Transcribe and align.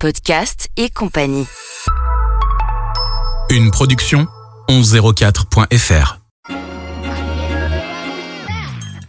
podcast 0.00 0.70
et 0.78 0.88
compagnie. 0.88 1.44
Une 3.50 3.70
production 3.70 4.26
1104.fr. 4.70 6.20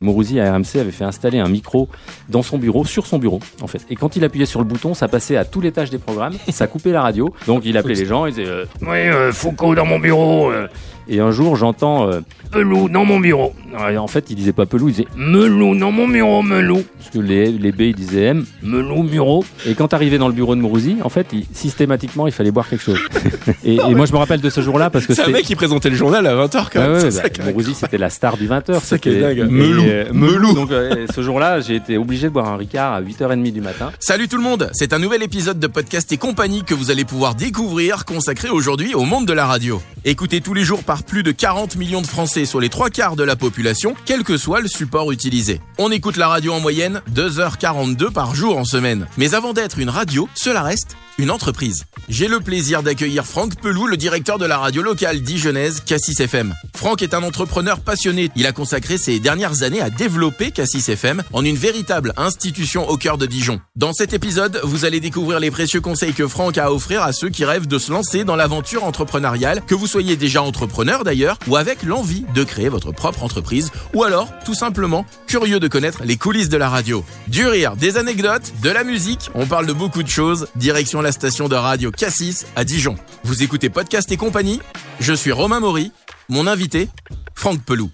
Mourouzi 0.01 0.41
à 0.41 0.51
RMC 0.51 0.79
avait 0.79 0.91
fait 0.91 1.05
installer 1.05 1.39
un 1.39 1.47
micro 1.47 1.87
dans 2.27 2.41
son 2.41 2.57
bureau, 2.57 2.83
sur 2.83 3.07
son 3.07 3.19
bureau 3.19 3.39
en 3.61 3.67
fait. 3.67 3.85
Et 3.89 3.95
quand 3.95 4.17
il 4.17 4.25
appuyait 4.25 4.45
sur 4.45 4.59
le 4.59 4.65
bouton, 4.65 4.93
ça 4.93 5.07
passait 5.07 5.37
à 5.37 5.45
tous 5.45 5.61
les 5.61 5.71
tâches 5.71 5.91
des 5.91 5.97
programmes, 5.99 6.33
ça 6.49 6.67
coupait 6.67 6.91
la 6.91 7.03
radio. 7.03 7.33
Donc 7.47 7.61
il 7.63 7.77
appelait 7.77 7.95
les 7.95 8.05
gens, 8.05 8.25
il 8.25 8.33
disait 8.33 8.49
euh, 8.49 8.65
Oui, 8.81 8.97
euh, 8.97 9.31
Foucault 9.31 9.75
dans 9.75 9.85
mon 9.85 9.99
bureau. 9.99 10.51
euh. 10.51 10.67
Et 11.13 11.19
un 11.19 11.31
jour, 11.31 11.57
j'entends 11.57 12.07
euh, 12.09 12.21
Pelou 12.53 12.87
dans 12.87 13.03
mon 13.03 13.19
bureau. 13.19 13.53
Et 13.91 13.97
en 13.97 14.07
fait, 14.07 14.29
il 14.29 14.35
disait 14.37 14.53
pas 14.53 14.65
Pelou, 14.65 14.87
il 14.87 14.93
disait 14.93 15.07
Melou 15.17 15.75
dans 15.77 15.91
mon 15.91 16.07
bureau, 16.07 16.41
Melou. 16.41 16.83
Parce 16.97 17.09
que 17.09 17.19
les, 17.19 17.51
les 17.51 17.71
B, 17.73 17.81
ils 17.81 17.95
disaient 17.95 18.23
M, 18.27 18.45
Melou, 18.63 19.03
bureau. 19.03 19.43
Et 19.65 19.73
quand 19.75 19.93
arrivait 19.93 20.17
dans 20.17 20.29
le 20.29 20.33
bureau 20.33 20.55
de 20.55 20.61
Mourouzi, 20.61 20.97
en 21.03 21.09
fait, 21.09 21.27
il- 21.33 21.45
systématiquement, 21.53 22.27
il 22.27 22.33
fallait 22.33 22.51
boire 22.51 22.69
quelque 22.69 22.83
chose. 22.83 22.99
et, 23.65 23.75
et 23.75 23.93
moi, 23.95 24.05
je 24.05 24.13
me 24.13 24.17
rappelle 24.17 24.39
de 24.39 24.49
ce 24.49 24.61
jour-là 24.61 24.89
parce 24.89 25.05
que 25.05 25.13
C'est 25.13 25.23
un 25.23 25.27
mec 25.29 25.43
qui 25.43 25.55
présentait 25.55 25.89
le 25.89 25.97
journal 25.97 26.25
à 26.27 26.33
20h 26.33 26.67
quand 26.71 26.79
Ouais, 26.79 26.87
même. 27.03 27.03
ouais, 27.13 27.31
bah, 27.37 27.43
Mourouzi, 27.45 27.73
c'était 27.73 27.97
la 27.97 28.09
star 28.09 28.37
du 28.37 28.47
20h. 28.47 28.79
ça 28.79 28.97
qui 28.97 29.09
est 29.09 29.19
dingue. 29.19 29.39
et, 29.39 29.43
Melou. 29.43 29.83
euh, 29.85 30.05
Melou. 30.13 30.53
Donc, 30.53 30.71
euh, 30.71 31.07
ce 31.13 31.21
jour-là, 31.21 31.59
j'ai 31.59 31.75
été 31.75 31.97
obligé 31.97 32.27
de 32.27 32.33
boire 32.33 32.47
un 32.47 32.55
Ricard 32.55 32.93
à 32.93 33.01
8h30 33.01 33.51
du 33.51 33.59
matin. 33.61 33.91
Salut 33.99 34.29
tout 34.29 34.37
le 34.37 34.43
monde, 34.43 34.69
c'est 34.71 34.93
un 34.93 34.99
nouvel 34.99 35.23
épisode 35.23 35.59
de 35.59 35.67
Podcast 35.67 36.09
et 36.13 36.17
compagnie 36.17 36.63
que 36.63 36.73
vous 36.73 36.89
allez 36.89 37.03
pouvoir 37.03 37.35
découvrir 37.35 38.05
consacré 38.05 38.49
aujourd'hui 38.49 38.95
au 38.95 39.03
monde 39.03 39.25
de 39.25 39.33
la 39.33 39.45
radio. 39.45 39.81
Écouté 40.05 40.39
tous 40.41 40.53
les 40.53 40.63
jours 40.63 40.83
par 40.83 41.00
plus 41.05 41.23
de 41.23 41.31
40 41.31 41.75
millions 41.75 42.01
de 42.01 42.07
Français 42.07 42.45
sur 42.45 42.59
les 42.59 42.69
trois 42.69 42.89
quarts 42.89 43.15
de 43.15 43.23
la 43.23 43.35
population, 43.35 43.95
quel 44.05 44.23
que 44.23 44.37
soit 44.37 44.61
le 44.61 44.67
support 44.67 45.11
utilisé. 45.11 45.61
On 45.77 45.91
écoute 45.91 46.17
la 46.17 46.27
radio 46.27 46.53
en 46.53 46.59
moyenne 46.59 47.01
2h42 47.13 48.11
par 48.11 48.35
jour 48.35 48.57
en 48.57 48.65
semaine. 48.65 49.07
Mais 49.17 49.33
avant 49.33 49.53
d'être 49.53 49.79
une 49.79 49.89
radio, 49.89 50.29
cela 50.35 50.61
reste 50.61 50.95
une 51.21 51.31
entreprise. 51.31 51.85
J'ai 52.09 52.27
le 52.27 52.39
plaisir 52.39 52.81
d'accueillir 52.81 53.25
Franck 53.25 53.55
Pelou, 53.61 53.85
le 53.85 53.95
directeur 53.95 54.39
de 54.39 54.45
la 54.45 54.57
radio 54.57 54.81
locale 54.81 55.21
dijonnaise 55.21 55.81
Cassis 55.81 56.19
FM. 56.19 56.55
Franck 56.75 57.03
est 57.03 57.13
un 57.13 57.21
entrepreneur 57.21 57.79
passionné. 57.79 58.31
Il 58.35 58.47
a 58.47 58.51
consacré 58.51 58.97
ses 58.97 59.19
dernières 59.19 59.61
années 59.61 59.81
à 59.81 59.91
développer 59.91 60.49
Cassis 60.49 60.89
FM 60.89 61.21
en 61.31 61.45
une 61.45 61.55
véritable 61.55 62.13
institution 62.17 62.89
au 62.89 62.97
cœur 62.97 63.19
de 63.19 63.27
Dijon. 63.27 63.61
Dans 63.75 63.93
cet 63.93 64.13
épisode, 64.13 64.59
vous 64.63 64.83
allez 64.83 64.99
découvrir 64.99 65.39
les 65.39 65.51
précieux 65.51 65.79
conseils 65.79 66.13
que 66.13 66.27
Franck 66.27 66.57
a 66.57 66.61
à 66.61 66.71
offrir 66.71 67.01
à 67.03 67.11
ceux 67.11 67.29
qui 67.29 67.45
rêvent 67.45 67.67
de 67.67 67.79
se 67.79 67.91
lancer 67.91 68.23
dans 68.23 68.35
l'aventure 68.35 68.83
entrepreneuriale, 68.83 69.61
que 69.65 69.75
vous 69.75 69.87
soyez 69.87 70.15
déjà 70.15 70.41
entrepreneur 70.41 71.03
d'ailleurs, 71.03 71.37
ou 71.47 71.55
avec 71.55 71.83
l'envie 71.83 72.25
de 72.33 72.43
créer 72.43 72.69
votre 72.69 72.91
propre 72.91 73.23
entreprise, 73.23 73.71
ou 73.93 74.03
alors 74.03 74.29
tout 74.45 74.53
simplement 74.53 75.05
curieux 75.27 75.59
de 75.59 75.67
connaître 75.67 76.03
les 76.03 76.17
coulisses 76.17 76.49
de 76.49 76.57
la 76.57 76.69
radio. 76.69 77.03
Du 77.27 77.47
rire, 77.47 77.75
des 77.75 77.97
anecdotes, 77.97 78.53
de 78.61 78.69
la 78.69 78.83
musique, 78.83 79.29
on 79.35 79.45
parle 79.45 79.65
de 79.65 79.73
beaucoup 79.73 80.03
de 80.03 80.09
choses. 80.09 80.47
Direction 80.55 81.01
la 81.01 81.10
station 81.11 81.47
de 81.47 81.55
radio 81.55 81.91
Cassis 81.91 82.45
à 82.55 82.63
Dijon. 82.63 82.95
Vous 83.23 83.43
écoutez 83.43 83.69
Podcast 83.69 84.11
et 84.11 84.17
compagnie 84.17 84.59
Je 84.99 85.13
suis 85.13 85.31
Romain 85.31 85.59
Maury, 85.59 85.91
mon 86.29 86.47
invité, 86.47 86.89
Franck 87.35 87.63
Pelou. 87.63 87.89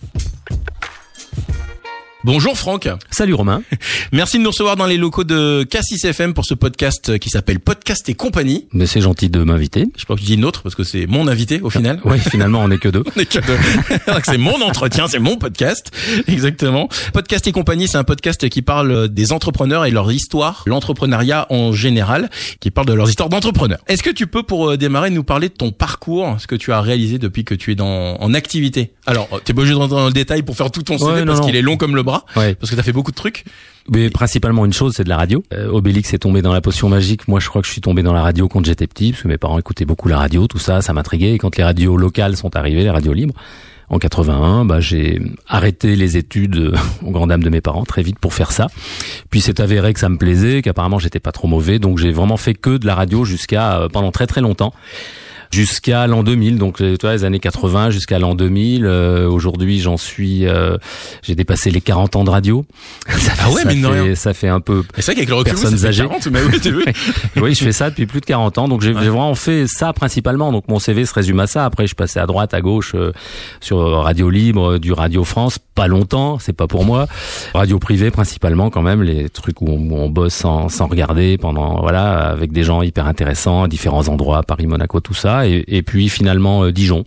Bonjour 2.27 2.57
Franck. 2.57 2.89
Salut 3.09 3.35
Romain. 3.35 3.61
Merci 4.11 4.37
de 4.37 4.43
nous 4.43 4.49
recevoir 4.49 4.75
dans 4.75 4.85
les 4.85 4.97
locaux 4.97 5.23
de 5.23 5.63
Cassis 5.63 6.03
FM 6.03 6.33
pour 6.33 6.43
ce 6.43 6.55
podcast 6.55 7.17
qui 7.19 7.29
s'appelle 7.29 7.61
Podcast 7.61 8.09
et 8.09 8.15
compagnie. 8.15 8.67
Mais 8.73 8.85
c'est 8.85 8.99
gentil 8.99 9.29
de 9.29 9.41
m'inviter. 9.45 9.85
Je 9.95 10.03
pas 10.03 10.15
que 10.15 10.19
je 10.19 10.25
dis 10.25 10.33
une 10.33 10.43
autre 10.43 10.61
parce 10.61 10.75
que 10.75 10.83
c'est 10.83 11.07
mon 11.07 11.29
invité 11.29 11.61
au 11.61 11.69
final. 11.69 12.01
Oui, 12.03 12.19
finalement, 12.19 12.59
on 12.61 12.69
est 12.69 12.79
que 12.79 12.89
deux. 12.89 13.05
On 13.15 13.23
que 13.23 13.39
deux. 13.39 13.57
C'est 14.25 14.37
mon 14.37 14.61
entretien, 14.61 15.07
c'est 15.07 15.19
mon 15.19 15.37
podcast. 15.37 15.89
Exactement. 16.27 16.89
Podcast 17.13 17.47
et 17.47 17.53
compagnie, 17.53 17.87
c'est 17.87 17.97
un 17.97 18.03
podcast 18.03 18.49
qui 18.49 18.61
parle 18.61 19.07
des 19.07 19.31
entrepreneurs 19.31 19.85
et 19.85 19.91
leur 19.91 20.11
histoire, 20.11 20.63
l'entrepreneuriat 20.65 21.47
en 21.49 21.71
général, 21.71 22.29
qui 22.59 22.71
parle 22.71 22.87
de 22.87 22.93
leurs 22.93 23.07
histoires 23.07 23.29
d'entrepreneurs. 23.29 23.79
Est-ce 23.87 24.03
que 24.03 24.09
tu 24.09 24.27
peux, 24.27 24.43
pour 24.43 24.71
euh, 24.71 24.77
démarrer, 24.77 25.11
nous 25.11 25.23
parler 25.23 25.47
de 25.47 25.53
ton 25.53 25.71
parcours, 25.71 26.35
ce 26.39 26.47
que 26.47 26.55
tu 26.55 26.73
as 26.73 26.81
réalisé 26.81 27.19
depuis 27.19 27.45
que 27.45 27.55
tu 27.55 27.71
es 27.71 27.75
dans, 27.75 28.17
en 28.17 28.33
activité? 28.33 28.91
Alors, 29.05 29.29
t'es 29.45 29.53
pas 29.53 29.61
obligé 29.61 29.75
de 29.75 29.79
rentrer 29.79 29.95
dans 29.95 30.07
le 30.07 30.13
détail 30.13 30.43
pour 30.43 30.57
faire 30.57 30.71
tout 30.71 30.83
ton 30.83 30.97
CV 30.97 31.11
Ouais, 31.11 31.25
parce 31.25 31.39
qu'il 31.39 31.55
est 31.55 31.61
long 31.61 31.77
comme 31.77 31.95
le 31.95 32.03
bras, 32.03 32.16
Ouais. 32.35 32.55
parce 32.55 32.71
que 32.71 32.75
t'as 32.75 32.83
fait 32.83 32.91
beaucoup 32.93 33.11
de 33.11 33.15
trucs. 33.15 33.45
Mais 33.89 34.09
principalement 34.09 34.65
une 34.65 34.73
chose, 34.73 34.93
c'est 34.95 35.05
de 35.05 35.09
la 35.09 35.17
radio. 35.17 35.43
Euh, 35.53 35.69
Obélix 35.69 36.13
est 36.13 36.19
tombé 36.19 36.41
dans 36.41 36.51
la 36.51 36.61
potion 36.61 36.89
magique. 36.89 37.27
Moi, 37.27 37.39
je 37.39 37.47
crois 37.47 37.61
que 37.61 37.67
je 37.67 37.71
suis 37.71 37.81
tombé 37.81 38.03
dans 38.03 38.13
la 38.13 38.21
radio 38.21 38.47
quand 38.49 38.65
j'étais 38.65 38.87
petit, 38.87 39.11
parce 39.11 39.23
que 39.23 39.27
mes 39.29 39.37
parents 39.37 39.57
écoutaient 39.57 39.85
beaucoup 39.85 40.09
la 40.09 40.17
radio, 40.17 40.47
tout 40.47 40.59
ça, 40.59 40.81
ça 40.81 40.93
m'intriguait. 40.93 41.33
Et 41.33 41.37
quand 41.37 41.55
les 41.55 41.63
radios 41.63 41.95
locales 41.95 42.35
sont 42.35 42.55
arrivées, 42.57 42.83
les 42.83 42.89
radios 42.89 43.13
libres, 43.13 43.33
en 43.89 43.99
81, 43.99 44.65
bah, 44.65 44.81
j'ai 44.81 45.21
arrêté 45.47 45.95
les 45.95 46.17
études 46.17 46.57
euh, 46.57 46.75
aux 47.05 47.11
grand 47.11 47.27
dames 47.27 47.43
de 47.43 47.49
mes 47.49 47.61
parents 47.61 47.85
très 47.85 48.01
vite 48.01 48.19
pour 48.19 48.33
faire 48.33 48.51
ça. 48.51 48.67
Puis 49.29 49.39
c'est 49.39 49.59
avéré 49.59 49.93
que 49.93 49.99
ça 49.99 50.09
me 50.09 50.17
plaisait, 50.17 50.61
qu'apparemment 50.61 50.99
j'étais 50.99 51.21
pas 51.21 51.31
trop 51.31 51.47
mauvais, 51.47 51.79
donc 51.79 51.97
j'ai 51.97 52.11
vraiment 52.11 52.37
fait 52.37 52.53
que 52.53 52.77
de 52.77 52.85
la 52.85 52.95
radio 52.95 53.23
jusqu'à 53.23 53.79
euh, 53.79 53.89
pendant 53.89 54.11
très 54.11 54.27
très 54.27 54.41
longtemps. 54.41 54.73
Jusqu'à 55.51 56.07
l'an 56.07 56.23
2000, 56.23 56.57
donc 56.57 56.81
euh, 56.81 56.95
tu 56.97 57.05
vois, 57.05 57.13
les 57.15 57.23
années 57.23 57.39
80 57.39 57.89
jusqu'à 57.91 58.19
l'an 58.19 58.35
2000. 58.35 58.85
Euh, 58.85 59.27
Aujourd'hui, 59.29 59.79
j'en 59.79 59.97
suis, 59.97 60.45
euh, 60.47 60.77
j'ai 61.23 61.35
dépassé 61.35 61.71
les 61.71 61.81
40 61.81 62.15
ans 62.15 62.23
de 62.23 62.29
radio. 62.29 62.65
Ça 63.09 63.15
fait, 63.31 63.41
Ah 63.45 63.51
ouais, 63.51 63.61
ça 63.63 63.69
mine 63.69 63.81
de 63.81 63.87
fait- 63.87 64.01
rien. 64.01 64.15
Ça 64.15 64.33
fait 64.33 64.47
un 64.49 64.59
peu 64.59 64.83
c'est 64.95 65.05
vrai 65.05 65.15
qu'avec 65.15 65.29
le 65.29 65.35
recul, 65.35 65.53
Personnes 65.53 65.85
âgées. 65.85 66.03
40, 66.03 66.27
mais 66.27 66.39
oui, 66.43 66.59
vu. 66.59 66.85
oui, 67.41 67.53
je 67.55 67.63
fais 67.63 67.71
ça 67.71 67.89
depuis 67.89 68.05
plus 68.05 68.19
de 68.21 68.25
40 68.25 68.57
ans, 68.57 68.67
donc 68.67 68.81
j'ai 68.81 68.89
j'ai 68.93 69.09
vraiment 69.09 69.35
fait 69.35 69.65
ça 69.67 69.93
principalement. 69.93 70.51
Donc 70.51 70.67
mon 70.67 70.79
CV 70.79 71.05
se 71.05 71.13
résume 71.13 71.39
à 71.39 71.47
ça. 71.47 71.65
Après, 71.65 71.87
je 71.87 71.95
passé 71.95 72.19
à 72.19 72.25
droite, 72.25 72.53
à 72.53 72.61
gauche 72.61 72.93
euh, 72.95 73.11
sur 73.61 73.77
Radio 74.03 74.29
Libre, 74.29 74.73
euh, 74.73 74.79
du 74.79 74.91
Radio 74.93 75.23
France, 75.23 75.59
pas 75.75 75.87
longtemps, 75.87 76.39
c'est 76.39 76.53
pas 76.53 76.67
pour 76.67 76.83
moi. 76.85 77.07
Radio 77.53 77.79
privée 77.79 78.11
principalement 78.11 78.69
quand 78.69 78.81
même, 78.81 79.03
les 79.03 79.29
trucs 79.29 79.61
où 79.61 79.67
on, 79.69 79.77
où 79.77 79.95
on 79.97 80.09
bosse 80.09 80.33
sans, 80.33 80.69
sans 80.69 80.87
regarder 80.87 81.37
pendant 81.37 81.79
voilà 81.81 82.27
avec 82.29 82.51
des 82.51 82.63
gens 82.63 82.81
hyper 82.81 83.05
intéressants 83.07 83.63
à 83.63 83.67
différents 83.67 84.07
endroits, 84.09 84.43
Paris, 84.43 84.67
Monaco, 84.67 84.99
tout 84.99 85.13
ça. 85.13 85.36
Et, 85.45 85.81
puis 85.83 86.09
finalement 86.09 86.63
euh, 86.63 86.71
Dijon. 86.71 87.05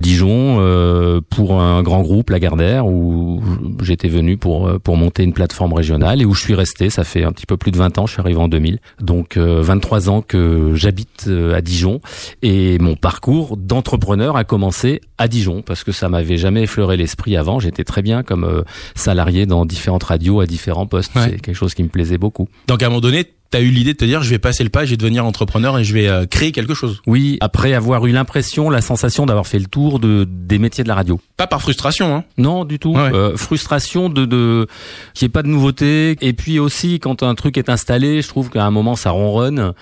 Dijon 0.00 0.58
euh, 0.60 1.20
pour 1.28 1.60
un 1.60 1.82
grand 1.82 2.02
groupe 2.02 2.30
Lagardère 2.30 2.86
où 2.86 3.42
j'étais 3.82 4.08
venu 4.08 4.36
pour 4.36 4.66
euh, 4.66 4.78
pour 4.78 4.96
monter 4.96 5.22
une 5.22 5.32
plateforme 5.32 5.72
régionale 5.72 6.20
et 6.20 6.24
où 6.24 6.34
je 6.34 6.40
suis 6.40 6.54
resté. 6.54 6.90
Ça 6.90 7.04
fait 7.04 7.24
un 7.24 7.32
petit 7.32 7.46
peu 7.46 7.56
plus 7.56 7.70
de 7.70 7.76
20 7.76 7.98
ans 7.98 8.06
je 8.06 8.12
suis 8.12 8.20
arrivé 8.20 8.38
en 8.38 8.48
2000 8.48 8.78
donc 9.00 9.36
euh, 9.36 9.60
23 9.62 10.08
ans 10.08 10.22
que 10.22 10.72
j'habite 10.74 11.24
euh, 11.28 11.54
à 11.54 11.60
Dijon. 11.60 12.00
Et 12.42 12.78
mon 12.78 12.96
parcours 12.96 13.56
d'entrepreneur 13.56 14.36
a 14.36 14.44
commencé 14.44 15.00
à 15.18 15.28
Dijon 15.28 15.62
parce 15.62 15.84
que 15.84 15.92
ça 15.92 16.08
m'avait 16.08 16.38
jamais 16.38 16.62
effleuré 16.62 16.96
l'esprit 16.96 17.36
avant. 17.36 17.60
J'étais 17.60 17.84
très 17.84 18.02
bien 18.02 18.22
comme 18.22 18.44
euh, 18.44 18.62
salarié 18.94 19.46
dans 19.46 19.64
différentes 19.66 20.04
radios 20.04 20.40
à 20.40 20.46
différents 20.46 20.86
postes. 20.86 21.14
Ouais. 21.14 21.22
c'est 21.24 21.40
quelque 21.40 21.54
chose 21.54 21.74
qui 21.74 21.82
me 21.82 21.88
plaisait 21.88 22.18
beaucoup. 22.18 22.48
Donc 22.66 22.82
à 22.82 22.86
un 22.86 22.88
moment 22.88 23.00
donné, 23.00 23.26
t'as 23.50 23.60
eu 23.60 23.68
l'idée 23.68 23.92
de 23.92 23.98
te 23.98 24.04
dire, 24.04 24.22
je 24.22 24.30
vais 24.30 24.38
passer 24.38 24.62
le 24.62 24.70
pas, 24.70 24.84
je 24.84 24.90
vais 24.90 24.96
devenir 24.96 25.26
entrepreneur 25.26 25.78
et 25.78 25.84
je 25.84 25.92
vais 25.92 26.08
euh, 26.08 26.24
créer 26.24 26.52
quelque 26.52 26.74
chose. 26.74 27.02
oui 27.06 27.36
après 27.40 27.74
avoir 27.74 28.06
eu 28.06 28.12
l'impression 28.12 28.70
la 28.70 28.80
sensation 28.80 29.26
d'avoir 29.26 29.46
fait 29.46 29.58
le 29.58 29.66
tour 29.66 29.89
de 29.98 30.26
des 30.28 30.58
métiers 30.58 30.84
de 30.84 30.88
la 30.88 30.94
radio 30.94 31.20
Pas 31.36 31.46
par 31.46 31.60
frustration, 31.60 32.14
hein. 32.14 32.24
Non, 32.38 32.64
du 32.64 32.78
tout. 32.78 32.92
Ouais. 32.94 33.12
Euh, 33.14 33.36
frustration 33.36 34.08
de 34.08 34.24
de 34.24 34.66
qu'il 35.14 35.26
n'y 35.26 35.30
ait 35.30 35.32
pas 35.32 35.42
de 35.42 35.48
nouveauté. 35.48 36.16
Et 36.20 36.32
puis 36.32 36.58
aussi, 36.58 37.00
quand 37.00 37.22
un 37.22 37.34
truc 37.34 37.56
est 37.58 37.68
installé, 37.68 38.22
je 38.22 38.28
trouve 38.28 38.50
qu'à 38.50 38.64
un 38.64 38.70
moment 38.70 38.96
ça 38.96 39.10
ronronne. 39.10 39.72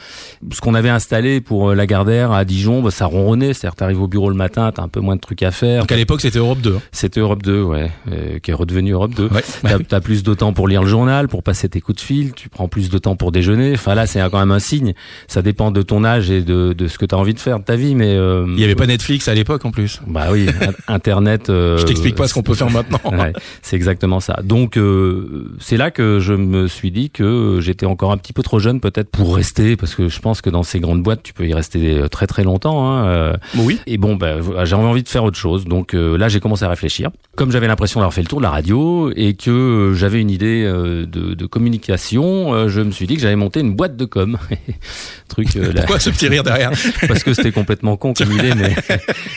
Ce 0.53 0.61
qu'on 0.61 0.75
avait 0.75 0.89
installé 0.89 1.41
pour 1.41 1.71
euh, 1.71 1.75
Lagardère 1.75 2.33
à 2.33 2.45
Dijon, 2.45 2.83
bah, 2.83 2.91
ça 2.91 3.07
ronronnait. 3.07 3.53
C'est-à-dire, 3.55 3.77
t'arrives 3.77 4.01
au 4.03 4.09
bureau 4.09 4.31
le 4.31 4.37
matin, 4.37 4.71
t'as 4.75 4.83
un 4.83 4.89
peu 4.89 5.01
moins 5.01 5.17
de 5.17 5.21
trucs 5.21 5.43
à 5.43 5.51
faire. 5.51 5.81
Donc 5.83 5.93
à 5.93 5.97
l'époque, 5.97 6.21
c'était 6.21 6.39
Europe 6.39 6.61
2. 6.61 6.77
hein. 6.77 6.83
C'était 6.93 7.21
Europe 7.21 7.43
2, 7.43 7.63
ouais, 7.63 7.91
euh, 8.11 8.39
qui 8.39 8.51
est 8.51 8.55
redevenu 8.55 8.93
Europe 8.93 9.15
2. 9.15 9.29
Ouais. 9.29 9.43
T'as, 9.89 10.01
plus 10.01 10.23
de 10.23 10.35
temps 10.35 10.53
pour 10.53 10.69
lire 10.69 10.83
le 10.83 10.89
journal, 10.89 11.29
pour 11.29 11.43
passer 11.43 11.69
tes 11.69 11.81
coups 11.81 11.97
de 11.97 12.03
fil, 12.05 12.33
tu 12.35 12.49
prends 12.49 12.69
plus 12.69 12.89
de 12.89 12.99
temps 12.99 13.17
pour 13.17 13.33
déjeuner. 13.33 13.73
Enfin 13.75 13.95
là, 13.95 14.07
c'est 14.07 14.21
quand 14.31 14.39
même 14.39 14.51
un 14.53 14.59
signe. 14.59 14.95
Ça 15.27 15.43
dépend 15.43 15.71
de 15.71 15.83
ton 15.83 16.05
âge 16.05 16.31
et 16.31 16.43
de, 16.43 16.73
de 16.73 16.89
ce 16.89 16.99
que 16.99 17.05
t'as 17.07 17.17
envie 17.17 17.35
de 17.35 17.41
faire 17.41 17.59
de 17.59 17.65
ta 17.65 17.77
vie, 17.77 17.95
mais 17.95 18.15
euh, 18.15 18.47
Il 18.55 18.61
y 18.61 18.65
avait 18.65 18.75
pas 18.75 18.87
Netflix 18.87 19.29
à 19.29 19.35
l'époque 19.35 19.65
en 19.65 19.71
plus. 19.71 19.98
Bah 20.07 20.29
oui, 20.33 20.47
Internet. 20.89 21.51
euh, 21.51 21.79
Je 21.79 21.85
t'explique 21.85 22.15
pas 22.15 22.29
ce 22.29 22.35
qu'on 22.35 22.43
peut 22.43 22.55
faire 22.55 22.71
maintenant. 22.71 23.01
Ouais, 23.13 23.33
c'est 23.63 23.77
exactement 23.77 24.21
ça. 24.21 24.41
Donc 24.43 24.77
euh, 24.77 25.51
c'est 25.61 25.77
là 25.77 25.91
que 25.91 26.21
je 26.21 26.35
me 26.35 26.69
suis 26.69 26.91
dit 26.91 27.11
que 27.11 27.59
j'étais 27.61 27.87
encore 27.87 28.13
un 28.13 28.17
petit 28.17 28.33
peu 28.33 28.43
trop 28.43 28.59
jeune 28.59 28.81
peut-être 28.81 29.11
pour 29.11 29.35
rester 29.37 29.77
parce 29.77 29.95
que 29.95 30.09
je 30.09 30.21
pense 30.21 30.41
que 30.41 30.51
dans 30.51 30.63
ces 30.63 30.81
grandes 30.81 31.03
boîtes 31.03 31.23
tu 31.23 31.33
peux 31.33 31.47
y 31.47 31.55
rester 31.55 32.03
très 32.11 32.27
très 32.27 32.45
longtemps. 32.45 32.89
Hein, 32.91 33.07
euh. 33.07 33.33
Oui. 33.57 33.81
Et 33.87 33.99
bon, 33.99 34.17
bah, 34.17 34.37
j'avais 34.65 34.83
envie 34.83 35.03
de 35.03 35.09
faire 35.09 35.25
autre 35.25 35.39
chose. 35.39 35.65
Donc 35.65 35.95
euh, 35.95 36.17
là 36.17 36.29
j'ai 36.29 36.41
commencé 36.41 36.65
à 36.65 36.69
réfléchir. 36.69 37.11
Comme 37.37 37.51
j'avais 37.53 37.67
l'impression 37.69 38.01
d'avoir 38.01 38.15
fait 38.15 38.23
le 38.23 38.29
tour 38.29 38.39
de 38.39 38.45
la 38.45 38.51
radio 38.51 39.11
et 39.17 39.35
que 39.35 39.51
euh, 39.51 39.95
j'avais 39.95 40.21
une 40.21 40.31
idée 40.31 40.65
euh, 40.65 41.07
de, 41.07 41.35
de 41.35 41.47
communication, 41.47 42.55
euh, 42.55 42.69
je 42.69 42.81
me 42.81 42.91
suis 42.91 43.07
dit 43.07 43.15
que 43.17 43.21
j'allais 43.23 43.37
monter 43.37 43.61
une 43.61 43.75
boîte 43.75 43.97
de 43.97 44.05
com. 44.05 44.39
Truc 45.29 45.57
euh, 45.57 45.73
là, 45.73 45.83
Pourquoi 45.83 45.99
ce 46.01 46.11
petit 46.11 46.29
rire 46.29 46.43
derrière? 46.43 46.71
Parce 47.07 47.23
que 47.23 47.35
c'était 47.35 47.53
complètement 47.53 47.97
con 47.97 48.15
comme 48.15 48.33
idée, 48.33 48.53
mais 48.57 48.75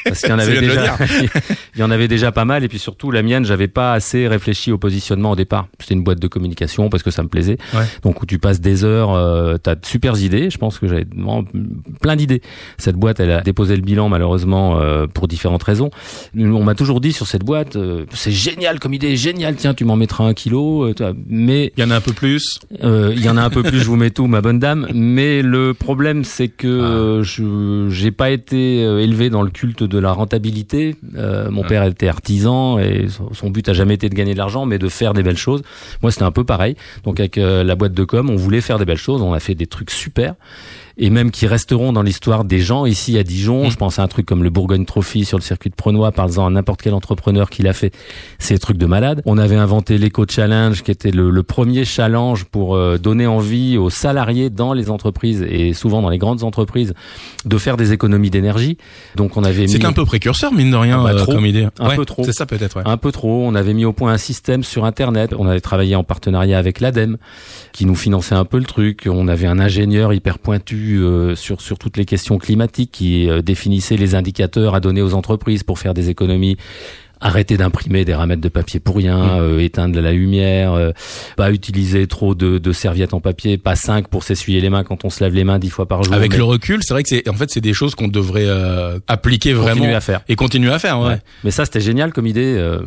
parce 0.06 0.21
qu'il 0.21 0.30
y 0.30 0.33
en 0.33 0.39
avait 0.39 0.50
déjà, 0.59 0.98
il 1.75 1.80
y 1.80 1.83
en 1.83 1.92
avait 1.92 2.07
déjà 2.07 2.31
pas 2.31 2.45
mal. 2.45 2.63
Et 2.63 2.68
puis 2.68 2.80
surtout, 2.80 3.12
la 3.12 3.24
mienne, 3.24 3.45
j'avais 3.45 3.68
pas 3.68 3.94
assez 3.94 4.27
réfléchi 4.27 4.71
au 4.71 4.77
positionnement 4.77 5.31
au 5.31 5.36
départ. 5.36 5.68
C'était 5.80 5.94
une 5.94 6.03
boîte 6.03 6.19
de 6.19 6.27
communication 6.27 6.89
parce 6.89 7.03
que 7.03 7.12
ça 7.12 7.24
me 7.24 7.27
plaisait. 7.30 7.57
Ouais. 7.74 7.83
Donc 8.03 8.21
où 8.21 8.25
tu 8.25 8.39
passes 8.39 8.59
des 8.62 8.83
heures, 8.83 9.13
euh, 9.13 9.57
t'as 9.62 9.75
de 9.75 9.86
super 9.86 10.18
idées. 10.19 10.50
Je 10.50 10.57
pense 10.57 10.80
que 10.80 10.88
j'avais 10.88 11.06
vraiment 11.15 11.44
plein 12.01 12.15
d'idées. 12.15 12.42
Cette 12.77 12.95
boîte, 12.95 13.19
elle 13.19 13.31
a 13.31 13.42
déposé 13.42 13.75
le 13.75 13.81
bilan 13.81 14.09
malheureusement 14.09 14.80
euh, 14.80 15.07
pour 15.07 15.27
différentes 15.27 15.63
raisons. 15.63 15.89
On 16.38 16.63
m'a 16.63 16.75
toujours 16.75 17.01
dit 17.01 17.12
sur 17.13 17.27
cette 17.27 17.44
boîte, 17.44 17.75
euh, 17.75 18.06
c'est 18.13 18.31
génial 18.31 18.80
comme 18.80 18.94
idée, 18.94 19.15
génial. 19.15 19.56
Tiens, 19.56 19.74
tu 19.74 19.86
m'en 19.86 19.95
mettras 19.95 20.24
un 20.25 20.33
kilo. 20.33 20.86
euh, 20.86 21.13
mais 21.27 21.71
Il 21.77 21.81
y 21.81 21.86
en 21.86 21.92
a 21.92 21.95
un 21.95 22.01
peu 22.01 22.13
plus. 22.13 22.59
euh, 22.83 23.13
il 23.15 23.24
y 23.24 23.30
en 23.30 23.38
a 23.38 23.42
un 23.42 23.50
peu 23.50 23.63
plus, 23.63 23.80
je 23.80 23.86
vous 23.86 23.95
mets 23.95 24.09
tout, 24.12 24.27
ma 24.27 24.42
bonne 24.42 24.59
dame. 24.59 24.88
Mais 24.94 25.42
le 25.42 25.74
problème, 25.74 26.24
c'est 26.24 26.48
que 26.48 27.19
Ah. 27.19 27.24
je 27.24 27.88
j'ai 27.89 28.12
pas 28.12 28.30
été 28.31 28.83
euh, 28.83 29.00
élevé 29.00 29.30
dans 29.30 29.42
le 29.42 29.50
culte 29.50 29.83
de 29.83 29.98
la 30.00 30.12
rentabilité. 30.12 30.40
Euh, 31.15 31.49
mon 31.51 31.63
père 31.63 31.83
était 31.83 32.07
artisan 32.07 32.79
et 32.79 33.07
son, 33.07 33.33
son 33.33 33.49
but 33.49 33.67
a 33.69 33.73
jamais 33.73 33.95
été 33.95 34.09
de 34.09 34.15
gagner 34.15 34.33
de 34.33 34.38
l'argent, 34.38 34.65
mais 34.65 34.79
de 34.79 34.89
faire 34.89 35.13
des 35.13 35.23
belles 35.23 35.38
choses. 35.38 35.61
Moi, 36.01 36.11
c'était 36.11 36.23
un 36.23 36.31
peu 36.31 36.43
pareil. 36.43 36.75
Donc 37.03 37.19
avec 37.19 37.38
euh, 37.38 37.63
la 37.63 37.75
boîte 37.75 37.93
de 37.93 38.03
com, 38.03 38.29
on 38.29 38.35
voulait 38.35 38.61
faire 38.61 38.79
des 38.79 38.85
belles 38.85 38.97
choses. 38.97 39.21
On 39.21 39.33
a 39.33 39.39
fait 39.39 39.55
des 39.55 39.67
trucs 39.67 39.91
super 39.91 40.35
et 40.97 41.09
même 41.09 41.31
qui 41.31 41.47
resteront 41.47 41.93
dans 41.93 42.01
l'histoire 42.03 42.43
des 42.43 42.59
gens 42.59 42.85
ici 42.85 43.17
à 43.17 43.23
Dijon. 43.23 43.67
Mm. 43.67 43.71
Je 43.71 43.75
pense 43.77 43.99
à 43.99 44.03
un 44.03 44.07
truc 44.07 44.25
comme 44.25 44.43
le 44.43 44.49
Bourgogne 44.49 44.85
Trophy 44.85 45.25
sur 45.25 45.38
le 45.38 45.43
circuit 45.43 45.69
de 45.69 45.75
Prenois, 45.75 46.11
parlant 46.11 46.45
à 46.45 46.49
n'importe 46.49 46.81
quel 46.81 46.93
entrepreneur 46.93 47.49
qui 47.49 47.61
l'a 47.63 47.73
fait. 47.73 47.93
C'est 48.39 48.53
des 48.55 48.59
trucs 48.59 48.77
de 48.77 48.85
malade. 48.85 49.21
On 49.25 49.38
avait 49.38 49.55
inventé 49.55 49.97
l'Eco 49.97 50.25
Challenge, 50.29 50.81
qui 50.83 50.91
était 50.91 51.11
le, 51.11 51.29
le 51.29 51.43
premier 51.43 51.85
challenge 51.85 52.45
pour 52.45 52.75
euh, 52.75 52.97
donner 52.97 53.27
envie 53.27 53.77
aux 53.77 53.89
salariés 53.89 54.49
dans 54.49 54.73
les 54.73 54.89
entreprises 54.89 55.41
et 55.47 55.73
souvent 55.73 56.01
dans 56.01 56.09
les 56.09 56.17
grandes 56.17 56.43
entreprises 56.43 56.93
de 57.45 57.57
faire 57.57 57.77
des 57.77 57.93
économies 57.93 58.29
d'énergie. 58.29 58.77
Donc 59.15 59.38
on 59.38 59.43
avait 59.43 59.63
mis 59.63 59.69
C'est 59.69 59.85
un 59.85 59.93
peu 59.93 60.05
précurseur, 60.05 60.53
mine 60.53 60.71
de 60.71 60.75
rien, 60.75 60.99
Ah 61.05 61.13
bah, 61.13 61.19
euh, 61.21 61.25
comme 61.25 61.45
idée. 61.45 61.67
Un 61.79 61.89
Ouais, 61.89 61.95
peu 61.95 62.05
trop. 62.05 62.23
C'est 62.23 62.33
ça 62.33 62.45
peut-être, 62.45 62.77
ouais. 62.77 62.83
un 62.85 62.97
peu 62.97 63.11
trop. 63.11 63.43
On 63.45 63.55
avait 63.55 63.73
mis 63.73 63.85
au 63.85 63.93
point 63.93 64.11
un 64.13 64.17
système 64.17 64.63
sur 64.63 64.85
Internet. 64.85 65.33
On 65.38 65.47
avait 65.47 65.61
travaillé 65.61 65.95
en 65.95 66.03
partenariat 66.03 66.57
avec 66.57 66.79
l'ADEME, 66.79 67.17
qui 67.71 67.85
nous 67.85 67.95
finançait 67.95 68.35
un 68.35 68.45
peu 68.45 68.57
le 68.57 68.65
truc. 68.65 69.07
On 69.09 69.27
avait 69.27 69.47
un 69.47 69.59
ingénieur 69.59 70.13
hyper 70.13 70.38
pointu 70.39 70.81
euh, 70.81 71.36
sur 71.36 71.62
sur 71.62 71.78
toutes 71.78 71.98
les 71.98 72.06
questions 72.06 72.38
climatiques 72.38 72.92
qui 72.92 73.30
euh, 73.30 73.42
définissait 73.42 73.98
les 73.98 74.16
indicateurs 74.16 74.75
à 74.75 74.80
donner 74.80 75.01
aux 75.01 75.13
entreprises 75.13 75.63
pour 75.63 75.80
faire 75.80 75.94
des 75.94 76.10
économies. 76.10 76.57
Arrêter 77.21 77.56
d'imprimer 77.57 78.03
des 78.06 78.13
ramettes 78.15 78.39
de 78.39 78.50
papier 78.50 78.79
pour 78.79 78.97
rien, 78.97 79.18
Mmh. 79.18 79.39
euh, 79.41 79.59
éteindre 79.59 80.00
la 80.01 80.12
lumière, 80.12 80.73
euh, 80.73 80.91
pas 81.38 81.51
utiliser 81.51 82.07
trop 82.07 82.33
de, 82.35 82.57
de 82.57 82.71
serviettes 82.71 83.13
en 83.13 83.19
papier, 83.19 83.57
pas 83.57 83.75
cinq 83.75 84.07
pour 84.07 84.23
s'essuyer 84.23 84.59
les 84.59 84.69
mains 84.69 84.83
quand 84.83 85.06
on 85.06 85.09
se 85.09 85.23
lave 85.23 85.33
les 85.35 85.44
mains 85.44 85.59
dix 85.59 85.69
fois 85.69 85.88
par 85.88 86.03
jour. 86.03 86.13
Avec 86.13 86.31
mais 86.31 86.38
le 86.38 86.44
recul, 86.44 86.79
c'est 86.83 86.94
vrai 86.94 87.03
que 87.03 87.09
c'est 87.09 87.29
en 87.29 87.33
fait 87.33 87.50
c'est 87.51 87.62
des 87.62 87.73
choses 87.73 87.94
qu'on 87.95 88.07
devrait 88.07 88.45
euh, 88.47 89.00
appliquer 89.07 89.53
continuer 89.53 89.73
vraiment 89.81 89.95
à 89.95 90.01
faire. 90.01 90.21
et 90.27 90.35
continuer 90.35 90.71
à 90.71 90.79
faire. 90.79 91.00
Ouais. 91.00 91.07
Ouais. 91.09 91.19
Mais 91.44 91.51
ça, 91.51 91.65
c'était 91.65 91.79
génial 91.81 92.12
comme 92.13 92.25
idée. 92.27 92.56
euh, 92.57 92.79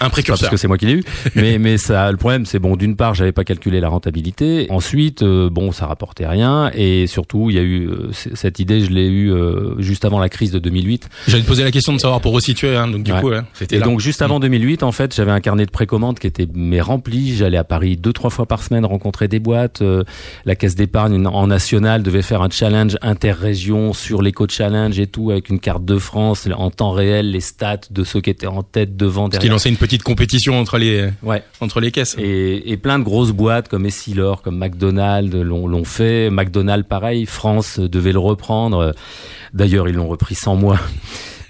Un 0.00 0.06
Pas 0.06 0.10
précurseur. 0.10 0.48
parce 0.48 0.50
que 0.50 0.56
c'est 0.56 0.68
moi 0.68 0.78
qui 0.78 0.86
l'ai 0.86 0.94
eu, 0.94 1.04
mais 1.34 1.58
mais 1.58 1.76
ça 1.78 2.10
le 2.10 2.16
problème 2.16 2.46
c'est 2.46 2.58
bon 2.58 2.76
d'une 2.76 2.96
part 2.96 3.14
j'avais 3.14 3.32
pas 3.32 3.44
calculé 3.44 3.80
la 3.80 3.88
rentabilité, 3.88 4.66
ensuite 4.70 5.22
euh, 5.22 5.50
bon 5.50 5.70
ça 5.72 5.86
rapportait 5.86 6.26
rien 6.26 6.70
et 6.74 7.06
surtout 7.06 7.50
il 7.50 7.56
y 7.56 7.58
a 7.58 7.62
eu 7.62 7.88
euh, 7.88 8.10
cette 8.12 8.58
idée 8.58 8.80
je 8.80 8.90
l'ai 8.90 9.06
eu 9.06 9.30
euh, 9.32 9.74
juste 9.80 10.04
avant 10.04 10.18
la 10.18 10.28
crise 10.28 10.50
de 10.50 10.58
2008 10.58 11.08
J'allais 11.28 11.42
te 11.42 11.48
poser 11.48 11.64
la 11.64 11.70
question 11.70 11.92
de 11.92 11.98
savoir 11.98 12.20
pour 12.20 12.32
resituer. 12.32 12.76
Hein, 12.76 12.88
donc 12.88 13.02
du 13.02 13.12
Ouais. 13.12 13.20
coup, 13.20 13.28
ouais, 13.30 13.40
c'était 13.54 13.78
là. 13.82 13.86
donc 13.90 14.00
juste 14.00 14.22
avant 14.22 14.40
2008 14.40 14.82
en 14.82 14.92
fait 14.92 15.14
j'avais 15.14 15.30
un 15.30 15.40
carnet 15.40 15.66
de 15.66 15.70
précommande 15.70 16.18
qui 16.18 16.26
était 16.26 16.46
mais 16.54 16.80
rempli, 16.80 17.36
j'allais 17.36 17.56
à 17.58 17.64
Paris 17.64 17.96
deux 17.96 18.12
trois 18.12 18.30
fois 18.30 18.46
par 18.46 18.62
semaine 18.62 18.84
rencontrer 18.84 19.28
des 19.28 19.38
boîtes, 19.38 19.82
euh, 19.82 20.04
la 20.44 20.54
caisse 20.54 20.74
d'épargne 20.74 21.26
en 21.26 21.46
national 21.46 22.02
devait 22.02 22.22
faire 22.22 22.42
un 22.42 22.50
challenge 22.50 22.96
interrégion 23.02 23.92
sur 23.92 24.22
l'éco 24.22 24.46
challenge 24.48 24.98
et 24.98 25.06
tout 25.06 25.30
avec 25.30 25.48
une 25.48 25.60
carte 25.60 25.84
de 25.84 25.98
France 25.98 26.48
en 26.54 26.70
temps 26.70 26.92
réel 26.92 27.30
les 27.30 27.40
stats 27.40 27.80
de 27.90 28.04
ceux 28.04 28.20
qui 28.20 28.30
étaient 28.30 28.46
en 28.46 28.62
tête 28.62 28.96
devant 28.96 29.22
Parce 29.28 29.32
qu'il 29.38 29.40
derrière. 29.40 29.52
lançait 29.54 29.68
une 29.68 29.76
petite 29.76 30.02
compétition 30.02 30.58
entre 30.58 30.78
les 30.78 31.08
Ouais. 31.22 31.42
entre 31.60 31.80
les 31.80 31.90
caisses. 31.90 32.16
Et, 32.18 32.70
et 32.72 32.76
plein 32.76 32.98
de 32.98 33.04
grosses 33.04 33.32
boîtes 33.32 33.68
comme 33.68 33.86
Essilor, 33.86 34.42
comme 34.42 34.58
McDonald's 34.58 35.34
l'ont 35.34 35.66
l'ont 35.66 35.84
fait. 35.84 36.30
McDonald's, 36.30 36.86
pareil, 36.88 37.26
France 37.26 37.78
devait 37.78 38.12
le 38.12 38.18
reprendre. 38.18 38.92
D'ailleurs, 39.54 39.88
ils 39.88 39.94
l'ont 39.94 40.08
repris 40.08 40.34
sans 40.34 40.56
moi. 40.56 40.78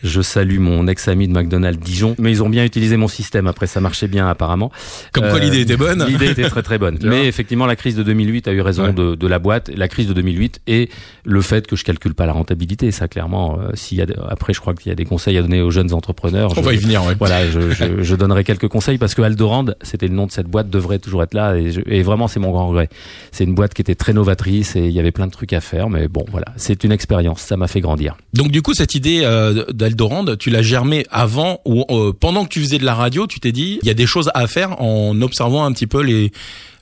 Je 0.02 0.20
salue 0.22 0.58
mon 0.58 0.86
ex-ami 0.88 1.28
de 1.28 1.32
McDonald's 1.32 1.78
Dijon. 1.78 2.14
Mais 2.18 2.30
ils 2.30 2.42
ont 2.42 2.48
bien 2.48 2.64
utilisé 2.64 2.96
mon 2.96 3.08
système. 3.08 3.46
Après, 3.46 3.66
ça 3.66 3.80
marchait 3.80 4.08
bien 4.08 4.28
apparemment. 4.28 4.70
Comme 5.12 5.24
quoi 5.28 5.34
Euh, 5.36 5.38
l'idée 5.40 5.60
était 5.60 5.76
bonne. 5.76 6.04
L'idée 6.06 6.30
était 6.30 6.48
très 6.48 6.62
très 6.62 6.78
bonne. 6.78 6.98
Mais 7.02 7.26
effectivement, 7.26 7.66
la 7.66 7.76
crise 7.76 7.96
de 7.96 8.02
2008 8.02 8.48
a 8.48 8.52
eu 8.52 8.60
raison 8.60 8.84
Ouais. 8.86 8.92
de, 8.92 9.14
de 9.14 9.26
la 9.26 9.38
boîte. 9.38 9.70
La 9.76 9.86
crise 9.88 10.08
de 10.08 10.12
2008 10.12 10.60
et 10.66 10.88
le 11.24 11.40
fait 11.40 11.66
que 11.66 11.76
je 11.76 11.84
calcule 11.84 12.14
pas 12.14 12.26
la 12.26 12.32
rentabilité. 12.32 12.90
Ça, 12.90 13.06
clairement, 13.08 13.58
euh, 13.60 13.70
s'il 13.74 13.98
y 13.98 14.02
a, 14.02 14.06
après, 14.28 14.52
je 14.54 14.60
crois 14.60 14.74
qu'il 14.74 14.88
y 14.88 14.92
a 14.92 14.96
des 14.96 15.04
conseils 15.04 15.38
à 15.38 15.42
donner 15.42 15.62
aux 15.62 15.70
jeunes 15.70 15.92
entrepreneurs. 15.92 16.52
On 16.52 16.60
Je- 16.60 16.66
va 16.66 16.74
y 16.74 16.78
venir. 16.78 17.04
Ouais. 17.04 17.14
voilà, 17.18 17.48
je, 17.48 17.70
je, 17.70 17.84
je 18.02 18.16
donnerai 18.16 18.44
quelques 18.44 18.68
conseils 18.68 18.98
parce 18.98 19.14
que 19.14 19.22
Aldorand, 19.22 19.66
c'était 19.82 20.08
le 20.08 20.14
nom 20.14 20.26
de 20.26 20.32
cette 20.32 20.46
boîte, 20.48 20.68
devrait 20.70 20.98
toujours 20.98 21.22
être 21.22 21.34
là 21.34 21.56
et, 21.56 21.72
et 21.86 22.02
vraiment 22.02 22.28
c'est 22.28 22.40
mon 22.40 22.50
grand 22.50 22.68
regret. 22.68 22.88
C'est 23.30 23.44
une 23.44 23.54
boîte 23.54 23.74
qui 23.74 23.82
était 23.82 23.94
très 23.94 24.12
novatrice 24.12 24.74
et 24.76 24.80
il 24.80 24.90
y 24.92 24.98
avait 25.00 25.12
plein 25.12 25.26
de 25.26 25.32
trucs 25.32 25.52
à 25.52 25.60
faire, 25.60 25.88
mais 25.90 26.08
bon 26.08 26.24
voilà, 26.30 26.46
c'est 26.56 26.82
une 26.84 26.92
expérience, 26.92 27.40
ça 27.40 27.56
m'a 27.56 27.68
fait 27.68 27.80
grandir. 27.80 28.16
Donc 28.34 28.50
du 28.50 28.62
coup, 28.62 28.74
cette 28.74 28.94
idée 28.94 29.20
euh, 29.24 29.64
d'Eldorand, 29.94 30.24
tu 30.36 30.50
l'as 30.50 30.62
germée 30.62 31.04
avant 31.10 31.60
ou 31.64 31.84
euh, 31.90 32.12
pendant 32.18 32.44
que 32.44 32.48
tu 32.50 32.60
faisais 32.60 32.78
de 32.78 32.84
la 32.84 32.94
radio, 32.94 33.26
tu 33.26 33.40
t'es 33.40 33.52
dit 33.52 33.78
il 33.82 33.86
y 33.88 33.90
a 33.90 33.94
des 33.94 34.06
choses 34.06 34.30
à 34.34 34.46
faire 34.46 34.80
en 34.82 35.20
observant 35.22 35.64
un 35.64 35.72
petit 35.72 35.86
peu 35.86 36.02
les 36.02 36.32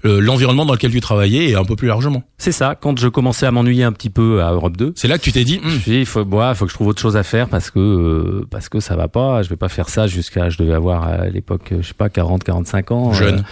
le- 0.03 0.19
l'environnement 0.19 0.65
dans 0.65 0.73
lequel 0.73 0.91
tu 0.93 1.01
travaillais 1.03 1.51
et 1.51 1.57
un 1.57 1.65
peu 1.65 1.77
plus 1.77 1.87
largement. 1.89 2.23
C'est 2.39 2.53
ça, 2.53 2.75
quand 2.75 2.99
je 2.99 3.07
commençais 3.09 3.45
à 3.45 3.51
m'ennuyer 3.51 3.85
un 3.85 3.93
petit 3.93 4.09
peu 4.09 4.43
à 4.43 4.51
Europe 4.53 4.75
2, 4.79 4.95
C'est 4.97 5.09
là 5.09 5.19
que 5.19 5.23
tu 5.23 5.31
t'es 5.31 5.45
dit 5.45 5.61
je 5.63 5.77
dit, 5.77 5.99
il 5.99 6.07
faut, 6.07 6.23
ouais, 6.25 6.55
faut 6.55 6.65
que 6.65 6.71
je 6.71 6.75
trouve 6.75 6.87
autre 6.89 7.03
chose 7.03 7.19
à 7.19 7.23
faire 7.23 7.49
parce 7.49 7.71
que 7.71 7.79
euh, 7.79 8.47
parce 8.51 8.71
que 8.71 8.81
ça 8.81 8.97
va 8.97 9.09
pas. 9.09 9.43
Je 9.43 9.51
vais 9.51 9.57
pas 9.57 9.69
faire 9.69 9.91
ça 9.91 10.07
jusqu'à, 10.07 10.49
je 10.49 10.57
devais 10.57 10.73
avoir 10.73 11.03
à 11.07 11.27
l'époque, 11.29 11.75
je 11.83 11.87
sais 11.87 11.93
pas, 11.93 12.09
40, 12.09 12.43
45 12.45 12.91
ans. 12.93 13.13
Jeune. 13.13 13.41
Euh, 13.41 13.43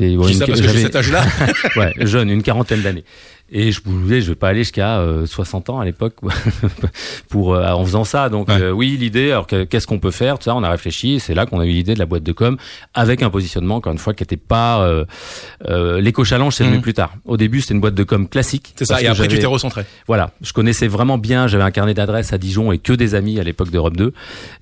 je 0.00 0.04
ouais, 0.16 0.26
dis 0.28 0.32
une- 0.32 0.38
ça 0.38 0.46
parce 0.46 0.60
que 0.62 0.68
j'ai 0.68 0.80
cet 0.82 0.96
âge-là. 0.96 1.24
ouais, 1.76 1.92
jeune, 2.00 2.30
une 2.30 2.42
quarantaine 2.42 2.80
d'années. 2.80 3.04
Et 3.54 3.70
je 3.70 3.80
voulais, 3.84 4.22
je 4.22 4.30
vais 4.30 4.34
pas 4.34 4.48
aller 4.48 4.60
jusqu'à 4.60 4.98
euh, 5.00 5.26
60 5.26 5.68
ans 5.70 5.78
à 5.78 5.84
l'époque 5.84 6.14
pour 7.28 7.54
euh, 7.54 7.68
en 7.70 7.84
faisant 7.84 8.04
ça. 8.04 8.28
Donc 8.28 8.48
Ouais. 8.48 8.60
euh, 8.60 8.70
oui, 8.72 8.96
l'idée. 8.98 9.30
Alors 9.30 9.46
que- 9.46 9.64
qu'est-ce 9.64 9.86
qu'on 9.86 9.98
peut 9.98 10.10
faire? 10.10 10.38
Tout 10.38 10.44
ça, 10.44 10.54
on 10.56 10.62
a 10.62 10.70
réfléchi. 10.70 11.20
C'est 11.20 11.34
là 11.34 11.46
qu'on 11.46 11.60
a 11.60 11.66
eu 11.66 11.70
l'idée 11.70 11.94
de 11.94 11.98
la 11.98 12.06
boîte 12.06 12.22
de 12.22 12.32
com 12.32 12.56
avec 12.94 13.22
un 13.22 13.30
positionnement 13.30 13.76
encore 13.76 13.92
une 13.92 13.98
fois 13.98 14.14
qui 14.14 14.22
était 14.22 14.36
pas 14.36 14.80
euh, 14.82 15.04
euh, 15.68 16.00
l'éco 16.00 16.24
challenge. 16.24 16.54
C'est 16.54 16.64
venu 16.64 16.76
Mhm. 16.76 16.82
plus 16.82 16.94
tard. 16.94 17.14
Au 17.24 17.36
début, 17.36 17.60
c'était 17.60 17.74
une 17.74 17.80
boîte 17.80 17.94
de 17.94 18.04
com 18.04 18.28
classique. 18.28 18.72
C'est 18.76 18.84
ça. 18.86 19.00
Et 19.02 19.06
après, 19.06 19.28
tu 19.28 19.38
t'es 19.38 19.46
recentré. 19.46 19.84
voilà, 20.06 20.30
je 20.40 20.52
connaissais 20.52 20.88
vraiment 20.88 21.18
bien, 21.18 21.46
j'avais 21.46 21.64
un 21.64 21.70
carnet 21.70 21.94
d'adresses 21.94 22.32
à 22.32 22.38
Dijon 22.38 22.72
et 22.72 22.78
que 22.78 22.92
des 22.92 23.14
amis 23.14 23.38
à 23.38 23.42
l'époque 23.42 23.70
d'Europe 23.70 23.96
2 23.96 24.12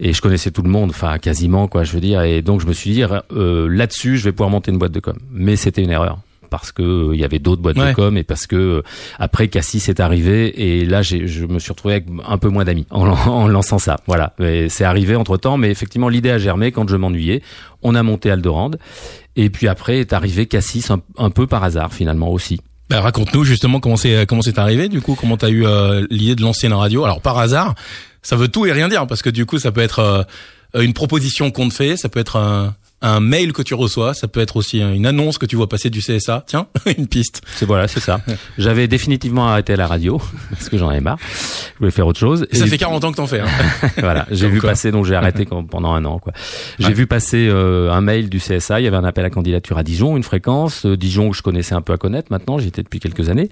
et 0.00 0.12
je 0.12 0.20
connaissais 0.20 0.50
tout 0.50 0.62
le 0.62 0.70
monde, 0.70 0.90
enfin 0.90 1.18
quasiment 1.18 1.68
quoi, 1.68 1.84
je 1.84 1.92
veux 1.92 2.00
dire 2.00 2.22
et 2.22 2.42
donc 2.42 2.60
je 2.60 2.66
me 2.66 2.72
suis 2.72 2.90
dit 2.90 3.02
euh, 3.04 3.68
là-dessus, 3.70 4.18
je 4.18 4.24
vais 4.24 4.32
pouvoir 4.32 4.50
monter 4.50 4.70
une 4.72 4.78
boîte 4.78 4.92
de 4.92 5.00
com. 5.00 5.16
Mais 5.30 5.56
c'était 5.56 5.82
une 5.82 5.90
erreur 5.90 6.18
parce 6.50 6.72
que 6.72 6.82
euh, 6.82 7.14
il 7.14 7.20
y 7.20 7.24
avait 7.24 7.38
d'autres 7.38 7.62
boîtes 7.62 7.78
Ouais. 7.78 7.90
de 7.90 7.94
com 7.94 8.16
et 8.18 8.24
parce 8.24 8.46
que 8.46 8.56
euh, 8.56 8.82
après 9.18 9.48
Cassis 9.48 9.88
est 9.88 10.00
arrivé 10.00 10.80
et 10.80 10.84
là 10.84 11.00
j'ai 11.02 11.26
je 11.26 11.46
me 11.46 11.58
suis 11.58 11.70
retrouvé 11.70 11.94
avec 11.94 12.06
un 12.26 12.36
peu 12.38 12.48
moins 12.48 12.64
d'amis 12.64 12.86
en, 12.90 13.06
en 13.28 13.48
lançant 13.48 13.78
ça. 13.78 13.96
Voilà, 14.06 14.34
c'est 14.68 14.84
arrivé 14.84 15.16
entre-temps 15.16 15.56
mais 15.56 15.70
effectivement 15.70 16.08
l'idée 16.08 16.30
a 16.30 16.38
germé 16.38 16.72
quand 16.72 16.88
je 16.88 16.96
m'ennuyais. 16.96 17.42
On 17.82 17.94
a 17.94 18.02
monté 18.02 18.30
Aldorand 18.30 18.72
et 19.36 19.48
puis 19.48 19.68
après 19.68 20.00
est 20.00 20.12
arrivé 20.12 20.46
Cassis 20.46 20.90
un, 20.90 21.00
un 21.16 21.30
peu 21.30 21.46
par 21.46 21.64
hasard 21.64 21.94
finalement 21.94 22.30
aussi. 22.30 22.60
Bah, 22.90 23.00
raconte-nous 23.00 23.44
justement 23.44 23.78
comment 23.78 23.96
c'est 23.96 24.26
comment 24.26 24.42
c'est 24.42 24.58
arrivé. 24.58 24.88
Du 24.88 25.00
coup, 25.00 25.14
comment 25.14 25.36
t'as 25.36 25.48
eu 25.50 25.64
euh, 25.64 26.04
l'idée 26.10 26.34
de 26.34 26.42
lancer 26.42 26.66
une 26.66 26.72
radio 26.72 27.04
Alors 27.04 27.20
par 27.20 27.38
hasard, 27.38 27.76
ça 28.20 28.34
veut 28.34 28.48
tout 28.48 28.66
et 28.66 28.72
rien 28.72 28.88
dire 28.88 29.06
parce 29.06 29.22
que 29.22 29.30
du 29.30 29.46
coup, 29.46 29.60
ça 29.60 29.70
peut 29.70 29.80
être 29.80 30.00
euh, 30.74 30.82
une 30.82 30.92
proposition 30.92 31.52
qu'on 31.52 31.68
te 31.68 31.74
fait, 31.74 31.96
ça 31.96 32.08
peut 32.08 32.18
être 32.18 32.34
un, 32.36 32.74
un 33.02 33.20
mail 33.20 33.52
que 33.52 33.62
tu 33.62 33.74
reçois, 33.74 34.12
ça 34.14 34.28
peut 34.28 34.40
être 34.40 34.56
aussi 34.56 34.80
une 34.80 35.06
annonce 35.06 35.38
que 35.38 35.46
tu 35.46 35.56
vois 35.56 35.68
passer 35.68 35.88
du 35.90 36.00
CSA. 36.00 36.44
Tiens, 36.46 36.66
une 36.98 37.06
piste. 37.06 37.40
C'est 37.56 37.64
voilà, 37.66 37.88
c'est 37.88 38.00
ça. 38.00 38.20
J'avais 38.58 38.88
définitivement 38.88 39.48
arrêté 39.48 39.74
la 39.76 39.86
radio 39.86 40.20
parce 40.50 40.68
que 40.68 40.76
j'en 40.76 40.88
avais 40.90 41.00
marre. 41.00 41.18
Je 41.74 41.78
voulais 41.78 41.90
faire 41.90 42.06
autre 42.06 42.18
chose. 42.20 42.46
Et 42.50 42.56
ça 42.56 42.66
fait 42.66 42.76
40 42.78 43.04
ans 43.04 43.10
que 43.12 43.16
t'en 43.16 43.26
fais. 43.26 43.40
Hein. 43.40 43.46
voilà, 43.98 44.26
j'ai 44.30 44.48
vu 44.48 44.60
quoi. 44.60 44.70
passer 44.70 44.90
donc 44.90 45.06
j'ai 45.06 45.14
arrêté 45.14 45.46
quand- 45.46 45.64
pendant 45.64 45.92
un 45.92 46.04
an 46.04 46.18
quoi. 46.18 46.32
J'ai 46.78 46.88
Ouais. 46.88 46.92
vu 46.92 47.06
passer 47.06 47.48
euh, 47.50 47.90
un 47.90 48.00
mail 48.00 48.28
du 48.28 48.38
CSA, 48.38 48.80
il 48.80 48.84
y 48.84 48.86
avait 48.86 48.96
un 48.96 49.04
appel 49.04 49.24
à 49.24 49.30
candidature 49.30 49.78
à 49.78 49.82
Dijon, 49.82 50.16
une 50.16 50.22
fréquence 50.22 50.84
euh, 50.86 50.96
Dijon 50.96 51.30
que 51.30 51.36
je 51.36 51.42
connaissais 51.42 51.74
un 51.74 51.80
peu 51.82 51.92
à 51.92 51.96
connaître 51.96 52.28
maintenant, 52.30 52.58
j'y 52.58 52.68
étais 52.68 52.82
depuis 52.82 53.00
quelques 53.00 53.28
années. 53.30 53.48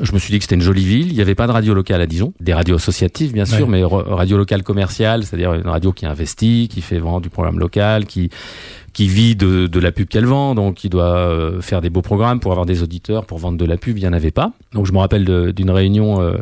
Je 0.00 0.12
me 0.12 0.18
suis 0.18 0.30
dit 0.30 0.38
que 0.38 0.44
c'était 0.44 0.54
une 0.54 0.60
jolie 0.60 0.84
ville, 0.84 1.08
il 1.08 1.14
y 1.14 1.20
avait 1.22 1.34
pas 1.34 1.46
de 1.48 1.52
radio 1.52 1.74
locale 1.74 2.00
à 2.00 2.06
Dijon, 2.06 2.32
des 2.40 2.54
radios 2.54 2.76
associatives 2.76 3.32
bien 3.32 3.46
sûr, 3.46 3.66
Ouais. 3.66 3.72
mais 3.80 3.84
ra- 3.84 4.04
radio 4.06 4.36
locale 4.36 4.62
commerciale, 4.62 5.24
c'est-à-dire 5.24 5.54
une 5.54 5.66
radio 5.66 5.92
qui 5.92 6.06
investit, 6.06 6.68
qui 6.70 6.82
fait 6.82 6.98
vendre 6.98 7.22
du 7.22 7.30
programme 7.30 7.58
local, 7.58 8.06
qui 8.06 8.30
qui 8.96 9.08
vit 9.08 9.36
de, 9.36 9.66
de 9.66 9.78
la 9.78 9.92
pub 9.92 10.08
qu'elle 10.08 10.24
vend, 10.24 10.54
donc 10.54 10.76
qui 10.76 10.88
doit 10.88 11.18
euh, 11.18 11.60
faire 11.60 11.82
des 11.82 11.90
beaux 11.90 12.00
programmes 12.00 12.40
pour 12.40 12.52
avoir 12.52 12.64
des 12.64 12.82
auditeurs, 12.82 13.26
pour 13.26 13.36
vendre 13.36 13.58
de 13.58 13.64
la 13.66 13.76
pub, 13.76 13.98
il 13.98 14.00
n'y 14.00 14.08
en 14.08 14.14
avait 14.14 14.30
pas. 14.30 14.52
Donc 14.72 14.86
je 14.86 14.92
me 14.92 14.96
rappelle 14.96 15.52
d'une 15.52 15.68
réunion 15.70 16.22
euh, 16.22 16.38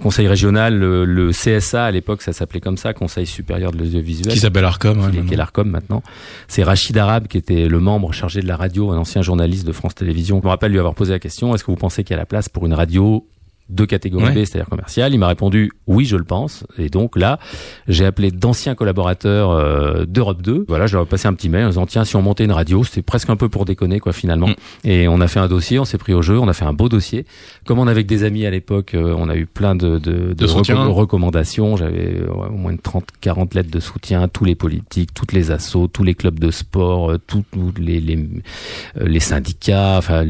conseil 0.00 0.28
régional, 0.28 0.78
le, 0.78 1.04
le 1.04 1.30
CSA 1.32 1.86
à 1.86 1.90
l'époque, 1.90 2.22
ça 2.22 2.32
s'appelait 2.32 2.60
comme 2.60 2.76
ça, 2.76 2.94
Conseil 2.94 3.26
supérieur 3.26 3.72
de 3.72 3.78
l'audiovisuel. 3.78 4.32
Qui 4.32 4.38
s'appelle 4.38 4.64
Arcom. 4.64 5.10
qui 5.10 5.18
est- 5.18 5.24
qui 5.24 5.34
est 5.34 5.36
l'ARCOM 5.36 5.68
maintenant. 5.68 6.04
C'est 6.46 6.62
Rachid 6.62 6.96
Arabe 6.96 7.26
qui 7.26 7.36
était 7.36 7.66
le 7.66 7.80
membre 7.80 8.12
chargé 8.12 8.42
de 8.42 8.46
la 8.46 8.56
radio, 8.56 8.92
un 8.92 8.98
ancien 8.98 9.20
journaliste 9.22 9.66
de 9.66 9.72
France 9.72 9.96
Télévisions. 9.96 10.38
Je 10.40 10.44
me 10.44 10.50
rappelle 10.50 10.70
lui 10.70 10.78
avoir 10.78 10.94
posé 10.94 11.12
la 11.14 11.18
question, 11.18 11.52
est-ce 11.56 11.64
que 11.64 11.72
vous 11.72 11.76
pensez 11.76 12.04
qu'il 12.04 12.14
y 12.14 12.14
a 12.14 12.18
la 12.18 12.26
place 12.26 12.48
pour 12.48 12.64
une 12.64 12.74
radio 12.74 13.26
de 13.68 13.84
catégorie 13.84 14.24
Ouais. 14.26 14.32
B, 14.32 14.44
c'est-à-dire 14.44 14.68
commercial. 14.68 15.12
Il 15.12 15.18
m'a 15.18 15.28
répondu 15.28 15.70
oui, 15.86 16.04
je 16.04 16.16
le 16.16 16.24
pense. 16.24 16.64
Et 16.78 16.88
donc 16.88 17.16
là, 17.16 17.38
j'ai 17.86 18.04
appelé 18.06 18.30
d'anciens 18.30 18.74
collaborateurs 18.74 19.50
euh, 19.50 20.04
d'Europe 20.06 20.42
2. 20.42 20.64
Voilà, 20.68 20.86
je 20.86 20.94
leur 20.96 21.04
ai 21.04 21.08
passé 21.08 21.28
un 21.28 21.34
petit 21.34 21.48
mail 21.48 21.64
en 21.66 21.68
disant 21.68 21.86
tiens, 21.86 22.04
si 22.04 22.16
on 22.16 22.22
montait 22.22 22.44
une 22.44 22.52
radio, 22.52 22.82
c'était 22.84 23.02
presque 23.02 23.30
un 23.30 23.36
peu 23.36 23.48
pour 23.48 23.64
déconner 23.64 24.00
quoi 24.00 24.12
finalement. 24.12 24.48
Mm. 24.48 24.54
Et 24.84 25.08
on 25.08 25.20
a 25.20 25.28
fait 25.28 25.40
un 25.40 25.48
dossier, 25.48 25.78
on 25.78 25.84
s'est 25.84 25.98
pris 25.98 26.14
au 26.14 26.22
jeu, 26.22 26.38
on 26.38 26.48
a 26.48 26.52
fait 26.52 26.64
un 26.64 26.72
beau 26.72 26.88
dossier. 26.88 27.26
Comme 27.66 27.78
on 27.78 27.86
avait 27.86 28.02
que 28.04 28.08
des 28.08 28.24
amis 28.24 28.46
à 28.46 28.50
l'époque, 28.50 28.94
euh, 28.94 29.14
on 29.16 29.28
a 29.28 29.36
eu 29.36 29.46
plein 29.46 29.74
de, 29.74 29.98
de, 29.98 30.32
De 30.32 30.46
recom- 30.46 30.88
recommandations. 30.88 31.76
J'avais 31.76 32.16
euh, 32.20 32.26
ouais, 32.32 32.48
au 32.48 32.56
moins 32.56 32.72
de 32.72 32.80
30, 32.80 33.04
40 33.20 33.54
lettres 33.54 33.70
de 33.70 33.80
soutien, 33.80 34.28
tous 34.28 34.44
les 34.44 34.54
politiques, 34.54 35.12
toutes 35.14 35.32
les 35.32 35.50
assos, 35.50 35.88
tous 35.88 36.04
les 36.04 36.14
clubs 36.14 36.38
de 36.38 36.50
sport, 36.50 37.12
euh, 37.12 37.18
tous 37.18 37.44
les, 37.78 38.00
les, 38.00 38.16
euh, 38.16 39.06
les 39.06 39.20
syndicats, 39.20 39.96
enfin 39.98 40.24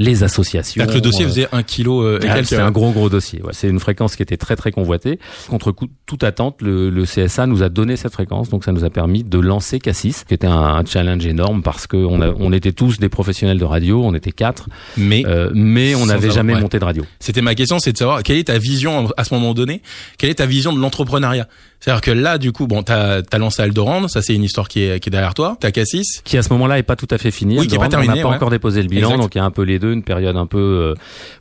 les 0.00 0.24
associations. 0.24 0.84
Que 0.86 0.94
le 0.94 1.00
dossier 1.02 1.26
euh, 1.26 1.28
faisait 1.28 1.48
un 1.52 1.62
kilo 1.62 2.02
euh, 2.02 2.18
ah, 2.26 2.42
c'est 2.42 2.56
un 2.56 2.70
gros 2.70 2.90
gros 2.90 3.10
dossier. 3.10 3.42
Ouais. 3.42 3.52
C'est 3.52 3.68
une 3.68 3.78
fréquence 3.78 4.16
qui 4.16 4.22
était 4.22 4.38
très 4.38 4.56
très 4.56 4.72
convoitée. 4.72 5.20
Contre 5.48 5.74
toute 6.06 6.24
attente, 6.24 6.62
le, 6.62 6.88
le 6.88 7.04
CSA 7.04 7.46
nous 7.46 7.62
a 7.62 7.68
donné 7.68 7.96
cette 7.96 8.14
fréquence, 8.14 8.48
donc 8.48 8.64
ça 8.64 8.72
nous 8.72 8.84
a 8.84 8.90
permis 8.90 9.22
de 9.24 9.38
lancer 9.38 9.78
Cassis, 9.78 10.24
qui 10.26 10.32
était 10.32 10.46
un, 10.46 10.58
un 10.58 10.84
challenge 10.86 11.26
énorme 11.26 11.62
parce 11.62 11.86
que 11.86 11.98
on, 11.98 12.22
a, 12.22 12.30
on 12.30 12.50
était 12.52 12.72
tous 12.72 12.98
des 12.98 13.10
professionnels 13.10 13.58
de 13.58 13.64
radio, 13.64 14.02
on 14.02 14.14
était 14.14 14.32
quatre, 14.32 14.70
Mais 14.96 15.22
euh, 15.26 15.50
mais 15.54 15.94
on 15.94 16.06
n'avait 16.06 16.30
jamais 16.30 16.54
ouais. 16.54 16.60
monté 16.62 16.78
de 16.78 16.84
radio. 16.84 17.04
C'était 17.18 17.42
ma 17.42 17.54
question, 17.54 17.78
c'est 17.78 17.92
de 17.92 17.98
savoir 17.98 18.22
quelle 18.22 18.38
est 18.38 18.44
ta 18.44 18.58
vision 18.58 19.10
à 19.18 19.24
ce 19.24 19.34
moment 19.34 19.52
donné, 19.52 19.82
quelle 20.16 20.30
est 20.30 20.36
ta 20.36 20.46
vision 20.46 20.72
de 20.72 20.80
l'entrepreneuriat? 20.80 21.46
C'est-à-dire 21.80 22.00
que 22.02 22.10
là, 22.10 22.36
du 22.38 22.52
coup, 22.52 22.66
bon, 22.66 22.82
t'as 22.82 23.22
as 23.32 23.38
lancé 23.38 23.62
Aldorand, 23.62 24.06
ça 24.08 24.20
c'est 24.22 24.34
une 24.34 24.44
histoire 24.44 24.68
qui 24.68 24.82
est, 24.82 25.00
qui 25.00 25.08
est 25.08 25.10
derrière 25.12 25.32
toi. 25.34 25.56
T'as 25.60 25.70
Cassis, 25.70 26.20
Qui 26.24 26.36
à 26.36 26.42
ce 26.42 26.52
moment-là 26.52 26.78
est 26.78 26.82
pas 26.82 26.96
tout 26.96 27.08
à 27.10 27.16
fait 27.18 27.30
fini. 27.30 27.58
Oui, 27.58 27.66
qui 27.66 27.74
est 27.74 27.78
pas 27.78 27.88
terminé, 27.88 28.12
On 28.12 28.16
n'a 28.16 28.22
pas 28.22 28.28
ouais. 28.30 28.34
encore 28.36 28.50
déposé 28.50 28.82
le 28.82 28.88
bilan, 28.88 29.08
Exact. 29.08 29.22
donc 29.22 29.34
il 29.34 29.38
y 29.38 29.40
a 29.40 29.44
un 29.44 29.50
peu 29.50 29.62
les 29.62 29.78
deux, 29.78 29.92
une 29.92 30.02
période 30.02 30.36
un 30.36 30.46
peu 30.46 30.58
euh, 30.58 30.94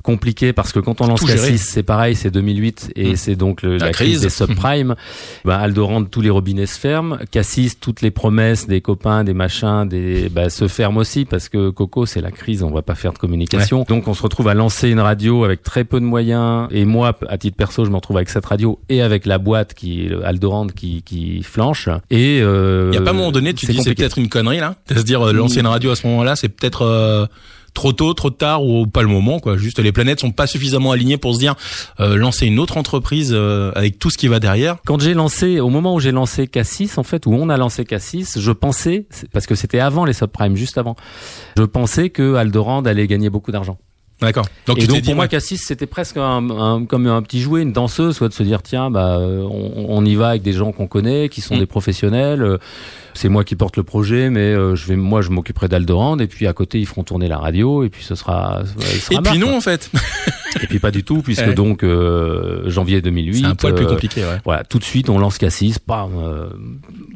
compliquée 0.03 0.53
parce 0.53 0.71
que 0.71 0.79
quand 0.79 1.01
on 1.01 1.07
lance 1.07 1.19
Tout. 1.19 1.27
Cassis, 1.27 1.61
c'est 1.61 1.83
pareil, 1.83 2.15
c'est 2.15 2.31
2008 2.31 2.91
et 2.95 3.11
Mm. 3.11 3.15
c'est 3.15 3.35
donc 3.35 3.61
le- 3.61 3.77
La 3.77 3.87
la, 3.87 3.91
crise. 3.91 4.21
des 4.21 4.29
subprimes. 4.29 4.95
ben, 5.45 5.57
Aldorand, 5.57 6.03
tous 6.05 6.21
les 6.21 6.29
robinets 6.29 6.65
se 6.65 6.79
ferment. 6.79 7.17
Cassis, 7.31 7.79
toutes 7.79 8.01
les 8.01 8.11
promesses 8.11 8.67
des 8.67 8.81
copains, 8.81 9.23
des 9.23 9.33
machins, 9.33 9.87
des 9.87 10.29
bah, 10.29 10.49
se 10.49 10.67
ferment 10.67 10.97
aussi 10.99 11.25
parce 11.25 11.49
que 11.49 11.69
Coco, 11.69 12.05
c'est 12.05 12.21
la 12.21 12.31
crise, 12.31 12.63
on 12.63 12.71
va 12.71 12.81
pas 12.81 12.95
faire 12.95 13.13
de 13.13 13.17
communication. 13.17 13.85
Donc 13.87 14.07
on 14.07 14.13
se 14.13 14.23
retrouve 14.23 14.47
à 14.47 14.53
lancer 14.53 14.89
une 14.89 14.99
radio 15.01 15.43
avec 15.43 15.63
très 15.63 15.83
peu 15.83 15.99
de 15.99 16.05
moyens. 16.05 16.67
Et 16.71 16.85
moi, 16.85 17.17
à 17.27 17.37
titre 17.37 17.57
perso, 17.57 17.83
je 17.85 17.89
me 17.89 17.95
retrouve 17.95 18.17
avec 18.17 18.29
cette 18.29 18.45
radio 18.45 18.79
et 18.89 19.01
avec 19.01 19.25
la 19.25 19.37
boîte 19.37 19.73
qui 19.73 20.07
Aldorand 20.29 20.67
qui, 20.67 21.03
qui 21.03 21.43
flanche. 21.43 21.89
Et 22.09 22.39
euh, 22.41 22.89
il 22.91 22.95
y 22.95 22.97
a 22.97 23.01
pas 23.01 23.11
un 23.11 23.13
moment 23.13 23.31
donné, 23.31 23.53
tu 23.53 23.65
dis 23.65 23.81
c'est 23.81 23.93
peut-être 23.93 24.17
une 24.17 24.29
connerie 24.29 24.59
là, 24.59 24.75
de 24.87 24.95
se 24.95 25.03
dire 25.03 25.27
euh, 25.27 25.33
lancer 25.33 25.59
une 25.59 25.67
radio 25.67 25.91
à 25.91 25.95
ce 25.95 26.07
moment-là, 26.07 26.35
c'est 26.35 26.49
peut-être 26.49 26.83
euh, 26.83 27.25
trop 27.73 27.93
tôt, 27.93 28.13
trop 28.13 28.29
tard 28.29 28.65
ou 28.65 28.87
pas 28.87 29.01
le 29.01 29.07
moment 29.07 29.39
quoi. 29.39 29.57
Juste 29.57 29.79
les 29.79 29.91
planètes 29.91 30.19
sont 30.19 30.31
pas 30.31 30.47
suffisamment 30.47 30.91
alignées 30.91 31.17
pour 31.17 31.33
se 31.33 31.39
dire 31.39 31.55
euh, 31.99 32.15
lancer 32.15 32.45
une 32.45 32.59
autre 32.59 32.77
entreprise 32.77 33.31
euh, 33.33 33.71
avec 33.75 33.99
tout 33.99 34.09
ce 34.09 34.17
qui 34.17 34.27
va 34.27 34.39
derrière. 34.39 34.77
Quand 34.85 34.99
j'ai 34.99 35.13
lancé, 35.13 35.59
au 35.59 35.69
moment 35.69 35.95
où 35.95 35.99
j'ai 35.99 36.11
lancé 36.11 36.47
Cassis, 36.47 36.97
en 36.97 37.03
fait, 37.03 37.25
où 37.25 37.33
on 37.33 37.49
a 37.49 37.57
lancé 37.57 37.85
Cassis, 37.85 38.39
je 38.39 38.51
pensais, 38.51 39.07
parce 39.33 39.47
que 39.47 39.55
c'était 39.55 39.79
avant 39.79 40.05
les 40.05 40.13
subprimes, 40.13 40.55
juste 40.55 40.77
avant, 40.77 40.95
je 41.57 41.63
pensais 41.63 42.09
que 42.09 42.35
Aldorand 42.35 42.81
allait 42.81 43.07
gagner 43.07 43.29
beaucoup 43.29 43.51
d'argent. 43.51 43.77
D'accord. 44.21 44.45
Donc 44.65 44.77
et 44.77 44.81
tu 44.81 44.87
t'es 44.87 44.93
donc 44.93 45.01
dit 45.01 45.09
pour 45.09 45.15
moi, 45.15 45.25
ouais, 45.25 45.29
Cassis, 45.29 45.57
c'était 45.65 45.85
presque 45.85 46.17
un, 46.17 46.49
un- 46.49 46.85
comme 46.85 47.07
un 47.07 47.21
petit 47.21 47.39
jouet, 47.39 47.61
une 47.61 47.71
danseuse, 47.71 48.15
soit 48.17 48.27
de 48.27 48.33
se 48.33 48.43
dire 48.43 48.61
tiens, 48.61 48.91
bah, 48.91 49.17
euh, 49.17 49.41
on, 49.43 49.85
on 49.87 50.05
y 50.05 50.15
va 50.15 50.29
avec 50.29 50.41
des 50.41 50.51
gens 50.53 50.71
qu'on 50.73 50.87
connaît, 50.87 51.29
qui 51.29 51.39
sont 51.41 51.55
Mm. 51.55 51.59
des 51.59 51.65
professionnels. 51.65 52.57
C'est 53.13 53.29
moi 53.29 53.43
qui 53.43 53.55
porte 53.55 53.77
le 53.77 53.83
projet, 53.83 54.29
mais 54.29 54.39
euh, 54.53 54.75
je 54.75 54.85
vais, 54.87 54.95
moi, 54.95 55.21
je 55.21 55.29
m'occuperai 55.29 55.67
d'Aldorand, 55.67 56.17
et 56.19 56.27
puis 56.27 56.47
à 56.47 56.53
côté, 56.53 56.79
ils 56.79 56.85
feront 56.85 57.03
tourner 57.03 57.27
la 57.27 57.37
radio, 57.37 57.83
et 57.83 57.89
puis 57.89 58.03
ce 58.03 58.15
sera. 58.15 58.63
sera 58.77 59.19
et 59.19 59.23
puis 59.23 59.39
non 59.39 59.55
en 59.57 59.61
fait. 59.61 59.89
Et 60.61 60.67
puis 60.67 60.79
pas 60.79 60.91
du 60.91 61.03
tout, 61.03 61.21
puisque 61.21 61.45
Ouais. 61.45 61.53
donc 61.53 61.83
euh, 61.83 62.69
janvier 62.69 63.01
2008. 63.01 63.39
c'est 63.39 63.45
un 63.45 63.55
poil 63.55 63.75
plus 63.75 63.85
euh, 63.85 63.89
compliqué. 63.89 64.21
Ouais. 64.21 64.37
voilà, 64.45 64.63
tout 64.63 64.79
de 64.79 64.83
suite, 64.83 65.09
on 65.09 65.19
lance 65.19 65.37
Cassis, 65.37 65.77
bam, 65.85 66.09
euh, 66.17 66.49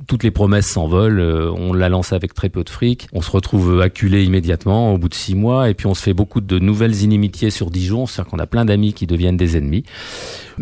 toutes 0.08 0.24
les 0.24 0.32
promesses 0.32 0.68
s'envolent, 0.68 1.20
euh, 1.20 1.52
on 1.52 1.74
la 1.74 1.90
lance 1.90 2.14
avec 2.14 2.34
très 2.34 2.50
peu 2.50 2.64
de 2.64 2.70
fric, 2.70 3.08
on 3.14 3.22
se 3.22 3.32
retrouve 3.32 3.82
acculé 3.82 4.24
immédiatement 4.24 4.94
au 4.94 4.98
bout 4.98 5.10
de 5.10 5.14
six 5.16 5.36
mois, 5.36 5.70
et 5.70 5.74
puis 5.74 5.88
on 5.88 5.94
se 5.94 6.04
fait 6.04 6.14
beaucoup 6.14 6.42
de 6.42 6.60
nouvelles 6.60 7.02
inimitiés 7.02 7.50
sur 7.50 7.72
Dijon, 7.72 8.06
c'est-à-dire 8.06 8.30
qu'on 8.32 8.40
a 8.40 8.46
plein 8.48 8.66
d'amis 8.66 8.94
qui 8.94 9.08
deviennent 9.08 9.38
des 9.38 9.58
ennemis, 9.58 9.84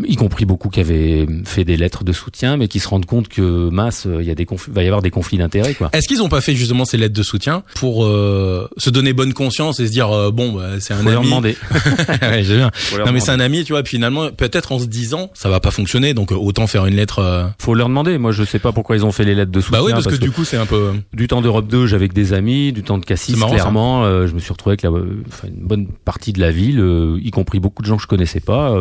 y 0.06 0.16
compris 0.16 0.46
beaucoup 0.46 0.70
qui 0.70 0.80
avaient 0.80 1.28
fait 1.46 1.66
des 1.66 1.78
lettres 1.78 2.04
de 2.04 2.14
soutien, 2.14 2.58
mais 2.58 2.68
qui 2.68 2.80
se 2.80 2.88
rendent 2.88 3.06
compte 3.06 3.28
que 3.28 3.70
mince, 3.70 4.08
il 4.10 4.26
y 4.26 4.32
a 4.32 4.36
des 4.36 4.46
conflits, 4.46 4.72
va 4.74 4.84
y 4.84 4.88
avoir 4.88 5.02
des 5.02 5.12
conflits 5.12 5.21
d'intérêts, 5.38 5.74
quoi. 5.74 5.90
Est-ce 5.94 6.08
qu'ils 6.08 6.22
ont 6.22 6.30
pas 6.30 6.42
fait 6.42 6.56
justement 6.56 6.86
ces 6.86 6.98
lettres 6.98 7.14
de 7.16 7.24
soutien 7.24 7.64
pour 7.76 8.06
euh, 8.06 8.68
se 8.78 8.90
donner 8.90 9.14
bonne 9.14 9.34
conscience 9.34 9.80
et 9.80 9.88
se 9.88 9.92
dire 9.92 10.10
euh, 10.12 10.32
bon 10.32 10.54
bah, 10.54 10.80
c'est 10.80 10.94
un 10.94 10.98
Faut 10.98 11.10
leur 11.10 11.20
ami. 11.20 11.26
demander. 11.28 11.58
Ouais, 12.22 12.44
j'ai 12.44 12.56
bien. 12.58 12.72
Faut 12.74 12.98
leur 12.98 13.06
Non 13.08 13.12
mais 13.14 13.20
demander. 13.20 13.26
c'est 13.26 13.32
un 13.32 13.40
ami, 13.40 13.64
tu 13.64 13.74
vois. 13.74 13.84
Puis 13.84 13.98
finalement, 13.98 14.30
peut-être 14.32 14.72
en 14.72 14.80
se 14.80 14.86
disant, 14.86 15.30
ça 15.34 15.50
va 15.50 15.60
pas 15.60 15.72
fonctionner, 15.72 16.14
donc 16.14 16.32
euh, 16.32 16.36
autant 16.36 16.68
faire 16.68 16.86
une 16.86 16.96
lettre. 16.96 17.20
euh, 17.20 17.46
Faut 17.60 17.74
leur 17.74 17.88
demander. 17.90 18.18
Moi, 18.18 18.32
je 18.32 18.44
sais 18.44 18.60
pas 18.60 18.72
pourquoi 18.72 18.96
ils 18.96 19.06
ont 19.06 19.12
fait 19.12 19.24
les 19.26 19.36
lettres 19.36 19.52
de 19.52 19.62
soutien. 19.62 19.80
Bah 19.80 19.86
oui, 19.86 19.92
parce, 19.92 20.08
que, 20.08 20.16
du 20.16 20.32
coup, 20.32 20.44
c'est 20.46 20.58
un 20.58 20.66
peu. 20.66 20.92
Du 21.14 21.28
temps 21.28 21.42
d'Europe 21.42 21.68
2, 21.68 21.88
j'avais 21.88 22.08
que 22.08 22.14
des 22.14 22.34
amis. 22.34 22.72
Du 22.74 22.84
temps 22.84 22.98
de 22.98 23.06
Cassis, 23.06 23.36
marrant, 23.38 23.54
clairement, 23.54 24.04
je 24.28 24.34
me 24.34 24.40
suis 24.40 24.52
retrouvé 24.52 24.72
avec 24.74 24.82
la, 24.84 24.90
enfin, 24.90 25.48
une 25.48 25.66
bonne 25.68 25.88
partie 25.88 26.34
de 26.34 26.40
la 26.40 26.52
ville, 26.52 26.84
y 27.22 27.32
compris 27.32 27.60
beaucoup 27.60 27.82
de 27.82 27.88
gens 27.88 27.98
que 27.98 28.04
je 28.04 28.08
connaissais 28.08 28.40
pas, 28.40 28.76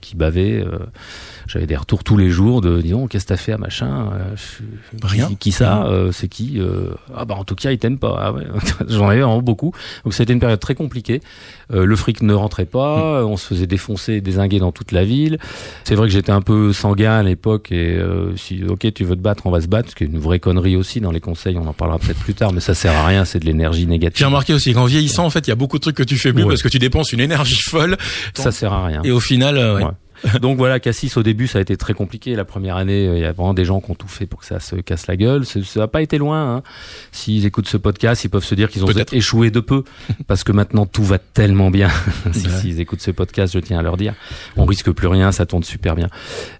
qui 0.00 0.16
bavaient. 0.16 0.64
J'avais 1.46 1.66
des 1.66 1.76
retours 1.76 2.04
tous 2.04 2.16
les 2.16 2.30
jours 2.30 2.60
de, 2.62 2.80
disons, 2.80 3.06
qu'est-ce 3.06 3.24
que 3.24 3.28
t'as 3.28 3.36
fait 3.36 3.52
à 3.52 3.58
machin 3.58 4.08
Rien. 5.02 5.28
Qui, 5.28 5.36
qui 5.36 5.52
ça 5.64 5.86
euh, 5.86 6.12
C'est 6.12 6.28
qui 6.28 6.54
euh, 6.58 6.94
Ah 7.16 7.24
bah 7.24 7.34
en 7.36 7.44
tout 7.44 7.54
cas, 7.54 7.70
ils 7.72 7.78
t'aiment 7.78 7.98
pas. 7.98 8.16
Ah 8.20 8.32
ouais. 8.32 8.44
J'en 8.88 9.08
avais 9.08 9.20
vraiment 9.20 9.42
beaucoup. 9.42 9.72
Donc 10.04 10.14
c'était 10.14 10.32
une 10.32 10.40
période 10.40 10.60
très 10.60 10.74
compliquée. 10.74 11.20
Euh, 11.72 11.84
le 11.84 11.96
fric 11.96 12.22
ne 12.22 12.34
rentrait 12.34 12.64
pas. 12.64 13.22
Hmm. 13.22 13.26
On 13.26 13.36
se 13.36 13.46
faisait 13.46 13.66
défoncer, 13.66 14.20
désinguer 14.20 14.58
dans 14.58 14.72
toute 14.72 14.92
la 14.92 15.04
ville. 15.04 15.38
C'est 15.84 15.94
vrai 15.94 16.06
que 16.08 16.12
j'étais 16.12 16.32
un 16.32 16.42
peu 16.42 16.72
sanguin 16.72 17.12
à 17.12 17.22
l'époque 17.22 17.72
et 17.72 17.96
euh, 17.96 18.36
si 18.36 18.62
ok 18.64 18.92
tu 18.94 19.04
veux 19.04 19.16
te 19.16 19.20
battre, 19.20 19.46
on 19.46 19.50
va 19.50 19.60
se 19.60 19.66
battre, 19.68 19.90
ce 19.90 19.94
qui 19.94 20.04
est 20.04 20.06
une 20.06 20.18
vraie 20.18 20.38
connerie 20.40 20.76
aussi 20.76 21.00
dans 21.00 21.10
les 21.10 21.20
conseils. 21.20 21.56
On 21.58 21.66
en 21.66 21.72
parlera 21.72 21.98
peut-être 21.98 22.20
plus 22.20 22.34
tard, 22.34 22.52
mais 22.52 22.60
ça 22.60 22.74
sert 22.74 22.92
à 22.92 23.06
rien. 23.06 23.24
C'est 23.24 23.38
de 23.38 23.46
l'énergie 23.46 23.86
négative. 23.86 24.18
J'ai 24.18 24.24
remarqué 24.26 24.52
aussi 24.52 24.72
qu'en 24.74 24.84
vieillissant, 24.84 25.24
en 25.24 25.30
fait, 25.30 25.46
il 25.46 25.50
y 25.50 25.52
a 25.52 25.56
beaucoup 25.56 25.78
de 25.78 25.82
trucs 25.82 25.96
que 25.96 26.02
tu 26.02 26.16
fais 26.16 26.32
plus 26.32 26.44
Ouais. 26.44 26.48
parce 26.50 26.62
que 26.62 26.68
tu 26.68 26.78
dépenses 26.78 27.12
une 27.12 27.20
énergie 27.20 27.60
folle 27.62 27.96
Ça 28.34 28.52
sert 28.52 28.72
à 28.72 28.84
rien. 28.86 29.00
et 29.04 29.10
au 29.10 29.20
final, 29.20 29.56
ouais. 29.56 29.84
Donc 30.40 30.56
voilà, 30.56 30.80
Cassis 30.80 31.16
au 31.16 31.22
début 31.22 31.46
ça 31.46 31.58
a 31.58 31.62
été 31.62 31.76
très 31.76 31.94
compliqué. 31.94 32.34
La 32.34 32.44
première 32.44 32.76
année, 32.76 33.06
euh, 33.06 33.16
il 33.16 33.20
y 33.20 33.24
a 33.24 33.32
vraiment 33.32 33.54
des 33.54 33.64
gens 33.64 33.80
qui 33.80 33.90
ont 33.90 33.94
tout 33.94 34.08
fait 34.08 34.26
pour 34.26 34.40
que 34.40 34.46
ça 34.46 34.60
se 34.60 34.76
casse 34.76 35.06
la 35.06 35.16
gueule. 35.16 35.44
Ça 35.44 35.60
n'a 35.76 35.88
pas 35.88 36.02
été 36.02 36.18
loin. 36.18 36.56
Hein. 36.56 36.62
S'ils 37.12 37.46
écoutent 37.46 37.68
ce 37.68 37.76
podcast, 37.76 38.24
ils 38.24 38.28
peuvent 38.30 38.44
se 38.44 38.54
dire 38.54 38.68
qu'ils 38.68 38.84
ont 38.84 38.86
Peut-être. 38.86 39.12
échoué 39.14 39.50
de 39.50 39.60
peu, 39.60 39.84
parce 40.26 40.44
que 40.44 40.52
maintenant 40.52 40.86
tout 40.86 41.04
va 41.04 41.18
tellement 41.18 41.70
bien. 41.70 41.88
si, 42.32 42.46
Ouais. 42.46 42.52
S'ils 42.60 42.80
écoutent 42.80 43.00
ce 43.02 43.10
podcast, 43.10 43.52
je 43.54 43.58
tiens 43.58 43.78
à 43.78 43.82
leur 43.82 43.96
dire, 43.96 44.14
on 44.56 44.64
risque 44.64 44.90
plus 44.90 45.08
rien, 45.08 45.32
ça 45.32 45.46
tourne 45.46 45.62
super 45.64 45.94
bien. 45.94 46.08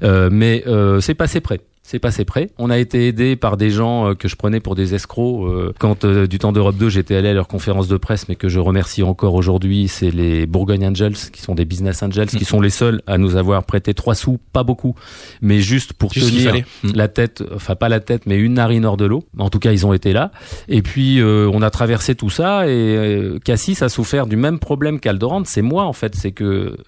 Euh, 0.02 0.28
mais 0.30 0.64
euh, 0.66 1.00
c'est 1.00 1.14
passé 1.14 1.40
près. 1.40 1.60
C'est 1.86 1.98
passé 1.98 2.24
près. 2.24 2.48
On 2.56 2.70
a 2.70 2.78
été 2.78 3.08
aidé 3.08 3.36
par 3.36 3.58
des 3.58 3.68
gens 3.68 4.08
euh, 4.08 4.14
que 4.14 4.26
je 4.26 4.36
prenais 4.36 4.58
pour 4.58 4.74
des 4.74 4.94
escrocs. 4.94 5.46
euh, 5.46 5.72
quand 5.78 6.06
euh, 6.06 6.26
du 6.26 6.38
temps 6.38 6.50
d'Europe 6.50 6.76
2, 6.78 6.88
j'étais 6.88 7.14
allé 7.14 7.28
à 7.28 7.34
leur 7.34 7.46
conférence 7.46 7.88
de 7.88 7.98
presse, 7.98 8.26
mais 8.26 8.36
que 8.36 8.48
je 8.48 8.58
remercie 8.58 9.02
encore 9.02 9.34
aujourd'hui, 9.34 9.86
c'est 9.88 10.10
les 10.10 10.46
Bourgogne 10.46 10.86
Angels, 10.86 11.12
qui 11.30 11.42
sont 11.42 11.54
des 11.54 11.66
business 11.66 12.02
angels, 12.02 12.28
qui 12.28 12.46
sont 12.46 12.62
les 12.62 12.70
seuls 12.70 13.02
à 13.06 13.18
nous 13.18 13.36
avoir 13.36 13.64
prêté 13.64 13.92
trois 13.92 14.14
sous, 14.14 14.38
pas 14.54 14.62
beaucoup, 14.62 14.94
mais 15.42 15.60
juste 15.60 15.92
pour 15.92 16.14
Juste 16.14 16.30
tenir. 16.30 16.64
Mm. 16.84 16.92
la 16.94 17.08
tête, 17.08 17.44
enfin 17.54 17.74
pas 17.74 17.90
la 17.90 18.00
tête, 18.00 18.22
mais 18.24 18.38
une 18.38 18.54
narine 18.54 18.86
hors 18.86 18.96
de 18.96 19.04
l'eau. 19.04 19.24
En 19.38 19.50
tout 19.50 19.58
cas, 19.58 19.70
ils 19.70 19.86
ont 19.86 19.92
été 19.92 20.14
là. 20.14 20.30
Et 20.68 20.80
puis 20.80 21.20
euh, 21.20 21.50
on 21.52 21.60
a 21.60 21.68
traversé 21.68 22.14
tout 22.14 22.30
ça. 22.30 22.66
Et 22.66 22.70
euh, 22.70 23.38
Cassis 23.44 23.82
a 23.82 23.90
souffert 23.90 24.26
du 24.26 24.36
même 24.36 24.58
problème 24.58 25.00
qu'Aldorand. 25.00 25.42
C'est 25.44 25.60
moi 25.60 25.84
en 25.84 25.92
fait, 25.92 26.14
c'est 26.14 26.32
que 26.32 26.78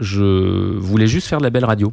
je 0.00 0.78
voulais 0.78 1.08
juste 1.08 1.28
faire 1.28 1.40
de 1.40 1.44
la 1.44 1.50
belle 1.50 1.66
radio. 1.66 1.92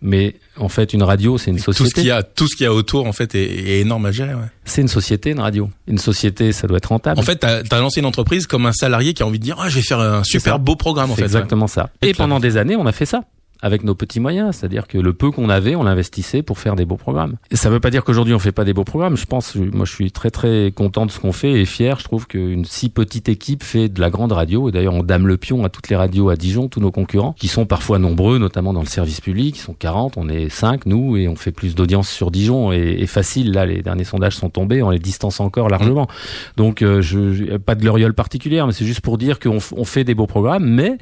Mais 0.00 0.36
en 0.56 0.68
fait, 0.68 0.92
une 0.92 1.02
radio, 1.02 1.38
c'est 1.38 1.50
une 1.50 1.56
Tout 1.60 1.72
ce 1.72 1.78
société. 1.78 2.00
qu'il 2.02 2.08
y 2.08 2.12
a, 2.12 2.22
tout 2.22 2.46
ce 2.46 2.54
qu'il 2.56 2.64
y 2.64 2.66
a 2.68 2.72
autour, 2.72 3.06
en 3.06 3.12
fait, 3.12 3.34
est, 3.34 3.42
est 3.44 3.80
énorme 3.80 4.06
à 4.06 4.12
gérer. 4.12 4.34
Ouais. 4.34 4.46
C'est 4.64 4.80
une 4.82 4.86
société, 4.88 5.30
une 5.30 5.40
radio. 5.40 5.70
Une 5.88 5.98
société, 5.98 6.52
ça 6.52 6.68
doit 6.68 6.76
être 6.76 6.86
rentable. 6.86 7.18
En 7.18 7.22
fait, 7.24 7.36
t'as 7.36 7.62
as 7.68 7.80
lancé 7.80 7.98
une 8.00 8.06
entreprise 8.06 8.46
comme 8.46 8.66
un 8.66 8.72
salarié 8.72 9.12
qui 9.12 9.22
a 9.24 9.26
envie 9.26 9.38
de 9.40 9.44
dire, 9.44 9.56
ah, 9.60 9.68
je 9.68 9.74
vais 9.76 9.82
faire 9.82 9.98
un 10.00 10.22
super 10.22 10.60
beau 10.60 10.76
programme, 10.76 11.10
en 11.10 11.16
fait. 11.16 11.22
exactement 11.24 11.66
ça. 11.66 11.90
Et 12.02 12.10
Et 12.10 12.14
pendant 12.14 12.38
des 12.38 12.56
années, 12.56 12.76
on 12.76 12.86
a 12.86 12.92
fait 12.92 13.06
ça 13.06 13.24
avec 13.60 13.82
nos 13.82 13.94
petits 13.94 14.20
moyens, 14.20 14.56
c'est-à-dire 14.56 14.86
que 14.86 14.98
le 14.98 15.12
peu 15.12 15.30
qu'on 15.30 15.48
avait, 15.48 15.74
on 15.74 15.82
l'investissait 15.82 16.42
pour 16.42 16.58
faire 16.58 16.76
des 16.76 16.84
beaux 16.84 16.96
programmes. 16.96 17.36
Ça 17.52 17.70
veut 17.70 17.80
pas 17.80 17.90
dire 17.90 18.04
qu'aujourd'hui 18.04 18.34
on 18.34 18.38
fait 18.38 18.52
pas 18.52 18.64
des 18.64 18.72
beaux 18.72 18.84
programmes. 18.84 19.16
Je 19.16 19.26
pense, 19.26 19.56
moi, 19.56 19.84
je 19.84 19.92
suis 19.92 20.12
très 20.12 20.30
très 20.30 20.72
content 20.74 21.06
de 21.06 21.10
ce 21.10 21.18
qu'on 21.18 21.32
fait 21.32 21.52
et 21.52 21.64
fier. 21.64 21.98
Je 21.98 22.04
trouve 22.04 22.26
qu'une 22.26 22.64
si 22.64 22.88
petite 22.88 23.28
équipe 23.28 23.62
fait 23.62 23.88
de 23.88 24.00
la 24.00 24.10
grande 24.10 24.32
radio. 24.32 24.68
Et 24.68 24.72
d'ailleurs, 24.72 24.94
on 24.94 25.02
dame 25.02 25.26
le 25.26 25.36
pion 25.36 25.64
à 25.64 25.68
toutes 25.68 25.88
les 25.88 25.96
radios 25.96 26.28
à 26.28 26.36
Dijon, 26.36 26.68
tous 26.68 26.80
nos 26.80 26.90
concurrents, 26.90 27.34
qui 27.38 27.48
sont 27.48 27.66
parfois 27.66 27.98
nombreux, 27.98 28.38
notamment 28.38 28.72
dans 28.72 28.80
le 28.80 28.86
service 28.86 29.20
public. 29.20 29.56
Ils 29.56 29.60
sont 29.60 29.74
40, 29.74 30.16
on 30.16 30.28
est 30.28 30.48
5 30.48 30.86
nous, 30.86 31.16
et 31.16 31.28
on 31.28 31.36
fait 31.36 31.52
plus 31.52 31.74
d'audience 31.74 32.08
sur 32.08 32.30
Dijon 32.30 32.72
et, 32.72 33.06
facile. 33.06 33.52
Là, 33.52 33.66
les 33.66 33.82
derniers 33.82 34.04
sondages 34.04 34.36
sont 34.36 34.50
tombés, 34.50 34.82
on 34.82 34.90
les 34.90 34.98
distance 34.98 35.40
encore 35.40 35.68
largement. 35.68 36.08
Donc, 36.56 36.82
euh, 36.82 37.00
je, 37.00 37.56
pas 37.56 37.74
de 37.74 37.80
gloriole 37.80 38.14
particulière, 38.14 38.66
mais 38.66 38.72
c'est 38.72 38.84
juste 38.84 39.00
pour 39.00 39.18
dire 39.18 39.38
qu'on 39.40 39.60
fait 39.60 40.04
des 40.04 40.14
beaux 40.14 40.26
programmes, 40.26 40.68
mais 40.68 40.98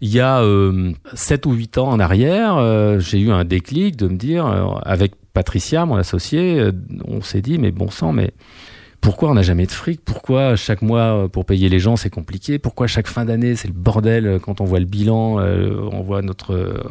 il 0.00 0.08
y 0.08 0.20
a 0.20 0.40
euh, 0.40 0.92
7 1.14 1.46
ou 1.46 1.52
8 1.52 1.78
ans 1.78 1.88
en 1.88 2.00
arrière, 2.00 2.56
euh, 2.56 2.98
j'ai 2.98 3.18
eu 3.18 3.30
un 3.30 3.44
déclic 3.44 3.96
de 3.96 4.08
me 4.08 4.16
dire, 4.16 4.46
euh, 4.46 4.74
avec 4.82 5.12
Patricia, 5.34 5.84
mon 5.84 5.96
associé, 5.96 6.58
euh, 6.58 6.72
on 7.06 7.20
s'est 7.20 7.42
dit, 7.42 7.58
mais 7.58 7.70
bon 7.70 7.90
sang, 7.90 8.12
mais 8.12 8.32
pourquoi 9.00 9.30
on 9.30 9.34
n'a 9.34 9.42
jamais 9.42 9.66
de 9.66 9.70
fric? 9.70 10.00
Pourquoi 10.04 10.56
chaque 10.56 10.82
mois 10.82 11.28
pour 11.30 11.44
payer 11.46 11.68
les 11.70 11.78
gens 11.78 11.96
c'est 11.96 12.10
compliqué? 12.10 12.58
Pourquoi 12.58 12.86
chaque 12.86 13.06
fin 13.06 13.24
d'année 13.24 13.56
c'est 13.56 13.68
le 13.68 13.74
bordel 13.74 14.38
quand 14.42 14.60
on 14.60 14.64
voit 14.64 14.78
le 14.78 14.84
bilan, 14.84 15.36
on 15.38 16.02
voit 16.02 16.20
notre 16.20 16.82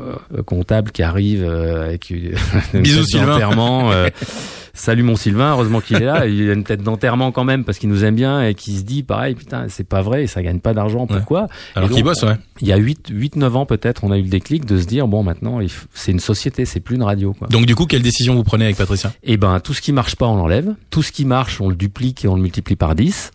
comptable 0.47 0.89
qui 0.89 1.03
arrive 1.03 1.47
avec 1.47 2.09
une 2.09 2.33
Bisous 2.73 3.03
Sylvain. 3.03 3.37
Salut 4.79 5.03
mon 5.03 5.17
Sylvain, 5.17 5.51
heureusement 5.51 5.81
qu'il 5.81 5.97
est 5.97 6.05
là. 6.05 6.25
Il 6.25 6.49
a 6.49 6.53
une 6.53 6.63
tête 6.63 6.81
d'enterrement 6.81 7.33
quand 7.33 7.43
même 7.43 7.65
parce 7.65 7.79
qu'il 7.79 7.89
nous 7.89 8.05
aime 8.05 8.15
bien 8.15 8.41
et 8.47 8.55
qui 8.55 8.77
se 8.77 8.83
dit 8.83 9.03
pareil, 9.03 9.35
putain, 9.35 9.65
c'est 9.67 9.83
pas 9.83 10.01
vrai, 10.01 10.25
ça 10.25 10.41
gagne 10.41 10.61
pas 10.61 10.73
d'argent, 10.73 11.05
pourquoi? 11.05 11.47
Alors 11.75 11.89
qu'il 11.89 12.01
bosse, 12.01 12.23
ouais. 12.23 12.37
Il 12.61 12.67
y 12.69 12.71
a 12.71 12.77
8, 12.77 13.09
8 13.11 13.35
9 13.35 13.57
ans 13.57 13.65
peut-être, 13.65 14.05
on 14.05 14.11
a 14.13 14.17
eu 14.17 14.21
le 14.21 14.29
déclic 14.29 14.63
de 14.63 14.79
se 14.79 14.85
dire 14.85 15.09
bon 15.09 15.21
maintenant 15.21 15.59
c'est 15.93 16.13
une 16.13 16.21
société, 16.21 16.63
c'est 16.63 16.79
plus 16.79 16.95
une 16.95 17.03
radio. 17.03 17.33
Quoi. 17.33 17.49
Donc 17.49 17.65
du 17.65 17.75
coup, 17.75 17.87
quelle 17.87 18.01
décision 18.01 18.35
vous 18.35 18.45
prenez 18.45 18.63
avec 18.63 18.77
Patricia? 18.77 19.11
Eh 19.23 19.35
ben 19.35 19.59
tout 19.59 19.73
ce 19.73 19.81
qui 19.81 19.91
marche 19.91 20.15
pas, 20.15 20.27
on 20.27 20.37
l'enlève. 20.37 20.73
Tout 20.91 21.03
ce 21.03 21.11
qui 21.11 21.25
marche, 21.25 21.59
on 21.59 21.67
le 21.67 21.75
duplique 21.75 22.23
et 22.23 22.29
on 22.29 22.35
le 22.35 22.41
multiplie 22.41 22.77
par 22.77 22.95
10. 22.95 23.31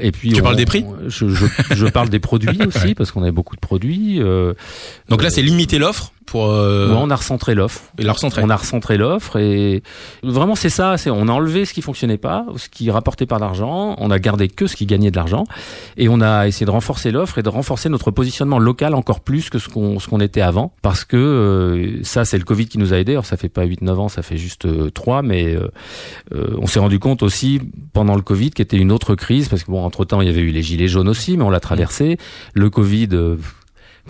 Et 0.00 0.10
puis 0.10 0.32
tu 0.32 0.40
on, 0.40 0.42
parles 0.44 0.56
des 0.56 0.64
prix? 0.64 0.84
je, 1.06 1.28
je, 1.28 1.46
je, 1.70 1.86
parle 1.86 2.08
des 2.08 2.18
produits 2.18 2.58
aussi 2.66 2.94
parce 2.96 3.12
qu'on 3.12 3.22
a 3.22 3.30
beaucoup 3.30 3.54
de 3.54 3.60
produits. 3.60 4.20
Euh, 4.20 4.54
Donc 5.08 5.22
là, 5.22 5.30
c'est 5.30 5.42
limiter 5.42 5.78
l'offre 5.78 6.12
pour. 6.30 6.46
Euh... 6.46 6.88
Ouais, 6.88 6.98
on 6.98 7.10
a 7.10 7.16
recentré 7.16 7.54
l'offre. 7.54 7.82
Et 7.98 8.04
la 8.04 8.12
recentré. 8.12 8.42
On 8.42 8.50
a 8.50 8.56
recentré 8.56 8.96
l'offre 8.96 9.36
et 9.36 9.82
vraiment 10.22 10.54
c'est 10.54 10.70
ça. 10.70 10.96
C'est 10.96 11.10
on 11.10 11.26
a 11.28 11.32
enlevé 11.32 11.64
ce 11.64 11.74
qui 11.74 11.82
fonctionnait 11.82 12.18
pas, 12.18 12.46
ce 12.56 12.68
qui 12.68 12.90
rapportait 12.90 13.26
pas 13.26 13.38
d'argent. 13.38 13.96
On 13.98 14.10
a 14.10 14.18
gardé 14.18 14.48
que 14.48 14.66
ce 14.66 14.76
qui 14.76 14.86
gagnait 14.86 15.10
de 15.10 15.16
l'argent 15.16 15.44
et 15.96 16.08
on 16.08 16.20
a 16.20 16.46
essayé 16.46 16.66
de 16.66 16.70
renforcer 16.70 17.10
l'offre 17.10 17.38
et 17.38 17.42
de 17.42 17.48
renforcer 17.48 17.88
notre 17.88 18.10
positionnement 18.12 18.58
local 18.58 18.94
encore 18.94 19.20
plus 19.20 19.50
que 19.50 19.58
ce 19.58 19.68
qu'on 19.68 19.98
ce 19.98 20.08
qu'on 20.08 20.20
était 20.20 20.40
avant 20.40 20.72
parce 20.82 21.04
que 21.04 21.16
euh, 21.16 22.02
ça 22.04 22.24
c'est 22.24 22.38
le 22.38 22.44
Covid 22.44 22.66
qui 22.66 22.78
nous 22.78 22.94
a 22.94 22.98
aidé. 22.98 23.12
Alors 23.12 23.26
ça 23.26 23.36
fait 23.36 23.48
pas 23.48 23.66
8-9 23.66 23.90
ans, 23.94 24.08
ça 24.08 24.22
fait 24.22 24.36
juste 24.36 24.66
euh, 24.66 24.90
3 24.90 25.22
mais 25.22 25.56
euh, 25.56 26.56
on 26.58 26.66
s'est 26.66 26.80
rendu 26.80 27.00
compte 27.00 27.24
aussi 27.24 27.60
pendant 27.92 28.14
le 28.14 28.22
Covid 28.22 28.50
qui 28.50 28.62
était 28.62 28.76
une 28.76 28.92
autre 28.92 29.16
crise 29.16 29.48
parce 29.48 29.64
que 29.64 29.70
bon 29.70 29.84
entre 29.84 30.04
temps 30.04 30.20
il 30.20 30.28
y 30.28 30.30
avait 30.30 30.42
eu 30.42 30.52
les 30.52 30.62
gilets 30.62 30.88
jaunes 30.88 31.08
aussi 31.08 31.36
mais 31.36 31.42
on 31.42 31.50
l'a 31.50 31.60
traversé. 31.60 32.18
Le 32.54 32.70
Covid 32.70 33.08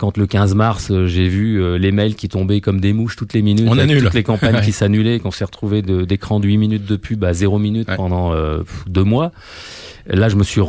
quand 0.01 0.17
le 0.17 0.25
15 0.25 0.55
mars, 0.55 0.91
j'ai 1.05 1.27
vu 1.27 1.77
les 1.77 1.91
mails 1.91 2.15
qui 2.15 2.27
tombaient 2.27 2.59
comme 2.59 2.81
des 2.81 2.91
mouches 2.91 3.15
toutes 3.15 3.33
les 3.33 3.43
minutes, 3.43 3.67
on 3.69 3.73
avec 3.73 3.83
annule. 3.83 4.01
toutes 4.01 4.15
les 4.15 4.23
campagnes 4.23 4.55
ouais. 4.55 4.61
qui 4.61 4.71
s'annulaient, 4.71 5.19
qu'on 5.19 5.29
s'est 5.29 5.45
retrouvé 5.45 5.83
d'écran 5.83 6.39
de, 6.39 6.45
de 6.45 6.47
8 6.47 6.57
minutes 6.57 6.85
de 6.87 6.95
pub 6.95 7.23
à 7.23 7.33
0 7.33 7.59
minutes 7.59 7.87
ouais. 7.87 7.97
pendant 7.97 8.33
euh, 8.33 8.63
deux 8.87 9.03
mois. 9.03 9.31
Là, 10.07 10.27
je 10.27 10.37
me 10.37 10.43
suis 10.43 10.59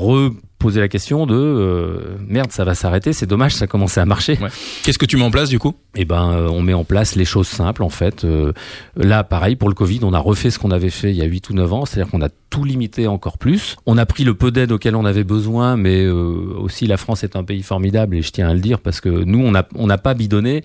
reposé 0.62 0.80
la 0.80 0.86
question 0.86 1.26
de 1.26 1.34
euh, 1.34 2.16
merde, 2.24 2.52
ça 2.52 2.62
va 2.62 2.76
s'arrêter, 2.76 3.12
c'est 3.12 3.26
dommage, 3.26 3.52
ça 3.52 3.66
commençait 3.66 4.00
à 4.00 4.06
marcher. 4.06 4.38
Ouais. 4.40 4.48
Qu'est-ce 4.84 4.98
que 4.98 5.06
tu 5.06 5.16
mets 5.16 5.24
en 5.24 5.30
place 5.32 5.48
du 5.48 5.58
coup? 5.58 5.74
Eh 5.96 6.04
ben, 6.04 6.30
euh, 6.30 6.48
on 6.48 6.62
met 6.62 6.72
en 6.72 6.84
place 6.84 7.16
les 7.16 7.24
choses 7.24 7.48
simples 7.48 7.82
en 7.82 7.88
fait. 7.88 8.24
Euh, 8.24 8.52
là, 8.96 9.24
pareil 9.24 9.56
pour 9.56 9.68
le 9.68 9.74
Covid, 9.74 10.00
on 10.04 10.12
a 10.12 10.20
refait 10.20 10.50
ce 10.50 10.60
qu'on 10.60 10.70
avait 10.70 10.90
fait 10.90 11.10
il 11.10 11.16
y 11.16 11.22
a 11.22 11.24
8 11.24 11.50
ou 11.50 11.54
9 11.54 11.72
ans, 11.72 11.84
c'est-à-dire 11.84 12.10
qu'on 12.12 12.22
a 12.22 12.28
tout 12.52 12.64
limité 12.64 13.06
encore 13.06 13.38
plus. 13.38 13.76
On 13.86 13.96
a 13.96 14.06
pris 14.06 14.24
le 14.24 14.34
peu 14.34 14.50
d'aide 14.50 14.72
auquel 14.72 14.94
on 14.94 15.06
avait 15.06 15.24
besoin, 15.24 15.76
mais 15.76 16.04
euh, 16.04 16.54
aussi 16.58 16.86
la 16.86 16.98
France 16.98 17.24
est 17.24 17.34
un 17.34 17.42
pays 17.42 17.62
formidable 17.62 18.14
et 18.14 18.22
je 18.22 18.30
tiens 18.30 18.48
à 18.48 18.54
le 18.54 18.60
dire 18.60 18.78
parce 18.78 19.00
que 19.00 19.08
nous 19.08 19.40
on 19.40 19.52
n'a 19.52 19.66
on 19.74 19.86
n'a 19.86 19.98
pas 19.98 20.12
bidonné, 20.12 20.62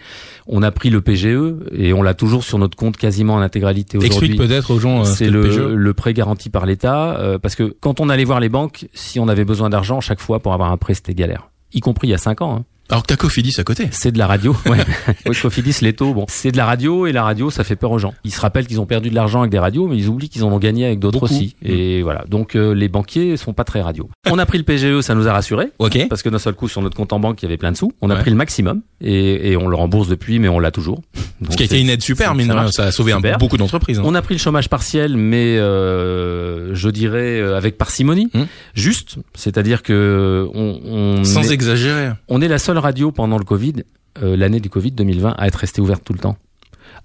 on 0.48 0.62
a 0.64 0.72
pris 0.72 0.90
le 0.90 1.02
PGE 1.02 1.56
et 1.74 1.94
on 1.94 2.04
l'a 2.04 2.14
toujours 2.14 2.44
sur 2.44 2.60
notre 2.60 2.76
compte 2.76 2.98
quasiment 2.98 3.36
en 3.36 3.42
intégralité 3.42 3.98
aujourd'hui. 3.98 4.18
Explique 4.18 4.38
peut-être 4.38 4.72
aux 4.72 4.80
gens. 4.80 5.06
c'est 5.06 5.30
le, 5.30 5.48
le, 5.48 5.76
le, 5.76 5.94
prêt 5.94 6.14
garanti 6.14 6.50
par 6.50 6.66
l'État 6.66 7.18
euh, 7.20 7.40
parce 7.40 7.56
que 7.56 7.76
quand 7.80 8.02
on 8.02 8.10
allait 8.10 8.26
voir 8.26 8.42
les 8.42 8.50
banques, 8.50 8.88
si 8.94 9.20
on 9.20 9.30
avait 9.30 9.46
besoin 9.46 9.70
d'argent 9.70 9.87
chaque 10.02 10.20
fois 10.20 10.40
pour 10.40 10.54
avoir 10.54 10.72
un 10.72 10.78
prêt 10.78 10.94
c'était 10.94 11.14
galère, 11.14 11.50
y 11.74 11.80
compris 11.80 12.08
il 12.08 12.12
y 12.12 12.14
a 12.14 12.18
5 12.18 12.42
ans. 12.42 12.56
Hein. 12.58 12.66
Alors 12.90 13.04
que 13.04 13.08
t'as 13.08 13.18
Cofidis 13.18 13.54
à 13.58 13.64
côté. 13.64 13.90
C'est 13.92 14.12
de 14.12 14.18
la 14.18 14.28
radio. 14.28 14.56
Ouais. 14.66 14.78
ouais 15.26 15.36
Cofidis, 15.36 15.94
taux, 15.94 16.14
bon, 16.14 16.26
c'est 16.30 16.52
de 16.52 16.58
la 16.58 16.66
radio 16.66 17.06
et 17.06 17.12
la 17.12 17.24
radio, 17.24 17.50
ça 17.50 17.64
fait 17.64 17.76
peur 17.76 17.92
aux 17.92 18.00
gens. 18.00 18.14
Ils 18.24 18.32
se 18.32 18.40
rappellent 18.40 18.66
qu'ils 18.66 18.80
ont 18.80 18.86
perdu 18.86 19.10
de 19.10 19.16
l'argent 19.16 19.42
avec 19.42 19.52
des 19.52 19.60
radios, 19.60 19.88
mais 19.88 19.98
ils 19.98 20.08
oublient 20.08 20.30
qu'ils 20.30 20.44
en 20.46 20.52
ont 20.52 20.58
gagné 20.58 20.86
avec 20.86 21.00
d'autres 21.00 21.24
aussi. 21.24 21.56
Et 21.64 22.00
mmh. 22.00 22.04
voilà. 22.04 22.24
Donc 22.30 22.56
euh, 22.56 22.74
les 22.74 22.88
banquiers 22.88 23.36
sont 23.36 23.54
pas 23.54 23.66
très 23.66 23.82
radio. 23.82 24.10
On 24.30 24.40
a 24.40 24.46
pris 24.46 24.58
le 24.58 24.64
PGE, 24.64 25.02
ça 25.02 25.16
nous 25.16 25.28
a 25.28 25.34
rassurés. 25.34 25.72
Ok. 25.80 26.08
Parce 26.10 26.24
que 26.24 26.30
d'un 26.30 26.40
seul 26.40 26.54
coup, 26.54 26.70
sur 26.70 26.82
notre 26.82 26.96
compte 26.96 27.12
en 27.12 27.20
banque, 27.20 27.42
il 27.42 27.46
y 27.46 27.48
avait 27.48 27.58
plein 27.58 27.72
de 27.72 27.78
sous. 27.78 27.92
On 28.02 28.10
a 28.10 28.16
ouais. 28.16 28.22
pris 28.22 28.30
le 28.30 28.38
maximum 28.38 28.82
et, 29.02 29.52
et, 29.52 29.58
on 29.58 29.68
le 29.68 29.76
rembourse 29.76 30.08
depuis, 30.08 30.40
mais 30.40 30.48
on 30.48 30.60
l'a 30.60 30.72
toujours. 30.72 31.02
Donc 31.42 31.52
Ce 31.52 31.58
qui 31.58 31.64
a 31.64 31.66
été 31.66 31.80
une 31.80 31.90
aide 31.90 32.02
super, 32.02 32.36
mine 32.36 32.48
ça, 32.48 32.72
ça 32.72 32.84
a 32.86 32.92
sauvé 32.92 33.12
un, 33.12 33.20
beaucoup 33.38 33.58
d'entreprises. 33.58 34.00
Hein. 34.00 34.04
On 34.06 34.16
a 34.16 34.22
pris 34.22 34.34
le 34.34 34.40
chômage 34.40 34.70
partiel, 34.70 35.18
mais 35.18 35.58
euh, 35.58 36.74
je 36.74 36.90
dirais 36.90 37.42
avec 37.42 37.78
parcimonie, 37.78 38.30
mmh. 38.34 38.42
juste. 38.74 39.18
C'est-à-dire 39.36 39.84
que 39.84 40.48
on, 40.54 40.80
on 40.86 41.24
sans 41.26 41.50
est, 41.50 41.54
exagérer. 41.54 42.12
On 42.28 42.42
est 42.42 42.48
la 42.48 42.58
seule 42.58 42.77
radio 42.80 43.12
pendant 43.12 43.38
le 43.38 43.44
Covid, 43.44 43.84
euh, 44.22 44.36
l'année 44.36 44.60
du 44.60 44.70
Covid 44.70 44.92
2020, 44.92 45.36
à 45.38 45.48
être 45.48 45.56
restée 45.56 45.82
ouverte 45.82 46.04
tout 46.04 46.14
le 46.14 46.20
temps. 46.20 46.38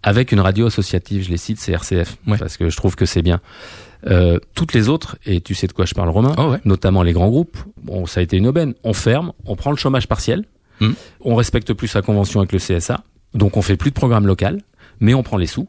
Avec 0.02 0.32
une 0.32 0.40
radio 0.40 0.66
associative, 0.66 1.24
je 1.24 1.30
les 1.30 1.36
cite, 1.36 1.58
c'est 1.58 1.72
RCF, 1.72 2.16
ouais. 2.26 2.38
parce 2.38 2.56
que 2.56 2.68
je 2.68 2.76
trouve 2.76 2.96
que 2.96 3.06
c'est 3.06 3.22
bien. 3.22 3.40
Euh, 4.06 4.38
toutes 4.54 4.72
les 4.72 4.88
autres, 4.88 5.16
et 5.24 5.40
tu 5.40 5.54
sais 5.54 5.66
de 5.66 5.72
quoi 5.72 5.84
je 5.84 5.94
parle 5.94 6.08
Romain, 6.08 6.34
oh 6.38 6.50
ouais. 6.50 6.60
notamment 6.64 7.02
les 7.02 7.12
grands 7.12 7.28
groupes, 7.28 7.56
bon, 7.82 8.06
ça 8.06 8.20
a 8.20 8.22
été 8.22 8.36
une 8.36 8.46
aubaine. 8.46 8.74
On 8.82 8.94
ferme, 8.94 9.32
on 9.44 9.54
prend 9.54 9.70
le 9.70 9.76
chômage 9.76 10.08
partiel, 10.08 10.44
mm. 10.80 10.90
on 11.20 11.34
respecte 11.36 11.72
plus 11.72 11.88
sa 11.88 12.02
convention 12.02 12.40
avec 12.40 12.52
le 12.52 12.58
CSA, 12.58 13.04
donc 13.34 13.56
on 13.56 13.62
fait 13.62 13.76
plus 13.76 13.90
de 13.90 13.94
programme 13.94 14.26
local, 14.26 14.60
mais 14.98 15.14
on 15.14 15.22
prend 15.22 15.36
les 15.36 15.46
sous. 15.46 15.68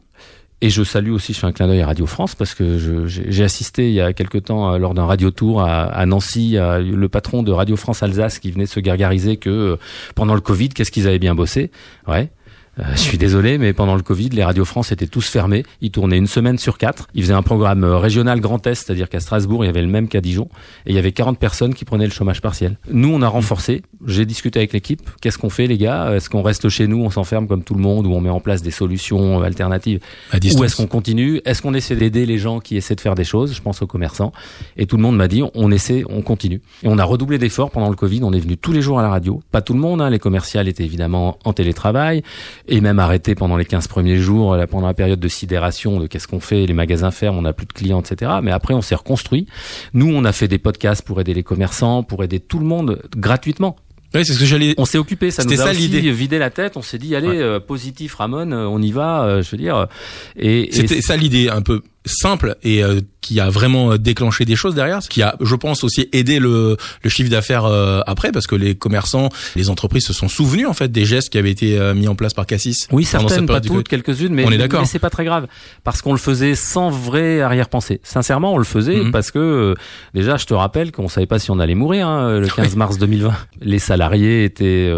Et 0.64 0.70
je 0.70 0.82
salue 0.82 1.10
aussi, 1.10 1.34
je 1.34 1.40
fais 1.40 1.46
un 1.46 1.52
clin 1.52 1.66
d'œil 1.66 1.82
à 1.82 1.86
Radio 1.88 2.06
France 2.06 2.34
parce 2.34 2.54
que 2.54 3.04
j'ai 3.06 3.44
assisté 3.44 3.88
il 3.88 3.92
y 3.92 4.00
a 4.00 4.14
quelque 4.14 4.38
temps 4.38 4.72
euh, 4.72 4.78
lors 4.78 4.94
d'un 4.94 5.04
radio 5.04 5.30
tour 5.30 5.60
à, 5.60 6.06
Nancy, 6.06 6.56
le 6.56 7.06
patron 7.08 7.42
de 7.42 7.52
Radio 7.52 7.76
France 7.76 8.02
Alsace 8.02 8.38
qui 8.38 8.50
venait 8.50 8.64
se 8.64 8.80
gargariser 8.80 9.36
que 9.36 9.50
euh, 9.50 9.76
pendant 10.14 10.34
le 10.34 10.40
Covid, 10.40 10.70
qu'est-ce 10.70 10.90
qu'ils 10.90 11.06
avaient 11.06 11.18
bien 11.18 11.34
bossé? 11.34 11.70
Ouais. 12.08 12.30
Euh, 12.78 12.82
je 12.92 13.00
suis 13.00 13.18
désolé, 13.18 13.58
mais 13.58 13.72
pendant 13.72 13.94
le 13.94 14.02
Covid, 14.02 14.30
les 14.30 14.44
radios 14.44 14.64
France 14.64 14.92
étaient 14.92 15.06
tous 15.06 15.28
fermés. 15.28 15.64
Ils 15.80 15.90
tournaient 15.90 16.18
une 16.18 16.26
semaine 16.26 16.58
sur 16.58 16.78
quatre. 16.78 17.08
Ils 17.14 17.22
faisaient 17.22 17.34
un 17.34 17.42
programme 17.42 17.84
régional 17.84 18.40
Grand 18.40 18.66
Est, 18.66 18.74
c'est-à-dire 18.74 19.08
qu'à 19.08 19.20
Strasbourg, 19.20 19.64
il 19.64 19.68
y 19.68 19.70
avait 19.70 19.82
le 19.82 19.88
même 19.88 20.08
qu'à 20.08 20.20
Dijon. 20.20 20.48
Et 20.86 20.90
il 20.90 20.94
y 20.94 20.98
avait 20.98 21.12
40 21.12 21.38
personnes 21.38 21.74
qui 21.74 21.84
prenaient 21.84 22.06
le 22.06 22.12
chômage 22.12 22.40
partiel. 22.40 22.78
Nous, 22.90 23.12
on 23.12 23.22
a 23.22 23.28
renforcé. 23.28 23.82
J'ai 24.06 24.26
discuté 24.26 24.58
avec 24.58 24.72
l'équipe. 24.72 25.08
Qu'est-ce 25.20 25.38
qu'on 25.38 25.50
fait, 25.50 25.66
les 25.66 25.78
gars? 25.78 26.12
Est-ce 26.14 26.28
qu'on 26.28 26.42
reste 26.42 26.68
chez 26.68 26.86
nous, 26.86 27.02
on 27.02 27.10
s'enferme 27.10 27.46
comme 27.46 27.62
tout 27.62 27.74
le 27.74 27.80
monde, 27.80 28.06
ou 28.06 28.12
on 28.12 28.20
met 28.20 28.30
en 28.30 28.40
place 28.40 28.62
des 28.62 28.70
solutions 28.70 29.42
alternatives? 29.42 30.00
Ou 30.32 30.64
est-ce 30.64 30.76
qu'on 30.76 30.86
continue? 30.86 31.40
Est-ce 31.44 31.62
qu'on 31.62 31.74
essaie 31.74 31.96
d'aider 31.96 32.26
les 32.26 32.38
gens 32.38 32.60
qui 32.60 32.76
essaient 32.76 32.96
de 32.96 33.00
faire 33.00 33.14
des 33.14 33.24
choses? 33.24 33.54
Je 33.54 33.62
pense 33.62 33.82
aux 33.82 33.86
commerçants. 33.86 34.32
Et 34.76 34.86
tout 34.86 34.96
le 34.96 35.02
monde 35.02 35.16
m'a 35.16 35.28
dit, 35.28 35.42
on 35.54 35.70
essaie, 35.70 36.04
on 36.08 36.22
continue. 36.22 36.60
Et 36.82 36.88
on 36.88 36.98
a 36.98 37.04
redoublé 37.04 37.38
d'efforts 37.38 37.70
pendant 37.70 37.88
le 37.88 37.96
Covid. 37.96 38.20
On 38.24 38.32
est 38.32 38.40
venu 38.40 38.56
tous 38.56 38.72
les 38.72 38.82
jours 38.82 38.98
à 38.98 39.02
la 39.02 39.10
radio. 39.10 39.42
Pas 39.52 39.62
tout 39.62 39.74
le 39.74 39.80
monde. 39.80 40.00
Hein. 40.00 40.10
Les 40.10 40.18
commerciales 40.18 40.68
étaient 40.68 40.84
évidemment 40.84 41.38
en 41.44 41.52
télétravail 41.52 42.22
et 42.66 42.80
même 42.80 42.98
arrêté 42.98 43.34
pendant 43.34 43.56
les 43.56 43.64
15 43.64 43.88
premiers 43.88 44.18
jours, 44.18 44.56
pendant 44.70 44.86
la 44.86 44.94
période 44.94 45.20
de 45.20 45.28
sidération, 45.28 46.00
de 46.00 46.06
qu'est-ce 46.06 46.28
qu'on 46.28 46.40
fait, 46.40 46.66
les 46.66 46.74
magasins 46.74 47.10
ferment, 47.10 47.38
on 47.38 47.42
n'a 47.42 47.52
plus 47.52 47.66
de 47.66 47.72
clients, 47.72 48.00
etc. 48.00 48.32
Mais 48.42 48.50
après, 48.50 48.74
on 48.74 48.82
s'est 48.82 48.94
reconstruit. 48.94 49.46
Nous, 49.92 50.12
on 50.12 50.24
a 50.24 50.32
fait 50.32 50.48
des 50.48 50.58
podcasts 50.58 51.02
pour 51.02 51.20
aider 51.20 51.34
les 51.34 51.42
commerçants, 51.42 52.02
pour 52.02 52.24
aider 52.24 52.40
tout 52.40 52.58
le 52.58 52.66
monde 52.66 53.02
gratuitement. 53.16 53.76
Oui, 54.14 54.24
c'est 54.24 54.32
ce 54.32 54.38
que 54.38 54.44
j'allais. 54.44 54.74
On 54.78 54.84
s'est 54.84 54.98
occupé, 54.98 55.30
ça 55.32 55.42
nous 55.44 55.52
a 55.52 55.56
ça, 55.56 55.70
aussi 55.72 55.88
vidé 55.88 56.38
la 56.38 56.50
tête. 56.50 56.76
On 56.76 56.82
s'est 56.82 56.98
dit, 56.98 57.16
allez, 57.16 57.28
ouais. 57.28 57.40
euh, 57.40 57.60
positif, 57.60 58.14
Ramon, 58.14 58.52
on 58.52 58.80
y 58.80 58.92
va. 58.92 59.24
Euh, 59.24 59.42
je 59.42 59.50
veux 59.50 59.56
dire. 59.56 59.88
Et, 60.36 60.68
c'était 60.70 61.00
ça 61.00 61.16
l'idée, 61.16 61.48
un 61.48 61.62
peu 61.62 61.82
simple 62.06 62.56
et 62.62 62.82
euh, 62.84 63.00
qui 63.20 63.40
a 63.40 63.48
vraiment 63.48 63.96
déclenché 63.96 64.44
des 64.44 64.56
choses 64.56 64.74
derrière, 64.74 64.98
qui 65.00 65.22
a, 65.22 65.36
je 65.40 65.54
pense, 65.54 65.82
aussi 65.84 66.08
aidé 66.12 66.38
le, 66.38 66.76
le 67.02 67.10
chiffre 67.10 67.30
d'affaires 67.30 67.64
euh, 67.64 68.00
après, 68.06 68.30
parce 68.32 68.46
que 68.46 68.54
les 68.54 68.74
commerçants, 68.74 69.30
les 69.56 69.70
entreprises 69.70 70.04
se 70.04 70.12
sont 70.12 70.28
souvenus 70.28 70.66
en 70.66 70.74
fait 70.74 70.92
des 70.92 71.06
gestes 71.06 71.30
qui 71.30 71.38
avaient 71.38 71.50
été 71.50 71.78
euh, 71.78 71.94
mis 71.94 72.06
en 72.06 72.14
place 72.14 72.34
par 72.34 72.44
Cassis. 72.44 72.86
Oui, 72.92 73.04
certaines, 73.04 73.46
pas 73.46 73.62
toutes, 73.62 73.88
quelques-unes, 73.88 74.34
mais, 74.34 74.44
on 74.44 74.50
est 74.50 74.58
d'accord. 74.58 74.80
Mais 74.80 74.86
c'est 74.86 74.98
pas 74.98 75.08
très 75.08 75.24
grave, 75.24 75.46
parce 75.84 76.02
qu'on 76.02 76.12
le 76.12 76.18
faisait 76.18 76.54
sans 76.54 76.90
vrai 76.90 77.40
arrière-pensée. 77.40 78.00
Sincèrement, 78.02 78.52
on 78.52 78.58
le 78.58 78.64
faisait 78.64 78.96
Mhm. 78.96 79.10
parce 79.10 79.30
que 79.30 79.74
déjà, 80.12 80.36
je 80.36 80.44
te 80.44 80.52
rappelle 80.52 80.92
qu'on 80.92 81.08
savait 81.08 81.26
pas 81.26 81.38
si 81.38 81.50
on 81.50 81.58
allait 81.60 81.74
mourir 81.74 82.06
hein, 82.06 82.38
le 82.38 82.46
15 82.48 82.76
mars 82.76 82.98
2020. 82.98 83.32
Les 83.62 83.78
salariés 83.78 84.44
étaient 84.44 84.92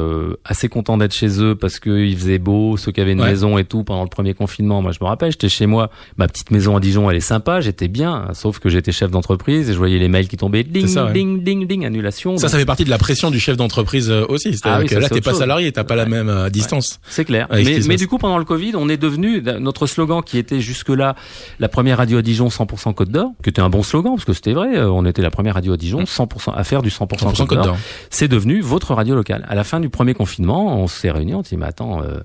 assez 0.44 0.68
contents 0.68 0.98
d'être 0.98 1.14
chez 1.14 1.40
eux 1.40 1.54
parce 1.54 1.78
qu'il 1.78 2.16
faisait 2.18 2.38
beau, 2.38 2.76
ceux 2.76 2.90
qui 2.90 3.00
avaient 3.00 3.12
une 3.12 3.20
Ouais. 3.20 3.30
maison 3.30 3.56
et 3.58 3.64
tout 3.64 3.84
pendant 3.84 4.02
le 4.02 4.08
premier 4.08 4.34
confinement. 4.34 4.82
Moi, 4.82 4.90
je 4.92 4.98
me 5.00 5.06
rappelle, 5.06 5.30
j'étais 5.30 5.48
chez 5.48 5.66
moi, 5.66 5.90
ma 6.16 6.26
petite 6.26 6.50
maison 6.50 6.76
à 6.76 6.80
Dijon, 6.80 6.95
elle 7.10 7.16
est 7.16 7.20
sympa, 7.20 7.60
j'étais 7.60 7.88
bien, 7.88 8.28
sauf 8.32 8.58
que 8.58 8.68
j'étais 8.68 8.92
chef 8.92 9.10
d'entreprise 9.10 9.68
et 9.70 9.72
je 9.72 9.78
voyais 9.78 9.98
les 9.98 10.08
mails 10.08 10.28
qui 10.28 10.36
tombaient, 10.36 10.64
ding, 10.64 10.86
ça, 10.86 11.06
ouais. 11.06 11.12
ding, 11.12 11.42
ding, 11.42 11.66
ding, 11.66 11.84
annulation. 11.84 12.36
Ça, 12.38 12.48
ça 12.48 12.58
fait 12.58 12.64
partie 12.64 12.84
de 12.84 12.90
la 12.90 12.98
pression 12.98 13.30
du 13.30 13.38
chef 13.40 13.56
d'entreprise 13.56 14.10
euh, 14.10 14.24
aussi. 14.28 14.52
C'est-à-dire 14.56 14.78
Ah 14.78 14.94
oui, 14.96 15.00
là, 15.02 15.08
c'est 15.08 15.14
t'es 15.14 15.20
pas 15.20 15.30
chose. 15.30 15.40
salarié, 15.40 15.72
t'as 15.72 15.84
pas 15.84 15.96
la 15.96 16.06
même 16.06 16.28
euh, 16.28 16.48
distance. 16.50 16.98
C'est 17.08 17.24
clair. 17.24 17.46
Ce 17.52 17.86
Mais, 17.88 17.96
du 17.96 18.08
coup, 18.08 18.18
pendant 18.18 18.38
le 18.38 18.44
Covid, 18.44 18.72
on 18.76 18.88
est 18.88 18.96
devenu 18.96 19.42
notre 19.60 19.86
slogan 19.86 20.22
qui 20.24 20.38
était 20.38 20.60
jusque-là 20.60 21.14
la 21.60 21.68
première 21.68 21.98
radio 21.98 22.18
à 22.18 22.22
Dijon 22.22 22.48
100% 22.48 22.94
Côte 22.94 23.10
d'Or, 23.10 23.30
qui 23.42 23.50
était 23.50 23.62
un 23.62 23.70
bon 23.70 23.82
slogan 23.82 24.14
parce 24.14 24.24
que 24.24 24.32
c'était 24.32 24.52
vrai. 24.52 24.76
euh, 24.76 24.90
On 24.90 25.04
était 25.04 25.22
la 25.22 25.30
première 25.30 25.54
radio 25.54 25.72
à 25.74 25.76
Dijon 25.76 26.02
100% 26.04 26.52
à 26.54 26.64
faire 26.64 26.82
du 26.82 26.88
100%, 26.90 27.08
100% 27.18 27.46
Côte 27.46 27.58
d'Or. 27.58 27.64
d'Or. 27.66 27.76
C'est 28.10 28.28
devenu 28.28 28.60
votre 28.60 28.94
radio 28.94 29.14
locale. 29.14 29.44
À 29.48 29.54
la 29.54 29.64
fin 29.64 29.80
du 29.80 29.88
premier 29.88 30.14
confinement, 30.14 30.78
on 30.80 30.86
s'est 30.86 31.10
réunis, 31.10 31.34
on 31.34 31.42
s'est 31.42 31.56
dit 31.56 31.60
mais 31.60 31.66
attends, 31.66 32.02
euh, 32.02 32.18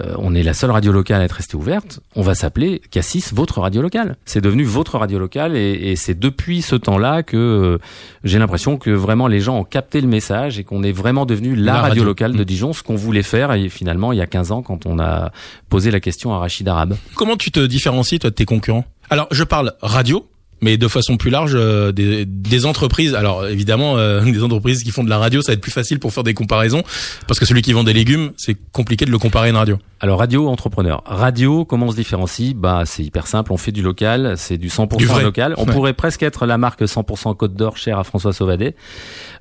euh, 0.00 0.14
on 0.18 0.34
est 0.34 0.42
la 0.42 0.54
seule 0.54 0.70
radio 0.70 0.92
locale 0.92 1.20
à 1.20 1.24
être 1.24 1.32
restée 1.32 1.56
ouverte. 1.56 2.00
On 2.16 2.22
va 2.22 2.34
s'appeler 2.34 2.80
Cassis 2.90 3.32
votre 3.32 3.60
radio 3.60 3.82
locale. 3.82 3.93
C'est 4.24 4.40
devenu 4.40 4.64
votre 4.64 4.98
radio 4.98 5.18
locale 5.18 5.56
et, 5.56 5.72
et 5.90 5.96
c'est 5.96 6.18
depuis 6.18 6.62
ce 6.62 6.76
temps-là 6.76 7.22
que 7.22 7.36
euh, 7.36 7.78
j'ai 8.24 8.38
l'impression 8.38 8.76
que 8.76 8.90
vraiment 8.90 9.26
les 9.28 9.40
gens 9.40 9.58
ont 9.58 9.64
capté 9.64 10.00
le 10.00 10.08
message 10.08 10.58
et 10.58 10.64
qu'on 10.64 10.82
est 10.82 10.92
vraiment 10.92 11.26
devenu 11.26 11.54
la, 11.54 11.64
La 11.64 11.72
radio, 11.74 11.88
radio. 11.88 12.04
locale 12.04 12.32
de 12.32 12.42
Mm. 12.42 12.44
Dijon, 12.44 12.72
ce 12.72 12.82
qu'on 12.82 12.96
voulait 12.96 13.22
faire 13.22 13.52
et 13.52 13.68
finalement 13.68 14.12
il 14.12 14.18
y 14.18 14.22
a 14.22 14.26
15 14.26 14.52
ans 14.52 14.62
quand 14.62 14.86
on 14.86 14.98
a 14.98 15.30
posé 15.68 15.90
la 15.90 16.00
question 16.00 16.32
à 16.34 16.38
Rachid 16.38 16.68
Arabe. 16.68 16.96
Comment 17.14 17.36
tu 17.36 17.50
te 17.50 17.60
différencies 17.60 18.18
toi 18.18 18.30
de 18.30 18.34
tes 18.34 18.44
concurrents? 18.44 18.84
Alors, 19.10 19.28
je 19.30 19.44
parle 19.44 19.74
radio, 19.82 20.26
mais 20.64 20.78
de 20.78 20.88
façon 20.88 21.18
plus 21.18 21.30
large, 21.30 21.52
euh, 21.54 21.92
des, 21.92 22.24
des, 22.24 22.66
entreprises. 22.66 23.14
Alors 23.14 23.46
évidemment, 23.46 23.98
euh, 23.98 24.20
des 24.24 24.42
entreprises 24.42 24.82
qui 24.82 24.90
font 24.90 25.04
de 25.04 25.10
la 25.10 25.18
radio, 25.18 25.42
ça 25.42 25.52
va 25.52 25.54
être 25.54 25.60
plus 25.60 25.70
facile 25.70 26.00
pour 26.00 26.12
faire 26.12 26.24
des 26.24 26.32
comparaisons, 26.32 26.82
parce 27.28 27.38
que 27.38 27.44
celui 27.44 27.60
qui 27.60 27.74
vend 27.74 27.84
des 27.84 27.92
légumes, 27.92 28.32
c'est 28.38 28.56
compliqué 28.72 29.04
de 29.04 29.10
le 29.10 29.18
comparer 29.18 29.48
à 29.48 29.50
une 29.50 29.56
radio. 29.56 29.78
Alors 30.00 30.18
radio, 30.18 30.48
entrepreneur. 30.48 31.02
Radio, 31.04 31.64
comment 31.66 31.86
on 31.86 31.90
se 31.90 31.96
différencie? 31.96 32.54
Bah 32.54 32.82
c'est 32.86 33.04
hyper 33.04 33.26
simple, 33.26 33.52
on 33.52 33.58
fait 33.58 33.72
du 33.72 33.82
local, 33.82 34.34
c'est 34.38 34.56
du 34.56 34.68
100% 34.68 35.22
local. 35.22 35.54
On 35.58 35.66
pourrait 35.66 35.92
presque 35.92 36.22
être 36.22 36.46
la 36.46 36.56
marque 36.56 36.82
100% 36.82 37.36
Côte 37.36 37.54
d'Or 37.54 37.76
chère 37.76 37.98
à 37.98 38.04
François 38.04 38.32
Sauvadet, 38.32 38.74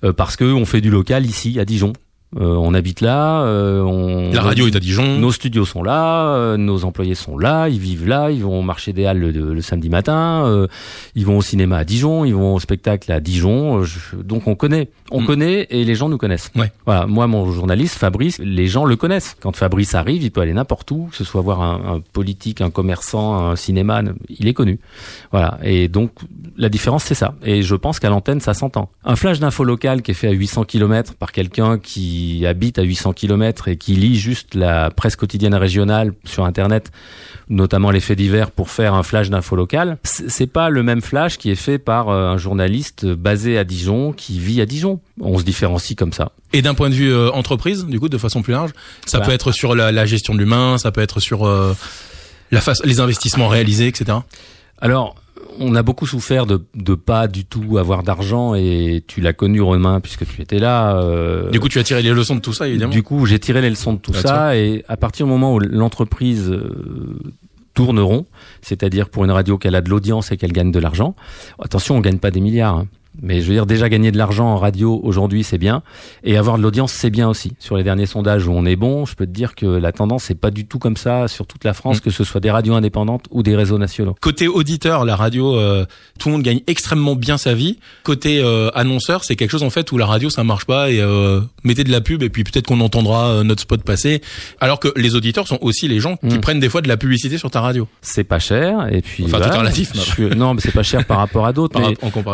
euh, 0.03 0.12
parce 0.12 0.36
que 0.36 0.43
on 0.43 0.65
fait 0.65 0.81
du 0.81 0.89
local 0.89 1.25
ici 1.25 1.57
à 1.59 1.65
Dijon. 1.65 1.93
Euh, 2.39 2.56
on 2.56 2.74
habite 2.74 3.02
là. 3.02 3.43
Euh, 3.43 3.82
on, 3.82 4.32
la 4.32 4.41
radio 4.41 4.67
est 4.67 4.76
à 4.76 4.80
Dijon. 4.80 5.19
Nos 5.19 5.32
studios 5.32 5.65
sont 5.65 5.84
là. 5.84 6.36
Euh, 6.36 6.58
nos 6.58 6.86
employés 6.86 7.15
sont 7.15 7.38
là. 7.38 7.69
Ils 7.69 7.80
vivent 7.80 8.08
là. 8.08 8.32
Ils 8.32 8.43
vont 8.43 8.60
au 8.60 8.63
marché 8.63 8.93
des 8.93 9.06
Halles 9.06 9.19
le, 9.19 9.62
samedi 9.62 9.89
matin. 9.89 10.67
ils 11.15 11.26
vont 11.26 11.38
au 11.38 11.41
cinéma 11.41 11.78
à 11.78 11.84
Dijon. 11.84 12.26
Ils 12.26 12.36
vont 12.36 12.56
au 12.56 12.60
spectacle 12.60 13.12
à 13.12 13.19
Dijon. 13.19 13.84
donc 14.13 14.48
on 14.48 14.56
connaît, 14.56 14.89
on 15.12 15.22
mm. 15.22 15.26
connaît 15.26 15.67
et 15.69 15.84
les 15.84 15.96
gens 15.96 16.10
nous 16.10 16.17
connaissent. 16.17 16.52
Ouais. 16.56 16.72
Voilà. 16.86 17.06
Moi, 17.06 17.28
mon 17.28 17.52
journaliste 17.52 17.96
Fabrice, 17.96 18.39
les 18.39 18.67
gens 18.67 18.86
le 18.86 18.96
connaissent. 18.96 19.36
Quand 19.39 19.56
Fabrice 19.56 19.96
arrive, 19.96 20.24
il 20.24 20.32
peut 20.32 20.41
aller 20.41 20.54
n'importe 20.54 20.89
où, 20.91 21.08
que 21.12 21.15
ce 21.15 21.24
soit 21.24 21.41
voir 21.41 21.62
un, 21.62 21.96
un, 21.96 22.00
politique, 22.00 22.62
un 22.62 22.69
commerçant, 22.69 23.36
un 23.36 23.56
cinéma. 23.56 24.02
Il 24.30 24.48
est 24.48 24.54
connu. 24.54 24.80
Voilà. 25.32 25.60
Et 25.63 25.88
donc 25.88 26.12
la 26.58 26.69
différence 26.69 27.04
c'est 27.04 27.15
ça. 27.15 27.36
Et 27.43 27.62
je 27.62 27.76
pense 27.76 28.00
qu'à 28.00 28.10
l'antenne 28.10 28.39
ça 28.39 28.54
s'entend. 28.54 28.89
Un 29.04 29.15
flash 29.15 29.39
d'info 29.39 29.63
local 29.63 30.02
qui 30.02 30.12
est 30.12 30.15
fait 30.15 30.28
à 30.28 30.32
800 30.32 30.65
km 30.65 31.13
par 31.15 31.32
quelqu'un 31.32 31.78
qui 31.78 32.22
habite 32.45 32.79
à 32.79 32.83
800 32.83 33.13
km 33.13 33.67
et 33.67 33.77
qui 33.77 33.93
lit 33.95 34.17
juste 34.17 34.55
la 34.55 34.91
presse 34.91 35.15
quotidienne 35.15 35.55
régionale 35.55 36.13
sur 36.23 36.45
Internet, 36.45 36.91
notamment 37.49 37.91
les 37.91 37.99
faits 37.99 38.17
divers, 38.17 38.51
pour 38.51 38.69
faire 38.69 38.93
un 38.93 39.03
flash 39.03 39.29
d'info 39.29 39.55
local, 39.55 39.97
c'est 40.03 40.47
pas 40.47 40.69
le 40.69 40.83
même 40.83 41.01
flash 41.01 41.38
qui 41.38 41.51
est 41.51 41.55
fait 41.55 41.77
par 41.77 42.09
euh, 42.09 42.27
un 42.27 42.38
journaliste 42.38 43.05
basé 43.05 43.57
à 43.57 43.63
Dijon 43.63 44.13
qui 44.13 44.39
vit 44.39 44.62
à 44.62 44.65
Dijon. 44.65 44.99
On 45.19 45.38
se 45.38 45.43
différencie 45.43 45.95
comme 45.95 46.13
ça. 46.13 46.31
Et 46.53 46.62
d'un 46.62 46.73
point 46.73 46.89
de 46.89 46.95
vue 46.95 47.12
euh, 47.12 47.31
entreprise, 47.31 47.86
du 47.86 47.99
coup, 47.99 48.09
de 48.09 48.17
façon 48.17 48.41
plus 48.41 48.53
large, 48.53 48.71
ça 49.05 49.19
peut 49.19 49.31
être 49.31 49.51
sur 49.51 49.75
la, 49.75 50.05
gestion 50.05 50.33
de 50.33 50.39
l'humain, 50.39 50.77
ça 50.77 50.91
peut 50.91 51.01
être 51.01 51.19
sur 51.19 51.47
euh, 51.47 51.75
la 52.51 52.62
face, 52.62 52.83
les 52.83 52.99
investissements 52.99 53.47
réalisés, 53.47 53.88
etc. 53.88 54.17
Alors, 54.79 55.15
on 55.59 55.75
a 55.75 55.83
beaucoup 55.83 56.05
souffert 56.05 56.45
de 56.45 56.63
de 56.75 56.95
pas 56.95 57.27
du 57.27 57.45
tout 57.45 57.77
avoir 57.77 58.03
d'argent 58.03 58.55
et 58.55 59.03
tu 59.07 59.21
l'as 59.21 59.33
connu 59.33 59.61
Romain 59.61 59.99
puisque 59.99 60.25
tu 60.27 60.41
étais 60.41 60.59
là. 60.59 60.97
Euh, 60.97 61.49
du 61.49 61.59
coup, 61.59 61.69
tu 61.69 61.79
as 61.79 61.83
tiré 61.83 62.01
les 62.01 62.11
leçons 62.11 62.35
de 62.35 62.41
tout 62.41 62.53
ça 62.53 62.67
évidemment. 62.67 62.91
Du 62.91 63.03
coup, 63.03 63.25
j'ai 63.25 63.39
tiré 63.39 63.61
les 63.61 63.69
leçons 63.69 63.93
de 63.93 63.99
tout 63.99 64.13
ça 64.13 64.55
et 64.55 64.83
à 64.87 64.97
partir 64.97 65.25
du 65.25 65.31
moment 65.31 65.53
où 65.53 65.59
l'entreprise 65.59 66.49
euh, 66.49 67.19
tourne 67.73 67.99
rond, 67.99 68.25
c'est-à-dire 68.61 69.09
pour 69.09 69.25
une 69.25 69.31
radio 69.31 69.57
qu'elle 69.57 69.75
a 69.75 69.81
de 69.81 69.89
l'audience 69.89 70.31
et 70.31 70.37
qu'elle 70.37 70.53
gagne 70.53 70.71
de 70.71 70.79
l'argent. 70.79 71.15
Attention, 71.59 71.95
on 71.95 71.99
gagne 71.99 72.19
pas 72.19 72.31
des 72.31 72.41
milliards. 72.41 72.77
Hein. 72.77 72.87
Mais 73.21 73.41
je 73.41 73.47
veux 73.47 73.54
dire, 73.54 73.65
déjà 73.65 73.89
gagner 73.89 74.12
de 74.12 74.17
l'argent 74.17 74.47
en 74.47 74.58
radio 74.58 74.99
aujourd'hui, 75.04 75.43
c'est 75.43 75.58
bien. 75.58 75.84
Et 76.23 76.38
avoir 76.38 76.58
de 76.58 76.63
l'audience, 76.63 76.91
c'est 76.91 77.12
bien 77.12 77.30
aussi. 77.30 77.54
Sur 77.60 77.78
les 77.78 77.84
derniers 77.84 78.08
sondages 78.08 78.47
où 78.47 78.52
on 78.52 78.65
est 78.65 78.76
bon, 78.76 79.06
je 79.06 79.15
peux 79.15 79.28
te 79.28 79.32
dire 79.32 79.54
que 79.56 79.65
la 79.65 79.91
tendance 79.91 80.30
n'est 80.30 80.36
pas 80.36 80.49
du 80.49 80.65
tout 80.65 80.80
comme 80.80 80.97
ça 80.97 81.28
sur 81.28 81.45
toute 81.45 81.63
la 81.63 81.73
France, 81.73 81.97
mm. 81.97 82.02
que 82.02 82.10
ce 82.10 82.23
soit 82.23 82.41
des 82.41 82.49
radios 82.49 82.73
indépendantes 82.73 83.26
ou 83.30 83.43
des 83.43 83.56
réseaux 83.56 83.78
nationaux. 83.78 84.15
Côté 84.19 84.47
auditeur, 84.47 85.06
la 85.06 85.15
radio, 85.15 85.56
euh, 85.56 85.86
tout 86.17 86.30
le 86.30 86.34
monde 86.34 86.43
gagne 86.43 86.62
extrêmement 86.65 87.15
bien 87.15 87.38
sa 87.38 87.54
vie. 87.54 87.78
Côté 88.04 88.41
euh, 88.43 88.71
annonceur, 88.73 89.23
c'est 89.23 89.36
quelque 89.36 89.52
chose 89.52 89.63
en 89.63 89.69
fait 89.69 89.91
où 89.91 89.97
la 89.97 90.08
radio, 90.08 90.32
ça 90.32 90.43
marche 90.43 90.65
pas 90.65 90.89
et 90.89 90.99
euh, 90.99 91.41
mettez 91.63 91.84
de 91.84 91.91
la 91.91 92.02
pub 92.02 92.23
et 92.23 92.30
puis 92.30 92.43
peut-être 92.43 92.65
qu'on 92.65 92.82
entendra 92.82 93.43
notre 93.43 93.62
spot 93.62 93.84
passer. 93.84 94.21
Alors 94.60 94.80
que 94.80 94.91
les 94.95 95.15
auditeurs 95.15 95.47
sont 95.47 95.60
aussi 95.62 95.88
les 95.88 95.99
gens 95.99 96.17
qui 96.17 96.38
mm. 96.38 96.41
prennent 96.41 96.60
des 96.60 96.69
fois 96.69 96.82
de 96.82 96.88
la 96.88 96.97
publicité 96.97 97.38
sur 97.38 97.52
ta 97.52 97.62
radio. 97.62 97.88
C'est 98.02 98.23
pas 98.23 98.39
cher 98.39 98.88
et 98.91 99.02
puis. 99.02 99.26
Enfin, 99.26 99.39
tout 99.39 99.58
relatif. 99.58 99.91
non, 100.36 100.56
mais 100.56 100.62
c'est 100.62 100.73
pas 100.73 100.84
cher 100.84 101.06
par 101.06 101.17
rapport 101.17 101.45
à 101.45 101.54
d'autres. 101.54 101.80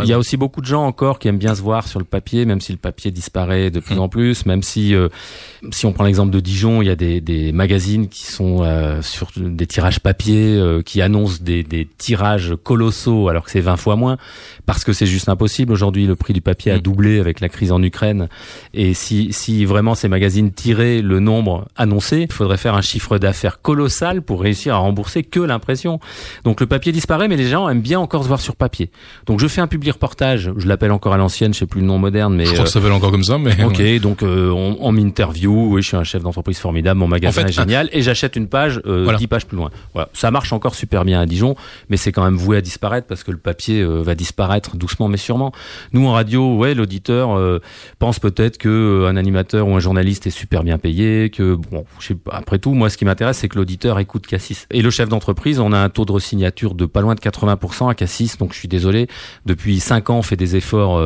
il 0.04 0.10
y 0.10 0.14
a 0.14 0.18
aussi 0.18 0.38
beaucoup 0.38 0.62
de 0.62 0.69
gens 0.70 0.86
encore 0.86 1.20
qui 1.20 1.28
aiment 1.28 1.38
bien 1.38 1.56
se 1.56 1.62
voir 1.62 1.88
sur 1.88 2.00
le 2.00 2.06
papier, 2.06 2.46
même 2.46 2.62
si 2.62 2.72
le 2.72 2.78
papier 2.78 3.12
disparaît 3.12 3.70
de 3.70 3.80
plus 3.80 4.00
en 4.00 4.10
plus, 4.10 4.46
même 4.46 4.64
si 4.64 4.96
euh, 4.96 5.10
si 5.72 5.86
on 5.86 5.92
prend 5.92 6.06
l'exemple 6.06 6.32
de 6.32 6.40
Dijon, 6.40 6.82
il 6.82 6.86
y 6.86 6.92
a 6.92 6.96
des, 6.96 7.20
des 7.20 7.52
magazines 7.52 8.08
qui 8.08 8.26
sont 8.26 8.60
euh, 8.62 9.02
sur 9.02 9.30
des 9.36 9.68
tirages 9.68 10.00
papier 10.00 10.58
euh, 10.58 10.82
qui 10.82 11.02
annoncent 11.02 11.40
des, 11.42 11.64
des 11.64 11.88
tirages 11.98 12.56
colossaux 12.64 13.28
alors 13.28 13.44
que 13.44 13.52
c'est 13.52 13.60
20 13.60 13.76
fois 13.76 13.96
moins 13.96 14.18
parce 14.66 14.84
que 14.84 14.94
c'est 14.94 15.06
juste 15.06 15.28
impossible 15.28 15.74
aujourd'hui 15.74 16.06
le 16.06 16.16
prix 16.16 16.34
du 16.34 16.42
papier 16.42 16.72
a 16.72 16.78
mmh. 16.78 16.82
doublé 16.82 17.20
avec 17.20 17.42
la 17.42 17.50
crise 17.50 17.72
en 17.72 17.84
Ukraine 17.84 18.30
et 18.74 18.94
si 18.94 19.34
si 19.34 19.66
vraiment 19.66 19.96
ces 19.96 20.08
magazines 20.08 20.52
tiraient 20.52 21.02
le 21.02 21.20
nombre 21.20 21.68
annoncé, 21.76 22.28
il 22.30 22.32
faudrait 22.32 22.58
faire 22.58 22.76
un 22.76 22.82
chiffre 22.82 23.18
d'affaires 23.18 23.62
colossal 23.62 24.22
pour 24.22 24.42
réussir 24.42 24.76
à 24.76 24.78
rembourser 24.78 25.24
que 25.24 25.40
l'impression. 25.40 26.00
Donc 26.46 26.62
le 26.62 26.68
papier 26.68 26.92
disparaît 26.92 27.28
mais 27.28 27.38
les 27.38 27.48
gens 27.48 27.68
aiment 27.68 27.82
bien 27.82 28.00
encore 28.00 28.24
se 28.24 28.28
voir 28.30 28.40
sur 28.40 28.56
papier. 28.56 28.92
Donc 29.26 29.40
je 29.40 29.48
fais 29.48 29.62
un 29.62 29.68
public 29.68 29.94
reportage, 29.94 30.52
je 30.56 30.68
l'appelle 30.68 30.92
encore 30.92 31.14
à 31.14 31.18
l'ancienne, 31.18 31.54
je 31.54 31.60
sais 31.60 31.66
plus 31.66 31.82
le 31.82 31.88
nom 31.88 31.98
moderne 31.98 32.34
mais 32.36 32.46
je 32.46 32.54
crois 32.54 32.64
que 32.64 32.70
ça 32.70 32.80
s'appelle 32.80 32.94
encore 32.94 33.12
comme 33.12 33.24
ça 33.24 33.38
mais 33.38 33.62
OK, 33.64 33.82
donc 34.00 34.24
euh, 34.24 34.52
on, 34.52 34.78
on 34.80 34.92
m'interview 34.94 35.49
oui, 35.52 35.82
je 35.82 35.88
suis 35.88 35.98
un 35.98 36.04
chef 36.04 36.24
d'entreprise 36.24 36.60
formidable, 36.60 37.00
mon 37.00 37.08
magasin 37.08 37.46
est 37.46 37.52
génial, 37.52 37.90
et 37.92 38.02
j'achète 38.02 38.36
une 38.36 38.48
page, 38.48 38.82
euh, 38.86 39.16
10 39.16 39.28
pages 39.28 39.46
plus 39.46 39.58
loin. 39.58 39.70
Voilà. 39.94 40.10
Ça 40.14 40.32
marche 40.32 40.54
encore 40.54 40.76
super 40.76 41.06
bien 41.06 41.20
à 41.20 41.26
Dijon, 41.26 41.56
mais 41.90 41.98
c'est 41.98 42.12
quand 42.12 42.24
même 42.24 42.36
voué 42.36 42.58
à 42.58 42.62
disparaître 42.62 43.08
parce 43.08 43.24
que 43.24 43.32
le 43.32 43.38
papier 43.38 43.82
euh, 43.82 44.02
va 44.02 44.16
disparaître 44.16 44.78
doucement 44.78 45.08
mais 45.08 45.18
sûrement. 45.18 45.52
Nous 45.94 46.06
en 46.06 46.14
radio, 46.14 46.56
ouais, 46.56 46.74
l'auditeur 46.74 47.38
euh, 47.38 47.60
pense 48.00 48.20
peut-être 48.20 48.58
que 48.58 48.70
euh, 48.70 49.10
un 49.10 49.16
animateur 49.16 49.68
ou 49.68 49.76
un 49.76 49.80
journaliste 49.80 50.28
est 50.28 50.32
super 50.32 50.64
bien 50.64 50.78
payé, 50.78 51.30
que 51.30 51.56
bon, 51.56 51.86
je 52.00 52.08
sais 52.08 52.16
pas, 52.16 52.34
après 52.34 52.60
tout, 52.60 52.74
moi 52.74 52.90
ce 52.90 52.98
qui 52.98 53.06
m'intéresse 53.06 53.38
c'est 53.38 53.50
que 53.50 53.58
l'auditeur 53.58 54.00
écoute 54.00 54.28
Cassis. 54.28 54.68
Et 54.72 54.82
le 54.82 54.90
chef 54.90 55.10
d'entreprise, 55.10 55.60
on 55.60 55.72
a 55.74 55.78
un 55.78 55.90
taux 55.90 56.06
de 56.06 56.12
resignature 56.12 56.76
de 56.76 56.86
pas 56.86 57.02
loin 57.02 57.16
de 57.16 57.20
80% 57.20 57.90
à 57.90 57.94
Cassis, 57.94 58.38
donc 58.38 58.54
je 58.54 58.60
suis 58.60 58.68
désolé, 58.68 59.08
depuis 59.46 59.80
5 59.80 60.10
ans 60.10 60.18
on 60.20 60.22
fait 60.22 60.36
des 60.36 60.56
efforts 60.56 61.02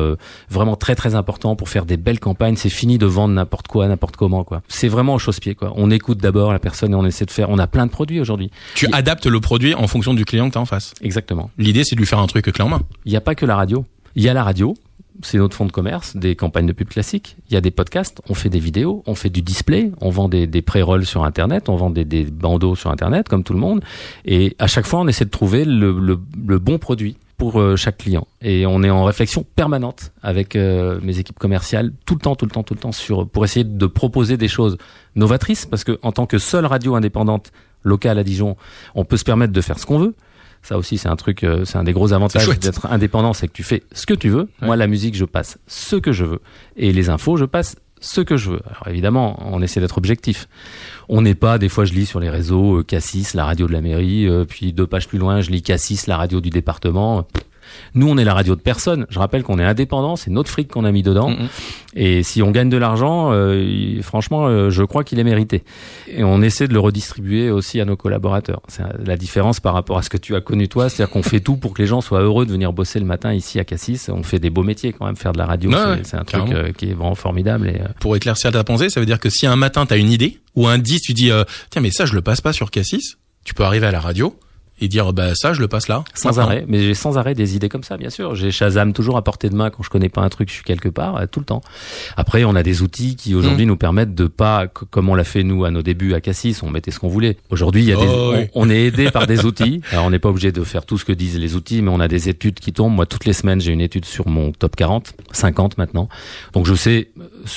vraiment 0.50 0.76
très 0.76 0.94
très 0.94 1.14
importants 1.14 1.56
pour 1.56 1.68
faire 1.68 1.86
des 1.86 1.96
belles 1.96 2.20
campagnes, 2.20 2.56
c'est 2.56 2.68
fini 2.68 2.98
de 2.98 3.06
vendre 3.06 3.34
n'importe 3.34 3.68
quoi, 3.68 3.88
n'importe 3.88 4.16
comment 4.16 4.33
quoi. 4.42 4.62
C'est 4.66 4.88
vraiment 4.88 5.14
au 5.14 5.18
chausse-pied 5.18 5.54
quoi. 5.54 5.72
On 5.76 5.90
écoute 5.90 6.18
d'abord 6.18 6.52
la 6.52 6.58
personne 6.58 6.92
et 6.92 6.96
on 6.96 7.06
essaie 7.06 7.26
de 7.26 7.30
faire. 7.30 7.50
On 7.50 7.58
a 7.58 7.66
plein 7.66 7.86
de 7.86 7.90
produits 7.90 8.20
aujourd'hui. 8.20 8.50
Tu 8.74 8.88
adaptes 8.92 9.26
le 9.26 9.40
produit 9.40 9.74
en 9.74 9.86
fonction 9.86 10.14
du 10.14 10.24
client 10.24 10.48
que 10.48 10.54
tu 10.54 10.58
as 10.58 10.62
en 10.62 10.66
face. 10.66 10.94
Exactement. 11.02 11.50
L'idée 11.58 11.84
c'est 11.84 11.94
de 11.94 12.00
lui 12.00 12.06
faire 12.06 12.18
un 12.18 12.26
truc 12.26 12.46
clé 12.46 12.64
en 12.64 12.68
main. 12.68 12.82
Il 13.04 13.10
n'y 13.10 13.16
a 13.16 13.20
pas 13.20 13.34
que 13.34 13.46
la 13.46 13.54
radio. 13.54 13.84
Il 14.16 14.22
y 14.22 14.28
a 14.28 14.34
la 14.34 14.44
radio, 14.44 14.74
c'est 15.22 15.38
notre 15.38 15.56
fonds 15.56 15.66
de 15.66 15.72
commerce, 15.72 16.16
des 16.16 16.36
campagnes 16.36 16.66
de 16.66 16.72
pub 16.72 16.88
classiques. 16.88 17.36
Il 17.48 17.54
y 17.54 17.56
a 17.56 17.60
des 17.60 17.70
podcasts, 17.70 18.20
on 18.28 18.34
fait 18.34 18.48
des 18.48 18.58
vidéos, 18.58 19.02
on 19.06 19.14
fait 19.14 19.30
du 19.30 19.42
display, 19.42 19.90
on 20.00 20.10
vend 20.10 20.28
des, 20.28 20.46
des 20.46 20.62
pré-rolls 20.62 21.06
sur 21.06 21.24
Internet, 21.24 21.68
on 21.68 21.76
vend 21.76 21.90
des, 21.90 22.04
des, 22.04 22.24
bandeaux 22.24 22.74
sur 22.74 22.90
Internet, 22.90 23.28
comme 23.28 23.44
tout 23.44 23.52
le 23.52 23.58
monde. 23.58 23.82
Et 24.24 24.56
à 24.58 24.66
chaque 24.66 24.86
fois, 24.86 25.00
on 25.00 25.08
essaie 25.08 25.24
de 25.24 25.30
trouver 25.30 25.64
le, 25.64 25.98
le, 25.98 26.18
le 26.46 26.58
bon 26.58 26.78
produit 26.78 27.16
pour 27.36 27.60
euh, 27.60 27.76
chaque 27.76 27.98
client. 27.98 28.26
Et 28.42 28.66
on 28.66 28.82
est 28.82 28.90
en 28.90 29.04
réflexion 29.04 29.44
permanente 29.56 30.12
avec 30.22 30.56
euh, 30.56 31.00
mes 31.02 31.18
équipes 31.18 31.38
commerciales 31.38 31.92
tout 32.06 32.14
le 32.14 32.20
temps, 32.20 32.36
tout 32.36 32.44
le 32.44 32.50
temps, 32.50 32.62
tout 32.62 32.74
le 32.74 32.80
temps 32.80 32.92
sur 32.92 33.28
pour 33.28 33.44
essayer 33.44 33.64
de 33.64 33.86
proposer 33.86 34.36
des 34.36 34.48
choses 34.48 34.78
novatrices 35.16 35.66
parce 35.66 35.84
que 35.84 35.98
en 36.02 36.12
tant 36.12 36.26
que 36.26 36.38
seule 36.38 36.66
radio 36.66 36.94
indépendante 36.94 37.52
locale 37.82 38.18
à 38.18 38.24
Dijon, 38.24 38.56
on 38.94 39.04
peut 39.04 39.16
se 39.16 39.24
permettre 39.24 39.52
de 39.52 39.60
faire 39.60 39.78
ce 39.78 39.86
qu'on 39.86 39.98
veut. 39.98 40.14
Ça 40.62 40.78
aussi, 40.78 40.96
c'est 40.96 41.08
un 41.08 41.16
truc, 41.16 41.44
euh, 41.44 41.66
c'est 41.66 41.76
un 41.76 41.84
des 41.84 41.92
gros 41.92 42.14
avantages 42.14 42.48
d'être 42.58 42.86
indépendant, 42.86 43.34
c'est 43.34 43.48
que 43.48 43.52
tu 43.52 43.62
fais 43.62 43.82
ce 43.92 44.06
que 44.06 44.14
tu 44.14 44.30
veux. 44.30 44.48
Moi, 44.62 44.76
la 44.76 44.86
musique, 44.86 45.14
je 45.14 45.26
passe 45.26 45.58
ce 45.66 45.96
que 45.96 46.10
je 46.10 46.24
veux, 46.24 46.40
et 46.76 46.90
les 46.90 47.10
infos, 47.10 47.36
je 47.36 47.44
passe 47.44 47.76
ce 48.00 48.20
que 48.20 48.36
je 48.36 48.50
veux. 48.50 48.60
Alors 48.66 48.88
évidemment, 48.88 49.38
on 49.50 49.62
essaie 49.62 49.80
d'être 49.80 49.98
objectif. 49.98 50.48
On 51.08 51.22
n'est 51.22 51.34
pas, 51.34 51.58
des 51.58 51.68
fois 51.68 51.84
je 51.84 51.92
lis 51.92 52.06
sur 52.06 52.20
les 52.20 52.30
réseaux 52.30 52.78
euh, 52.78 52.82
Cassis, 52.82 53.34
la 53.34 53.44
radio 53.44 53.66
de 53.66 53.72
la 53.72 53.80
mairie, 53.80 54.28
euh, 54.28 54.44
puis 54.44 54.72
deux 54.72 54.86
pages 54.86 55.08
plus 55.08 55.18
loin, 55.18 55.40
je 55.40 55.50
lis 55.50 55.62
Cassis, 55.62 56.06
la 56.06 56.16
radio 56.16 56.40
du 56.40 56.50
département. 56.50 57.26
Nous, 57.94 58.08
on 58.08 58.16
est 58.16 58.24
la 58.24 58.34
radio 58.34 58.56
de 58.56 58.60
personne. 58.60 59.06
Je 59.08 59.18
rappelle 59.18 59.42
qu'on 59.42 59.58
est 59.58 59.64
indépendant, 59.64 60.16
c'est 60.16 60.30
notre 60.30 60.50
fric 60.50 60.68
qu'on 60.68 60.84
a 60.84 60.92
mis 60.92 61.02
dedans. 61.02 61.30
Mm, 61.30 61.34
mm. 61.34 61.48
Et 61.96 62.22
si 62.22 62.42
on 62.42 62.50
gagne 62.50 62.68
de 62.68 62.76
l'argent, 62.76 63.30
euh, 63.32 64.02
franchement, 64.02 64.46
euh, 64.46 64.70
je 64.70 64.82
crois 64.82 65.04
qu'il 65.04 65.18
est 65.20 65.24
mérité. 65.24 65.62
Et 66.08 66.24
on 66.24 66.42
essaie 66.42 66.66
de 66.66 66.72
le 66.72 66.80
redistribuer 66.80 67.50
aussi 67.50 67.80
à 67.80 67.84
nos 67.84 67.96
collaborateurs. 67.96 68.62
C'est 68.68 68.82
la 69.04 69.16
différence 69.16 69.60
par 69.60 69.74
rapport 69.74 69.98
à 69.98 70.02
ce 70.02 70.10
que 70.10 70.16
tu 70.16 70.34
as 70.34 70.40
connu 70.40 70.68
toi, 70.68 70.88
c'est-à-dire 70.88 71.12
qu'on 71.12 71.22
fait 71.22 71.40
tout 71.40 71.56
pour 71.56 71.74
que 71.74 71.82
les 71.82 71.86
gens 71.86 72.00
soient 72.00 72.22
heureux 72.22 72.46
de 72.46 72.52
venir 72.52 72.72
bosser 72.72 72.98
le 72.98 73.06
matin 73.06 73.32
ici 73.32 73.60
à 73.60 73.64
Cassis. 73.64 74.08
On 74.08 74.22
fait 74.22 74.40
des 74.40 74.50
beaux 74.50 74.64
métiers 74.64 74.92
quand 74.92 75.06
même, 75.06 75.16
faire 75.16 75.32
de 75.32 75.38
la 75.38 75.46
radio, 75.46 75.70
c'est 76.02 76.16
un 76.16 76.24
truc 76.24 76.50
euh, 76.50 76.72
qui 76.72 76.90
est 76.90 76.94
vraiment 76.94 77.14
formidable. 77.14 77.68
Et, 77.68 77.80
Pour 78.00 78.16
éclaircir 78.16 78.50
ta 78.50 78.64
pensée, 78.64 78.90
ça 78.90 78.98
veut 78.98 79.06
dire 79.06 79.20
que 79.20 79.30
si 79.30 79.46
un 79.46 79.56
matin 79.56 79.86
tu 79.86 79.94
as 79.94 79.96
une 79.96 80.10
idée 80.10 80.40
ou 80.56 80.66
un 80.66 80.78
10, 80.78 81.00
tu 81.00 81.12
dis 81.12 81.30
tiens 81.70 81.82
mais 81.82 81.90
ça 81.90 82.06
je 82.06 82.14
le 82.14 82.22
passe 82.22 82.40
pas 82.40 82.52
sur 82.52 82.70
Cassis, 82.70 83.16
tu 83.44 83.54
peux 83.54 83.64
arriver 83.64 83.86
à 83.86 83.92
la 83.92 84.00
radio 84.00 84.36
et 84.80 84.88
dire 84.88 85.12
bah 85.12 85.34
ça 85.34 85.52
je 85.52 85.60
le 85.60 85.68
passe 85.68 85.88
là 85.88 86.04
sans 86.14 86.40
arrêt. 86.40 86.64
Mais 86.68 86.80
j'ai 86.80 86.94
sans 86.94 87.16
arrêt 87.16 87.34
des 87.34 87.54
idées 87.54 87.68
comme 87.68 87.84
ça 87.84 87.96
bien 87.96 88.10
sûr. 88.10 88.34
J'ai 88.34 88.50
Shazam 88.50 88.92
toujours 88.92 89.16
à 89.16 89.22
portée 89.22 89.48
de 89.48 89.54
main 89.54 89.70
quand 89.70 89.82
je 89.82 89.90
connais 89.90 90.08
pas 90.08 90.22
un 90.22 90.28
truc 90.28 90.48
je 90.48 90.54
suis 90.54 90.64
quelque 90.64 90.88
part 90.88 91.16
euh, 91.16 91.26
tout 91.30 91.40
le 91.40 91.46
temps. 91.46 91.62
Après 92.16 92.44
on 92.44 92.54
a 92.56 92.62
des 92.62 92.82
outils 92.82 93.14
qui 93.16 93.34
aujourd'hui 93.34 93.66
mm. 93.66 93.68
nous 93.68 93.76
permettent 93.76 94.14
de 94.14 94.26
pas 94.26 94.66
comme 94.66 95.08
on 95.08 95.14
l'a 95.14 95.24
fait 95.24 95.44
nous 95.44 95.64
à 95.64 95.70
nos 95.70 95.82
débuts 95.82 96.14
à 96.14 96.20
Cassis 96.20 96.62
on 96.62 96.70
mettait 96.70 96.90
ce 96.90 96.98
qu'on 96.98 97.08
voulait. 97.08 97.36
Aujourd'hui 97.50 97.82
il 97.82 97.88
y 97.88 97.92
a 97.92 97.96
des, 97.96 98.06
oh, 98.06 98.34
on, 98.54 98.68
est 98.68 98.86
aidé 98.86 99.10
par 99.10 99.26
des 99.26 99.44
outils. 99.46 99.80
Alors 99.92 100.06
on 100.06 100.10
n'est 100.10 100.18
pas 100.18 100.28
obligé 100.28 100.50
de 100.50 100.64
faire 100.64 100.84
tout 100.84 100.98
ce 100.98 101.04
que 101.04 101.12
disent 101.12 101.38
les 101.38 101.54
outils 101.54 101.80
mais 101.80 101.90
on 101.90 102.00
a 102.00 102.08
des 102.08 102.28
études 102.28 102.58
qui 102.58 102.72
tombent. 102.72 102.94
Moi 102.94 103.06
toutes 103.06 103.26
les 103.26 103.32
semaines 103.32 103.60
j'ai 103.60 103.72
une 103.72 103.80
étude 103.80 104.04
sur 104.04 104.28
mon 104.28 104.50
top 104.50 104.74
40 104.74 105.14
50 105.30 105.78
maintenant. 105.78 106.08
Donc 106.52 106.66
je 106.66 106.74
sais 106.74 107.10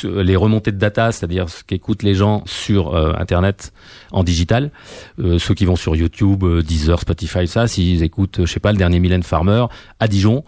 euh, 0.05 0.21
les 0.21 0.35
remontées 0.35 0.71
de 0.71 0.77
data 0.77 1.11
c'est-à-dire 1.11 1.49
ce 1.49 1.63
qu'écoutent 1.63 2.03
les 2.03 2.13
gens 2.13 2.43
sur 2.45 2.93
euh, 2.93 3.13
internet 3.17 3.73
en 4.11 4.23
digital 4.23 4.71
ceux 5.17 5.53
qui 5.53 5.65
vont 5.65 5.75
sur 5.75 5.95
YouTube 5.95 6.45
Deezer 6.63 7.03
Spotify 7.07 7.47
ça, 7.47 7.67
s'ils 7.67 8.03
écoutent, 8.03 8.41
je 8.41 8.51
sais 8.51 8.59
pas, 8.59 8.73
le 8.73 8.77
dernier 8.77 8.99
Mylène 8.99 9.23
Farmer 9.23 9.65
à 10.01 10.09
Dijon, 10.09 10.43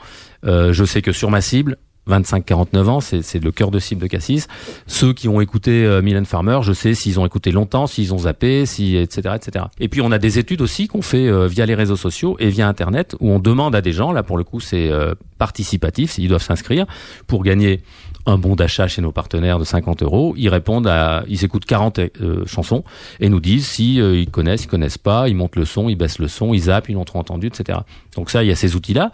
euh, 0.46 0.74
je 0.74 0.84
sais 0.84 1.02
que 1.02 1.14
sur 1.14 1.32
ma 1.32 1.40
cible, 1.40 1.78
25-49 2.10 2.88
ans, 2.88 3.00
c'est 3.02 3.44
le 3.44 3.52
cœur 3.52 3.72
de 3.72 3.80
cible 3.80 4.02
de 4.02 4.08
Cassis. 4.08 4.48
Ceux 4.88 5.14
qui 5.14 5.28
ont 5.28 5.42
écouté 5.42 5.86
euh, 5.86 6.02
Mylène 6.02 6.26
Farmer, 6.26 6.60
je 6.64 6.74
sais 6.74 6.94
s'ils 6.94 7.20
ont 7.20 7.26
écouté 7.26 7.52
longtemps, 7.52 7.88
s'ils 7.88 8.14
ont 8.14 8.20
zappé, 8.20 8.66
si 8.66 8.98
etc 8.98 9.36
etc. 9.36 9.66
Et 9.80 9.88
puis 9.88 10.02
on 10.02 10.12
a 10.12 10.18
des 10.18 10.40
études 10.40 10.62
aussi 10.62 10.88
qu'on 10.88 11.02
fait 11.02 11.28
euh, 11.28 11.48
via 11.48 11.66
les 11.66 11.76
réseaux 11.76 11.96
sociaux 11.96 12.36
et 12.40 12.50
via 12.50 12.68
Internet 12.68 13.16
où 13.20 13.30
on 13.30 13.40
demande 13.40 13.76
à 13.76 13.82
des 13.82 13.92
gens, 13.92 14.12
là 14.12 14.24
pour 14.24 14.38
le 14.38 14.44
coup 14.44 14.60
c'est 14.60 14.90
euh, 14.90 15.14
participatif, 15.38 16.18
ils 16.18 16.28
doivent 16.28 16.44
s'inscrire 16.44 16.86
pour 17.28 17.44
gagner 17.44 17.82
un 18.30 18.38
bon 18.38 18.56
d'achat 18.56 18.88
chez 18.88 19.02
nos 19.02 19.12
partenaires 19.12 19.60
de 19.60 19.64
50 19.64 20.04
euros. 20.04 20.34
Ils 20.38 20.50
répondent 20.50 20.88
à, 20.88 21.24
ils 21.28 21.44
écoutent 21.44 21.66
40 21.66 22.00
euh, 22.00 22.46
chansons 22.46 22.84
et 23.20 23.30
nous 23.30 23.40
disent 23.40 23.68
si 23.68 24.00
euh, 24.00 24.20
ils 24.20 24.30
connaissent, 24.30 24.64
ils 24.66 24.68
connaissent 24.68 24.98
pas, 24.98 25.28
ils 25.28 25.36
montent 25.36 25.56
le 25.56 25.66
son, 25.66 25.90
ils 25.90 25.96
baissent 25.96 26.20
le 26.20 26.28
son, 26.28 26.54
ils 26.54 26.64
zappent, 26.64 26.90
ils 26.90 26.94
l'ont 26.94 27.06
trop 27.06 27.20
entendu, 27.20 27.48
etc. 27.48 27.80
Donc 28.16 28.30
ça, 28.30 28.44
il 28.44 28.48
y 28.48 28.52
a 28.52 28.56
ces 28.56 28.76
outils-là. 28.76 29.12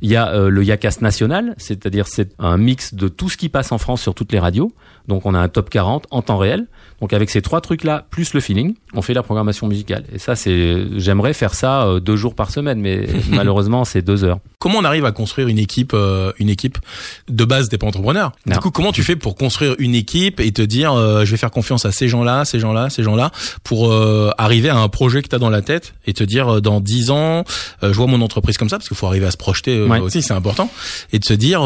Il 0.00 0.10
y 0.10 0.16
a 0.16 0.28
euh, 0.34 0.48
le 0.48 0.64
Yacast 0.64 1.02
national, 1.02 1.54
c'est-à-dire 1.56 2.06
c'est 2.08 2.34
un 2.38 2.56
mix 2.56 2.94
de 2.94 3.08
tout 3.08 3.28
ce 3.28 3.36
qui 3.36 3.48
passe 3.48 3.72
en 3.72 3.78
France 3.78 4.02
sur 4.02 4.14
toutes 4.14 4.32
les 4.32 4.38
radios. 4.38 4.72
Donc 5.08 5.26
on 5.26 5.34
a 5.34 5.38
un 5.38 5.48
top 5.48 5.70
40 5.70 6.06
en 6.10 6.22
temps 6.22 6.38
réel. 6.38 6.66
Donc 7.00 7.12
avec 7.12 7.28
ces 7.28 7.42
trois 7.42 7.60
trucs-là, 7.60 8.06
plus 8.08 8.32
le 8.34 8.40
feeling, 8.40 8.74
on 8.94 9.02
fait 9.02 9.12
la 9.14 9.22
programmation 9.22 9.66
musicale. 9.66 10.04
Et 10.14 10.18
ça, 10.18 10.36
c'est, 10.36 10.84
j'aimerais 10.96 11.34
faire 11.34 11.52
ça 11.54 11.82
euh, 11.82 12.00
deux 12.00 12.16
jours 12.16 12.34
par 12.34 12.50
semaine, 12.50 12.80
mais 12.80 13.06
malheureusement, 13.30 13.84
c'est 13.84 14.00
deux 14.00 14.24
heures. 14.24 14.38
Comment 14.58 14.78
on 14.78 14.84
arrive 14.84 15.04
à 15.04 15.12
construire 15.12 15.48
une 15.48 15.58
équipe, 15.58 15.92
euh, 15.92 16.32
une 16.38 16.48
équipe 16.48 16.78
de 17.28 17.44
base 17.44 17.68
des 17.68 17.76
pas 17.76 17.86
entrepreneurs? 17.86 18.32
Non. 18.46 18.54
Du 18.54 18.60
coup, 18.60 18.70
comment 18.70 18.92
tu 18.92 19.02
fais 19.02 19.16
pour 19.16 19.34
construire 19.34 19.74
une 19.78 19.94
équipe 19.94 20.40
et 20.40 20.50
te 20.52 20.62
dire, 20.62 20.92
euh, 20.94 21.24
je 21.26 21.30
vais 21.32 21.36
faire 21.36 21.50
confiance 21.50 21.84
à 21.84 21.92
ces 21.92 22.08
gens-là, 22.08 22.46
ces 22.46 22.60
gens-là, 22.60 22.88
ces 22.88 23.02
gens-là, 23.02 23.30
pour 23.64 23.90
euh, 23.92 24.30
arriver 24.38 24.70
à 24.70 24.78
un 24.78 24.88
projet 24.88 25.20
que 25.20 25.28
tu 25.28 25.34
as 25.34 25.38
dans 25.38 25.50
la 25.50 25.60
tête 25.60 25.94
et 26.06 26.14
te 26.14 26.24
dire, 26.24 26.62
dans 26.62 26.80
dix 26.80 27.10
ans, 27.10 27.44
je 27.82 27.88
vois 27.88 28.06
mon 28.06 28.22
entreprise 28.22 28.56
comme 28.56 28.70
ça, 28.70 28.78
parce 28.78 28.88
qu'il 28.88 28.96
faut 28.96 29.06
arriver 29.06 29.26
à 29.26 29.30
se 29.30 29.36
projeter 29.36 29.82
Ouais. 29.82 29.98
aussi, 30.00 30.22
c'est 30.22 30.32
important, 30.32 30.70
et 31.12 31.18
de 31.18 31.24
se 31.24 31.34
dire, 31.34 31.60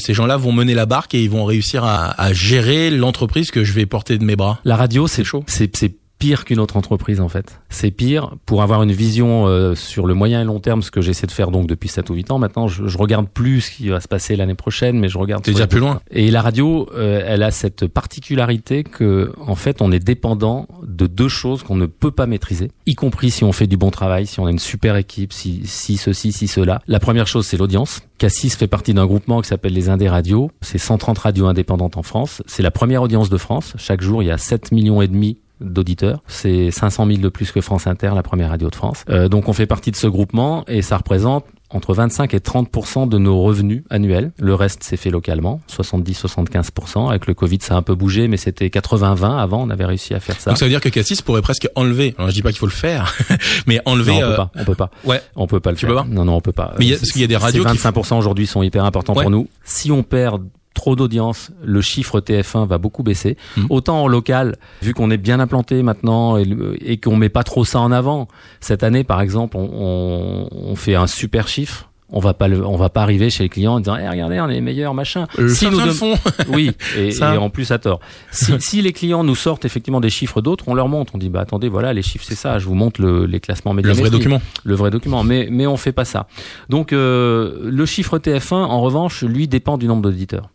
ces 0.00 0.14
gens-là 0.14 0.36
vont 0.38 0.52
mener 0.52 0.74
la 0.74 0.86
barque 0.86 1.14
et 1.14 1.22
ils 1.22 1.28
vont 1.30 1.44
réussir 1.44 1.84
à, 1.84 2.18
à 2.20 2.32
gérer 2.32 2.61
l'entreprise 2.90 3.50
que 3.50 3.64
je 3.64 3.72
vais 3.72 3.86
porter 3.86 4.18
de 4.18 4.24
mes 4.24 4.36
bras. 4.36 4.60
La 4.64 4.76
radio, 4.76 5.06
c'est 5.06 5.24
chaud. 5.24 5.44
C'est 5.46 5.94
pire 6.22 6.44
qu'une 6.44 6.60
autre 6.60 6.76
entreprise 6.76 7.20
en 7.20 7.28
fait. 7.28 7.60
C'est 7.68 7.90
pire 7.90 8.36
pour 8.46 8.62
avoir 8.62 8.84
une 8.84 8.92
vision 8.92 9.48
euh, 9.48 9.74
sur 9.74 10.06
le 10.06 10.14
moyen 10.14 10.40
et 10.40 10.44
long 10.44 10.60
terme, 10.60 10.80
ce 10.80 10.92
que 10.92 11.00
j'essaie 11.00 11.26
de 11.26 11.32
faire 11.32 11.50
donc 11.50 11.66
depuis 11.66 11.88
7 11.88 12.10
ou 12.10 12.14
8 12.14 12.30
ans 12.30 12.38
maintenant. 12.38 12.68
Je, 12.68 12.86
je 12.86 12.96
regarde 12.96 13.26
plus 13.28 13.62
ce 13.62 13.70
qui 13.72 13.88
va 13.88 14.00
se 14.00 14.06
passer 14.06 14.36
l'année 14.36 14.54
prochaine, 14.54 15.00
mais 15.00 15.08
je 15.08 15.18
regarde. 15.18 15.42
Déjà 15.42 15.66
plus 15.66 15.80
loin. 15.80 16.00
Et 16.12 16.30
la 16.30 16.40
radio, 16.40 16.88
euh, 16.94 17.24
elle 17.26 17.42
a 17.42 17.50
cette 17.50 17.88
particularité 17.88 18.84
que, 18.84 19.32
en 19.44 19.56
fait, 19.56 19.82
on 19.82 19.90
est 19.90 19.98
dépendant 19.98 20.68
de 20.86 21.08
deux 21.08 21.26
choses 21.26 21.64
qu'on 21.64 21.74
ne 21.74 21.86
peut 21.86 22.12
pas 22.12 22.26
maîtriser, 22.26 22.70
y 22.86 22.94
compris 22.94 23.32
si 23.32 23.42
on 23.42 23.50
fait 23.50 23.66
du 23.66 23.76
bon 23.76 23.90
travail, 23.90 24.28
si 24.28 24.38
on 24.38 24.46
a 24.46 24.50
une 24.52 24.60
super 24.60 24.94
équipe, 24.94 25.32
si, 25.32 25.62
si 25.64 25.96
ceci, 25.96 26.30
si 26.30 26.46
cela. 26.46 26.82
La 26.86 27.00
première 27.00 27.26
chose, 27.26 27.46
c'est 27.48 27.56
l'audience. 27.56 28.00
Cassis 28.18 28.50
fait 28.50 28.68
partie 28.68 28.94
d'un 28.94 29.06
groupement 29.06 29.42
qui 29.42 29.48
s'appelle 29.48 29.72
les 29.72 29.88
Indés 29.88 30.08
Radio. 30.08 30.52
C'est 30.60 30.78
130 30.78 31.18
radios 31.18 31.46
indépendantes 31.46 31.96
en 31.96 32.04
France. 32.04 32.44
C'est 32.46 32.62
la 32.62 32.70
première 32.70 33.02
audience 33.02 33.28
de 33.28 33.38
France. 33.38 33.74
Chaque 33.76 34.02
jour, 34.02 34.22
il 34.22 34.26
y 34.26 34.30
a 34.30 34.38
7 34.38 34.70
millions 34.70 35.02
et 35.02 35.08
demi 35.08 35.38
d'auditeurs. 35.62 36.22
C'est 36.26 36.70
500 36.70 37.06
000 37.06 37.18
de 37.20 37.28
plus 37.28 37.52
que 37.52 37.60
France 37.60 37.86
Inter, 37.86 38.10
la 38.14 38.22
première 38.22 38.50
radio 38.50 38.68
de 38.70 38.74
France. 38.74 39.04
Euh, 39.08 39.28
donc 39.28 39.48
on 39.48 39.52
fait 39.52 39.66
partie 39.66 39.90
de 39.90 39.96
ce 39.96 40.06
groupement 40.06 40.64
et 40.68 40.82
ça 40.82 40.96
représente 40.96 41.44
entre 41.70 41.94
25 41.94 42.34
et 42.34 42.38
30% 42.38 43.08
de 43.08 43.16
nos 43.16 43.40
revenus 43.40 43.82
annuels. 43.88 44.32
Le 44.38 44.54
reste 44.54 44.82
s'est 44.84 44.98
fait 44.98 45.08
localement, 45.08 45.60
70-75% 45.70 47.08
Avec 47.08 47.26
le 47.26 47.34
Covid, 47.34 47.58
ça 47.62 47.74
a 47.74 47.78
un 47.78 47.82
peu 47.82 47.94
bougé, 47.94 48.28
mais 48.28 48.36
c'était 48.36 48.66
80-20 48.68 49.38
avant. 49.38 49.62
On 49.62 49.70
avait 49.70 49.84
réussi 49.86 50.14
à 50.14 50.20
faire 50.20 50.38
ça. 50.38 50.50
Donc 50.50 50.58
ça 50.58 50.64
veut 50.66 50.70
dire 50.70 50.80
que 50.80 50.88
Cassis 50.90 51.22
pourrait 51.22 51.42
presque 51.42 51.68
enlever. 51.74 52.14
Alors 52.18 52.28
je 52.30 52.34
dis 52.34 52.42
pas 52.42 52.50
qu'il 52.50 52.58
faut 52.58 52.66
le 52.66 52.72
faire, 52.72 53.14
mais 53.66 53.80
enlever. 53.86 54.12
Non, 54.12 54.18
on 54.18 54.22
euh, 54.22 54.28
peut 54.30 54.36
pas. 54.36 54.50
On 54.56 54.64
peut 54.64 54.74
pas. 54.74 54.90
Ouais. 55.04 55.22
On 55.36 55.46
peut 55.46 55.60
pas 55.60 55.70
le 55.70 55.76
Tu 55.76 55.86
faire. 55.86 55.94
peux 55.94 56.02
pas? 56.02 56.06
Non, 56.08 56.24
non, 56.24 56.34
on 56.36 56.40
peut 56.40 56.52
pas. 56.52 56.74
Mais 56.78 56.86
y 56.86 56.92
a- 56.94 56.98
parce 56.98 57.10
qu'il 57.10 57.20
y 57.22 57.24
a 57.24 57.28
des 57.28 57.34
ces 57.34 57.40
radios 57.40 57.64
qui 57.64 57.76
25% 57.78 58.18
aujourd'hui 58.18 58.46
sont 58.46 58.62
hyper 58.62 58.84
importants 58.84 59.14
Ouais. 59.14 59.22
pour 59.24 59.30
nous. 59.30 59.48
Si 59.64 59.90
on 59.90 60.02
perd 60.02 60.42
trop 60.74 60.96
d'audience, 60.96 61.50
le 61.62 61.80
chiffre 61.80 62.20
TF1 62.20 62.66
va 62.66 62.78
beaucoup 62.78 63.02
baisser. 63.02 63.36
Mhm. 63.56 63.66
Autant 63.70 64.02
en 64.02 64.08
local, 64.08 64.56
vu 64.82 64.94
qu'on 64.94 65.10
est 65.10 65.16
bien 65.18 65.38
implanté 65.40 65.82
maintenant 65.82 66.36
et, 66.36 66.44
le- 66.44 66.76
et 66.88 66.96
qu'on 66.98 67.16
met 67.16 67.28
pas 67.28 67.42
trop 67.44 67.64
ça 67.64 67.80
en 67.80 67.92
avant. 67.92 68.28
Cette 68.60 68.82
année, 68.82 69.04
par 69.04 69.20
exemple, 69.20 69.56
on, 69.56 69.68
on, 69.72 70.48
on 70.52 70.76
fait 70.76 70.94
un 70.94 71.06
super 71.06 71.48
chiffre. 71.48 71.88
On 72.14 72.20
va 72.20 72.34
pas 72.34 72.46
le, 72.46 72.62
on 72.66 72.76
va 72.76 72.90
pas 72.90 73.00
arriver 73.00 73.30
chez 73.30 73.42
les 73.44 73.48
clients 73.48 73.72
en 73.76 73.80
disant, 73.80 73.96
Eh, 73.96 74.06
regardez, 74.06 74.38
on 74.38 74.46
est 74.50 74.54
les 74.54 74.60
meilleurs, 74.60 74.92
machin. 74.92 75.26
Le 75.38 75.48
Si 75.48 75.64
nous 75.70 75.80
de 75.80 75.92
fond. 75.92 76.12
oui, 76.48 76.72
et, 76.98 77.10
Ça. 77.10 77.34
et 77.34 77.38
en 77.38 77.48
plus 77.48 77.70
à 77.70 77.78
tort. 77.78 78.00
Si, 78.30 78.52
si 78.60 78.82
les 78.82 78.92
clients 78.92 79.24
nous 79.24 79.34
sortent 79.34 79.64
effectivement 79.64 79.98
des 79.98 80.10
chiffres 80.10 80.42
d'autres, 80.42 80.64
on 80.68 80.74
leur 80.74 80.88
montre. 80.88 81.14
On 81.14 81.18
dit 81.18 81.30
bah 81.30 81.40
attendez, 81.40 81.70
voilà 81.70 81.94
les 81.94 82.02
chiffres 82.02 82.26
c'est 82.28 82.34
ça. 82.34 82.58
Je 82.58 82.66
vous 82.66 82.74
montre 82.74 83.00
le, 83.00 83.24
les 83.24 83.40
classements 83.40 83.72
Le 83.72 83.76
médiamétriques. 83.76 84.08
vrai 84.10 84.18
document. 84.18 84.42
Le 84.62 84.74
vrai 84.74 84.90
document. 84.90 85.24
Mais 85.24 85.48
mais 85.50 85.66
on 85.66 85.78
fait 85.78 85.92
pas 85.92 86.04
ça. 86.04 86.26
Donc 86.68 86.92
euh, 86.92 87.58
le 87.62 87.86
chiffre 87.86 88.18
TF1 88.18 88.56
en 88.56 88.82
revanche 88.82 89.22
lui 89.22 89.48
dépend 89.48 89.78
du 89.78 89.86
nombre 89.86 90.02
d'auditeurs. 90.02 90.50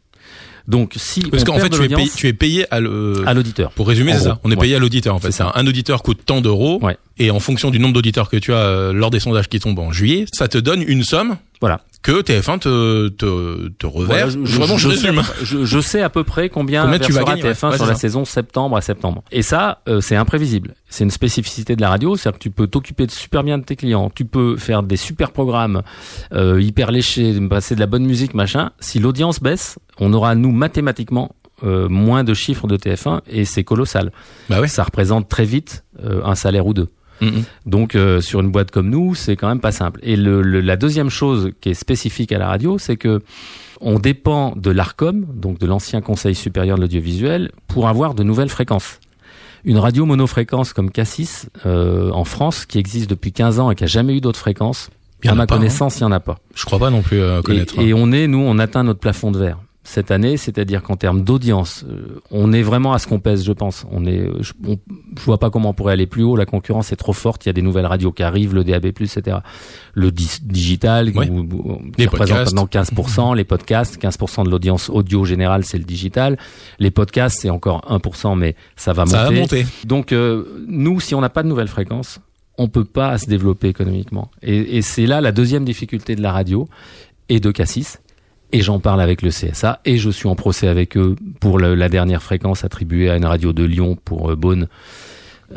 Donc 0.68 0.94
si 0.98 1.22
Parce 1.22 1.44
qu'en 1.44 1.60
fait, 1.60 1.70
tu 1.70 1.84
es, 1.84 1.88
payé, 1.88 2.12
tu 2.14 2.28
es 2.28 2.34
payé 2.34 2.66
à 2.72 2.80
l'auditeur. 3.34 3.72
Pour 3.72 3.88
résumer, 3.88 4.14
c'est 4.14 4.26
ça. 4.26 4.40
On 4.44 4.52
est 4.52 4.56
ouais. 4.56 4.62
payé 4.62 4.76
à 4.76 4.80
l'auditeur 4.80 5.16
en 5.16 5.20
fait. 5.20 5.32
Ça. 5.32 5.52
Un 5.56 5.66
auditeur 5.66 6.04
coûte 6.04 6.20
tant 6.26 6.42
d'euros. 6.42 6.80
Ouais. 6.82 6.98
Et 7.20 7.32
en 7.32 7.40
fonction 7.40 7.72
du 7.72 7.80
nombre 7.80 7.94
d'auditeurs 7.94 8.30
que 8.30 8.38
tu 8.38 8.54
as 8.54 8.58
euh, 8.58 8.94
lors 8.94 9.10
des 9.10 9.20
sondages 9.20 9.48
qui 9.48 9.60
tombent 9.60 9.80
en 9.80 9.92
juillet, 9.92 10.26
ça 10.32 10.48
te 10.48 10.58
donne 10.58 10.84
une 10.86 11.04
somme 11.04 11.38
Voilà. 11.60 11.82
que 12.04 12.22
TF1 12.22 12.60
te 12.60 13.08
te, 13.10 13.68
te 13.70 13.86
reverse. 13.88 14.36
Voilà, 14.36 14.46
je, 14.48 14.58
Vraiment, 14.58 14.78
je, 14.78 14.90
je 14.90 14.96
sais, 14.96 15.08
résume. 15.10 15.24
je, 15.44 15.66
je 15.66 15.80
sais 15.80 16.02
à 16.02 16.10
peu 16.10 16.24
près 16.24 16.50
combien, 16.50 16.84
Combien 16.84 17.00
tu 17.00 17.12
vas 17.12 17.24
gagner, 17.24 17.44
ouais. 17.44 17.52
TF1 17.54 17.72
Ouais, 17.72 17.78
sur 17.78 17.86
la 17.88 17.94
ça. 17.94 18.00
saison 18.00 18.26
septembre 18.26 18.78
à 18.78 18.82
septembre. 18.82 19.24
Et 19.32 19.42
ça, 19.42 19.82
euh, 19.90 20.00
c'est 20.02 20.16
imprévisible. 20.16 20.76
C'est 20.90 21.04
une 21.04 21.10
spécificité 21.12 21.76
de 21.76 21.82
la 21.82 21.90
radio, 21.90 22.16
c'est-à-dire 22.16 22.38
que 22.40 22.44
tu 22.44 22.52
peux 22.52 22.68
t'occuper 22.68 23.06
de 23.08 23.12
super 23.12 23.44
bien 23.44 23.58
de 23.58 23.64
tes 23.64 23.76
clients, 23.76 24.10
tu 24.14 24.26
peux 24.26 24.56
faire 24.58 24.84
des 24.84 24.98
super 24.98 25.32
programmes 25.32 25.82
euh, 26.34 26.62
hyper 26.62 26.92
léchés, 26.92 27.36
passer 27.50 27.76
de 27.76 27.80
la 27.80 27.88
bonne 27.88 28.06
musique, 28.06 28.34
machin. 28.34 28.72
Si 28.80 29.00
l'audience 29.00 29.40
baisse, 29.42 29.80
on 30.00 30.14
aura 30.14 30.36
nous 30.36 30.52
mathématiquement 30.52 31.36
euh, 31.64 31.90
moins 31.90 32.24
de 32.24 32.36
chiffres 32.36 32.68
de 32.68 32.78
TF1 32.78 33.22
et 33.28 33.44
c'est 33.44 33.64
colossal. 33.64 34.12
Bah 34.50 34.62
ouais. 34.62 34.68
Ça 34.68 34.84
représente 34.84 35.28
très 35.28 35.44
vite 35.46 35.84
euh, 36.04 36.22
un 36.24 36.36
salaire 36.36 36.68
ou 36.68 36.74
deux. 36.76 36.90
Mhm. 37.22 37.44
Donc 37.66 37.96
euh, 37.96 38.22
sur 38.22 38.40
une 38.42 38.52
boîte 38.52 38.72
comme 38.72 38.90
nous, 38.90 39.16
c'est 39.16 39.36
quand 39.36 39.48
même 39.48 39.60
pas 39.60 39.72
simple. 39.72 40.00
Et 40.04 40.16
le, 40.16 40.42
le- 40.42 40.62
la 40.62 40.76
deuxième 40.78 41.10
chose 41.10 41.52
qui 41.62 41.70
est 41.70 41.74
spécifique 41.74 42.32
à 42.32 42.38
la 42.38 42.48
radio, 42.48 42.78
c'est 42.78 42.98
que 42.98 43.22
on 43.82 44.00
dépend 44.00 44.54
de 44.56 44.72
l'Arcom, 44.72 45.26
donc 45.36 45.60
de 45.60 45.66
l'ancien 45.68 46.02
Conseil 46.02 46.34
supérieur 46.36 46.78
de 46.78 46.82
l'audiovisuel, 46.82 47.52
pour 47.68 47.88
avoir 47.88 48.14
de 48.16 48.24
nouvelles 48.24 48.50
fréquences. 48.50 49.00
Une 49.66 49.78
radio 49.78 50.06
monofréquence 50.06 50.74
comme 50.74 50.92
Cassis 50.92 51.48
euh, 51.66 52.10
en 52.12 52.24
France, 52.24 52.66
qui 52.66 52.78
existe 52.80 53.10
depuis 53.10 53.32
15 53.32 53.60
ans 53.60 53.70
et 53.72 53.76
qui 53.76 53.84
a 53.84 53.88
jamais 53.88 54.16
eu 54.16 54.22
d'autres 54.22 54.40
fréquences, 54.40 54.90
à 55.26 55.34
ma 55.36 55.46
pas, 55.48 55.56
hein. 55.56 55.58
connaissance, 55.58 55.98
il 56.00 56.02
y 56.02 56.06
en 56.06 56.12
a 56.12 56.20
pas. 56.20 56.38
Je 56.56 56.64
crois 56.66 56.80
pas 56.80 56.90
non 56.90 57.02
plus 57.02 57.20
euh, 57.20 57.42
connaître. 57.42 57.78
Et, 57.80 57.88
et 57.90 57.94
on 57.94 58.12
est, 58.12 58.28
nous, 58.28 58.40
on 58.40 58.58
atteint 58.60 58.84
notre 58.84 59.00
plafond 59.00 59.32
de 59.32 59.40
verre 59.40 59.58
cette 59.90 60.12
année, 60.12 60.36
c'est-à-dire 60.36 60.84
qu'en 60.84 60.98
termes 60.98 61.24
d'audience, 61.24 61.86
euh, 61.90 62.20
on 62.30 62.52
est 62.52 62.62
vraiment 62.62 62.92
à 62.92 63.00
ce 63.00 63.08
qu'on 63.08 63.22
pèse, 63.22 63.46
je 63.46 63.54
pense. 63.54 63.86
On 63.90 64.06
est, 64.06 64.28
je, 64.42 64.52
on- 64.68 64.78
je 65.18 65.22
vois 65.24 65.38
pas 65.38 65.50
comment 65.50 65.70
on 65.70 65.74
pourrait 65.74 65.94
aller 65.94 66.08
plus 66.08 66.24
haut. 66.24 66.36
La 66.36 66.46
concurrence 66.46 66.92
est 66.92 66.98
trop 66.98 67.14
forte. 67.14 67.46
Il 67.46 67.48
y 67.48 67.52
a 67.52 67.54
des 67.54 67.62
nouvelles 67.62 67.86
radios 67.86 68.12
qui 68.12 68.22
arrivent, 68.22 68.54
le 68.54 68.66
DAB+, 68.66 68.86
etc. 68.88 69.38
Le 69.94 70.12
digital, 70.12 71.12
Ouais. 71.16 71.30
où- 71.30 71.40
où- 71.40 71.78
qui 71.94 72.02
Les 72.02 72.06
représente 72.08 72.38
maintenant 72.40 72.66
15%. 72.68 73.34
Les 73.34 73.46
podcasts, 73.46 73.98
15% 73.98 74.44
de 74.44 74.50
l'audience 74.50 74.90
audio 74.90 75.24
générale, 75.24 75.64
c'est 75.64 75.78
le 75.78 75.86
digital. 75.86 76.38
Les 76.80 76.92
podcasts, 76.92 77.40
c'est 77.42 77.50
encore 77.50 77.82
1%, 77.90 78.36
mais 78.36 78.56
ça 78.76 78.92
va 78.92 79.06
ça 79.06 79.24
va 79.24 79.32
monter. 79.32 79.40
monter. 79.62 79.66
Donc 79.86 80.12
euh, 80.12 80.66
nous, 80.68 81.00
si 81.00 81.16
on 81.16 81.22
n'a 81.22 81.30
pas 81.30 81.44
de 81.44 81.48
nouvelles 81.48 81.70
fréquences, 81.70 82.20
on 82.58 82.68
peut 82.68 82.84
pas 82.86 83.18
se 83.18 83.28
développer 83.28 83.70
économiquement. 83.70 84.32
Et, 84.44 84.78
et 84.78 84.82
c'est 84.82 85.06
là 85.06 85.22
la 85.22 85.32
deuxième 85.32 85.64
difficulté 85.64 86.16
de 86.18 86.22
la 86.22 86.34
radio 86.34 86.68
et 87.30 87.40
de 87.40 87.52
Cassis. 87.52 88.00
Et 88.52 88.62
j'en 88.62 88.80
parle 88.80 89.02
avec 89.02 89.22
le 89.22 89.30
CSA 89.30 89.82
et 89.84 89.98
je 89.98 90.10
suis 90.10 90.28
en 90.28 90.36
procès 90.36 90.68
avec 90.68 90.96
eux 90.96 91.16
pour 91.40 91.60
la 91.60 91.90
dernière 91.90 92.24
fréquence 92.24 92.64
attribuée 92.64 93.10
à 93.10 93.18
une 93.18 93.26
radio 93.26 93.52
de 93.52 93.64
Lyon 93.64 93.98
pour 94.06 94.32
euh, 94.32 94.36
Beaune, 94.36 94.68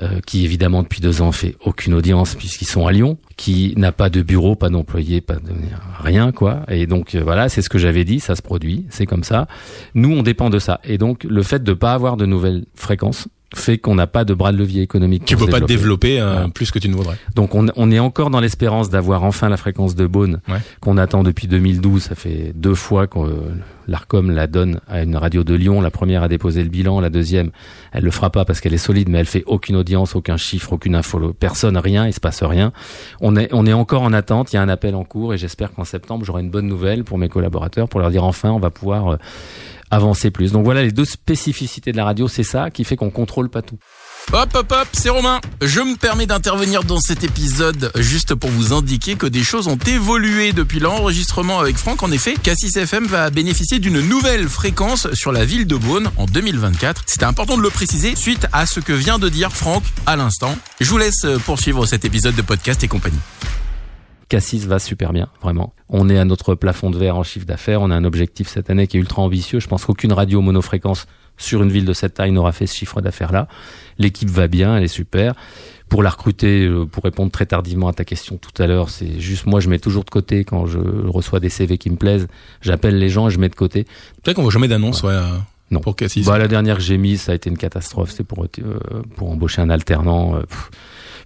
euh, 0.03 0.21
qui 0.27 0.45
évidemment 0.45 0.83
depuis 0.83 1.01
deux 1.01 1.23
ans 1.23 1.31
fait 1.31 1.57
aucune 1.65 1.95
audience 1.95 2.35
puisqu'ils 2.35 2.67
sont 2.67 2.87
à 2.87 2.93
Lyon, 2.93 3.17
qui 3.37 3.75
n'a 3.77 3.93
pas 3.93 4.11
de 4.11 4.23
bureau, 4.23 4.57
pas 4.57 4.71
d'employés, 4.71 5.21
pas 5.21 5.37
de 5.37 5.53
rien 6.01 6.33
quoi. 6.33 6.63
Et 6.69 6.87
donc 6.87 7.15
euh, 7.15 7.23
voilà, 7.23 7.49
c'est 7.49 7.63
ce 7.63 7.69
que 7.69 7.79
j'avais 7.79 8.05
dit, 8.05 8.19
ça 8.19 8.35
se 8.35 8.43
produit, 8.43 8.87
c'est 8.91 9.07
comme 9.07 9.25
ça. 9.25 9.47
Nous, 9.95 10.11
on 10.11 10.23
dépend 10.23 10.51
de 10.51 10.59
ça. 10.59 10.81
Et 10.83 10.99
donc 10.99 11.23
le 11.25 11.43
fait 11.45 11.63
de 11.63 11.73
pas 11.73 11.93
avoir 11.93 12.17
de 12.17 12.27
nouvelles 12.27 12.65
fréquences 12.75 13.29
fait 13.55 13.79
qu'on 13.79 13.97
n'a 13.97 14.07
pas 14.07 14.25
de 14.25 14.33
bras 14.33 14.53
de 14.53 14.57
levier 14.59 14.83
économique. 14.83 15.25
Tu 15.25 15.37
peux 15.37 15.47
pas 15.47 15.61
te 15.61 15.65
développer 15.67 16.21
euh, 16.21 16.47
plus 16.49 16.71
que 16.71 16.79
tu 16.79 16.89
ne 16.89 16.95
voudrais. 16.95 17.17
donc 17.35 17.55
on, 17.57 17.67
on 17.75 17.91
est 17.91 17.99
encore 17.99 18.31
dans 18.31 18.39
l'espérance 18.41 18.91
d'avoir 18.91 19.25
enfin 19.25 19.49
la 19.49 19.57
fréquence 19.57 19.95
de 19.97 20.07
Beaune 20.07 20.41
Ouais. 20.49 20.59
qu'on 20.81 20.97
attend 20.99 21.23
depuis 21.25 21.49
2012. 21.49 22.03
Ça 22.03 22.15
fait 22.15 22.53
deux 22.55 22.75
fois 22.77 23.07
que 23.09 23.19
euh, 23.19 23.33
l'Arcom 23.89 24.31
la 24.31 24.47
donne 24.47 24.81
à 24.89 25.03
une 25.03 25.17
radio 25.17 25.43
de 25.43 25.55
Lyon. 25.55 25.81
La 25.81 25.91
première 25.91 26.23
a 26.23 26.29
déposé 26.29 26.63
le 26.63 26.69
bilan, 26.69 27.01
la 27.01 27.11
deuxième, 27.11 27.51
elle 27.93 28.05
le 28.05 28.11
fera 28.13 28.31
pas 28.31 28.45
parce 28.45 28.61
qu'elle 28.61 28.75
est 28.75 28.79
solide, 28.79 29.09
mais 29.09 29.19
elle 29.19 29.27
fait 29.27 29.43
aucune 29.47 29.75
audience, 29.75 30.15
aucun 30.15 30.37
chiffre, 30.37 30.73
aucune 30.75 30.95
info, 30.95 31.33
personne, 31.33 31.77
rien, 31.77 32.07
il 32.07 32.13
se 32.13 32.21
passe 32.21 32.45
rien. 32.45 32.73
On 33.21 33.35
est, 33.37 33.49
on 33.53 33.67
est 33.67 33.73
encore 33.73 34.03
en 34.03 34.13
attente. 34.13 34.53
Il 34.53 34.57
y 34.57 34.59
a 34.61 34.63
un 34.63 34.69
appel 34.69 34.95
en 34.95 35.03
cours 35.05 35.35
et 35.35 35.39
j'espère 35.39 35.73
qu'en 35.73 35.85
septembre 35.85 36.25
j'aurai 36.25 36.43
une 36.43 36.51
bonne 36.51 36.69
nouvelle 36.69 37.03
pour 37.03 37.19
mes 37.19 37.29
collaborateurs 37.29 37.89
pour 37.89 37.99
leur 37.99 38.11
dire 38.11 38.23
enfin 38.23 38.51
on 38.51 38.61
va 38.61 38.71
pouvoir 38.71 39.09
euh, 39.09 39.17
avancer 39.91 40.31
plus. 40.31 40.53
Donc 40.53 40.65
voilà 40.65 40.83
les 40.83 40.93
deux 40.93 41.05
spécificités 41.05 41.93
de 41.93 41.97
la 41.97 42.05
radio, 42.05 42.29
c'est 42.29 42.45
ça 42.45 42.71
qui 42.71 42.85
fait 42.85 42.97
qu'on 42.97 43.11
contrôle 43.11 43.51
pas 43.51 43.63
tout. 43.63 43.79
Hop 44.33 44.55
hop 44.55 44.73
hop, 44.73 44.89
c'est 44.93 45.09
Romain. 45.09 45.41
Je 45.61 45.81
me 45.81 45.97
permets 45.97 46.27
d'intervenir 46.27 46.85
dans 46.85 47.01
cet 47.01 47.25
épisode 47.25 47.91
juste 47.97 48.35
pour 48.35 48.49
vous 48.51 48.73
indiquer 48.73 49.17
que 49.17 49.27
des 49.27 49.43
choses 49.43 49.67
ont 49.67 49.79
évolué 49.89 50.53
depuis 50.53 50.79
l'enregistrement 50.79 51.59
avec 51.59 51.77
Franck. 51.77 52.03
En 52.05 52.13
effet, 52.13 52.35
Cassis 52.41 52.77
FM 52.77 53.07
va 53.07 53.31
bénéficier 53.31 53.81
d'une 53.81 54.01
nouvelle 54.01 54.49
fréquence 54.49 55.13
sur 55.15 55.33
la 55.33 55.45
ville 55.45 55.67
de 55.67 55.77
Beaune 55.77 56.11
en 56.17 56.27
2024. 56.27 57.03
C'était 57.07 57.25
important 57.25 57.57
de 57.57 57.63
le 57.63 57.71
préciser 57.71 58.15
suite 58.15 58.47
à 58.53 58.67
ce 58.67 58.79
que 58.79 58.93
vient 58.93 59.19
de 59.19 59.29
dire 59.29 59.53
Franck 59.53 59.83
à 60.07 60.15
l'instant. 60.15 60.57
Je 60.81 60.89
vous 60.89 60.99
laisse 60.99 61.27
poursuivre 61.45 61.87
cet 61.87 62.05
épisode 62.05 62.37
de 62.37 62.43
podcast 62.43 62.85
et 62.85 62.89
compagnie. 62.89 63.19
Cassis 64.31 64.65
va 64.65 64.79
super 64.79 65.13
bien, 65.13 65.29
vraiment. 65.43 65.75
On 65.89 66.09
est 66.09 66.17
à 66.17 66.25
notre 66.25 66.55
plafond 66.55 66.89
de 66.91 66.97
verre 66.97 67.17
en 67.17 67.25
chiffre 67.25 67.47
d'affaires. 67.47 67.83
On 67.83 67.91
a 67.91 67.97
un 67.97 68.05
objectif 68.05 68.47
cette 68.47 68.71
année 68.71 68.87
qui 68.87 68.97
est 68.97 69.01
ultra 69.01 69.23
ambitieux. 69.23 69.59
Je 69.59 69.67
pense 69.67 69.85
qu'aucune 69.85 70.13
radio 70.13 70.41
monofréquence 70.41 71.07
sur 71.37 71.65
une 71.65 71.71
ville 71.71 71.85
de 71.85 71.93
cette 71.93 72.15
taille 72.15 72.31
n'aura 72.31 72.53
fait 72.53 72.69
ce 72.69 72.77
chiffre 72.77 73.01
d'affaires-là. 73.01 73.49
L'équipe 73.99 74.31
va 74.31 74.47
bien, 74.47 74.77
elle 74.77 74.85
est 74.85 74.89
super. 74.89 75.35
Pour 75.89 76.05
la 76.05 76.11
recruter, 76.11 76.65
euh, 76.65 76.87
pour 76.87 77.03
répondre 77.03 77.33
très 77.33 77.45
tardivement 77.45 77.89
à 77.89 77.93
ta 77.93 78.05
question 78.05 78.37
tout 78.37 78.63
à 78.63 78.69
l'heure, 78.69 78.89
c'est 78.89 79.19
juste 79.19 79.47
moi 79.47 79.59
je 79.59 79.69
mets 79.69 79.81
toujours 79.81 80.05
de 80.05 80.11
côté 80.11 80.45
quand 80.45 80.65
je 80.65 80.79
reçois 80.79 81.41
des 81.41 81.49
CV 81.49 81.77
qui 81.77 81.91
me 81.91 81.97
plaisent. 81.97 82.29
J'appelle 82.61 83.01
les 83.01 83.09
gens 83.09 83.27
et 83.27 83.31
je 83.33 83.39
mets 83.41 83.49
de 83.49 83.57
côté. 83.57 83.85
Peut-être 84.23 84.37
qu'on 84.37 84.43
voit 84.43 84.53
jamais 84.53 84.69
d'annonce, 84.69 85.03
ouais. 85.03 85.19
non. 85.73 85.81
Pour 85.81 85.97
Cassis. 85.97 86.25
Bah, 86.25 86.39
la 86.39 86.47
dernière 86.47 86.77
que 86.77 86.83
j'ai 86.83 86.99
mise, 86.99 87.23
ça 87.23 87.33
a 87.33 87.35
été 87.35 87.51
une 87.51 87.59
catastrophe. 87.59 88.13
C'est 88.13 88.23
pour 88.23 88.45
euh, 88.45 88.79
pour 89.17 89.29
embaucher 89.29 89.61
un 89.61 89.71
alternant. 89.71 90.37
Euh, 90.37 90.43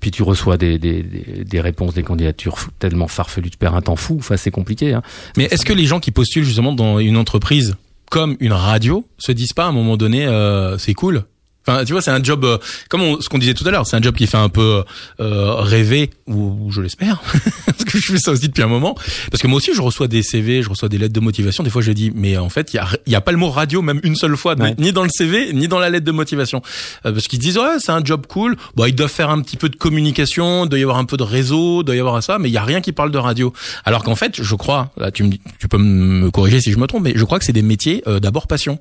puis 0.05 0.11
tu 0.11 0.23
reçois 0.23 0.59
des, 0.59 0.79
des, 0.79 1.03
des, 1.03 1.61
réponses, 1.63 1.95
des 1.95 2.03
candidatures 2.03 2.59
tellement 2.79 3.09
farfelues, 3.09 3.49
tu 3.49 3.57
perds 3.57 3.75
un 3.75 3.81
temps 3.81 3.97
fou. 3.97 4.17
Enfin, 4.19 4.37
c'est 4.37 4.51
compliqué. 4.51 4.93
Hein. 4.93 5.01
Mais 5.39 5.45
est-ce 5.45 5.65
que 5.65 5.73
les 5.73 5.87
gens 5.87 5.99
qui 5.99 6.11
postulent 6.11 6.45
justement 6.45 6.75
dans 6.75 6.99
une 6.99 7.17
entreprise 7.17 7.77
comme 8.11 8.37
une 8.39 8.53
radio 8.53 9.07
se 9.17 9.33
disent 9.33 9.55
pas 9.55 9.65
à 9.65 9.69
un 9.69 9.73
moment 9.73 9.97
donné, 9.97 10.27
euh, 10.27 10.77
c'est 10.77 10.93
cool, 10.93 11.25
Enfin, 11.67 11.85
tu 11.85 11.93
vois, 11.93 12.03
c'est 12.03 12.11
un 12.11 12.23
job, 12.23 12.45
euh, 12.45 12.59
comme 12.89 13.21
ce 13.21 13.29
qu'on 13.29 13.39
disait 13.39 13.55
tout 13.55 13.67
à 13.67 13.71
l'heure, 13.71 13.87
c'est 13.87 13.97
un 13.97 14.03
job 14.03 14.15
qui 14.15 14.27
fait 14.27 14.37
un 14.37 14.49
peu 14.49 14.85
euh, 15.21 15.55
rêver, 15.55 16.11
ou, 16.27 16.71
je 16.71 16.81
l'espère, 16.81 17.23
parce 17.67 17.85
que 17.85 17.99
je 17.99 18.13
fais 18.13 18.19
ça 18.19 18.33
aussi 18.33 18.49
depuis 18.49 18.63
un 18.63 18.69
moment. 18.69 18.95
Parce 19.31 19.43
que 19.43 19.47
moi 19.47 19.57
aussi, 19.57 19.73
je 19.75 19.81
reçois 19.81 20.09
des 20.09 20.23
CV, 20.23 20.63
je 20.63 20.69
reçois 20.69 20.89
des 20.89 20.99
lettres 20.99 21.15
de 21.15 21.21
motivation. 21.21 21.65
Des 21.65 21.71
fois, 21.71 21.83
je 21.83 21.93
dis, 21.93 22.13
mais 22.15 22.37
en 22.37 22.49
fait, 22.49 22.75
il 22.75 22.77
y 22.77 22.81
a, 22.81 22.89
y 23.07 23.15
a 23.15 23.21
pas 23.21 23.33
le 23.33 23.39
mot 23.39 23.51
radio 23.51 23.83
même 23.83 24.01
une 24.03 24.17
seule 24.17 24.37
fois, 24.37 24.55
ni 24.79 24.93
dans 24.93 25.03
le 25.03 25.11
CV, 25.11 25.53
ni 25.53 25.69
dans 25.69 25.79
la 25.79 25.91
lettre 25.91 26.05
de 26.05 26.13
motivation, 26.13 26.63
euh, 27.07 27.13
parce 27.13 27.29
qu'ils 27.29 27.39
disent, 27.39 27.59
ouais, 27.59 27.79
c'est 27.79 27.93
un 27.93 28.05
job 28.05 28.27
cool. 28.27 28.57
Bon, 28.75 28.85
ils 28.85 28.95
doivent 28.95 29.11
faire 29.11 29.31
un 29.31 29.41
petit 29.41 29.57
peu 29.57 29.69
de 29.69 29.77
communication, 29.77 30.65
il 30.65 30.69
doit 30.69 30.79
y 30.79 30.83
avoir 30.83 30.99
un 30.99 31.05
peu 31.05 31.17
de 31.17 31.23
réseau, 31.23 31.81
il 31.81 31.85
doit 31.85 31.97
y 31.97 32.01
avoir 32.01 32.23
ça, 32.23 32.39
mais 32.39 32.49
il 32.49 32.53
y 32.53 32.59
a 32.59 32.65
rien 32.65 32.81
qui 32.81 32.93
parle 32.93 33.11
de 33.11 33.19
radio. 33.19 33.53
Alors 33.85 34.03
qu'en 34.05 34.17
fait, 34.17 34.43
je 34.43 34.55
crois, 34.55 34.91
là, 34.97 35.11
tu 35.11 35.23
me, 35.25 35.31
tu 35.59 35.69
peux 35.69 35.79
me 35.79 36.31
corriger 36.31 36.61
si 36.61 36.73
je 36.73 36.79
me 36.79 36.87
trompe, 36.87 37.05
mais 37.05 37.13
je 37.17 37.25
crois 37.25 37.39
que 37.39 37.45
c'est 37.45 37.53
des 37.53 37.63
métiers 37.63 38.03
euh, 38.07 38.21
d'abord 38.21 38.47
passion. 38.47 38.79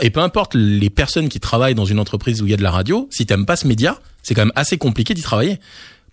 Et 0.00 0.10
peu 0.10 0.20
importe 0.20 0.54
les 0.54 0.90
personnes 0.90 1.28
qui 1.28 1.40
travaillent 1.40 1.74
dans 1.74 1.84
une 1.84 1.98
entreprise 1.98 2.42
où 2.42 2.46
il 2.46 2.50
y 2.50 2.54
a 2.54 2.56
de 2.56 2.62
la 2.62 2.70
radio, 2.70 3.08
si 3.10 3.26
t'aimes 3.26 3.46
pas 3.46 3.56
ce 3.56 3.66
média, 3.66 3.98
c'est 4.22 4.34
quand 4.34 4.42
même 4.42 4.52
assez 4.54 4.78
compliqué 4.78 5.14
d'y 5.14 5.22
travailler. 5.22 5.58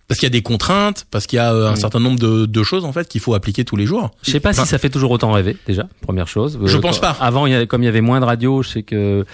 Parce 0.08 0.20
qu'il 0.20 0.26
y 0.26 0.30
a 0.30 0.30
des 0.30 0.42
contraintes, 0.42 1.04
parce 1.10 1.26
qu'il 1.26 1.36
y 1.36 1.40
a 1.40 1.52
euh, 1.52 1.68
un 1.68 1.74
certain 1.74 1.98
nombre 1.98 2.20
de, 2.20 2.46
de 2.46 2.62
choses 2.62 2.84
en 2.84 2.92
fait 2.92 3.08
qu'il 3.08 3.20
faut 3.20 3.34
appliquer 3.34 3.64
tous 3.64 3.74
les 3.74 3.86
jours. 3.86 4.12
Je 4.22 4.30
sais 4.30 4.38
pas 4.38 4.52
si 4.52 4.64
ça 4.64 4.78
fait 4.78 4.90
toujours 4.90 5.10
autant 5.10 5.32
rêver 5.32 5.56
déjà, 5.66 5.88
première 6.00 6.28
chose. 6.28 6.60
Je 6.64 6.76
pense 6.76 7.00
pas. 7.00 7.16
Avant, 7.20 7.46
il 7.46 7.52
y 7.52 7.56
avait, 7.56 7.66
comme 7.66 7.82
il 7.82 7.86
y 7.86 7.88
avait 7.88 8.00
moins 8.00 8.20
de 8.20 8.24
radio, 8.24 8.62
je 8.62 8.68
sais 8.68 8.82
que 8.84 9.24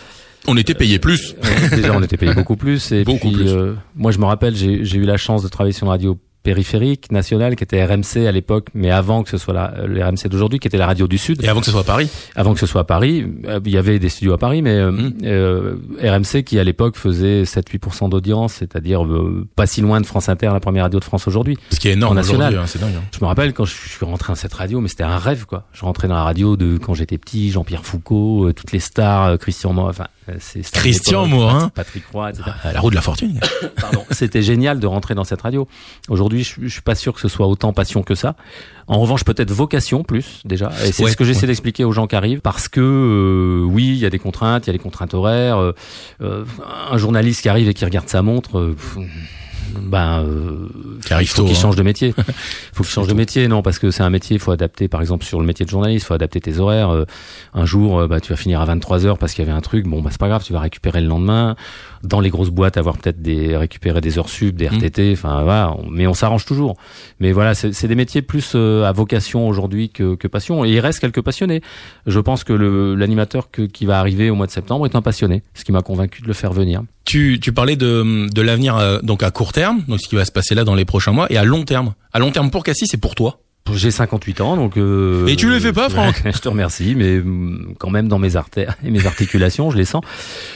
on 0.49 0.57
était 0.57 0.75
payé 0.75 0.99
plus. 0.99 1.35
Euh, 1.45 1.77
déjà, 1.77 1.95
on 1.95 2.03
était 2.03 2.17
payé 2.17 2.35
beaucoup 2.35 2.57
plus. 2.57 2.93
Et 2.93 3.05
beaucoup 3.05 3.31
plus. 3.31 3.53
Euh, 3.53 3.75
moi, 3.95 4.11
je 4.11 4.19
me 4.19 4.25
rappelle, 4.25 4.57
j'ai 4.57 4.97
eu 4.97 5.05
la 5.05 5.17
chance 5.17 5.43
de 5.43 5.49
travailler 5.49 5.73
sur 5.73 5.87
une 5.87 5.91
radio 5.91 6.19
périphérique 6.43 7.13
national 7.13 7.57
qui 7.57 7.65
était 7.65 7.85
RMC 7.85 8.27
à 8.27 8.33
l'époque, 8.33 8.69
mais 8.75 8.91
avant 8.91 9.23
que 9.23 9.31
ce 9.31 9.39
soit 9.39 9.55
la, 9.55 9.75
le 9.87 10.05
RMC 10.05 10.29
d'aujourd'hui, 10.29 10.59
qui 10.59 10.69
était 10.69 10.79
la 10.79 10.87
radio 10.87 11.07
du 11.07 11.19
Sud. 11.19 11.43
Et 11.43 11.49
avant 11.49 11.61
que 11.61 11.67
ce 11.67 11.73
soit 11.73 11.83
à 11.83 11.85
Paris. 11.85 12.09
Avant 12.35 12.55
que 12.55 12.61
ce 12.61 12.67
soit 12.67 12.83
à 12.83 12.85
Paris, 12.85 13.25
euh, 13.47 13.61
il 13.65 13.73
y 13.73 13.79
avait 13.79 13.99
des 13.99 14.09
studios 14.09 14.33
à 14.33 14.39
Paris, 14.39 14.63
mais 14.63 14.77
euh, 14.77 14.91
mmh. 14.91 15.13
euh 15.25 15.77
RMC 16.03 16.43
qui 16.45 16.59
à 16.59 16.65
l'époque 16.65 16.97
faisait 16.97 17.45
7-8% 17.45 18.11
d'audience, 18.11 18.55
c'est-à-dire 18.55 19.05
euh, 19.05 19.47
pas 19.57 19.67
si 19.67 19.81
loin 19.81 20.01
de 20.01 20.07
France 20.07 20.29
Inter, 20.29 20.51
la 20.53 20.61
première 20.61 20.85
radio 20.85 20.99
de 20.99 21.05
France 21.05 21.29
aujourd'hui. 21.29 21.57
Ce 21.71 21.79
qui 21.79 21.89
est 21.89 21.93
énorme 21.93 22.17
national. 22.17 22.57
Hein, 22.57 22.65
c'est 22.67 22.81
dingue. 22.81 22.95
Hein. 22.97 23.05
Je 23.13 23.21
me 23.21 23.27
rappelle 23.27 23.53
quand 23.53 23.65
je 23.65 23.75
suis 23.75 24.05
rentré 24.05 24.33
dans 24.33 24.37
cette 24.37 24.55
radio, 24.55 24.81
mais 24.81 24.89
c'était 24.89 25.05
un 25.05 25.19
rêve 25.19 25.47
quoi. 25.47 25.65
Je 25.73 25.85
rentrais 25.85 26.09
dans 26.09 26.15
la 26.15 26.25
radio 26.25 26.57
de 26.57 26.79
quand 26.79 26.95
j'étais 26.95 27.19
petit, 27.19 27.51
Jean-Pierre 27.51 27.85
Foucault, 27.85 28.53
toutes 28.53 28.73
les 28.73 28.81
stars, 28.81 29.39
Christian 29.39 29.73
Morin, 29.73 29.91
enfin 29.91 30.07
c'est 30.39 30.71
Christian 30.71 31.27
Morin, 31.27 31.69
Patrick 31.71 32.05
Roy, 32.13 32.31
etc. 32.31 32.45
Ah, 32.63 32.73
la 32.73 32.81
roue 32.81 32.91
de 32.91 32.95
la 32.95 33.03
fortune. 33.03 33.41
Pardon. 33.81 34.05
C'était 34.11 34.43
génial 34.43 34.79
de 34.79 34.87
rentrer 34.87 35.15
dans 35.15 35.25
cette 35.25 35.43
radio. 35.43 35.67
Aujourd'hui, 36.09 36.45
je, 36.45 36.55
je 36.63 36.69
suis 36.69 36.83
pas 36.83 36.95
sûr 36.95 37.13
que 37.13 37.21
ce 37.21 37.29
soit 37.29 37.47
autant 37.47 37.73
passion 37.73 38.03
que 38.03 38.15
ça. 38.15 38.37
En 38.87 38.99
revanche, 38.99 39.25
peut-être 39.25 39.51
vocation 39.51 40.03
plus 40.03 40.43
déjà. 40.45 40.71
Et 40.85 40.93
c'est 40.93 41.07
ce 41.07 41.17
que 41.17 41.25
j'essaie 41.25 41.47
d'expliquer 41.47 41.85
aux 41.85 41.93
gens 41.93 42.07
qui 42.07 42.17
arrivent, 42.17 42.41
parce 42.41 42.69
que 42.69 42.81
euh, 42.81 43.65
oui, 43.65 43.89
il 43.89 43.99
y 43.99 44.07
a 44.07 44.11
des 44.11 44.19
contraintes, 44.19 44.67
il 44.67 44.69
y 44.69 44.71
a 44.71 44.75
des 44.75 44.83
contraintes 44.83 45.15
horaires. 45.15 45.59
Euh, 45.59 45.73
euh, 46.21 46.45
un 46.91 46.99
journaliste 46.99 47.43
qui 47.43 47.49
arrive 47.49 47.69
et 47.69 47.75
qui 47.75 47.85
regarde 47.85 48.09
sa 48.09 48.23
montre 48.23 48.75
ben 49.81 50.25
euh, 50.25 50.69
il 51.21 51.27
faut 51.27 51.45
qu'il 51.45 51.53
hein. 51.53 51.59
change 51.59 51.77
de 51.77 51.83
métier. 51.83 52.15
Il 52.17 52.25
faut 52.73 52.83
qu'il 52.83 52.93
change 52.93 53.07
de 53.07 53.15
métier, 53.15 53.49
non, 53.49 53.63
parce 53.63 53.79
que 53.79 53.91
c'est 53.91 54.03
un 54.03 54.11
métier, 54.11 54.37
il 54.37 54.41
faut 54.41 54.53
adapter. 54.53 54.89
Par 54.89 55.01
exemple, 55.01 55.25
sur 55.25 55.41
le 55.41 55.47
métier 55.47 55.65
de 55.65 55.71
journaliste, 55.71 56.05
il 56.05 56.07
faut 56.07 56.15
adapter 56.15 56.41
tes 56.41 56.59
horaires. 56.59 56.91
Euh, 56.91 57.05
un 57.55 57.65
jour, 57.65 57.99
euh, 57.99 58.07
bah, 58.07 58.21
tu 58.21 58.31
vas 58.31 58.37
finir 58.37 58.61
à 58.61 58.65
23 58.65 59.07
heures 59.07 59.19
parce 59.19 59.35
qu'il 59.35 59.45
y 59.45 59.49
avait 59.49 59.57
un 59.57 59.61
truc. 59.61 59.87
Bon, 59.87 60.03
bah 60.03 60.11
c'est 60.11 60.21
pas 60.21 60.29
grave, 60.29 60.45
tu 60.45 60.53
vas 60.53 60.61
récupérer 60.61 61.01
le 61.01 61.09
lendemain. 61.09 61.57
Dans 62.03 62.21
les 62.21 62.31
grosses 62.31 62.51
boîtes, 62.51 62.77
avoir 62.77 62.97
peut-être 62.97 63.23
des 63.23 63.57
récupérer 63.57 64.01
des 64.01 64.19
heures 64.19 64.29
sub, 64.29 64.57
des 64.57 64.67
RTT. 64.67 65.11
Mmh. 65.11 65.13
Enfin 65.13 65.43
voilà, 65.43 65.77
mais 65.91 66.07
on 66.07 66.15
s'arrange 66.15 66.45
toujours. 66.45 66.77
Mais 67.21 67.33
voilà, 67.33 67.55
c'est 67.55 67.87
des 67.87 67.95
métiers 67.95 68.23
plus 68.23 68.53
euh, 68.55 68.85
à 68.85 68.93
vocation 68.93 69.47
aujourd'hui 69.47 69.91
que, 69.91 70.17
que 70.17 70.27
passion. 70.27 70.65
Et 70.65 70.71
il 70.71 70.81
reste 70.81 70.99
quelques 70.99 71.23
passionnés. 71.23 71.61
Je 72.07 72.19
pense 72.19 72.43
que 72.43 72.53
l'animateur 72.53 73.51
qui 73.51 73.87
va 73.87 74.01
arriver 74.01 74.31
au 74.31 74.35
mois 74.35 74.47
de 74.47 74.51
septembre 74.51 74.87
est 74.87 74.97
un 74.97 75.03
passionné, 75.03 75.43
ce 75.55 75.65
qui 75.65 75.73
m'a 75.73 75.83
convaincu 75.83 76.23
de 76.23 76.27
le 76.27 76.33
faire 76.33 76.53
venir. 76.53 76.83
Tu, 77.05 77.41
tu 77.41 77.53
parlais 77.53 77.77
de, 77.77 78.29
de 78.33 78.43
l'avenir 78.43 79.01
donc 79.03 79.23
à 79.23 79.31
court 79.31 79.53
terme, 79.53 79.83
donc 79.89 80.01
ce 80.01 80.09
qui 80.09 80.15
va 80.15 80.25
se 80.25 80.33
passer 80.33 80.55
là 80.55 80.65
dans 80.65 80.75
les 80.75 80.85
prochains 80.85 81.13
mois, 81.13 81.27
et 81.31 81.37
à 81.37 81.45
long 81.45 81.65
terme. 81.65 81.95
À 82.13 82.19
long 82.19 82.31
terme 82.31 82.51
pour 82.51 82.63
Cassis, 82.63 82.87
c'est 82.91 83.01
pour 83.01 83.15
toi 83.15 83.41
j'ai 83.75 83.91
58 83.91 84.41
ans, 84.41 84.57
donc. 84.57 84.77
Euh, 84.77 85.27
et 85.27 85.37
tu 85.37 85.49
le 85.49 85.59
fais 85.61 85.73
pas, 85.73 85.89
Franck 85.89 86.23
Je 86.25 86.39
te 86.39 86.49
remercie, 86.49 86.95
mais 86.97 87.19
mm, 87.19 87.75
quand 87.79 87.91
même 87.91 88.09
dans 88.09 88.19
mes 88.19 88.37
artères 88.37 88.77
et 88.85 88.91
mes 88.91 89.07
articulations, 89.07 89.71
je 89.71 89.77
les 89.77 89.85
sens. 89.85 90.03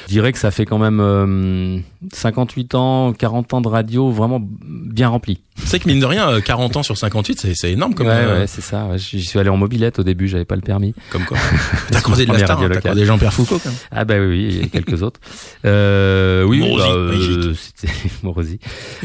Je 0.07 0.13
dirais 0.13 0.33
que 0.33 0.39
ça 0.39 0.51
fait 0.51 0.65
quand 0.65 0.79
même 0.79 1.83
58 2.13 2.75
euh, 2.75 2.79
ans, 2.79 3.13
40 3.13 3.55
ans 3.55 3.61
de 3.61 3.69
radio 3.69 4.11
vraiment 4.11 4.41
bien 4.43 5.09
rempli. 5.09 5.41
C'est 5.65 5.81
que 5.81 5.89
mine 5.89 6.01
de 6.01 6.07
rien, 6.07 6.41
40 6.41 6.77
euh, 6.77 6.79
ans 6.79 6.83
sur 6.83 6.97
58, 6.97 7.49
c'est 7.55 7.73
énorme 7.73 7.95
comme. 7.95 8.07
Ouais, 8.07 8.27
ouais, 8.27 8.47
c'est 8.47 8.61
ça. 8.61 8.85
Ouais. 8.85 8.99
J'y 8.99 9.25
suis 9.25 9.39
allé 9.39 9.49
en 9.49 9.57
mobilette 9.57 9.99
au 9.99 10.03
début, 10.03 10.29
j'avais 10.29 10.45
pas 10.45 10.55
le 10.55 10.61
permis. 10.61 10.95
Comme 11.11 11.25
quoi. 11.25 11.39
T'as 11.91 12.01
croisé 12.01 12.27
de 12.27 12.33
la 12.33 12.39
star, 12.39 12.61
hein, 12.61 12.69
t'as 12.73 12.81
croisé 12.81 13.05
Jean-Pierre 13.05 13.33
Foucault. 13.33 13.59
Quand 13.63 13.71
même. 13.71 13.79
Ah 13.91 14.05
bah 14.05 14.17
oui, 14.19 14.61
et 14.63 14.69
quelques 14.69 15.03
autres. 15.03 15.21
Euh, 15.65 16.43
oui, 16.45 16.61
Morosi, 16.61 16.89
bah, 16.89 16.95
euh, 16.95 17.55
c'était 17.55 17.93
Morosi. 18.23 18.59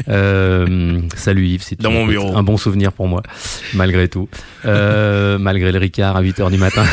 Euh, 0.08 1.00
salut 1.16 1.46
Yves, 1.46 1.62
c'est 1.62 1.80
dans 1.80 1.90
mon 1.90 2.06
bureau. 2.06 2.36
Un 2.36 2.42
bon 2.42 2.56
souvenir 2.56 2.92
pour 2.92 3.08
moi, 3.08 3.22
malgré 3.74 4.08
tout, 4.08 4.28
euh, 4.64 5.38
malgré 5.40 5.72
le 5.72 5.78
Ricard 5.78 6.16
à 6.16 6.20
8 6.20 6.40
heures 6.40 6.50
du 6.50 6.58
matin. 6.58 6.84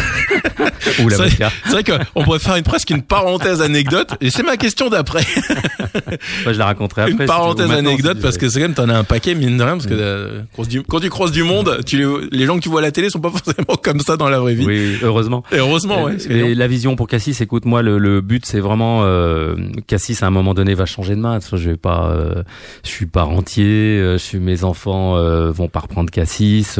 C'est 0.80 1.72
vrai 1.72 1.84
qu'on 1.84 2.24
pourrait 2.24 2.39
faire 2.39 2.56
une, 2.56 2.63
presque 2.63 2.89
une 2.89 3.02
parenthèse 3.02 3.62
anecdote, 3.62 4.12
et 4.22 4.30
c'est 4.30 4.43
ma 4.43 4.58
question 4.58 4.89
d'après. 4.89 5.26
Moi, 6.43 6.54
je 6.54 6.60
la 6.60 6.65
raconterai 6.65 7.04
après. 7.04 7.12
Une 7.13 7.26
parenthèse 7.26 7.72
anecdote, 7.72 8.19
parce 8.22 8.38
que 8.38 8.50
c'est 8.50 8.60
quand 8.60 8.67
même, 8.67 8.74
t'en 8.74 8.89
as 8.89 8.98
un 8.98 9.04
paquet, 9.04 9.36
mine 9.36 9.49
de 9.58 9.64
rien, 9.64 9.74
parce 9.74 9.88
que 9.88 9.94
euh, 9.94 10.42
quand 10.88 11.00
tu 11.00 11.10
crosses 11.10 11.32
du 11.32 11.44
monde, 11.44 11.80
tu 11.86 11.98
les, 12.32 12.46
gens 12.46 12.58
que 12.58 12.64
tu 12.64 12.70
vois 12.70 12.80
à 12.80 12.84
la 12.84 12.92
télé 12.92 13.10
sont 13.10 13.20
pas 13.20 13.30
forcément 13.32 13.76
comme 13.82 14.00
ça 14.00 14.18
dans 14.18 14.30
la 14.30 14.40
vraie 14.40 14.54
vie. 14.54 14.66
Oui, 14.66 14.98
heureusement. 15.04 15.44
Et 15.52 15.58
heureusement, 15.58 16.04
ouais. 16.04 16.18
Et 16.30 16.56
la 16.56 16.68
vision 16.68 16.96
pour 16.96 17.08
Cassis, 17.08 17.40
écoute, 17.42 17.66
moi, 17.66 17.82
le, 17.82 17.98
le 17.98 18.22
but, 18.22 18.46
c'est 18.46 18.60
vraiment, 18.60 19.02
euh, 19.04 19.56
Cassis, 19.88 20.22
à 20.24 20.28
un 20.28 20.32
moment 20.32 20.54
donné, 20.54 20.74
va 20.74 20.86
changer 20.86 21.16
de 21.16 21.22
main. 21.22 21.40
Je 21.52 21.70
vais 21.70 21.78
pas, 21.78 22.12
euh, 22.12 22.44
je 22.84 22.90
suis 22.90 23.06
pas 23.06 23.24
rentier, 23.24 23.66
euh, 23.66 24.14
je 24.14 24.24
suis, 24.24 24.40
mes 24.40 24.64
enfants 24.64 25.18
euh, 25.18 25.52
vont 25.52 25.68
pas 25.68 25.80
reprendre 25.80 26.10
Cassis. 26.10 26.80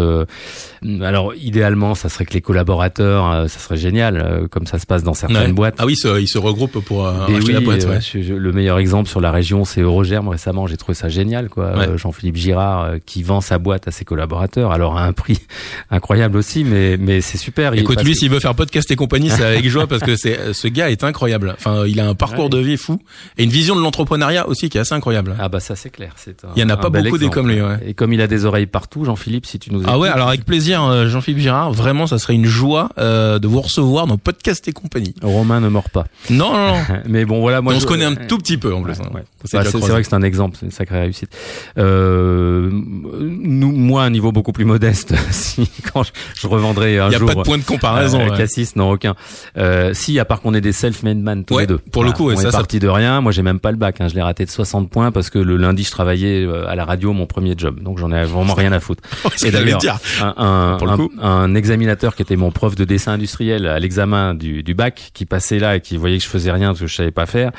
alors, 1.02 1.34
idéalement, 1.36 1.96
ça 1.96 2.10
serait 2.10 2.26
que 2.26 2.34
les 2.34 2.42
collaborateurs, 2.42 3.50
ça 3.50 3.60
serait 3.60 3.78
génial, 3.78 4.48
comme 4.52 4.66
ça 4.66 4.80
se 4.80 4.86
passe 4.86 5.04
dans 5.04 5.14
certaines 5.14 5.54
boîtes. 5.54 5.76
Ah 5.78 5.86
oui, 5.86 5.96
ils 6.20 6.28
se 6.28 6.38
regroupent 6.38 6.80
pour 6.84 7.08
acheter 7.08 7.54
la 7.54 7.62
boîte. 7.62 7.86
Ouais. 7.86 8.22
le 8.22 8.52
meilleur 8.52 8.80
exemple 8.80 9.10
sur 9.10 9.22
la 9.22 9.32
région, 9.32 9.66
c'est 9.66 9.82
Eurogerme 9.82 10.28
récemment. 10.28 10.68
J'ai 10.68 10.78
trouvé 10.78 10.96
ça 10.96 11.10
génial, 11.10 11.50
quoi. 11.50 11.98
Jean-Philippe 11.98 12.36
Girard 12.36 12.59
qui 13.06 13.24
vend 13.24 13.42
sa 13.42 13.58
boîte 13.58 13.88
à 13.88 13.92
ses 13.92 14.06
collaborateurs, 14.06 14.72
alors 14.72 14.98
à 14.98 15.04
un 15.06 15.14
prix 15.14 15.40
incroyable 15.92 16.38
aussi, 16.38 16.64
mais 16.64 16.98
mais 16.98 17.22
c'est 17.22 17.38
super. 17.38 17.74
Écoute, 17.74 18.04
lui, 18.04 18.16
s'il 18.16 18.30
veut 18.30 18.40
faire 18.40 18.56
podcast 18.56 18.90
et 18.92 18.96
compagnie, 18.96 19.30
c'est 19.30 19.44
avec 19.44 19.68
joie 19.68 19.88
parce 19.88 20.02
que 20.04 20.16
c'est 20.16 20.54
ce 20.54 20.68
gars 20.68 20.90
est 20.90 21.04
incroyable. 21.04 21.56
Enfin, 21.58 21.86
il 21.86 22.00
a 22.00 22.08
un 22.08 22.16
parcours 22.16 22.50
de 22.50 22.58
vie 22.60 22.78
fou 22.78 23.00
et 23.38 23.44
une 23.44 23.50
vision 23.50 23.76
de 23.76 23.82
l'entrepreneuriat 23.82 24.48
aussi 24.48 24.70
qui 24.70 24.78
est 24.78 24.82
assez 24.82 24.96
incroyable. 24.96 25.36
Ah 25.40 25.50
bah 25.50 25.60
ça 25.60 25.76
c'est 25.76 25.90
clair. 25.90 26.14
C'est 26.18 26.42
il 26.56 26.62
y 26.62 26.66
en 26.66 26.70
a 26.70 26.78
pas 26.78 26.90
beaucoup 26.90 27.18
des 27.18 27.30
comme 27.30 27.50
lui. 27.50 27.62
Ouais. 27.62 27.78
Et 27.86 27.94
comme 27.94 28.14
il 28.14 28.22
a 28.22 28.28
des 28.28 28.46
oreilles 28.46 28.66
partout, 28.66 29.06
Jean-Philippe, 29.06 29.46
si 29.46 29.60
tu 29.60 29.74
nous 29.74 29.84
ah 29.88 29.98
ouais, 29.98 30.10
alors 30.10 30.28
avec 30.30 30.46
plaisir, 30.46 30.84
euh, 30.84 31.08
Jean-Philippe 31.08 31.40
Girard. 31.42 31.72
Vraiment, 31.72 32.08
ça 32.08 32.18
serait 32.20 32.36
une 32.36 32.46
joie 32.46 32.90
euh, 32.98 33.40
de 33.40 33.48
vous 33.48 33.62
recevoir 33.62 34.08
dans 34.08 34.18
Podcast 34.18 34.68
et 34.68 34.72
compagnie. 34.72 35.14
Romain 35.22 35.60
ne 35.60 35.68
mord 35.70 35.90
pas. 35.90 36.06
Non, 36.30 36.54
non, 36.54 36.68
non. 36.74 36.84
Mais 37.08 37.26
bon, 37.26 37.40
voilà, 37.42 37.62
moi. 37.62 37.74
on 37.74 37.76
je- 37.78 37.82
se 37.82 37.88
connaît 37.88 38.06
un 38.06 38.16
tout 38.16 38.38
petit 38.38 38.58
peu 38.58 38.74
en 38.74 38.82
plus. 38.82 38.94
hein. 39.00 39.10
Ouais. 39.14 39.24
S'est 39.46 39.58
Bah, 39.58 39.64
c'est 39.66 39.78
vrai 39.78 40.02
que 40.02 40.08
c'est 40.08 40.16
un 40.16 40.22
exemple, 40.22 40.58
c'est 40.60 40.66
une 40.66 40.72
sacrée 40.72 41.00
réussite. 41.00 41.30
Euh, 41.78 42.49
nous, 42.72 43.72
moi, 43.72 44.04
un 44.04 44.10
niveau 44.10 44.32
beaucoup 44.32 44.52
plus 44.52 44.66
modeste, 44.66 45.14
si 45.32 45.70
quand 45.94 46.04
je, 46.04 46.12
je 46.36 46.48
revendrai 46.48 47.00
un 47.00 47.08
Il 47.10 47.14
y 47.14 47.16
a 47.16 47.20
jour. 47.20 47.28
pas 47.30 47.36
de 47.36 47.42
point 47.42 47.58
de 47.58 47.64
comparaison. 47.64 48.20
euh, 48.22 48.30
ouais. 48.32 48.38
Cassis, 48.38 48.76
non 48.76 48.92
aucun. 48.92 49.16
Euh, 49.58 49.94
si, 49.94 50.20
à 50.20 50.26
part 50.26 50.42
qu'on 50.42 50.54
est 50.54 50.62
des 50.62 50.72
self-made 50.72 51.18
man 51.20 51.44
tous 51.46 51.56
Ouais, 51.56 51.64
les 51.64 51.68
deux. 51.68 51.78
pour 51.92 52.04
le 52.04 52.12
coup, 52.12 52.28
ouais, 52.28 52.36
on 52.36 52.42
ça, 52.42 52.50
est 52.50 52.52
ça- 52.52 52.58
parti 52.58 52.80
de 52.80 52.88
rien. 52.88 53.22
Moi, 53.22 53.32
j'ai 53.32 53.42
même 53.42 53.60
pas 53.60 53.72
le 53.72 53.78
bac. 53.78 54.00
Hein. 54.02 54.08
Je 54.08 54.16
l'ai 54.16 54.22
raté 54.22 54.46
de 54.46 54.50
60 54.50 54.90
points 54.90 55.12
parce 55.12 55.30
que 55.30 55.40
le 55.40 55.58
lundi, 55.58 55.84
je 55.84 55.92
travaillais 55.92 56.44
euh, 56.46 56.68
à 56.68 56.76
la 56.76 56.86
radio, 56.86 57.14
mon 57.14 57.26
premier 57.26 57.54
job. 57.58 57.80
Donc, 57.82 57.98
j'en 58.00 58.12
ai 58.12 58.24
vraiment 58.24 58.54
rien 58.54 58.72
à 58.72 58.80
foutre. 58.80 59.04
C'est 59.36 59.38
ce 59.40 59.48
Et 59.48 59.52
d'ailleurs, 59.52 59.80
dire. 59.80 59.98
un, 60.22 60.34
un, 60.38 60.78
un- 61.22 61.24
un 61.28 61.56
examinateur 61.56 62.16
qui 62.16 62.22
était 62.22 62.36
mon 62.36 62.52
prof 62.52 62.76
de 62.76 62.86
dessin 62.86 63.14
industriel 63.14 63.66
à 63.68 63.80
l'examen 63.80 64.34
du, 64.34 64.64
du 64.64 64.74
bac, 64.74 65.12
qui 65.14 65.26
passait 65.26 65.60
là 65.60 65.76
et 65.76 65.82
qui 65.82 65.98
voyait 65.98 66.18
que 66.18 66.24
je 66.24 66.30
faisais 66.30 66.52
rien 66.52 66.68
parce 66.70 66.80
que 66.80 66.88
je 66.88 66.96
savais 66.96 67.12
pas 67.12 67.26
faire. 67.26 67.52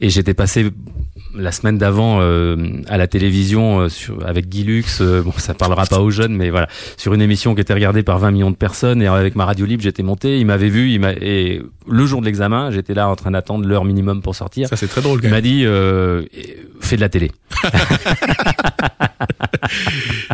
Et 0.00 0.10
j'étais 0.10 0.34
passé 0.34 0.70
la 1.34 1.52
semaine 1.52 1.78
d'avant 1.78 2.18
euh, 2.20 2.56
à 2.88 2.98
la 2.98 3.06
télévision 3.06 3.80
euh, 3.80 3.88
sur, 3.88 4.26
avec 4.26 4.35
Guy 4.44 4.64
Lux. 4.64 5.00
euh, 5.00 5.22
bon, 5.22 5.32
ça 5.36 5.54
parlera 5.54 5.86
pas 5.86 6.00
aux 6.00 6.10
jeunes, 6.10 6.34
mais 6.36 6.50
voilà, 6.50 6.68
sur 6.96 7.14
une 7.14 7.22
émission 7.22 7.54
qui 7.54 7.60
était 7.62 7.74
regardée 7.74 8.02
par 8.02 8.18
20 8.18 8.30
millions 8.30 8.50
de 8.50 8.56
personnes. 8.56 9.00
Et 9.02 9.06
avec 9.06 9.34
ma 9.36 9.44
radio 9.44 9.64
libre, 9.66 9.82
j'étais 9.82 10.02
monté. 10.02 10.38
Il 10.38 10.46
m'avait 10.46 10.68
vu. 10.68 10.90
Il 10.90 11.00
m'a 11.00 11.12
et 11.12 11.62
le 11.88 12.06
jour 12.06 12.20
de 12.20 12.26
l'examen, 12.26 12.70
j'étais 12.70 12.94
là 12.94 13.08
en 13.08 13.16
train 13.16 13.30
d'attendre 13.30 13.66
l'heure 13.66 13.84
minimum 13.84 14.22
pour 14.22 14.34
sortir. 14.34 14.68
Ça 14.68 14.76
c'est 14.76 14.88
très 14.88 15.00
drôle 15.00 15.20
quand 15.20 15.28
Il 15.28 15.30
m'a 15.30 15.40
dit 15.40 15.62
euh, 15.64 16.24
fais 16.80 16.96
de 16.96 17.00
la 17.00 17.08
télé. 17.08 17.30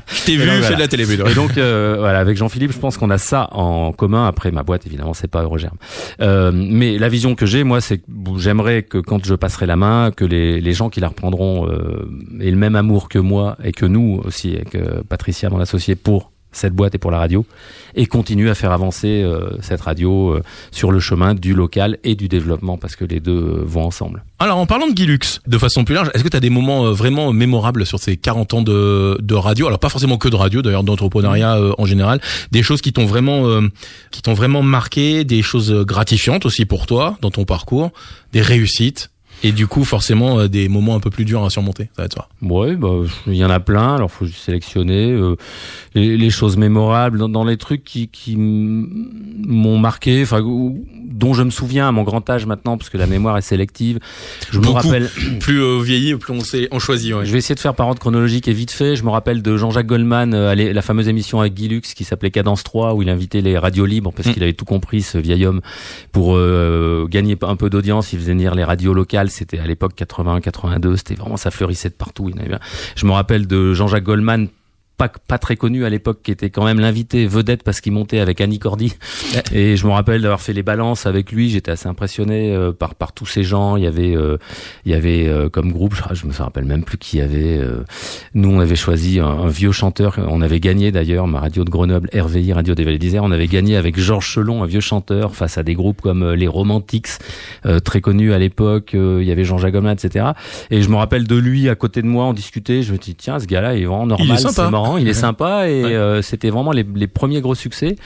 Je 0.06 0.24
t'ai 0.24 0.36
vu, 0.36 0.42
Et 0.42 0.46
donc, 0.46 0.54
fais 0.54 0.60
voilà. 0.60 0.76
de 0.76 0.80
la 0.80 0.88
télé. 0.88 1.12
Et 1.12 1.34
donc 1.34 1.58
euh, 1.58 1.96
voilà, 1.98 2.18
avec 2.18 2.36
Jean-Philippe, 2.36 2.72
je 2.72 2.78
pense 2.78 2.96
qu'on 2.96 3.10
a 3.10 3.18
ça 3.18 3.48
en 3.52 3.92
commun. 3.92 4.26
Après 4.26 4.50
ma 4.50 4.62
boîte, 4.62 4.86
évidemment, 4.86 5.14
c'est 5.14 5.30
pas 5.30 5.42
Eurogerm. 5.42 5.76
Euh, 6.20 6.50
mais 6.52 6.98
la 6.98 7.08
vision 7.08 7.34
que 7.34 7.46
j'ai, 7.46 7.64
moi, 7.64 7.80
c'est 7.80 7.98
que 7.98 8.04
j'aimerais 8.38 8.82
que 8.82 8.98
quand 8.98 9.24
je 9.24 9.34
passerai 9.34 9.66
la 9.66 9.76
main, 9.76 10.10
que 10.10 10.24
les, 10.24 10.60
les 10.60 10.72
gens 10.72 10.90
qui 10.90 11.00
la 11.00 11.08
reprendront 11.08 11.68
euh, 11.68 12.08
aient 12.40 12.50
le 12.50 12.56
même 12.56 12.76
amour 12.76 13.08
que 13.08 13.18
moi 13.18 13.56
et 13.62 13.72
que 13.72 13.86
nous 13.86 14.20
aussi, 14.24 14.54
avec 14.54 14.74
euh, 14.74 15.02
Patricia, 15.08 15.50
mon 15.50 15.60
associé, 15.60 15.94
pour 15.94 16.31
cette 16.52 16.74
boîte 16.74 16.94
et 16.94 16.98
pour 16.98 17.10
la 17.10 17.18
radio, 17.18 17.44
et 17.94 18.06
continuent 18.06 18.50
à 18.50 18.54
faire 18.54 18.72
avancer 18.72 19.22
euh, 19.22 19.50
cette 19.60 19.80
radio 19.80 20.30
euh, 20.30 20.42
sur 20.70 20.92
le 20.92 21.00
chemin 21.00 21.34
du 21.34 21.54
local 21.54 21.98
et 22.04 22.14
du 22.14 22.28
développement, 22.28 22.78
parce 22.78 22.96
que 22.96 23.04
les 23.04 23.20
deux 23.20 23.32
euh, 23.32 23.62
vont 23.64 23.84
ensemble. 23.84 24.24
Alors 24.42 24.58
en 24.58 24.66
parlant 24.66 24.88
de 24.88 24.92
Guy 24.92 25.06
Lux, 25.06 25.40
de 25.46 25.56
façon 25.56 25.84
plus 25.84 25.94
large, 25.94 26.10
est-ce 26.14 26.24
que 26.24 26.28
tu 26.28 26.36
as 26.36 26.40
des 26.40 26.50
moments 26.50 26.86
euh, 26.86 26.90
vraiment 26.90 27.32
mémorables 27.32 27.86
sur 27.86 28.00
ces 28.00 28.16
40 28.16 28.54
ans 28.54 28.62
de, 28.62 29.16
de 29.22 29.34
radio? 29.36 29.68
Alors 29.68 29.78
pas 29.78 29.88
forcément 29.88 30.18
que 30.18 30.28
de 30.28 30.34
radio, 30.34 30.62
d'ailleurs 30.62 30.82
d'entrepreneuriat 30.82 31.58
euh, 31.58 31.72
en 31.78 31.86
général, 31.86 32.20
des 32.50 32.64
choses 32.64 32.80
qui 32.80 32.92
t'ont 32.92 33.06
vraiment 33.06 33.62
qui 34.10 34.20
t'ont 34.20 34.34
vraiment 34.34 34.62
marqué, 34.62 35.22
des 35.22 35.42
choses 35.42 35.72
gratifiantes 35.86 36.44
aussi 36.44 36.64
pour 36.64 36.86
toi 36.86 37.16
dans 37.20 37.30
ton 37.30 37.44
parcours, 37.44 37.92
des 38.32 38.42
réussites 38.42 39.11
et 39.42 39.52
du 39.52 39.66
coup 39.66 39.84
forcément 39.84 40.38
euh, 40.38 40.48
des 40.48 40.68
moments 40.68 40.94
un 40.94 41.00
peu 41.00 41.10
plus 41.10 41.24
durs 41.24 41.44
à 41.44 41.50
surmonter, 41.50 41.84
ça 41.96 42.02
va 42.02 42.04
être 42.06 42.14
ça. 42.14 42.28
Ouais, 42.42 42.76
bah, 42.76 42.90
il 43.26 43.34
y 43.34 43.44
en 43.44 43.50
a 43.50 43.60
plein. 43.60 43.94
Alors, 43.96 44.10
faut 44.10 44.26
sélectionner 44.26 45.10
euh, 45.10 45.36
les, 45.94 46.16
les 46.16 46.30
choses 46.30 46.56
mémorables 46.56 47.18
dans, 47.18 47.28
dans 47.28 47.44
les 47.44 47.56
trucs 47.56 47.84
qui, 47.84 48.08
qui 48.08 48.36
m'ont 48.36 49.78
marqué, 49.78 50.22
enfin, 50.22 50.40
dont 50.42 51.34
je 51.34 51.42
me 51.42 51.50
souviens 51.50 51.88
à 51.88 51.92
mon 51.92 52.02
grand 52.02 52.28
âge 52.30 52.46
maintenant, 52.46 52.76
parce 52.78 52.90
que 52.90 52.98
la 52.98 53.06
mémoire 53.06 53.36
est 53.38 53.42
sélective. 53.42 53.98
Je 54.50 54.58
me 54.58 54.68
rappelle. 54.68 55.08
Plus 55.40 55.60
euh, 55.62 55.80
vieilli, 55.82 56.14
plus 56.16 56.32
on 56.32 56.40
sait, 56.40 56.68
on 56.70 56.78
choisit. 56.78 57.14
Ouais. 57.14 57.24
Je 57.26 57.32
vais 57.32 57.38
essayer 57.38 57.54
de 57.54 57.60
faire 57.60 57.74
par 57.74 57.88
ordre 57.88 57.98
chronologique 58.00 58.46
et 58.48 58.52
vite 58.52 58.70
fait. 58.70 58.96
Je 58.96 59.02
me 59.04 59.10
rappelle 59.10 59.42
de 59.42 59.56
Jean-Jacques 59.56 59.86
Goldman, 59.86 60.34
euh, 60.34 60.54
la 60.54 60.82
fameuse 60.82 61.08
émission 61.08 61.40
avec 61.40 61.54
Guy 61.54 61.68
Lux 61.68 61.94
qui 61.94 62.04
s'appelait 62.04 62.30
Cadence 62.30 62.62
3, 62.62 62.94
où 62.94 63.02
il 63.02 63.08
invitait 63.08 63.40
les 63.40 63.58
radios 63.58 63.86
libres 63.86 64.12
parce 64.14 64.28
Mm. 64.28 64.32
qu'il 64.34 64.42
avait 64.44 64.52
tout 64.52 64.64
compris, 64.64 65.02
ce 65.02 65.18
vieil 65.18 65.44
homme, 65.46 65.60
pour 66.12 66.36
euh, 66.36 67.06
gagner 67.08 67.36
un 67.42 67.56
peu 67.56 67.70
d'audience. 67.70 68.12
Il 68.12 68.18
faisait 68.20 68.32
venir 68.32 68.54
les 68.54 68.64
radios 68.64 68.94
locales. 68.94 69.30
C'était 69.32 69.58
à 69.58 69.66
l'époque 69.66 69.94
81, 69.94 70.40
82. 70.40 70.96
C'était 70.96 71.14
vraiment, 71.14 71.36
ça 71.36 71.50
fleurissait 71.50 71.88
de 71.88 71.94
partout. 71.94 72.30
Je 72.96 73.06
me 73.06 73.12
rappelle 73.12 73.46
de 73.46 73.74
Jean-Jacques 73.74 74.04
Goldman. 74.04 74.48
Pas, 75.02 75.10
pas 75.26 75.38
très 75.38 75.56
connu 75.56 75.84
à 75.84 75.90
l'époque, 75.90 76.20
qui 76.22 76.30
était 76.30 76.50
quand 76.50 76.64
même 76.64 76.78
l'invité 76.78 77.26
vedette 77.26 77.64
parce 77.64 77.80
qu'il 77.80 77.90
montait 77.92 78.20
avec 78.20 78.40
Annie 78.40 78.60
Cordy. 78.60 78.94
Et 79.52 79.76
je 79.76 79.84
me 79.86 79.90
rappelle 79.92 80.22
d'avoir 80.22 80.40
fait 80.40 80.52
les 80.52 80.62
balances 80.62 81.06
avec 81.06 81.32
lui. 81.32 81.50
J'étais 81.50 81.72
assez 81.72 81.88
impressionné 81.88 82.54
euh, 82.54 82.70
par 82.70 82.94
par 82.94 83.12
tous 83.12 83.26
ces 83.26 83.42
gens. 83.42 83.76
Il 83.76 83.82
y 83.82 83.88
avait 83.88 84.14
euh, 84.14 84.36
il 84.86 84.92
y 84.92 84.94
avait 84.94 85.26
euh, 85.26 85.48
comme 85.48 85.72
groupe, 85.72 85.94
je, 85.96 86.14
je 86.14 86.26
me 86.26 86.32
rappelle 86.32 86.66
même 86.66 86.84
plus 86.84 86.98
qui 86.98 87.16
y 87.16 87.20
avait. 87.20 87.58
euh, 87.58 87.84
nous, 88.34 88.48
on 88.50 88.60
avait 88.60 88.76
choisi 88.76 89.18
un, 89.18 89.26
un 89.26 89.48
vieux 89.48 89.72
chanteur. 89.72 90.18
On 90.28 90.40
avait 90.40 90.60
gagné 90.60 90.92
d'ailleurs 90.92 91.26
ma 91.26 91.40
radio 91.40 91.64
de 91.64 91.70
Grenoble, 91.70 92.08
RVI 92.14 92.52
Radio 92.52 92.74
des 92.76 92.84
Vallées 92.84 92.98
d'Isère. 92.98 93.24
On 93.24 93.32
avait 93.32 93.48
gagné 93.48 93.76
avec 93.76 93.98
Georges 93.98 94.26
Chelon, 94.28 94.62
un 94.62 94.66
vieux 94.66 94.80
chanteur, 94.80 95.34
face 95.34 95.58
à 95.58 95.64
des 95.64 95.74
groupes 95.74 96.00
comme 96.00 96.22
euh, 96.22 96.36
les 96.36 96.46
Romantics, 96.48 97.08
euh, 97.66 97.80
très 97.80 98.00
connus 98.00 98.32
à 98.32 98.38
l'époque. 98.38 98.94
Euh, 98.94 99.18
il 99.20 99.26
y 99.26 99.32
avait 99.32 99.44
Jean-Jacques 99.44 99.72
Goldman, 99.72 99.94
etc. 100.00 100.26
Et 100.70 100.80
je 100.82 100.88
me 100.88 100.96
rappelle 100.96 101.26
de 101.26 101.36
lui 101.36 101.68
à 101.68 101.74
côté 101.74 102.02
de 102.02 102.06
moi. 102.06 102.26
On 102.26 102.32
discutait. 102.32 102.82
Je 102.82 102.92
me 102.92 102.98
dis 102.98 103.14
tiens, 103.14 103.38
ce 103.40 103.46
gars-là, 103.46 103.74
il 103.74 103.82
est 103.82 103.86
vraiment 103.86 104.06
normal, 104.06 104.38
c'est 104.38 104.70
marrant, 104.70 104.91
il 104.98 105.08
est 105.08 105.14
sympa. 105.14 105.68
Et 105.68 105.82
Ouais. 105.84 105.94
euh, 105.94 106.22
c'était 106.22 106.50
vraiment 106.50 106.72
les, 106.72 106.84
les 106.94 107.06
premiers 107.06 107.40
gros 107.40 107.54
succès. 107.54 107.96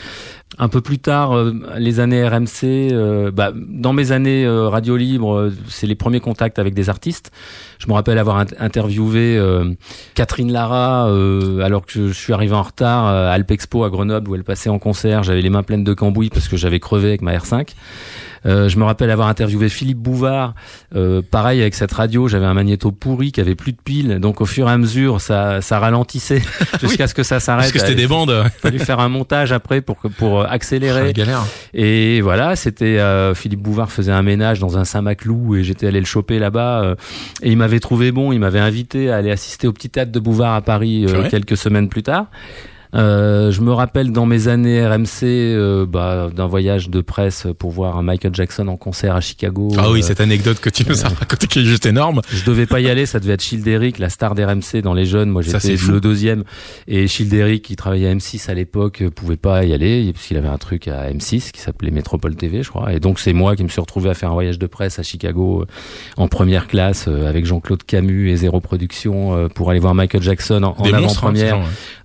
Un 0.59 0.69
peu 0.69 0.81
plus 0.81 0.99
tard, 1.01 1.33
euh, 1.37 1.53
les 1.77 1.99
années 1.99 2.27
RMC, 2.27 2.49
euh, 2.93 3.31
bah, 3.33 3.53
dans 3.55 3.93
mes 3.93 4.13
années 4.13 4.47
euh, 4.47 4.69
radio 4.69 4.97
libre, 4.97 5.35
euh, 5.37 5.53
c'est 5.69 5.89
les 5.89 5.97
premiers 5.97 6.21
contacts 6.21 6.59
avec 6.61 6.73
des 6.73 6.89
artistes. 6.89 7.33
Je 7.79 7.89
me 7.89 7.93
rappelle 7.95 8.17
avoir 8.17 8.43
int- 8.45 8.55
interviewé 8.61 9.37
euh, 9.37 9.73
Catherine 10.15 10.53
Lara 10.53 11.09
euh, 11.09 11.61
alors 11.61 11.85
que 11.85 11.93
je, 11.93 12.07
je 12.09 12.13
suis 12.13 12.33
arrivé 12.33 12.55
en 12.55 12.63
retard 12.63 13.07
à 13.07 13.31
Alpexpo 13.33 13.83
à 13.85 13.91
Grenoble 13.91 14.31
où 14.31 14.35
elle 14.37 14.45
passait 14.45 14.71
en 14.71 14.79
concert. 14.79 15.25
J'avais 15.25 15.43
les 15.43 15.51
mains 15.51 15.65
pleines 15.65 15.85
de 15.85 15.95
cambouis 15.95 16.31
parce 16.31 16.47
que 16.49 16.57
j'avais 16.57 16.79
crevé 16.81 17.09
avec 17.09 17.23
ma 17.23 17.37
R5. 17.37 17.71
Euh, 18.45 18.69
je 18.69 18.79
me 18.79 18.85
rappelle 18.85 19.11
avoir 19.11 19.29
interviewé 19.29 19.69
Philippe 19.69 19.99
Bouvard. 19.99 20.55
Euh, 20.95 21.23
pareil 21.23 21.61
avec 21.61 21.75
cette 21.75 21.93
radio, 21.93 22.29
j'avais 22.29 22.47
un 22.47 22.55
magnéto 22.55 22.91
pourri 22.91 23.33
qui 23.33 23.41
avait 23.41 23.55
plus 23.55 23.73
de 23.73 23.79
piles, 23.83 24.19
donc 24.21 24.41
au 24.41 24.47
fur 24.47 24.69
et 24.69 24.73
à 24.73 24.79
mesure 24.79 25.21
ça, 25.21 25.61
ça 25.63 25.79
ralentissait 25.79 26.43
jusqu'à 26.81 27.07
ce 27.07 27.15
que 27.15 27.23
ça 27.23 27.41
s'arrête. 27.41 27.65
Parce 27.65 27.73
que 27.73 27.79
c'était 27.79 27.93
Il 27.93 27.97
des 27.97 28.07
bandes. 28.07 28.31
a 28.31 28.49
fallu 28.51 28.79
faire 28.79 29.01
un 29.01 29.09
montage 29.09 29.53
après 29.53 29.81
pour 29.81 29.97
pour 30.19 30.41
euh, 30.41 30.47
accélérer. 30.49 31.09
Ah, 31.09 31.13
galère. 31.13 31.45
Et 31.75 32.21
voilà, 32.21 32.57
c'était 32.57 32.99
euh, 32.99 33.35
Philippe 33.35 33.61
Bouvard 33.63 33.91
faisait 33.91 34.13
un 34.13 34.23
ménage 34.23 34.59
dans 34.59 34.77
un 34.79 34.85
Saint-Maclou 34.85 35.57
et 35.57 35.65
j'étais 35.65 35.87
allé 35.87 36.01
le 36.01 36.07
choper 36.07 36.39
là-bas. 36.39 36.83
euh, 36.83 36.95
et 37.43 37.51
il 37.51 37.57
m'avait 37.57 37.81
trouvé 37.81 38.13
bon, 38.13 38.33
il 38.33 38.39
m'avait 38.41 38.61
invité 38.61 39.11
à 39.11 39.17
aller 39.17 39.31
assister 39.31 39.67
au 39.67 39.73
petit 39.73 39.91
théâtre 39.91 40.13
de 40.13 40.21
Bouvard 40.21 40.55
à 40.55 40.61
Paris 40.63 41.07
euh, 41.09 41.29
quelques 41.29 41.57
semaines 41.57 41.89
plus 41.89 42.03
tard. 42.03 42.27
Euh, 42.97 43.51
je 43.51 43.61
me 43.61 43.73
rappelle 43.73 44.11
dans 44.11 44.27
mes 44.27 44.49
années 44.49 44.85
RMC 44.87 45.23
euh, 45.25 45.87
bah, 45.87 46.31
d'un 46.35 46.47
voyage 46.47 46.89
de 46.89 47.01
presse 47.01 47.47
pour 47.59 47.71
voir 47.71 47.99
un 47.99 48.03
Michael 48.03 48.35
Jackson 48.35 48.69
en 48.69 48.77
concert 48.77 49.15
à 49.15 49.21
Chicago. 49.21 49.69
Ah 49.77 49.91
oui, 49.91 50.01
Euh, 50.01 50.03
cette 50.03 50.21
anecdote 50.21 50.61
que 50.61 50.71
tu 50.71 50.85
nous 50.89 51.05
as 51.05 51.09
racontée 51.09 51.47
qui 51.47 51.61
est 51.61 51.65
juste 51.65 51.87
énorme. 51.87 52.23
je 52.31 52.45
devais 52.45 52.67
pas 52.67 52.81
y 52.81 52.89
aller, 52.89 53.07
ça 53.07 53.21
devait 53.21 53.35
être 53.35 53.43
Childeric, 53.43 53.99
la 53.99 54.09
star 54.09 54.35
d'RMC 54.35 54.83
dans 54.83 54.95
les 54.95 55.05
jeunes. 55.05 55.29
Moi, 55.31 55.43
j'étais 55.43 55.77
le 55.89 56.01
deuxième. 56.01 56.45
Et 56.87 57.07
Childeric, 57.07 57.63
qui 57.65 57.77
travaillait 57.77 58.09
à 58.09 58.15
M6 58.15 58.51
à 58.51 58.55
l'époque, 58.55 59.03
euh, 59.03 59.11
pouvait 59.11 59.37
pas 59.37 59.65
y 59.65 59.73
aller 59.73 60.13
parce 60.13 60.27
qu'il 60.27 60.37
avait 60.37 60.49
un 60.49 60.59
truc 60.59 60.89
à 60.89 61.11
M6 61.11 61.51
qui 61.51 61.61
s'appelait 61.61 61.91
Métropole 61.91 62.37
TV, 62.37 62.63
je 62.63 62.71
crois. 62.71 62.93
Et 62.93 63.01
donc, 63.01 63.19
c'est 63.19 63.33
moi 63.33 63.57
qui 63.57 63.65
me 63.65 63.69
suis 63.69 63.81
retrouvé 63.81 64.11
à 64.11 64.15
faire 64.15 64.31
un 64.31 64.35
voyage 64.35 64.59
de 64.59 64.67
presse 64.67 64.99
à 64.99 65.03
Chicago 65.03 65.63
euh, 65.63 65.67
en 66.17 66.29
première 66.29 66.67
classe 66.67 67.07
euh, 67.09 67.29
avec 67.29 67.47
Jean-Claude 67.47 67.83
Camus 67.83 68.31
et 68.31 68.37
Zéro 68.37 68.61
Production 68.61 69.37
euh, 69.37 69.49
pour 69.49 69.71
aller 69.71 69.81
voir 69.81 69.95
Michael 69.95 70.23
Jackson 70.23 70.63
en, 70.63 70.77
hein, 70.79 70.93
avant-première. 70.93 71.59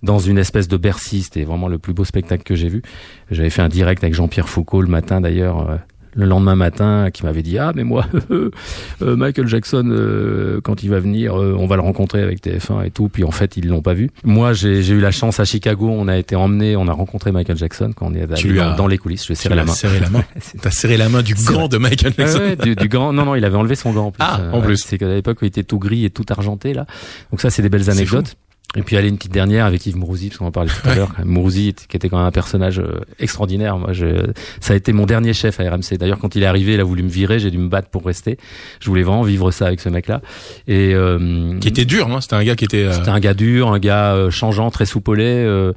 Dans 0.03 0.19
une 0.19 0.37
espèce 0.37 0.67
de 0.67 0.77
Bercy. 0.77 1.21
C'était 1.23 1.43
vraiment 1.43 1.67
le 1.67 1.77
plus 1.77 1.93
beau 1.93 2.05
spectacle 2.05 2.43
que 2.43 2.55
j'ai 2.55 2.69
vu. 2.69 2.81
J'avais 3.29 3.49
fait 3.49 3.61
un 3.61 3.69
direct 3.69 4.03
avec 4.03 4.13
Jean-Pierre 4.15 4.49
Foucault 4.49 4.81
le 4.81 4.87
matin 4.89 5.21
d'ailleurs. 5.21 5.69
euh, 5.69 5.75
le 6.13 6.25
lendemain 6.25 6.55
matin, 6.57 7.07
qui 7.09 7.23
m'avait 7.23 7.41
dit 7.41 7.57
ah 7.57 7.71
mais 7.73 7.85
moi 7.85 8.05
euh, 8.31 8.51
Michael 8.99 9.47
Jackson 9.47 9.85
euh, 9.91 10.59
quand 10.61 10.83
il 10.83 10.89
va 10.89 10.99
venir, 10.99 11.39
euh, 11.39 11.55
on 11.57 11.67
va 11.67 11.77
le 11.77 11.81
rencontrer 11.81 12.21
avec 12.21 12.43
TF1 12.45 12.85
et 12.85 12.91
tout. 12.91 13.07
Puis 13.07 13.23
en 13.23 13.31
fait 13.31 13.55
ils 13.55 13.65
l'ont 13.69 13.81
pas 13.81 13.93
vu. 13.93 14.09
Moi 14.25 14.51
j'ai 14.51 14.85
eu 14.89 14.99
la 14.99 15.11
chance 15.11 15.39
à 15.39 15.45
Chicago, 15.45 15.87
on 15.89 16.09
a 16.09 16.17
été 16.17 16.35
emmené, 16.35 16.75
on 16.75 16.89
a 16.89 16.91
rencontré 16.91 17.31
Michael 17.31 17.55
Jackson 17.55 17.93
quand 17.95 18.07
on 18.07 18.13
est 18.13 18.23
allé 18.29 18.53
dans, 18.55 18.75
dans 18.75 18.87
les 18.87 18.97
coulisses. 18.97 19.21
Je 19.23 19.27
lui 19.27 19.33
ai 19.35 19.37
Tu 19.37 19.43
serré 19.43 19.55
la 19.55 19.63
main. 19.63 19.71
serré 19.71 20.01
la 20.01 20.09
main. 20.09 20.23
T'as 20.61 20.71
serré 20.71 20.97
la 20.97 21.07
main 21.07 21.21
du 21.21 21.33
grand 21.33 21.69
de 21.69 21.77
Michael 21.77 22.13
Jackson. 22.17 22.39
ouais, 22.39 22.55
du, 22.57 22.75
du 22.75 22.89
grand. 22.89 23.13
Non, 23.13 23.23
non, 23.23 23.35
il 23.35 23.45
avait 23.45 23.55
enlevé 23.55 23.75
son 23.75 23.93
gant 23.93 24.07
en 24.07 24.11
plus. 24.11 24.21
Ah, 24.21 24.41
en 24.51 24.59
plus. 24.59 24.83
C'est 24.85 24.97
qu'à 24.97 25.07
l'époque, 25.07 25.37
il 25.41 25.45
était 25.47 25.63
tout 25.63 25.79
gris 25.79 26.03
et 26.03 26.09
tout 26.09 26.25
argenté 26.29 26.73
là. 26.73 26.87
Donc 27.31 27.39
ça, 27.39 27.49
c'est 27.49 27.61
des 27.61 27.69
belles 27.69 27.89
anecdotes. 27.89 28.35
Et 28.77 28.83
puis 28.83 28.95
aller 28.95 29.09
une 29.09 29.17
petite 29.17 29.33
dernière 29.33 29.65
avec 29.65 29.85
Yves 29.85 29.97
Mourouzi, 29.97 30.29
parce 30.29 30.37
qu'on 30.37 30.45
en 30.45 30.51
parlait 30.51 30.69
tout 30.69 30.87
à 30.89 30.95
l'heure. 30.95 31.11
Mourouzi, 31.25 31.73
qui 31.89 31.97
était 31.97 32.07
quand 32.07 32.17
même 32.17 32.25
un 32.27 32.31
personnage 32.31 32.79
euh, 32.79 33.01
extraordinaire. 33.19 33.77
Moi, 33.77 33.91
je, 33.91 34.31
ça 34.61 34.71
a 34.71 34.75
été 34.77 34.93
mon 34.93 35.05
dernier 35.05 35.33
chef 35.33 35.59
à 35.59 35.69
RMC. 35.69 35.97
D'ailleurs, 35.99 36.19
quand 36.19 36.35
il 36.35 36.43
est 36.43 36.45
arrivé, 36.45 36.75
il 36.75 36.79
a 36.79 36.85
voulu 36.85 37.03
me 37.03 37.09
virer, 37.09 37.37
j'ai 37.39 37.51
dû 37.51 37.57
me 37.57 37.67
battre 37.67 37.89
pour 37.89 38.05
rester. 38.05 38.37
Je 38.79 38.87
voulais 38.87 39.03
vraiment 39.03 39.23
vivre 39.23 39.51
ça 39.51 39.67
avec 39.67 39.81
ce 39.81 39.89
mec-là. 39.89 40.21
Et 40.69 40.93
euh, 40.95 41.59
Qui 41.59 41.67
était 41.67 41.83
dur, 41.83 42.07
hein. 42.09 42.21
C'était 42.21 42.35
un 42.35 42.43
gars 42.45 42.55
qui 42.55 42.63
était. 42.63 42.85
euh, 42.85 42.93
c'était 42.93 43.09
un 43.09 43.19
gars 43.19 43.33
dur, 43.33 43.67
un 43.73 43.79
gars 43.79 44.13
euh, 44.13 44.29
changeant, 44.29 44.71
très 44.71 44.85
soupolé. 44.85 45.25
euh, 45.25 45.73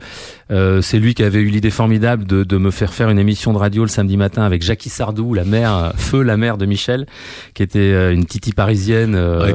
Euh, 0.50 0.82
c'est 0.82 0.98
lui 0.98 1.14
qui 1.14 1.22
avait 1.22 1.40
eu 1.40 1.48
l'idée 1.48 1.70
formidable 1.70 2.26
de, 2.26 2.44
de, 2.44 2.58
me 2.58 2.70
faire 2.70 2.92
faire 2.92 3.08
une 3.10 3.18
émission 3.18 3.52
de 3.52 3.58
radio 3.58 3.82
le 3.82 3.88
samedi 3.88 4.16
matin 4.16 4.42
avec 4.42 4.62
Jackie 4.62 4.90
Sardou, 4.90 5.34
la 5.34 5.44
mère, 5.44 5.92
feu 5.96 6.22
la 6.22 6.36
mère 6.36 6.58
de 6.58 6.66
Michel, 6.66 7.06
qui 7.54 7.62
était 7.62 7.78
euh, 7.78 8.12
une 8.12 8.26
titi 8.26 8.52
parisienne. 8.52 9.14
Euh, 9.14 9.52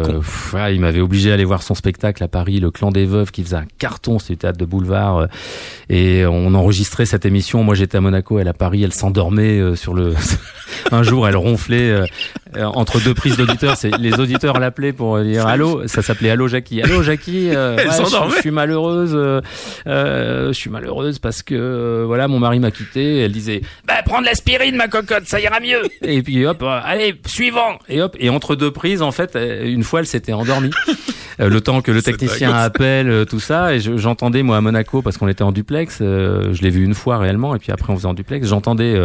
il 0.72 0.80
m'avait 0.80 1.02
obligé 1.02 1.32
à 1.32 1.36
aller 1.36 1.46
voir 1.46 1.64
son 1.64 1.76
spectacle 1.76 2.24
à 2.24 2.28
Paris, 2.28 2.60
Le 2.60 2.72
Clan 2.72 2.92
des 2.92 3.06
Veuves, 3.06 3.32
qui 3.32 3.44
faisait 3.44 3.58
un 3.58 3.68
carton, 3.78 4.20
c'était 4.20 4.40
théâtre 4.40 4.58
de 4.58 4.66
boulevard. 4.66 5.28
et 5.90 6.26
on 6.26 6.54
enregistrait 6.54 7.06
cette 7.06 7.26
émission. 7.26 7.64
Moi, 7.64 7.76
j'étais 7.76 7.98
à 7.98 8.02
Monaco, 8.02 8.40
elle 8.40 8.48
à 8.48 8.54
Paris, 8.54 8.84
elle 8.84 8.94
s'endormait 8.94 9.76
sur 9.76 9.94
le. 9.94 10.14
un 10.92 11.04
jour, 11.04 11.28
elle 11.28 11.36
ronflait 11.38 12.04
entre 12.58 13.00
deux 13.04 13.14
prises 13.14 13.38
d'auditeurs. 13.38 13.76
Les 14.00 14.20
auditeurs 14.20 14.60
l'appelaient 14.60 14.94
pour 14.94 15.20
dire 15.20 15.48
allô. 15.48 15.88
Ça 15.88 16.02
s'appelait 16.02 16.32
allô 16.32 16.48
Jackie. 16.48 16.82
Allô 16.82 17.04
Jackie. 17.04 17.50
je, 17.52 18.32
je, 18.36 18.40
suis 18.40 18.52
malheureuse. 18.52 19.42
je 19.86 20.52
suis 20.54 20.70
malheureuse 20.70 21.20
parce 21.20 21.44
que 21.44 21.56
euh, 21.70 22.04
voilà 22.06 22.28
mon 22.28 22.40
mari 22.40 22.60
m'a 22.60 22.72
quitté. 22.72 23.20
Elle 23.20 23.32
disait 23.32 23.62
bah 23.88 23.96
prends 24.06 24.22
de 24.22 24.26
l'aspirine 24.26 24.76
ma 24.76 24.88
cocotte, 24.88 25.26
ça 25.26 25.40
ira 25.40 25.60
mieux. 25.60 25.82
et 26.02 26.22
puis 26.22 26.46
hop, 26.46 26.62
euh, 26.62 26.80
allez 26.84 27.16
suivant. 27.26 27.80
Et 27.88 28.02
hop 28.02 28.16
et 28.20 28.30
entre 28.30 28.56
deux 28.56 28.72
prises 28.72 29.02
en 29.02 29.12
fait, 29.12 29.36
euh, 29.36 29.66
une 29.66 29.84
fois 29.84 30.00
elle 30.00 30.08
s'était 30.08 30.34
endormie. 30.34 30.72
le 31.40 31.62
temps 31.62 31.82
que 31.82 31.92
le 31.92 32.02
technicien 32.10 32.54
appelle 32.54 33.26
tout 33.30 33.40
ça 33.40 33.74
et 33.74 33.80
j'entendais 33.80 34.44
moi 34.44 34.58
à 34.58 34.62
Monaco 34.62 35.02
parce 35.02 35.18
qu'on 35.18 35.28
était 35.28 35.44
en 35.44 35.52
duplex. 35.52 36.00
je 36.00 36.62
l'ai 36.62 36.70
vu 36.70 36.84
une 36.84 36.96
fois 36.96 37.18
réellement 37.18 37.56
et 37.56 37.60
puis 37.60 37.72
après 37.72 37.92
on 37.94 37.96
faisait 37.96 38.08
en 38.08 38.14
duplex. 38.14 38.48
J'entendais. 38.48 39.00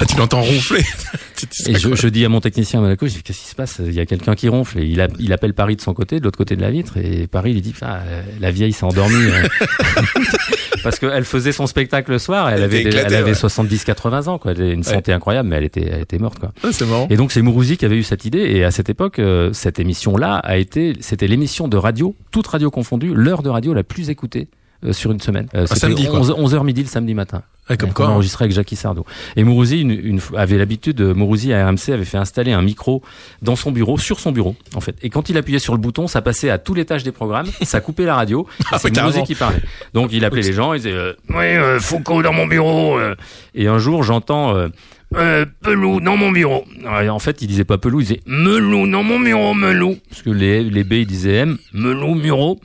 Ah, 0.00 0.04
tu 0.06 0.16
l'entends 0.16 0.42
ronfler. 0.42 0.80
et 1.66 1.74
je, 1.74 1.94
je, 1.94 2.08
dis 2.08 2.24
à 2.24 2.28
mon 2.28 2.40
technicien 2.40 2.78
à 2.80 2.82
Monaco, 2.82 3.06
je 3.06 3.14
dis 3.14 3.22
qu'est-ce 3.22 3.40
qui 3.40 3.48
se 3.48 3.54
passe? 3.54 3.80
Il 3.84 3.94
y 3.94 4.00
a 4.00 4.06
quelqu'un 4.06 4.34
qui 4.34 4.48
ronfle. 4.48 4.78
Et 4.78 4.84
il, 4.84 5.00
a, 5.00 5.08
il 5.18 5.32
appelle 5.32 5.54
Paris 5.54 5.76
de 5.76 5.80
son 5.80 5.94
côté, 5.94 6.20
de 6.20 6.24
l'autre 6.24 6.38
côté 6.38 6.56
de 6.56 6.60
la 6.60 6.70
vitre, 6.70 6.96
et 6.96 7.26
Paris 7.26 7.52
lui 7.52 7.60
dit 7.60 7.74
ah, 7.82 8.00
la 8.40 8.50
vieille 8.50 8.72
s'est 8.72 8.84
endormie 8.84 9.16
parce 10.82 10.98
qu'elle 10.98 11.24
faisait 11.24 11.52
son 11.52 11.66
spectacle 11.66 12.12
le 12.12 12.18
soir. 12.18 12.48
Elle, 12.50 12.62
avait, 12.62 12.82
elle 12.82 13.14
avait 13.14 13.32
70-80 13.32 14.28
ans, 14.28 14.38
quoi. 14.38 14.52
Elle 14.52 14.62
avait 14.62 14.72
une 14.72 14.84
santé 14.84 15.12
incroyable, 15.12 15.48
mais 15.48 15.56
elle 15.56 15.64
était, 15.64 15.86
elle 15.86 16.02
était 16.02 16.18
morte, 16.18 16.38
quoi. 16.38 16.52
Ah, 16.62 16.68
c'est 16.72 16.86
marrant. 16.86 17.08
Et 17.10 17.16
donc 17.16 17.32
c'est 17.32 17.42
Mourouzi 17.42 17.76
qui 17.76 17.84
avait 17.84 17.96
eu 17.96 18.02
cette 18.02 18.24
idée. 18.24 18.40
Et 18.40 18.64
à 18.64 18.70
cette 18.70 18.88
époque, 18.88 19.18
euh, 19.18 19.52
cette 19.52 19.78
émission-là 19.80 20.36
a 20.36 20.56
été, 20.56 20.94
c'était 21.00 21.26
l'émission 21.26 21.68
de 21.68 21.76
radio, 21.76 22.14
toute 22.30 22.46
radio 22.46 22.70
confondue, 22.70 23.12
l'heure 23.14 23.42
de 23.42 23.48
radio 23.48 23.74
la 23.74 23.82
plus 23.82 24.10
écoutée 24.10 24.48
euh, 24.84 24.92
sur 24.92 25.10
une 25.10 25.20
semaine. 25.20 25.48
Euh, 25.54 25.66
c'était 25.66 26.08
11, 26.08 26.54
h 26.54 26.64
midi 26.64 26.82
le 26.82 26.88
samedi 26.88 27.14
matin. 27.14 27.42
Ouais, 27.70 27.76
comme 27.76 27.92
quoi. 27.92 28.08
On 28.08 28.12
enregistrait 28.12 28.44
avec 28.44 28.54
Jackie 28.54 28.76
Sardou. 28.76 29.04
Et 29.36 29.44
Mourouzi 29.44 29.80
une, 29.80 29.90
une, 29.90 30.20
avait 30.36 30.58
l'habitude, 30.58 31.00
Mourouzi 31.00 31.52
à 31.52 31.66
RMC 31.66 31.92
avait 31.92 32.04
fait 32.04 32.18
installer 32.18 32.52
un 32.52 32.62
micro 32.62 33.02
dans 33.42 33.56
son 33.56 33.72
bureau, 33.72 33.98
sur 33.98 34.20
son 34.20 34.32
bureau, 34.32 34.56
en 34.74 34.80
fait. 34.80 34.96
Et 35.02 35.10
quand 35.10 35.28
il 35.28 35.36
appuyait 35.36 35.58
sur 35.58 35.74
le 35.74 35.80
bouton, 35.80 36.06
ça 36.06 36.22
passait 36.22 36.50
à 36.50 36.58
tous 36.58 36.74
les 36.74 36.84
tâches 36.84 37.02
des 37.02 37.12
programmes, 37.12 37.48
ça 37.62 37.80
coupait 37.80 38.04
la 38.04 38.14
radio, 38.14 38.46
ah, 38.70 38.78
c'est 38.78 38.96
Mourouzi 38.96 39.22
qui 39.22 39.34
parlait. 39.34 39.62
Donc 39.94 40.10
il 40.12 40.24
appelait 40.24 40.42
les 40.42 40.52
gens, 40.52 40.72
il 40.72 40.78
disait, 40.78 40.92
euh, 40.92 41.12
oui, 41.30 41.44
euh, 41.44 41.78
Foucault 41.80 42.22
dans 42.22 42.32
mon 42.32 42.46
bureau. 42.46 42.98
Euh. 42.98 43.14
Et 43.54 43.66
un 43.66 43.78
jour, 43.78 44.02
j'entends, 44.02 44.54
euh, 44.54 44.68
euh, 45.16 45.46
Pelou 45.62 46.00
dans 46.00 46.16
mon 46.16 46.30
bureau. 46.30 46.64
en 46.86 47.18
fait, 47.18 47.40
il 47.42 47.48
disait 47.48 47.64
pas 47.64 47.78
Pelou, 47.78 48.00
il 48.00 48.04
disait 48.04 48.20
Melou 48.26 48.90
dans 48.90 49.02
mon 49.02 49.18
bureau, 49.18 49.54
Melou. 49.54 49.96
Parce 50.10 50.22
que 50.22 50.30
les, 50.30 50.62
les 50.62 50.84
B, 50.84 50.94
ils 50.94 51.06
disaient 51.06 51.36
M, 51.36 51.58
Melou, 51.72 52.14
Muro. 52.14 52.60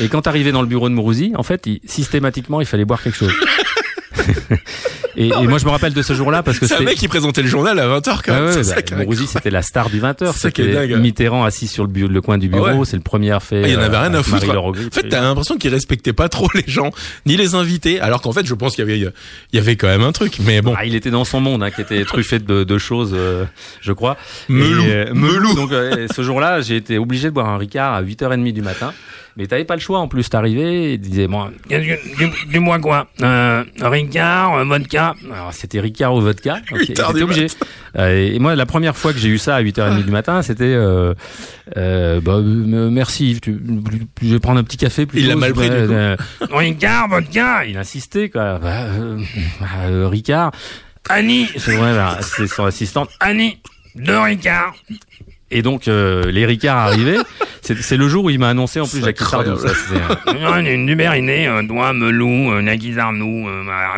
Et 0.00 0.08
quand 0.08 0.26
arrivait 0.26 0.52
dans 0.52 0.62
le 0.62 0.68
bureau 0.68 0.88
de 0.88 0.94
Mourouzi, 0.94 1.32
en 1.36 1.42
fait, 1.42 1.66
il, 1.66 1.80
systématiquement, 1.84 2.60
il 2.60 2.66
fallait 2.66 2.84
boire 2.84 3.02
quelque 3.02 3.16
chose. 3.16 3.32
et, 5.16 5.28
et, 5.28 5.46
moi 5.46 5.58
je 5.58 5.64
me 5.64 5.70
rappelle 5.70 5.92
de 5.92 6.02
ce 6.02 6.14
jour-là 6.14 6.42
parce 6.42 6.58
que 6.58 6.66
c'est 6.66 6.76
un 6.76 6.80
mec 6.80 6.96
qui 6.96 7.08
présentait 7.08 7.42
le 7.42 7.48
journal 7.48 7.78
à 7.78 7.86
20h 7.86 8.20
quand 8.24 8.32
même. 8.32 8.44
Ah 8.44 8.56
ouais, 8.56 9.06
bah, 9.06 9.26
c'était 9.26 9.50
la 9.50 9.62
star 9.62 9.90
du 9.90 10.00
20h. 10.00 10.32
C'était 10.36 10.96
Mitterrand 10.96 11.44
assis 11.44 11.68
sur 11.68 11.86
le, 11.86 12.06
le 12.06 12.20
coin 12.20 12.38
du 12.38 12.48
bureau, 12.48 12.82
ah 12.82 12.84
c'est 12.84 12.96
le 12.96 13.02
premier 13.02 13.36
fait. 13.40 13.62
Ah, 13.64 13.68
il 13.68 13.74
y 13.74 13.76
en 13.76 13.80
avait 13.80 13.98
rien 13.98 14.14
à 14.14 14.22
foutre. 14.22 14.48
En 14.48 14.72
fait, 14.72 15.08
t'as 15.08 15.20
l'impression 15.20 15.56
qu'il 15.56 15.70
respectait 15.70 16.12
pas 16.12 16.28
trop 16.28 16.48
les 16.54 16.64
gens 16.66 16.90
ni 17.26 17.36
les 17.36 17.54
invités, 17.54 18.00
alors 18.00 18.22
qu'en 18.22 18.32
fait, 18.32 18.46
je 18.46 18.54
pense 18.54 18.74
qu'il 18.74 18.86
y 18.86 18.90
avait 18.90 18.98
il 18.98 19.56
y 19.56 19.58
avait 19.58 19.76
quand 19.76 19.88
même 19.88 20.02
un 20.02 20.12
truc. 20.12 20.38
Mais 20.40 20.60
bon, 20.62 20.74
ah, 20.76 20.84
il 20.84 20.94
était 20.94 21.10
dans 21.10 21.24
son 21.24 21.40
monde, 21.40 21.62
hein, 21.62 21.70
qui 21.70 21.80
était 21.80 22.04
truffé 22.04 22.38
de, 22.38 22.64
de 22.64 22.78
choses, 22.78 23.12
euh, 23.14 23.44
je 23.80 23.92
crois. 23.92 24.16
Melou, 24.48 24.84
euh, 24.84 25.12
Melou. 25.14 25.54
Donc 25.54 25.72
euh, 25.72 26.06
ce 26.14 26.22
jour-là, 26.22 26.60
j'ai 26.60 26.76
été 26.76 26.98
obligé 26.98 27.28
de 27.28 27.34
boire 27.34 27.48
un 27.48 27.58
Ricard 27.58 27.94
à 27.94 28.02
8h30 28.02 28.52
du 28.52 28.62
matin. 28.62 28.92
Mais 29.36 29.46
t'avais 29.46 29.64
pas 29.64 29.74
le 29.74 29.80
choix 29.80 29.98
en 29.98 30.08
plus, 30.08 30.28
t'arrivais 30.28 30.92
et 30.92 30.98
disais 30.98 31.26
bon, 31.26 31.50
du, 31.68 32.60
moi 32.60 32.78
quoi 32.78 33.08
euh, 33.22 33.64
Ricard, 33.80 34.54
euh, 34.58 34.64
vodka. 34.64 35.14
Alors 35.32 35.52
c'était 35.52 35.80
Ricard 35.80 36.14
ou 36.14 36.20
vodka. 36.20 36.60
Okay, 36.72 36.86
J'étais 36.86 37.22
obligé. 37.22 37.46
Euh, 37.98 38.32
et 38.32 38.38
moi, 38.38 38.54
la 38.54 38.66
première 38.66 38.96
fois 38.96 39.12
que 39.12 39.18
j'ai 39.18 39.28
eu 39.28 39.38
ça 39.38 39.56
à 39.56 39.62
8h30 39.62 40.04
du 40.04 40.10
matin, 40.10 40.42
c'était 40.42 40.64
euh, 40.64 41.14
euh, 41.76 42.20
bah, 42.20 42.40
merci, 42.40 43.38
tu, 43.42 43.60
je 44.22 44.28
vais 44.28 44.40
prendre 44.40 44.58
un 44.58 44.64
petit 44.64 44.78
café. 44.78 45.06
Il 45.14 45.28
l'a 45.28 45.36
mal 45.36 45.52
pris 45.52 45.68
du 45.68 45.76
coup. 45.86 46.56
Ricard, 46.56 47.08
vodka. 47.08 47.64
Il 47.66 47.76
insistait 47.76 48.30
quoi. 48.30 48.58
Bah, 48.58 48.86
bah, 49.60 50.08
Ricard. 50.08 50.52
Annie, 51.08 51.48
c'est 51.56 51.76
vrai, 51.76 51.94
c'est 52.22 52.46
son 52.46 52.64
assistante. 52.64 53.10
Annie, 53.20 53.58
deux 53.94 54.18
Ricard. 54.18 54.74
Et 55.52 55.62
donc 55.62 55.86
euh, 55.86 56.30
les 56.30 56.46
Ricards 56.46 56.78
arrivaient. 56.78 57.18
C'est 57.62 57.96
le 57.96 58.08
jour 58.08 58.24
où 58.24 58.30
il 58.30 58.40
m'a 58.40 58.48
annoncé 58.48 58.80
en 58.80 58.88
plus 58.88 59.04
Jackie 59.04 59.22
Sardou. 59.22 59.56
Ça, 59.56 59.72
une, 60.58 60.66
une 60.66 60.84
numériné, 60.84 61.46
un 61.46 61.62
doigt 61.62 61.92
melou, 61.92 62.50
un 62.50 62.62
Nagui 62.62 62.94
Zarnou, 62.94 63.46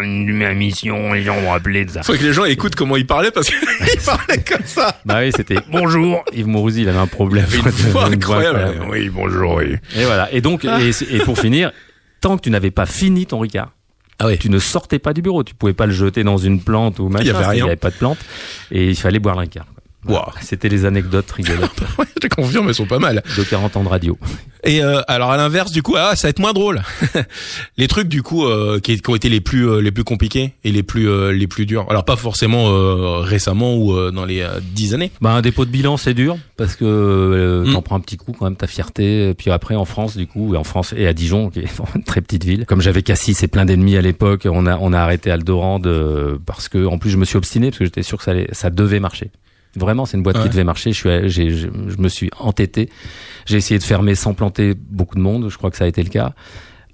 une 0.03 0.43
émission, 0.43 1.15
les 1.15 1.23
gens 1.23 1.41
vont 1.41 1.55
appeler 1.55 1.87
de 1.87 1.91
ça. 1.91 2.03
Faut 2.03 2.13
que 2.13 2.23
les 2.23 2.35
gens 2.35 2.45
écoutent 2.45 2.75
comment 2.75 2.97
il 2.97 3.07
parlait 3.07 3.31
parce 3.31 3.49
qu'il 3.49 4.01
parlait 4.05 4.45
comme 4.47 4.67
ça. 4.67 5.01
Bah 5.07 5.21
oui, 5.21 5.31
c'était 5.35 5.57
bonjour. 5.73 6.23
Yves 6.35 6.47
Mourouzi, 6.47 6.83
il 6.83 6.89
avait 6.91 6.99
un 6.99 7.07
problème. 7.07 7.47
Une 7.55 7.71
voix 7.71 8.05
incroyable. 8.05 8.83
Oui, 8.91 9.09
bonjour. 9.09 9.55
Oui. 9.55 9.77
Et 9.97 10.05
voilà. 10.05 10.31
Et 10.31 10.43
donc, 10.43 10.67
et, 10.67 10.91
et 11.11 11.19
pour 11.21 11.39
finir, 11.39 11.73
tant 12.21 12.37
que 12.37 12.43
tu 12.43 12.51
n'avais 12.51 12.71
pas 12.71 12.85
fini 12.85 13.25
ton 13.25 13.39
Ricard, 13.39 13.71
ah 14.19 14.27
oui. 14.27 14.39
Tu 14.39 14.49
ne 14.49 14.59
sortais 14.59 14.99
pas 14.99 15.13
du 15.13 15.23
bureau, 15.23 15.43
tu 15.43 15.55
pouvais 15.55 15.73
pas 15.73 15.87
le 15.87 15.93
jeter 15.93 16.23
dans 16.23 16.37
une 16.37 16.61
plante 16.61 16.99
ou 16.99 17.09
machin. 17.09 17.25
Il 17.25 17.27
y 17.29 17.31
avait 17.31 17.45
rien. 17.47 17.53
Il 17.55 17.63
n'y 17.63 17.69
avait 17.69 17.77
pas 17.77 17.91
de 17.91 17.97
plante 17.97 18.19
et 18.71 18.91
il 18.91 18.97
fallait 18.97 19.19
boire 19.19 19.37
l'Ricard. 20.07 20.35
C'était 20.43 20.69
les 20.69 20.85
anecdotes 20.85 21.31
rigolotes. 21.31 21.83
je 21.99 22.29
te 22.29 22.35
confirme, 22.35 22.69
elles 22.69 22.75
sont 22.75 22.87
pas 22.87 22.99
mal. 22.99 23.23
De 23.37 23.43
40 23.43 23.77
ans 23.77 23.85
de 23.85 23.89
radio. 23.89 24.19
Et 24.65 24.83
euh, 24.83 25.03
alors 25.09 25.31
à 25.31 25.37
l'inverse, 25.37 25.73
du 25.73 25.83
coup, 25.83 25.95
ah, 25.97 26.17
ça 26.17 26.27
va 26.27 26.31
être 26.31 26.39
moins 26.39 26.53
drôle. 26.53 26.83
les 27.77 27.89
trucs 27.89 28.09
du 28.09 28.23
coup 28.23 28.47
euh, 28.47 28.81
qui, 28.81 29.01
qui, 29.01 29.11
ont 29.11 29.15
été 29.15 29.29
les 29.29 29.41
plus 29.41 29.69
euh, 29.69 29.81
les 29.81 29.93
plus 29.93 30.05
compliqués 30.05 30.55
et 30.65 30.73
les 30.73 30.83
plus 30.83 31.09
euh, 31.09 31.33
les 31.33 31.47
plus 31.47 31.67
durs. 31.67 31.87
Alors 31.91 32.05
pas 32.05 32.17
forcément 32.17 32.65
récemment 33.21 33.77
ou 33.77 34.11
dans 34.11 34.25
les 34.25 34.47
dix 34.73 34.95
années. 34.95 35.11
Bah 35.21 35.33
un 35.33 35.43
dépôt 35.43 35.65
de 35.65 35.71
bilan 35.71 35.97
c'est 35.97 36.15
dur 36.15 36.37
parce 36.57 36.77
que 36.77 37.65
mm. 37.67 37.73
t'en 37.73 37.83
prends 37.83 37.97
un 37.97 38.01
petit 38.01 38.17
coup 38.17 38.33
quand 38.33 38.47
même 38.47 38.57
ta 38.57 38.67
fierté. 38.67 39.31
Et 39.31 39.35
puis 39.35 39.51
après 39.51 39.75
en 39.75 39.85
France 39.85 40.17
du 40.17 40.27
coup, 40.27 40.55
en 40.55 40.65
France 40.65 40.95
et 40.97 41.07
à 41.07 41.13
Dijon 41.13 41.51
qui 41.51 41.61
est 41.61 41.69
une 41.95 42.05
très 42.05 42.21
petite 42.21 42.45
ville. 42.45 42.65
Comme 42.67 42.81
j'avais 42.81 43.03
Cassis 43.03 43.43
et 43.43 43.49
plein 43.49 43.65
d'ennemis 43.65 43.97
à 43.97 44.03
l'époque, 44.03 44.47
on 44.51 44.67
a 44.67 44.79
on 44.79 44.93
a 44.93 45.01
arrêté 45.01 45.31
Aldorand 45.31 45.81
parce 46.47 46.69
que 46.69 46.87
en 46.87 46.99
plus 46.99 47.11
je 47.11 47.17
me 47.17 47.25
suis 47.25 47.37
obstiné 47.37 47.71
parce 47.71 47.79
que 47.79 47.85
j'étais 47.85 48.03
sûr 48.03 48.19
que 48.19 48.25
ça 48.25 48.31
allait, 48.31 48.49
ça 48.53 48.71
devait 48.71 49.01
marcher. 49.01 49.31
Vraiment, 49.77 50.07
c'est 50.07 50.17
une 50.17 50.23
boîte 50.23 50.43
qui 50.43 50.49
devait 50.49 50.65
marcher. 50.65 50.93
Je, 50.93 51.29
suis, 51.29 51.51
je, 51.59 51.69
me 51.99 52.09
suis 52.09 52.31
entêté. 52.39 52.91
J'ai 53.47 53.57
essayé 53.57 53.79
de 53.79 53.85
fermer 53.85 54.15
sans 54.15 54.35
planter 54.35 54.75
beaucoup 54.75 55.17
de 55.17 55.21
monde. 55.21 55.49
Je 55.49 55.59
crois 55.59 55.71
que 55.71 55.77
ça 55.77 55.85
a 55.85 55.89
été 55.89 56.03
le 56.03 56.11
cas. 56.11 56.35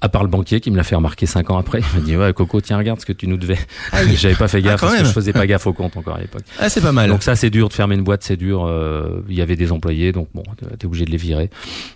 À 0.02 0.08
part 0.08 0.22
le 0.22 0.28
banquier 0.28 0.60
qui 0.60 0.70
me 0.70 0.76
l'a 0.76 0.82
fait 0.82 0.96
remarquer 0.96 1.26
cinq 1.26 1.50
ans 1.50 1.58
après, 1.58 1.80
il 1.80 2.00
m'a 2.00 2.04
dit 2.04 2.16
ouais 2.16 2.32
Coco 2.32 2.60
tiens 2.60 2.78
regarde 2.78 3.00
ce 3.00 3.06
que 3.06 3.12
tu 3.12 3.26
nous 3.26 3.36
devais. 3.36 3.58
Ah 3.92 3.98
J'avais 4.14 4.34
pas 4.34 4.48
fait 4.48 4.62
gaffe 4.62 4.80
ah, 4.82 4.86
parce 4.86 4.98
que 4.98 5.04
je 5.04 5.12
faisais 5.12 5.32
pas 5.32 5.46
gaffe 5.46 5.66
au 5.66 5.72
compte 5.72 5.96
encore 5.96 6.16
à 6.16 6.20
l'époque. 6.20 6.42
Ah 6.58 6.68
c'est 6.68 6.80
pas 6.80 6.92
mal. 6.92 7.10
Donc 7.10 7.22
ça 7.22 7.36
c'est 7.36 7.50
dur 7.50 7.68
de 7.68 7.74
fermer 7.74 7.96
une 7.96 8.02
boîte, 8.02 8.22
c'est 8.22 8.36
dur. 8.36 8.64
Euh, 8.64 9.22
il 9.28 9.36
y 9.36 9.42
avait 9.42 9.56
des 9.56 9.72
employés 9.72 10.12
donc 10.12 10.28
bon 10.34 10.42
t'es 10.78 10.86
obligé 10.86 11.04
de 11.04 11.10
les 11.10 11.16
virer. 11.16 11.50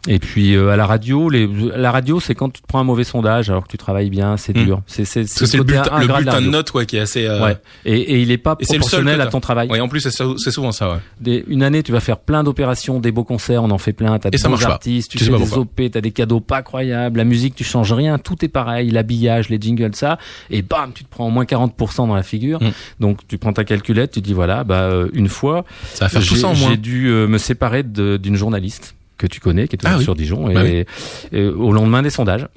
Et 0.06 0.18
puis 0.18 0.54
euh, 0.54 0.68
à 0.68 0.76
la 0.76 0.86
radio, 0.86 1.30
les, 1.30 1.48
la 1.74 1.90
radio 1.90 2.20
c'est 2.20 2.34
quand 2.34 2.50
tu 2.50 2.60
te 2.60 2.66
prends 2.66 2.80
un 2.80 2.84
mauvais 2.84 3.04
sondage 3.04 3.48
alors 3.48 3.64
que 3.64 3.70
tu 3.70 3.78
travailles 3.78 4.10
bien, 4.10 4.36
c'est 4.36 4.56
hmm. 4.56 4.64
dur. 4.64 4.82
C'est 4.86 5.04
c'est 5.04 5.26
c'est 5.26 5.56
le, 5.56 5.64
bulletin, 5.64 5.98
le 5.98 6.06
bulletin 6.06 6.42
de 6.42 6.48
notes 6.48 6.70
quoi 6.70 6.84
qui 6.84 6.96
est 6.96 7.00
assez. 7.00 7.26
Euh... 7.26 7.42
Ouais. 7.42 7.56
Et, 7.86 7.98
et 7.98 8.20
il 8.20 8.30
est 8.30 8.38
pas 8.38 8.56
proportionnel 8.56 9.20
à 9.22 9.28
ton 9.28 9.40
travail. 9.40 9.68
Ouais 9.68 9.80
en 9.80 9.88
plus 9.88 10.00
c'est 10.00 10.50
souvent 10.50 10.72
ça. 10.72 10.90
Ouais. 10.90 10.98
Des, 11.20 11.44
une 11.48 11.62
année 11.62 11.82
tu 11.82 11.92
vas 11.92 12.00
faire 12.00 12.18
plein 12.18 12.44
d'opérations, 12.44 13.00
des 13.00 13.12
beaux 13.12 13.24
concerts, 13.24 13.62
on 13.62 13.70
en 13.70 13.78
fait 13.78 13.94
plein. 13.94 14.18
T'as 14.18 14.28
des 14.28 14.44
artistes, 14.44 15.10
tu, 15.10 15.18
fais 15.18 15.30
des 15.30 15.54
OP, 15.54 15.80
t'as 15.90 16.00
des 16.00 16.10
cadeaux 16.10 16.40
pas 16.40 16.62
croyables, 16.62 17.16
la 17.16 17.24
musique 17.24 17.54
tu 17.54 17.64
changes 17.64 17.93
rien, 17.94 18.18
tout 18.18 18.44
est 18.44 18.48
pareil 18.48 18.90
l'habillage, 18.90 19.48
les 19.48 19.58
jingles, 19.60 19.94
ça, 19.94 20.18
et 20.50 20.62
bam, 20.62 20.92
tu 20.94 21.04
te 21.04 21.10
prends 21.10 21.26
au 21.26 21.30
moins 21.30 21.44
40% 21.44 22.08
dans 22.08 22.14
la 22.14 22.22
figure. 22.22 22.62
Mm. 22.62 22.70
Donc 23.00 23.20
tu 23.28 23.38
prends 23.38 23.52
ta 23.52 23.64
calculette, 23.64 24.12
tu 24.12 24.20
dis 24.20 24.32
voilà, 24.32 24.64
bah 24.64 24.82
euh, 24.82 25.08
une 25.12 25.28
fois, 25.28 25.64
ça 25.94 26.06
va 26.06 26.08
faire 26.08 26.26
tout 26.26 26.36
ça 26.36 26.48
en 26.48 26.54
J'ai 26.54 26.76
dû 26.76 27.08
euh, 27.08 27.26
me 27.26 27.38
séparer 27.38 27.82
d'une 27.82 28.36
journaliste 28.36 28.94
que 29.16 29.26
tu 29.26 29.40
connais, 29.40 29.68
qui 29.68 29.76
était 29.76 29.86
ah 29.88 30.00
sur 30.00 30.14
Dijon, 30.14 30.52
bah 30.52 30.64
et, 30.64 30.86
au 31.32 31.72
lendemain 31.72 32.02
des 32.02 32.10
sondages, 32.10 32.48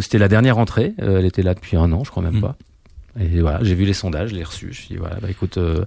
c'était 0.00 0.18
la 0.18 0.28
dernière 0.28 0.58
entrée, 0.58 0.94
euh, 1.00 1.18
elle 1.18 1.24
était 1.24 1.42
là 1.42 1.54
depuis 1.54 1.76
un 1.76 1.90
an, 1.92 2.04
je 2.04 2.10
crois 2.10 2.22
même 2.22 2.36
mm. 2.36 2.42
pas. 2.42 2.56
Et 3.20 3.40
voilà, 3.40 3.60
j'ai 3.62 3.74
vu 3.74 3.84
les 3.84 3.94
sondages, 3.94 4.30
je 4.30 4.34
les 4.34 4.44
reçus. 4.44 4.72
Je 4.72 4.88
dit 4.88 4.96
voilà, 4.96 5.16
bah 5.20 5.28
écoute, 5.30 5.56
euh, 5.58 5.84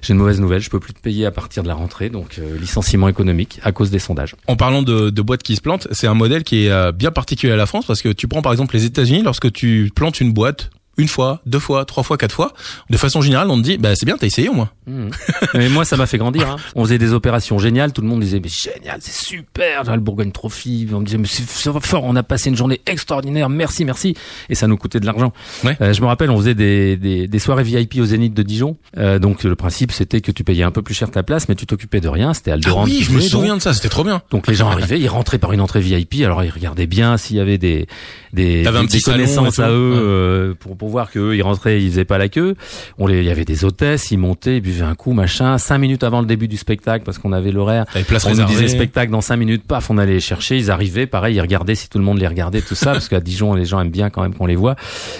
j'ai 0.00 0.12
une 0.12 0.18
mauvaise 0.18 0.40
nouvelle, 0.40 0.60
je 0.60 0.70
peux 0.70 0.80
plus 0.80 0.94
te 0.94 1.00
payer 1.00 1.26
à 1.26 1.30
partir 1.30 1.62
de 1.62 1.68
la 1.68 1.74
rentrée, 1.74 2.08
donc 2.08 2.38
euh, 2.38 2.58
licenciement 2.58 3.08
économique 3.08 3.60
à 3.62 3.72
cause 3.72 3.90
des 3.90 3.98
sondages. 3.98 4.34
En 4.46 4.56
parlant 4.56 4.82
de, 4.82 5.10
de 5.10 5.22
boîtes 5.22 5.42
qui 5.42 5.56
se 5.56 5.60
plantent, 5.60 5.88
c'est 5.92 6.06
un 6.06 6.14
modèle 6.14 6.44
qui 6.44 6.66
est 6.66 6.70
euh, 6.70 6.92
bien 6.92 7.10
particulier 7.10 7.52
à 7.52 7.56
la 7.56 7.66
France 7.66 7.86
parce 7.86 8.02
que 8.02 8.10
tu 8.10 8.28
prends 8.28 8.42
par 8.42 8.52
exemple 8.52 8.74
les 8.74 8.84
États-Unis, 8.84 9.22
lorsque 9.22 9.52
tu 9.52 9.90
plantes 9.94 10.20
une 10.20 10.32
boîte, 10.32 10.70
une 10.98 11.08
fois, 11.08 11.40
deux 11.46 11.58
fois, 11.58 11.84
trois 11.84 12.02
fois, 12.02 12.16
quatre 12.18 12.32
fois, 12.34 12.52
de 12.90 12.96
façon 12.96 13.20
générale, 13.22 13.48
on 13.50 13.56
te 13.56 13.62
dit, 13.62 13.78
bah 13.78 13.94
c'est 13.94 14.04
bien, 14.04 14.16
t'as 14.18 14.26
essayé 14.26 14.48
au 14.48 14.52
moins. 14.52 14.68
Mmh. 14.86 15.08
Mais 15.54 15.68
moi, 15.68 15.84
ça 15.84 15.96
m'a 15.96 16.06
fait 16.06 16.18
grandir. 16.18 16.50
Hein. 16.50 16.56
On 16.74 16.84
faisait 16.84 16.98
des 16.98 17.12
opérations 17.12 17.58
géniales. 17.58 17.92
Tout 17.92 18.02
le 18.02 18.08
monde 18.08 18.20
disait, 18.20 18.40
mais 18.42 18.48
génial, 18.48 18.98
c'est 19.00 19.14
super. 19.14 19.84
Le 19.84 20.00
Bourgogne 20.00 20.32
Trophy. 20.32 20.88
On 20.92 21.00
me 21.00 21.04
disait, 21.04 21.18
mais 21.18 21.28
c'est 21.28 21.46
fort. 21.80 22.04
On 22.04 22.16
a 22.16 22.22
passé 22.22 22.50
une 22.50 22.56
journée 22.56 22.80
extraordinaire. 22.86 23.48
Merci, 23.48 23.84
merci. 23.84 24.14
Et 24.48 24.54
ça 24.54 24.66
nous 24.66 24.76
coûtait 24.76 25.00
de 25.00 25.06
l'argent. 25.06 25.32
Ouais. 25.64 25.76
Euh, 25.80 25.92
je 25.92 26.00
me 26.00 26.06
rappelle, 26.06 26.30
on 26.30 26.36
faisait 26.38 26.54
des, 26.54 26.96
des, 26.96 27.28
des 27.28 27.38
soirées 27.38 27.62
VIP 27.62 27.96
au 28.00 28.04
Zénith 28.04 28.34
de 28.34 28.42
Dijon. 28.42 28.76
Euh, 28.96 29.18
donc 29.18 29.44
le 29.44 29.54
principe, 29.56 29.92
c'était 29.92 30.20
que 30.20 30.32
tu 30.32 30.42
payais 30.44 30.64
un 30.64 30.70
peu 30.70 30.82
plus 30.82 30.94
cher 30.94 31.10
ta 31.10 31.22
place, 31.22 31.48
mais 31.48 31.54
tu 31.54 31.66
t'occupais 31.66 32.00
de 32.00 32.08
rien. 32.08 32.34
C'était 32.34 32.50
Ah 32.50 32.54
Aldorand. 32.54 32.84
oui, 32.84 33.00
je 33.02 33.12
me 33.12 33.20
donc- 33.20 33.28
souviens 33.28 33.56
de 33.56 33.62
ça, 33.62 33.72
c'était 33.74 33.88
trop 33.88 34.04
bien. 34.04 34.22
donc 34.30 34.46
les 34.48 34.54
gens 34.54 34.68
arrivaient, 34.68 34.98
ils 34.98 35.08
rentraient 35.08 35.38
par 35.38 35.52
une 35.52 35.60
entrée 35.60 35.80
VIP, 35.80 36.22
alors 36.24 36.42
ils 36.44 36.50
regardaient 36.50 36.86
bien 36.86 37.16
s'il 37.16 37.36
y 37.36 37.40
avait 37.40 37.58
des 37.58 37.86
des, 38.32 38.64
connaissances 39.04 39.58
à 39.58 39.70
eux 39.70 39.92
Ouais. 39.92 39.98
euh, 40.00 40.54
pour 40.58 40.76
pour 40.76 40.87
voir 40.88 41.10
que 41.10 41.18
eux 41.18 41.36
ils 41.36 41.42
rentraient, 41.42 41.80
ils 41.82 41.90
faisaient 41.90 42.04
pas 42.04 42.18
la 42.18 42.28
queue. 42.28 42.54
On 42.98 43.06
les, 43.06 43.18
il 43.18 43.24
y 43.24 43.30
avait 43.30 43.44
des 43.44 43.64
hôtesses, 43.64 44.10
ils 44.10 44.18
montaient, 44.18 44.56
ils 44.56 44.60
buvaient 44.60 44.84
un 44.84 44.94
coup, 44.94 45.12
machin. 45.12 45.58
Cinq 45.58 45.78
minutes 45.78 46.04
avant 46.04 46.20
le 46.20 46.26
début 46.26 46.48
du 46.48 46.56
spectacle, 46.56 47.04
parce 47.04 47.18
qu'on 47.18 47.32
avait 47.32 47.52
l'horaire. 47.52 47.84
On 48.26 48.34
nous 48.34 48.44
disait 48.44 48.68
spectacle 48.68 49.10
dans 49.12 49.20
cinq 49.20 49.36
minutes, 49.36 49.64
paf, 49.66 49.90
on 49.90 49.98
allait 49.98 50.14
les 50.14 50.20
chercher, 50.20 50.56
ils 50.56 50.70
arrivaient, 50.70 51.06
pareil, 51.06 51.36
ils 51.36 51.40
regardaient 51.40 51.74
si 51.74 51.88
tout 51.88 51.98
le 51.98 52.04
monde 52.04 52.18
les 52.18 52.26
regardait, 52.26 52.60
tout 52.62 52.74
ça, 52.74 52.92
parce 52.92 53.08
qu'à 53.08 53.20
Dijon, 53.20 53.54
les 53.54 53.64
gens 53.64 53.80
aiment 53.80 53.90
bien 53.90 54.10
quand 54.10 54.22
même 54.22 54.34
qu'on 54.34 54.46
les 54.46 54.56
voit. 54.56 54.76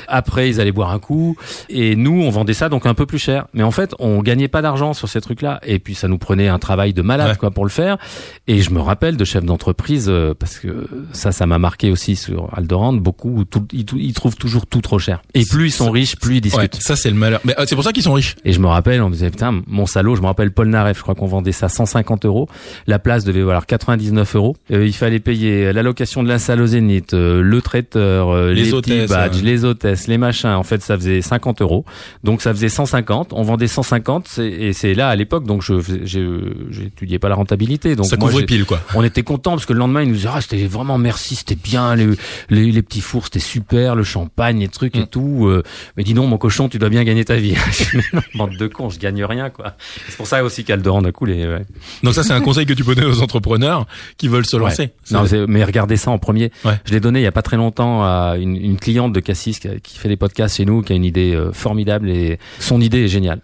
Après, 0.06 0.48
ils 0.48 0.60
allaient 0.60 0.72
boire 0.72 0.90
un 0.90 0.98
coup, 0.98 1.36
et 1.68 1.96
nous, 1.96 2.22
on 2.22 2.30
vendait 2.30 2.54
ça 2.54 2.68
donc 2.68 2.86
un 2.86 2.94
peu 2.94 3.06
plus 3.06 3.18
cher. 3.18 3.46
Mais 3.54 3.62
en 3.62 3.70
fait, 3.70 3.94
on 3.98 4.22
gagnait 4.22 4.48
pas 4.48 4.62
d'argent 4.62 4.92
sur 4.94 5.08
ces 5.08 5.20
trucs-là, 5.20 5.60
et 5.64 5.78
puis 5.78 5.94
ça 5.94 6.08
nous 6.08 6.18
prenait 6.18 6.48
un 6.48 6.58
travail 6.58 6.92
de 6.92 7.02
malade, 7.02 7.28
Ouais. 7.30 7.36
quoi, 7.36 7.50
pour 7.50 7.64
le 7.64 7.70
faire. 7.70 7.98
Et 8.46 8.60
je 8.62 8.70
me 8.70 8.80
rappelle 8.80 9.16
de 9.16 9.24
chefs 9.24 9.44
d'entreprise, 9.44 10.06
euh, 10.08 10.34
parce 10.38 10.58
que 10.58 10.88
ça, 11.12 11.32
ça 11.32 11.46
m'a 11.46 11.58
marqué 11.58 11.90
aussi 11.90 12.16
sur 12.16 12.48
Aldorand, 12.56 12.92
beaucoup, 12.94 13.44
tout, 13.44 13.66
ils, 13.72 13.84
ils 13.96 14.12
trouvent 14.14 14.36
toujours 14.36 14.66
tout 14.66 14.80
trop 14.80 14.98
cher. 14.98 15.20
Et 15.34 15.44
plus 15.44 15.57
ils 15.66 15.70
sont 15.72 15.90
riches, 15.90 16.16
plus 16.16 16.36
ils 16.36 16.40
discutent. 16.40 16.60
Ouais, 16.74 16.80
ça 16.80 16.96
c'est 16.96 17.10
le 17.10 17.16
malheur. 17.16 17.40
Mais 17.44 17.54
euh, 17.58 17.64
c'est 17.66 17.74
pour 17.74 17.84
ça 17.84 17.92
qu'ils 17.92 18.02
sont 18.02 18.12
riches. 18.12 18.36
Et 18.44 18.52
je 18.52 18.60
me 18.60 18.66
rappelle, 18.66 19.02
on 19.02 19.08
me 19.08 19.14
disait, 19.14 19.30
putain, 19.30 19.62
mon 19.66 19.86
salaud, 19.86 20.16
je 20.16 20.20
me 20.22 20.26
rappelle 20.26 20.50
Paul 20.52 20.68
Naref, 20.68 20.98
je 20.98 21.02
crois 21.02 21.14
qu'on 21.14 21.26
vendait 21.26 21.52
ça 21.52 21.68
150 21.68 22.24
euros. 22.24 22.48
La 22.86 22.98
place 22.98 23.24
devait 23.24 23.42
valoir 23.42 23.66
99 23.66 24.36
euros. 24.36 24.56
Euh, 24.72 24.86
il 24.86 24.92
fallait 24.92 25.20
payer 25.20 25.72
l'allocation 25.72 26.22
de 26.22 26.28
la 26.28 26.38
salle 26.38 26.60
au 26.60 26.66
Zénith, 26.66 27.14
euh, 27.14 27.42
le 27.42 27.62
traiteur, 27.62 28.30
euh, 28.30 28.52
Les 28.52 28.64
les, 28.64 28.74
hôtesses, 28.74 28.94
petits 29.02 29.12
badges, 29.12 29.36
ouais. 29.36 29.42
les 29.42 29.64
hôtesses, 29.64 30.06
les 30.08 30.18
machins. 30.18 30.50
En 30.50 30.62
fait, 30.62 30.82
ça 30.82 30.96
faisait 30.96 31.20
50 31.22 31.62
euros. 31.62 31.84
Donc 32.24 32.42
ça 32.42 32.52
faisait 32.52 32.68
150. 32.68 33.32
On 33.32 33.42
vendait 33.42 33.66
150. 33.68 34.28
c'est- 34.28 34.46
Et 34.48 34.72
c'est 34.72 34.94
là, 34.94 35.08
à 35.08 35.16
l'époque, 35.16 35.44
donc 35.44 35.62
je 35.62 35.74
j'ai 36.04 36.26
j'étudiais 36.70 37.18
pas 37.18 37.28
la 37.28 37.34
rentabilité. 37.34 37.96
Donc 37.96 38.06
ça 38.06 38.16
moi, 38.16 38.28
couvrait 38.28 38.44
pile 38.44 38.64
quoi. 38.64 38.80
on 38.94 39.02
était 39.04 39.22
content 39.22 39.52
parce 39.52 39.66
que 39.66 39.72
le 39.72 39.78
lendemain, 39.78 40.02
ils 40.02 40.08
nous 40.08 40.14
disaient, 40.16 40.28
ah, 40.32 40.40
c'était 40.40 40.64
vraiment 40.66 40.98
merci, 40.98 41.36
c'était 41.36 41.54
bien, 41.56 41.94
les, 41.96 42.08
les, 42.50 42.70
les 42.72 42.82
petits 42.82 43.00
fours, 43.00 43.24
c'était 43.24 43.38
super, 43.38 43.94
le 43.94 44.02
champagne, 44.04 44.58
les 44.60 44.68
trucs 44.68 44.96
Mm. 44.96 45.00
et 45.00 45.06
tout. 45.06 45.47
Euh, 45.48 45.62
mais 45.96 46.04
dis 46.04 46.14
donc, 46.14 46.28
mon 46.28 46.38
cochon, 46.38 46.68
tu 46.68 46.78
dois 46.78 46.88
bien 46.88 47.04
gagner 47.04 47.24
ta 47.24 47.36
vie. 47.36 47.54
Je 47.72 47.98
non, 48.14 48.22
Bande 48.34 48.56
de 48.56 48.66
cons, 48.66 48.90
je 48.90 48.98
gagne 48.98 49.24
rien, 49.24 49.50
quoi. 49.50 49.74
C'est 50.08 50.16
pour 50.16 50.26
ça 50.26 50.42
aussi 50.44 50.64
qu'Aldorand 50.64 51.04
a 51.04 51.12
coulé, 51.12 51.46
ouais. 51.46 51.64
Donc 52.02 52.14
ça 52.14 52.22
c'est 52.22 52.32
un 52.32 52.40
conseil 52.40 52.66
que 52.66 52.72
tu 52.72 52.84
peux 52.84 52.94
donner 52.94 53.08
aux 53.08 53.22
entrepreneurs 53.22 53.86
qui 54.16 54.28
veulent 54.28 54.46
se 54.46 54.56
lancer. 54.56 54.90
Non, 55.10 55.24
mais 55.48 55.64
regardez 55.64 55.96
ça 55.96 56.10
en 56.10 56.18
premier. 56.18 56.50
Je 56.84 56.92
l'ai 56.92 57.00
donné 57.00 57.20
il 57.20 57.24
y 57.24 57.26
a 57.26 57.32
pas 57.32 57.42
très 57.42 57.56
longtemps 57.56 58.02
à 58.02 58.36
une, 58.38 58.56
une 58.56 58.78
cliente 58.78 59.12
de 59.12 59.20
Cassis 59.20 59.58
qui, 59.58 59.98
fait 59.98 60.08
des 60.08 60.16
podcasts 60.16 60.56
chez 60.56 60.64
nous, 60.64 60.82
qui 60.82 60.92
a 60.92 60.96
une 60.96 61.04
idée 61.04 61.34
euh, 61.34 61.52
formidable 61.52 62.10
et 62.10 62.38
son 62.58 62.80
idée 62.80 63.04
est 63.04 63.08
géniale. 63.08 63.40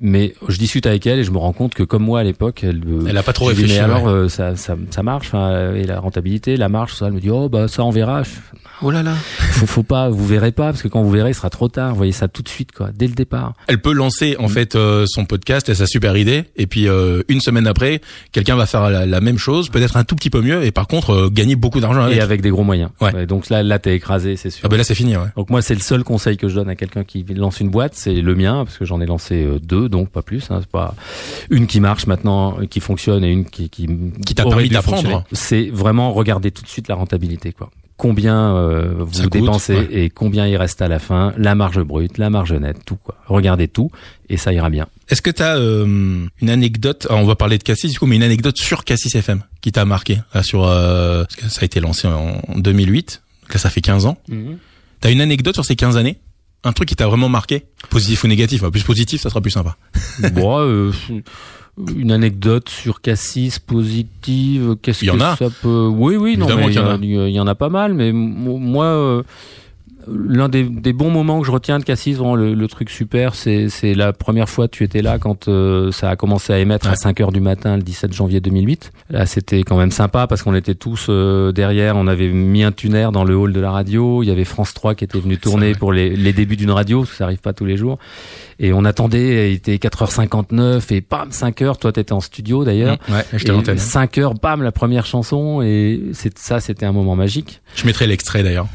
Mais 0.00 0.34
je 0.48 0.58
discute 0.58 0.86
avec 0.86 1.06
elle 1.06 1.18
et 1.18 1.24
je 1.24 1.32
me 1.32 1.38
rends 1.38 1.52
compte 1.52 1.74
que 1.74 1.82
comme 1.82 2.04
moi 2.04 2.20
à 2.20 2.22
l'époque, 2.24 2.62
elle, 2.62 2.82
euh, 2.86 3.06
Elle 3.08 3.16
a 3.16 3.24
pas 3.24 3.32
trop 3.32 3.46
réfléchi. 3.46 3.74
mais 3.74 3.80
alors 3.80 4.04
ouais. 4.04 4.12
euh, 4.12 4.28
ça, 4.28 4.54
ça, 4.54 4.76
ça 4.90 5.02
marche, 5.02 5.32
et 5.34 5.84
la 5.84 5.98
rentabilité, 5.98 6.56
la 6.56 6.68
tout 6.68 6.94
ça. 6.94 7.06
Elle 7.06 7.14
me 7.14 7.20
dit 7.20 7.30
oh 7.30 7.48
bah 7.48 7.66
ça 7.66 7.84
on 7.84 7.90
verra. 7.90 8.22
Oh 8.82 8.90
là 8.90 9.02
là. 9.02 9.14
faut, 9.14 9.66
faut 9.66 9.82
pas, 9.82 10.08
vous 10.08 10.26
verrez 10.26 10.52
pas 10.52 10.66
parce 10.66 10.82
que 10.82 10.88
quand 10.88 11.02
vous 11.02 11.10
verrez, 11.10 11.30
il 11.30 11.34
sera 11.34 11.50
trop 11.50 11.68
tard. 11.68 11.90
Vous 11.90 11.96
voyez 11.96 12.12
ça 12.12 12.28
tout 12.28 12.42
de 12.42 12.48
suite 12.48 12.72
quoi, 12.72 12.90
dès 12.94 13.06
le 13.06 13.14
départ. 13.14 13.54
Elle 13.66 13.80
peut 13.80 13.92
lancer 13.92 14.36
Mm. 14.38 14.44
en 14.44 14.48
fait 14.48 14.74
euh, 14.74 15.04
son 15.06 15.24
podcast 15.24 15.68
et 15.68 15.74
sa 15.74 15.86
super 15.86 16.16
idée 16.16 16.44
et 16.56 16.66
puis 16.66 16.88
euh, 16.88 17.22
une 17.28 17.40
semaine 17.40 17.66
après, 17.66 18.00
quelqu'un 18.32 18.56
va 18.56 18.66
faire 18.66 18.90
la, 18.90 19.06
la 19.06 19.20
même 19.20 19.38
chose, 19.38 19.68
peut-être 19.70 19.96
un 19.96 20.04
tout 20.04 20.14
petit 20.14 20.30
peu 20.30 20.40
mieux 20.40 20.64
et 20.64 20.70
par 20.70 20.86
contre 20.86 21.10
euh, 21.10 21.30
gagner 21.30 21.56
beaucoup 21.56 21.80
d'argent 21.80 22.02
avec. 22.02 22.18
Et 22.18 22.20
avec 22.20 22.40
des 22.40 22.50
gros 22.50 22.64
moyens. 22.64 22.90
Ouais. 23.00 23.26
donc 23.26 23.48
là, 23.48 23.62
là 23.62 23.78
t'es 23.78 23.94
écrasé, 23.94 24.36
c'est 24.36 24.50
sûr. 24.50 24.62
Ah 24.64 24.68
ben 24.68 24.76
là 24.76 24.84
c'est 24.84 24.94
fini 24.94 25.16
ouais. 25.16 25.26
Donc 25.36 25.50
moi, 25.50 25.62
c'est 25.62 25.74
le 25.74 25.80
seul 25.80 26.04
conseil 26.04 26.36
que 26.36 26.48
je 26.48 26.54
donne 26.54 26.68
à 26.68 26.76
quelqu'un 26.76 27.04
qui 27.04 27.24
lance 27.34 27.60
une 27.60 27.70
boîte, 27.70 27.94
c'est 27.94 28.14
le 28.14 28.34
mien, 28.34 28.64
parce 28.64 28.78
que 28.78 28.84
j'en 28.84 29.00
ai 29.00 29.06
lancé 29.06 29.44
euh, 29.44 29.58
deux, 29.58 29.88
donc 29.88 30.10
pas 30.10 30.22
plus. 30.22 30.50
Hein, 30.50 30.58
c'est 30.60 30.70
pas 30.70 30.94
une 31.50 31.66
qui 31.66 31.80
marche 31.80 32.06
maintenant, 32.06 32.58
qui 32.68 32.80
fonctionne, 32.80 33.24
et 33.24 33.30
une 33.30 33.44
qui 33.44 33.68
qui, 33.70 33.88
Qui 34.26 34.34
t'a 34.34 34.44
permis 34.44 34.68
d'apprendre. 34.68 35.24
C'est 35.32 35.70
vraiment 35.72 36.12
regarder 36.12 36.50
tout 36.50 36.62
de 36.62 36.68
suite 36.68 36.88
la 36.88 36.94
rentabilité, 36.94 37.52
quoi. 37.52 37.70
Combien 37.98 38.54
euh, 38.54 38.94
vous 38.96 39.22
coûte, 39.22 39.32
dépensez 39.32 39.74
ouais. 39.74 39.88
et 39.90 40.08
combien 40.08 40.46
il 40.46 40.56
reste 40.56 40.80
à 40.80 40.88
la 40.88 40.98
fin, 41.00 41.34
la 41.36 41.54
marge 41.54 41.82
brute, 41.82 42.16
la 42.16 42.30
marge 42.30 42.52
nette, 42.52 42.84
tout 42.86 42.96
quoi. 42.96 43.16
Regardez 43.26 43.68
tout 43.68 43.90
et 44.28 44.36
ça 44.36 44.52
ira 44.52 44.70
bien. 44.70 44.86
Est-ce 45.08 45.20
que 45.20 45.30
tu 45.30 45.42
as 45.42 45.56
une 45.58 46.30
anecdote 46.48 47.06
alors, 47.10 47.22
On 47.22 47.26
va 47.26 47.34
parler 47.34 47.58
de 47.58 47.64
Cassis 47.64 47.90
du 47.90 47.98
coup, 47.98 48.06
mais 48.06 48.14
une 48.16 48.22
anecdote 48.22 48.56
sur 48.56 48.84
Cassis 48.84 49.14
FM 49.14 49.42
qui 49.60 49.72
t'a 49.72 49.84
marqué 49.84 50.20
là, 50.32 50.42
sur 50.44 50.64
euh, 50.64 51.24
parce 51.24 51.36
que 51.36 51.48
ça 51.48 51.62
a 51.62 51.64
été 51.64 51.80
lancé 51.80 52.06
en, 52.06 52.40
en 52.46 52.58
2008. 52.58 53.22
Donc 53.42 53.54
là 53.54 53.58
ça 53.58 53.68
fait 53.68 53.80
15 53.80 54.06
ans. 54.06 54.16
T'as 55.00 55.10
une 55.10 55.20
anecdote 55.20 55.54
sur 55.54 55.64
ces 55.64 55.76
15 55.76 55.96
années? 55.96 56.18
Un 56.64 56.72
truc 56.72 56.88
qui 56.88 56.96
t'a 56.96 57.06
vraiment 57.06 57.28
marqué? 57.28 57.66
Positif 57.88 58.24
ou 58.24 58.28
négatif? 58.28 58.62
Plus 58.64 58.82
positif, 58.82 59.20
ça 59.20 59.28
sera 59.28 59.40
plus 59.40 59.50
sympa. 59.50 59.76
bon, 60.32 60.60
euh, 60.60 60.92
une 61.96 62.10
anecdote 62.12 62.68
sur 62.68 63.00
Cassis 63.00 63.58
positive, 63.58 64.76
qu'est-ce 64.82 65.04
y 65.04 65.10
en 65.10 65.18
que 65.18 65.22
a. 65.22 65.36
ça 65.36 65.48
peut 65.62 65.86
Oui, 65.86 66.16
oui, 66.16 66.36
non, 66.36 66.46
il 66.48 66.72
y, 66.72 66.74
y 66.74 66.78
en 66.78 66.86
a. 66.86 66.94
a- 66.94 66.98
il 67.00 67.30
y 67.34 67.40
en 67.40 67.46
a 67.46 67.54
pas 67.54 67.68
mal, 67.68 67.94
mais 67.94 68.12
mo- 68.12 68.58
moi, 68.58 68.86
euh, 68.86 69.22
l'un 70.10 70.48
des, 70.48 70.64
des 70.64 70.92
bons 70.92 71.10
moments 71.10 71.40
que 71.40 71.46
je 71.46 71.50
retiens 71.50 71.78
de 71.78 71.84
Cassis, 71.84 72.14
vraiment 72.16 72.34
le, 72.34 72.54
le 72.54 72.68
truc 72.68 72.90
super, 72.90 73.34
c'est 73.34 73.68
la 73.94 74.12
première 74.12 74.48
fois 74.48 74.66
que 74.68 74.72
tu 74.76 74.84
étais 74.84 75.02
là 75.02 75.18
quand 75.18 75.48
euh, 75.48 75.90
ça 75.92 76.10
a 76.10 76.16
commencé 76.16 76.52
à 76.52 76.58
émettre 76.58 76.86
à 76.86 76.90
Ouais. 76.90 76.96
5 76.96 77.20
heures 77.20 77.32
du 77.32 77.40
matin 77.40 77.76
le 77.76 77.82
17 77.82 78.12
janvier 78.12 78.40
2008. 78.40 78.90
Là, 79.10 79.26
c'était 79.26 79.62
quand 79.62 79.76
même 79.76 79.90
sympa 79.90 80.26
parce 80.26 80.42
qu'on 80.42 80.54
était 80.54 80.74
tous 80.74 81.06
euh, 81.08 81.52
derrière, 81.52 81.96
on 81.96 82.06
avait 82.06 82.28
mis 82.28 82.62
un 82.62 82.72
tuner 82.72 83.08
dans 83.12 83.24
le 83.24 83.36
hall 83.36 83.52
de 83.52 83.60
la 83.60 83.70
radio, 83.70 84.22
il 84.22 84.26
y 84.26 84.30
avait 84.32 84.44
France 84.44 84.74
3 84.74 84.94
qui 84.94 85.04
était 85.04 85.18
venu 85.20 85.38
tourner 85.38 85.74
pour 85.74 85.92
les, 85.92 86.10
les 86.16 86.32
débuts 86.32 86.56
d'une 86.56 86.70
radio, 86.70 87.00
parce 87.00 87.10
que 87.10 87.16
ça 87.16 87.24
arrive 87.24 87.38
pas 87.40 87.52
tous 87.52 87.64
les 87.64 87.76
jours. 87.76 87.98
Et 88.60 88.72
on 88.72 88.84
attendait, 88.84 89.52
il 89.52 89.54
était 89.56 89.76
4h59 89.76 90.92
et 90.94 91.04
bam, 91.08 91.28
5h, 91.30 91.78
toi 91.78 91.92
t'étais 91.92 92.12
en 92.12 92.20
studio 92.20 92.64
d'ailleurs. 92.64 92.96
Ouais, 93.08 93.24
j'étais 93.34 93.50
à 93.50 93.54
Et 93.54 93.56
l'antenne. 93.56 93.78
5 93.78 94.18
heures, 94.18 94.34
bam, 94.34 94.62
la 94.62 94.72
première 94.72 95.06
chanson 95.06 95.62
et 95.62 96.00
c'est 96.12 96.36
ça, 96.38 96.60
c'était 96.60 96.86
un 96.86 96.92
moment 96.92 97.16
magique. 97.16 97.60
Je 97.76 97.84
mettrai 97.86 98.06
l'extrait 98.06 98.42
d'ailleurs. 98.42 98.66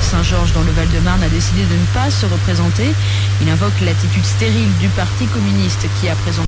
Saint-Georges 0.00 0.52
dans 0.52 0.62
le 0.62 0.72
Val-de-Marne 0.72 1.22
a 1.22 1.28
décidé 1.28 1.62
de 1.64 1.74
ne 1.74 1.86
pas 1.92 2.10
se 2.10 2.26
représenter. 2.26 2.92
Il 3.42 3.48
invoque 3.48 3.80
l'attitude 3.84 4.24
stérile 4.24 4.72
du 4.80 4.88
Parti 4.88 5.26
communiste 5.26 5.86
qui 6.00 6.08
a 6.08 6.14
présenté 6.14 6.46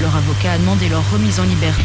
Leur 0.00 0.16
avocat 0.16 0.52
a 0.52 0.58
demandé 0.58 0.88
leur 0.88 1.02
remise 1.12 1.40
en 1.40 1.44
liberté. 1.44 1.82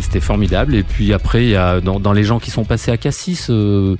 c'était 0.00 0.20
formidable. 0.20 0.74
Et 0.74 0.82
puis 0.82 1.12
après, 1.12 1.44
il 1.44 1.50
y 1.50 1.56
a 1.56 1.80
dans, 1.80 2.12
les 2.12 2.24
gens 2.24 2.38
qui 2.38 2.50
sont 2.50 2.64
passés 2.64 2.90
à 2.90 2.96
Cassis, 2.96 3.46
euh, 3.50 3.96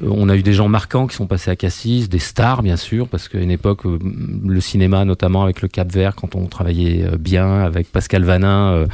on 0.00 0.28
a 0.28 0.36
eu 0.36 0.42
des 0.42 0.52
gens 0.52 0.68
marquants 0.68 1.06
qui 1.06 1.16
sont 1.16 1.26
passés 1.26 1.50
à 1.50 1.56
Cassis, 1.56 2.08
des 2.08 2.18
stars 2.18 2.62
bien 2.62 2.76
sûr, 2.76 3.08
parce 3.08 3.28
qu'à 3.28 3.38
une 3.38 3.50
époque, 3.50 3.84
euh, 3.86 3.98
le 4.46 4.60
cinéma, 4.60 5.04
notamment 5.04 5.42
avec 5.42 5.60
le 5.62 5.68
Cap 5.68 5.90
Vert, 5.92 6.14
quand 6.14 6.34
on 6.34 6.46
travaillait 6.46 7.04
euh, 7.04 7.16
bien 7.16 7.60
avec 7.60 7.90
Pascal 7.90 8.24
Vanin, 8.24 8.72
euh, 8.72 8.86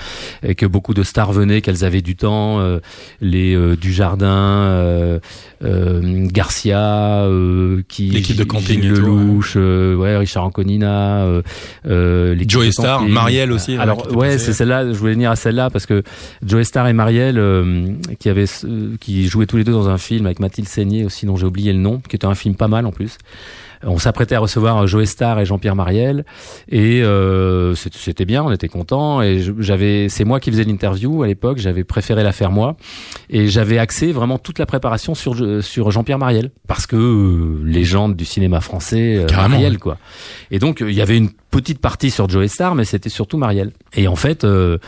et 0.42 0.54
que 0.54 0.66
beaucoup 0.66 0.94
de 0.94 1.02
stars 1.02 1.32
venaient, 1.32 1.60
qu'elles 1.60 1.84
avaient 1.84 2.02
du 2.02 2.16
temps, 2.16 2.60
euh, 2.60 2.80
les 3.20 3.54
euh, 3.54 3.76
Dujardin, 3.76 4.26
euh, 4.26 5.18
euh, 5.62 6.26
Garcia, 6.30 7.24
euh, 7.24 7.82
qui 7.88 8.08
L'équipe 8.08 8.36
de 8.36 8.44
camping 8.44 8.82
Lelouch, 8.82 9.54
euh, 9.56 9.94
ouais, 9.96 10.16
Richard 10.16 10.44
Anconina, 10.44 11.24
euh, 11.24 11.42
euh, 11.86 12.36
Joey 12.46 12.70
camping. 12.70 13.08
Marielle 13.08 13.52
aussi, 13.52 13.76
Alors 13.76 14.14
ouais, 14.16 14.38
c'est 14.38 14.52
celle-là. 14.52 14.92
Je 14.92 14.98
voulais 14.98 15.12
venir 15.12 15.30
à 15.30 15.36
celle-là 15.36 15.70
parce 15.70 15.86
que 15.86 16.02
Joey 16.44 16.64
Starr 16.64 16.88
et 16.88 16.92
Marielle, 16.92 17.38
euh, 17.38 17.86
qui 18.18 18.28
avaient, 18.28 18.44
euh, 18.64 18.96
qui 19.00 19.26
jouaient 19.28 19.46
tous 19.46 19.56
les 19.56 19.64
deux 19.64 19.72
dans 19.72 19.88
un 19.88 19.98
film 19.98 20.26
avec 20.26 20.40
Mathilde 20.40 20.68
Seigné 20.94 21.04
aussi, 21.04 21.26
dont 21.26 21.36
j'ai 21.36 21.46
oublié 21.46 21.72
le 21.72 21.78
nom, 21.78 22.00
qui 22.00 22.16
était 22.16 22.26
un 22.26 22.34
film 22.34 22.54
pas 22.54 22.68
mal 22.68 22.86
en 22.86 22.92
plus. 22.92 23.18
On 23.86 23.98
s'apprêtait 23.98 24.34
à 24.34 24.40
recevoir 24.40 24.86
Joey 24.86 25.04
Starr 25.04 25.40
et 25.40 25.44
Jean-Pierre 25.44 25.76
Marielle 25.76 26.24
et 26.70 27.02
euh, 27.02 27.74
c'était 27.74 28.24
bien, 28.24 28.42
on 28.42 28.50
était 28.50 28.68
contents 28.68 29.20
et 29.20 29.42
j'avais, 29.58 30.08
c'est 30.08 30.24
moi 30.24 30.40
qui 30.40 30.50
faisais 30.50 30.64
l'interview 30.64 31.22
à 31.22 31.26
l'époque, 31.26 31.58
j'avais 31.58 31.84
préféré 31.84 32.22
la 32.22 32.32
faire 32.32 32.50
moi 32.50 32.76
et 33.28 33.48
j'avais 33.48 33.76
axé 33.76 34.12
vraiment 34.12 34.38
toute 34.38 34.58
la 34.58 34.64
préparation 34.64 35.14
sur 35.14 35.62
sur 35.62 35.90
Jean-Pierre 35.90 36.18
Marielle 36.18 36.50
parce 36.66 36.86
que 36.86 36.96
euh, 36.96 37.62
légende 37.62 38.16
du 38.16 38.24
cinéma 38.24 38.62
français, 38.62 39.18
euh, 39.18 39.48
ouais. 39.48 39.76
quoi. 39.76 39.98
Et 40.50 40.58
donc 40.58 40.80
euh, 40.80 40.90
il 40.90 40.96
y 40.96 41.02
avait 41.02 41.18
une 41.18 41.30
petite 41.54 41.78
partie 41.78 42.10
sur 42.10 42.28
Joey 42.28 42.48
Starr, 42.48 42.74
mais 42.74 42.84
c'était 42.84 43.08
surtout 43.08 43.38
Marielle. 43.38 43.70
Et 43.94 44.08
en 44.08 44.16
fait, 44.16 44.42
euh, 44.42 44.78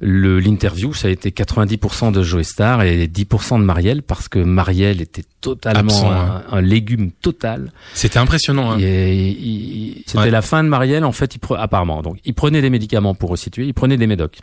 l'interview, 0.00 0.92
ça 0.92 1.06
a 1.06 1.10
été 1.12 1.30
90% 1.30 2.10
de 2.10 2.22
Joey 2.24 2.42
Starr 2.42 2.82
et 2.82 3.06
10% 3.06 3.60
de 3.60 3.64
Marielle 3.64 4.02
parce 4.02 4.28
que 4.28 4.40
Marielle 4.40 5.00
était 5.00 5.22
totalement 5.56 5.80
Absent, 5.92 6.10
un, 6.10 6.14
hein. 6.16 6.42
un 6.52 6.60
légume 6.60 7.10
total. 7.10 7.72
C'était 7.94 8.18
impressionnant. 8.18 8.72
Hein. 8.72 8.78
C'était 8.78 10.18
Ouais. 10.18 10.30
la 10.30 10.42
fin 10.42 10.62
de 10.62 10.68
Marielle, 10.68 11.04
en 11.04 11.12
fait, 11.12 11.34
il 11.34 11.38
pre- 11.38 11.58
apparemment. 11.58 12.02
Donc, 12.02 12.18
il 12.24 12.34
prenait 12.34 12.62
des 12.62 12.70
médicaments 12.70 13.14
pour 13.14 13.30
resituer, 13.30 13.64
il 13.66 13.74
prenait 13.74 13.96
des 13.96 14.06
médocs. 14.06 14.38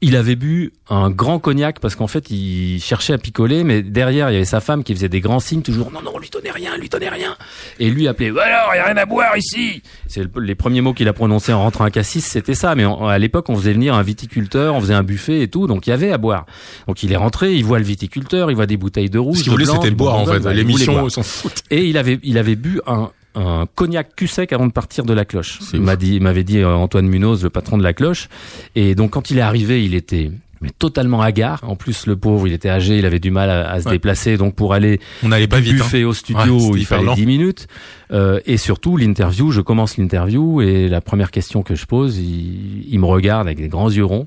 Il 0.00 0.16
avait 0.16 0.36
bu 0.36 0.72
un 0.90 1.08
grand 1.10 1.38
cognac 1.38 1.78
parce 1.80 1.94
qu'en 1.96 2.06
fait, 2.06 2.30
il 2.30 2.80
cherchait 2.80 3.12
à 3.12 3.18
picoler, 3.18 3.64
mais 3.64 3.82
derrière, 3.82 4.30
il 4.30 4.34
y 4.34 4.36
avait 4.36 4.44
sa 4.44 4.60
femme 4.60 4.84
qui 4.84 4.94
faisait 4.94 5.08
des 5.08 5.20
grands 5.20 5.40
signes, 5.40 5.62
toujours 5.62 5.90
non, 5.90 6.02
non, 6.02 6.18
lui 6.18 6.28
donnez 6.30 6.50
rien, 6.50 6.76
lui 6.76 6.88
donnez 6.88 7.08
rien. 7.08 7.36
Et 7.78 7.90
lui 7.90 8.06
appelait, 8.08 8.28
alors, 8.30 8.70
il 8.74 8.76
y 8.76 8.80
a 8.80 8.84
rien 8.84 8.96
à 8.96 9.06
boire 9.06 9.36
ici. 9.36 9.82
C'est 10.06 10.22
le- 10.22 10.40
les 10.42 10.54
premiers 10.54 10.80
mots 10.80 10.92
qu'il 10.94 11.08
a 11.08 11.12
prononcés 11.12 11.52
en 11.52 11.62
rentrant 11.62 11.84
à 11.84 11.90
Cassis, 11.90 12.20
c'était 12.24 12.54
ça. 12.54 12.74
Mais 12.74 12.84
à 12.84 13.18
l'époque, 13.18 13.48
on 13.48 13.56
faisait 13.56 13.72
venir 13.72 13.94
un 13.94 14.02
viticulteur, 14.02 14.74
on 14.74 14.80
faisait 14.80 14.94
un 14.94 15.02
buffet 15.02 15.40
et 15.42 15.48
tout, 15.48 15.66
donc 15.66 15.86
il 15.86 15.90
y 15.90 15.92
avait 15.92 16.12
à 16.12 16.18
boire. 16.18 16.44
Donc 16.86 17.02
il 17.02 17.12
est 17.12 17.16
rentré, 17.16 17.54
il 17.54 17.64
voit 17.64 17.78
le 17.78 17.84
viticulteur, 17.84 18.50
il 18.50 18.54
voit 18.56 18.66
des 18.66 18.76
bouteilles 18.76 19.10
de 19.10 19.18
rouge. 19.18 19.38
Ce 19.38 19.42
qu'il 19.44 19.52
voulait, 19.52 19.64
c'était 19.66 19.90
boire 19.90 20.16
en 20.16 20.26
fait. 20.26 20.40
L'émission, 20.52 21.08
s'en 21.08 21.22
fout. 21.22 21.52
Et 21.70 21.84
il 21.86 21.96
avait, 21.98 22.18
il 22.22 22.36
avait 22.38 22.56
bu 22.56 22.80
un, 22.86 23.10
un 23.34 23.66
cognac 23.74 24.14
cul 24.16 24.26
sec 24.28 24.52
avant 24.52 24.66
de 24.66 24.72
partir 24.72 25.04
de 25.04 25.12
la 25.12 25.24
cloche. 25.24 25.60
M'a 25.74 25.96
dit, 25.96 26.20
m'avait 26.20 26.44
dit 26.44 26.58
euh, 26.58 26.74
Antoine 26.74 27.06
Munoz, 27.08 27.42
le 27.42 27.50
patron 27.50 27.76
de 27.78 27.82
la 27.82 27.92
cloche. 27.92 28.28
Et 28.74 28.94
donc 28.94 29.10
quand 29.12 29.30
il 29.30 29.38
est 29.38 29.42
arrivé, 29.42 29.84
il 29.84 29.94
était 29.94 30.30
mais 30.60 30.70
totalement 30.70 31.20
hagard. 31.20 31.60
En 31.64 31.76
plus, 31.76 32.06
le 32.06 32.16
pauvre, 32.16 32.46
il 32.46 32.54
était 32.54 32.70
âgé, 32.70 32.96
il 32.98 33.04
avait 33.04 33.18
du 33.18 33.30
mal 33.30 33.50
à, 33.50 33.70
à 33.70 33.80
se 33.80 33.86
Ouais. 33.86 33.92
déplacer. 33.92 34.36
Donc 34.38 34.54
pour 34.54 34.72
aller 34.72 34.98
On 35.22 35.28
n'allait 35.28 35.48
pas 35.48 35.60
du 35.60 35.74
vite. 35.74 35.84
hein. 35.92 36.04
au 36.04 36.14
studio, 36.14 36.74
il 36.76 36.86
fallait 36.86 37.04
lent. 37.04 37.14
10 37.14 37.26
minutes. 37.26 37.66
Euh, 38.12 38.40
et 38.46 38.56
surtout, 38.56 38.96
l'interview, 38.96 39.50
je 39.50 39.60
commence 39.60 39.98
l'interview 39.98 40.62
et 40.62 40.88
la 40.88 41.00
première 41.02 41.30
question 41.30 41.62
que 41.62 41.74
je 41.74 41.84
pose, 41.86 42.16
il, 42.18 42.86
il 42.88 42.98
me 42.98 43.06
regarde 43.06 43.46
avec 43.46 43.58
des 43.58 43.68
grands 43.68 43.90
yeux 43.90 44.04
ronds 44.06 44.26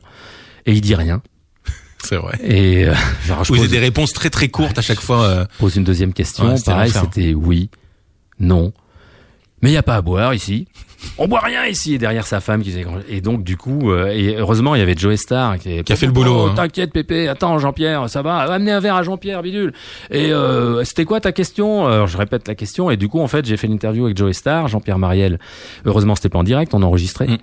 et 0.68 0.74
il 0.74 0.82
dit 0.82 0.94
rien. 0.96 1.22
C'est 2.04 2.18
vrai. 2.18 2.38
Et 2.44 2.86
euh, 2.86 2.94
genre, 3.26 3.44
je 3.44 3.50
Vous 3.54 3.56
avez 3.60 3.64
pose, 3.68 3.72
des 3.72 3.80
réponses 3.80 4.14
très 4.14 4.30
très 4.30 4.50
courtes 4.50 4.78
à 4.78 4.82
chaque 4.84 5.00
fois. 5.02 5.24
euh. 5.24 5.46
pose 5.58 5.76
une 5.78 5.86
deuxième 5.86 6.14
question. 6.14 6.56
Pareil, 6.66 6.92
l'enfer. 6.92 7.10
c'était 7.12 7.34
oui, 7.34 7.70
non. 8.40 8.74
Mais 9.62 9.72
il 9.72 9.74
y 9.74 9.78
a 9.78 9.84
pas 9.84 9.96
à 9.96 10.02
boire 10.02 10.34
ici. 10.34 10.68
On 11.18 11.28
boit 11.28 11.42
rien 11.42 11.66
ici. 11.66 11.94
Et 11.96 11.98
derrière 11.98 12.26
sa 12.26 12.40
femme 12.40 12.62
qui 12.64 12.74
Et 13.10 13.22
donc, 13.22 13.44
du 13.44 13.58
coup, 13.58 13.92
euh, 13.92 14.08
et 14.08 14.36
heureusement, 14.38 14.76
il 14.76 14.80
y 14.80 14.82
avait 14.82 14.96
Joe 14.98 15.16
Star 15.16 15.58
qui, 15.60 15.84
Qui 15.84 15.94
a 15.94 15.96
fait 15.96 16.06
le 16.06 16.12
boulot, 16.12 16.36
Oh, 16.46 16.48
hein. 16.50 16.54
T'inquiète, 16.56 16.92
Pépé. 16.92 17.28
Attends, 17.28 17.60
Jean-Pierre, 17.60 18.10
ça 18.10 18.22
va. 18.22 18.38
Amenez 18.38 18.72
un 18.72 18.80
verre 18.80 18.96
à 18.96 19.04
Jean-Pierre, 19.04 19.42
bidule. 19.44 19.74
Et 20.12 20.32
euh, 20.32 20.84
c'était 20.84 21.06
quoi 21.06 21.20
ta 21.20 21.32
question? 21.32 21.88
Alors, 21.88 22.08
je 22.08 22.18
répète 22.18 22.48
la 22.48 22.56
question. 22.56 22.90
Et 22.92 22.98
du 22.98 23.08
coup, 23.08 23.20
en 23.20 23.28
fait, 23.28 23.46
j'ai 23.46 23.58
fait 23.58 23.68
l'interview 23.68 24.06
avec 24.06 24.18
Joe 24.18 24.36
Star, 24.36 24.68
Jean-Pierre 24.68 24.98
Mariel. 25.00 25.40
Heureusement, 25.86 26.16
c'était 26.16 26.30
pas 26.30 26.40
en 26.40 26.44
direct, 26.44 26.74
on 26.74 26.82
enregistrait. 26.82 27.28
Mm. 27.28 27.38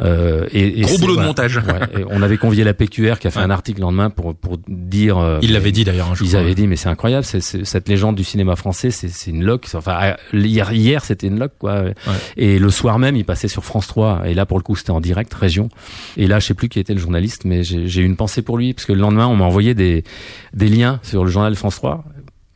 Euh, 0.00 0.46
et, 0.52 0.80
et 0.80 0.82
Gros 0.82 0.98
boulot 0.98 1.16
de 1.16 1.22
montage. 1.22 1.56
Ouais, 1.58 2.00
et 2.00 2.04
on 2.10 2.22
avait 2.22 2.38
convié 2.38 2.64
la 2.64 2.74
PQR 2.74 3.18
qui 3.18 3.26
a 3.26 3.30
fait 3.30 3.38
Ouais. 3.40 3.44
un 3.44 3.50
article 3.50 3.80
le 3.80 3.86
lendemain 3.86 4.10
pour 4.10 4.34
pour 4.34 4.58
dire. 4.68 5.16
euh, 5.18 5.38
Il 5.42 5.52
l'avait 5.52 5.72
dit 5.72 5.84
d'ailleurs. 5.84 6.08
hein, 6.10 6.14
je 6.14 6.24
ils 6.24 6.36
avaient 6.36 6.54
dit 6.54 6.66
mais 6.66 6.76
c'est 6.76 6.88
incroyable, 6.88 7.24
c'est, 7.24 7.40
c'est- 7.40 7.64
cette 7.64 7.88
légende 7.88 8.16
du 8.16 8.24
cinéma 8.24 8.54
français, 8.56 8.90
c'est, 8.90 9.08
c'est 9.08 9.30
une 9.30 9.44
loque. 9.44 9.66
Enfin 9.74 9.94
ah, 9.96 10.16
hier, 10.34 10.72
hier 10.72 11.04
c'était 11.04 11.26
une 11.26 11.38
loque 11.38 11.54
quoi. 11.58 11.84
Et 12.36 12.58
le 12.58 12.70
soir 12.70 12.98
même, 13.00 13.16
il 13.16 13.24
passait 13.24 13.48
sur 13.48 13.64
France 13.64 13.88
3 13.88 14.22
et 14.26 14.34
là 14.34 14.46
pour 14.46 14.56
le 14.58 14.62
coup 14.62 14.76
c'était 14.76 14.90
en 14.92 15.00
direct 15.00 15.34
région. 15.34 15.68
Et 16.16 16.26
là 16.28 16.38
je 16.38 16.46
sais 16.46 16.54
plus 16.54 16.68
qui 16.68 16.78
était 16.78 16.94
le 16.94 17.00
journaliste, 17.00 17.44
mais 17.44 17.64
j'ai, 17.64 18.00
eu 18.00 18.04
une 18.04 18.16
pensée 18.16 18.42
pour 18.42 18.56
lui 18.58 18.72
parce 18.74 18.84
que 18.86 18.92
le 18.92 19.00
lendemain 19.00 19.26
on 19.26 19.34
m'a 19.36 19.44
envoyé 19.44 19.74
des 19.74 20.04
des 20.54 20.68
liens 20.68 21.00
sur 21.02 21.24
le 21.24 21.30
journal 21.30 21.54
France 21.56 21.74
3. 21.76 22.04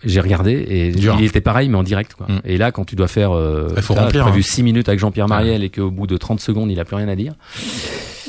J'ai 0.06 0.20
regardé 0.20 0.64
et 0.68 0.90
Dur. 0.92 1.16
il 1.18 1.24
était 1.24 1.40
pareil 1.40 1.68
mais 1.70 1.78
en 1.78 1.82
direct 1.82 2.14
quoi. 2.14 2.26
Mm. 2.28 2.40
Et 2.44 2.58
là 2.58 2.70
quand 2.72 2.84
tu 2.84 2.94
dois 2.94 3.08
faire 3.08 3.32
euh, 3.32 3.68
Il 3.76 3.82
faut 3.82 3.94
t'as 3.94 4.02
remplir, 4.02 4.22
prévu 4.24 4.40
hein. 4.40 4.46
6 4.46 4.62
minutes 4.62 4.88
avec 4.88 5.00
Jean-Pierre 5.00 5.28
Mariel 5.28 5.64
et 5.64 5.70
qu'au 5.70 5.90
bout 5.90 6.06
de 6.06 6.16
30 6.18 6.40
secondes 6.40 6.70
il 6.70 6.78
a 6.78 6.84
plus 6.84 6.96
rien 6.96 7.08
à 7.08 7.16
dire. 7.16 7.32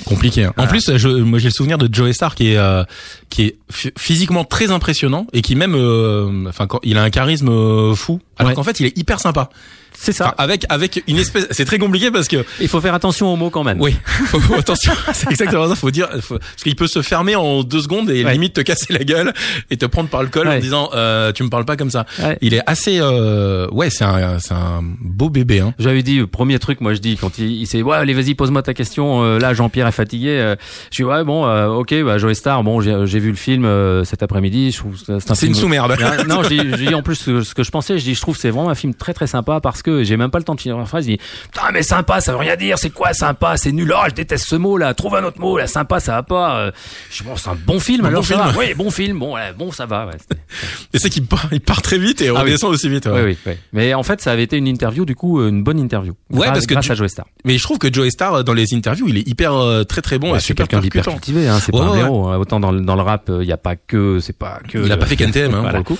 Compliqué. 0.06 0.44
hein. 0.46 0.54
En 0.58 0.68
plus, 0.68 0.96
je, 0.98 1.08
moi 1.08 1.40
j'ai 1.40 1.48
le 1.48 1.54
souvenir 1.54 1.78
de 1.78 1.90
Joe 1.92 2.12
Star 2.14 2.36
qui 2.36 2.52
est 2.52 2.58
euh, 2.58 2.84
qui 3.30 3.44
est 3.44 3.58
phy- 3.72 3.92
physiquement 3.98 4.44
très 4.44 4.70
impressionnant 4.72 5.26
et 5.34 5.42
qui 5.42 5.56
même, 5.56 5.74
euh, 5.76 6.46
enfin, 6.48 6.68
quand 6.68 6.80
il 6.84 6.98
a 6.98 7.04
un 7.04 7.10
charisme 7.10 7.50
euh, 7.50 7.96
fou. 7.96 8.20
Alors 8.38 8.50
Ouais. 8.50 8.56
qu'en 8.56 8.64
fait, 8.64 8.80
il 8.80 8.86
est 8.86 8.96
hyper 8.98 9.20
sympa. 9.20 9.50
C'est 9.98 10.12
ça. 10.12 10.26
Enfin, 10.26 10.36
avec 10.38 10.66
avec 10.70 11.04
une 11.08 11.18
espèce. 11.18 11.48
C'est 11.52 11.66
très 11.66 11.80
compliqué 11.80 12.12
parce 12.12 12.28
que 12.28 12.46
Il 12.60 12.68
faut 12.68 12.82
faire 12.82 12.94
attention 12.94 13.32
aux 13.32 13.36
mots 13.36 13.50
quand 13.50 13.64
même. 13.64 13.82
oui, 13.82 13.96
faut, 14.28 14.40
faut- 14.40 14.56
attention, 14.56 14.94
c'est 15.14 15.30
exactement 15.32 15.68
ça. 15.68 15.76
Faut 15.76 15.92
dire 15.92 16.10
faut- 16.22 16.38
parce 16.40 16.64
qu'il 16.64 16.76
peut 16.76 16.88
se 16.88 17.02
fermer 17.02 17.36
en 17.36 17.64
deux 17.64 17.82
secondes 17.82 18.10
et 18.10 18.24
Ouais. 18.26 18.34
limite 18.34 18.54
te 18.54 18.62
casser 18.62 18.94
la 18.94 19.04
gueule 19.04 19.34
et 19.70 19.78
te 19.78 19.86
prendre 19.86 20.10
par 20.10 20.24
le 20.24 20.30
col 20.30 20.48
en 20.48 20.52
Ouais. 20.52 20.60
disant 20.60 20.90
euh, 20.94 21.32
tu 21.32 21.44
me 21.44 21.50
parles 21.50 21.66
pas 21.66 21.76
comme 21.78 21.90
ça. 21.90 22.06
Ouais. 22.22 22.38
Il 22.42 22.54
est 22.54 22.62
assez 22.66 22.98
euh, 23.00 23.68
ouais, 23.72 23.90
c'est 23.90 24.04
un 24.06 24.40
c'est 24.40 24.54
un 24.54 24.82
beau 25.02 25.30
bébé 25.30 25.60
hein. 25.60 25.74
J'avais 25.80 26.04
dit, 26.04 26.20
euh, 26.20 26.28
premier 26.28 26.60
truc, 26.60 26.82
moi 26.82 26.94
je 26.94 27.00
dis, 27.00 27.18
quand 27.18 27.38
il, 27.38 27.52
il 27.52 27.68
s'est, 27.68 27.82
ouais, 27.82 27.96
allez, 27.98 28.14
vas-y, 28.14 28.36
pose-moi 28.36 28.62
ta 28.64 28.74
question. 28.74 29.24
euh, 29.24 29.40
là, 29.40 29.54
Jean-Pierre 29.54 29.88
est 29.88 29.92
fatigué. 29.92 30.30
euh, 30.30 30.56
je 30.92 30.98
dis, 30.98 31.04
ouais, 31.04 31.24
bon, 31.24 31.46
euh, 31.46 31.68
ok, 31.68 31.94
bah, 32.04 32.18
Joe 32.18 32.34
Star, 32.38 32.64
bon, 32.64 32.82
j'ai 32.82 32.96
j'ai 33.06 33.20
vu 33.20 33.30
le 33.30 33.36
film 33.36 33.66
euh, 33.66 34.04
cet 34.04 34.24
après-midi. 34.24 34.72
Je 34.72 34.78
trouve 34.78 34.96
c'est 34.98 35.12
un 35.32 35.36
une 35.48 35.56
sous-merde. 35.56 35.96
non, 36.28 36.42
dis 36.42 36.94
en 36.94 37.02
plus 37.02 37.16
ce, 37.16 37.54
que 37.54 37.64
je 37.64 37.72
pensais, 37.72 37.98
je 38.00 38.04
dis, 38.04 38.16
je 38.16 38.22
trouve 38.22 38.38
c'est 38.38 38.50
vraiment 38.50 38.70
un 38.70 38.76
film 38.76 38.94
très 38.94 39.14
très 39.14 39.28
sympa 39.28 39.60
parce 39.60 39.82
que 39.86 40.04
j'ai 40.04 40.18
même 40.18 40.32
pas 40.32 40.38
le 40.40 40.44
temps 40.44 40.56
de 40.56 40.62
finir 40.62 40.78
la 40.78 40.86
phrase. 40.86 41.06
Je 41.06 41.12
dis, 41.12 41.20
putain, 41.52 41.68
mais 41.74 41.84
sympa, 41.84 42.20
ça 42.22 42.32
veut 42.32 42.38
rien 42.40 42.56
dire. 42.56 42.78
C'est 42.80 42.90
quoi 42.90 43.14
sympa 43.14 43.56
C'est 43.58 43.72
nul. 43.72 43.94
Oh, 43.96 44.02
je 44.10 44.14
déteste 44.14 44.46
ce 44.48 44.56
mot 44.56 44.78
là. 44.78 44.94
Trouve 44.94 45.16
un 45.16 45.24
autre 45.24 45.40
mot 45.40 45.58
là. 45.58 45.68
Sympa, 45.68 46.00
ça 46.00 46.14
va 46.14 46.24
pas. 46.24 46.58
Euh, 46.58 46.72
Je 47.12 47.24
bon, 47.24 47.36
c'est 47.36 47.50
un 47.50 47.56
bon 47.56 47.80
film. 47.80 48.06
Un 48.06 48.10
alors 48.10 48.22
bon 48.22 48.28
ça 48.28 48.36
film. 48.36 48.48
va. 48.54 48.60
Oui, 48.60 48.74
bon 48.76 48.90
film. 48.92 49.20
Bon, 49.20 49.36
ouais, 49.36 49.54
bon, 49.58 49.72
ça 49.72 49.86
va. 49.86 50.08
Ouais, 50.08 50.14
Et 50.94 51.00
c'est 51.00 51.10
qu'il 51.10 51.26
part, 51.26 51.48
il 51.52 51.62
part 51.62 51.82
très 51.82 51.98
vite 51.98 52.22
et 52.22 52.30
Ah 52.30 52.34
oui. 52.36 52.40
redescend 52.42 52.72
aussi 52.74 52.90
vite. 52.90 53.06
ouais. 53.06 53.24
oui, 53.24 53.38
oui. 53.46 53.54
Mais 53.74 53.94
en 53.94 54.04
fait, 54.04 54.22
ça 54.22 54.32
avait 54.32 54.44
été 54.44 54.58
une 54.58 54.68
interview, 54.68 55.06
du 55.06 55.16
coup, 55.16 55.40
euh, 55.40 55.50
une 55.50 55.64
bonne 55.64 55.80
interview. 55.80 56.14
Ouais, 56.32 56.40
Grâce- 56.48 56.52
parce 56.54 56.66
que 56.68 56.74
grâce 56.74 56.90
à 56.90 56.96
Joe 56.96 57.10
Star. 57.12 57.26
Mais 57.46 57.58
je 57.58 57.64
trouve 57.64 57.78
que 57.78 57.94
Joe 57.94 58.10
Star 58.10 58.44
dans 58.44 58.54
les 58.54 58.74
interviews, 58.74 59.08
il 59.10 59.18
est 59.18 59.28
hyper 59.28 59.54
euh, 59.54 59.84
très 59.84 60.02
très 60.02 60.18
bon 60.18 60.32
Ouais, 60.32 60.38
et 60.38 60.42
c'est 60.42 60.48
super 60.48 60.68
percutant. 60.68 61.12
cultivé, 61.14 61.48
hein, 61.48 61.60
c'est 61.64 61.72
pas 61.72 61.80
un 61.84 61.92
blaireau. 61.94 62.28
hein. 62.28 62.38
Autant 62.38 62.60
dans, 62.60 62.72
le- 62.72 62.82
dans 62.82 62.96
le 62.96 63.02
rap, 63.02 63.30
il 63.42 63.48
y 63.48 63.52
a 63.52 63.58
pas 63.58 63.76
que, 63.76 64.20
c'est 64.20 64.38
pas 64.38 64.60
que. 64.68 64.80
Il 64.80 64.92
a 64.92 64.98
pas 64.98 65.06
fait 65.06 65.16
qu'NTM 65.16 65.54
hein, 65.54 65.58
Voilà. 65.62 65.70
pour 65.70 65.78
le 65.80 65.84
coup. 65.84 65.98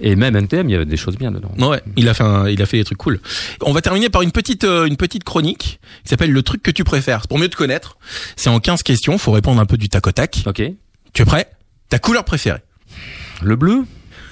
Et 0.00 0.16
même 0.16 0.34
NTM, 0.34 0.68
il 0.68 0.72
y 0.72 0.74
avait 0.76 0.86
des 0.86 0.96
choses 0.96 1.16
bien 1.16 1.30
dedans. 1.30 1.52
Ouais, 1.58 1.82
il 1.96 2.08
a 2.08 2.14
fait 2.14 2.22
un- 2.24 2.48
il 2.48 2.60
a 2.62 2.66
fait 2.66 2.78
des 2.78 2.84
trucs 2.84 2.98
cool. 2.98 3.20
On 3.62 3.72
va 3.72 3.82
terminer 3.82 4.08
par 4.08 4.22
une 4.22 4.32
petite 4.32 4.64
euh, 4.64 4.86
une 4.86 4.96
petite 4.96 5.24
chronique 5.24 5.78
qui 6.04 6.08
s'appelle 6.08 6.32
le 6.32 6.42
truc 6.42 6.62
que 6.62 6.70
tu 6.70 6.84
préfères. 6.84 7.20
C'est 7.22 7.28
pour 7.28 7.38
mieux 7.38 7.48
te 7.48 7.56
connaître. 7.56 7.98
C'est 8.36 8.48
en 8.50 8.60
15 8.60 8.82
questions, 8.82 9.18
faut 9.18 9.32
répondre 9.32 9.60
un 9.60 9.66
peu 9.66 9.76
du 9.76 9.88
tac 9.88 10.06
au 10.06 10.12
tac. 10.12 10.42
Ok. 10.46 10.62
Tu 11.12 11.22
es 11.22 11.24
prêt? 11.24 11.50
Ta 11.90 11.98
couleur 11.98 12.24
préférée? 12.24 12.60
Le 13.42 13.56
bleu, 13.56 13.84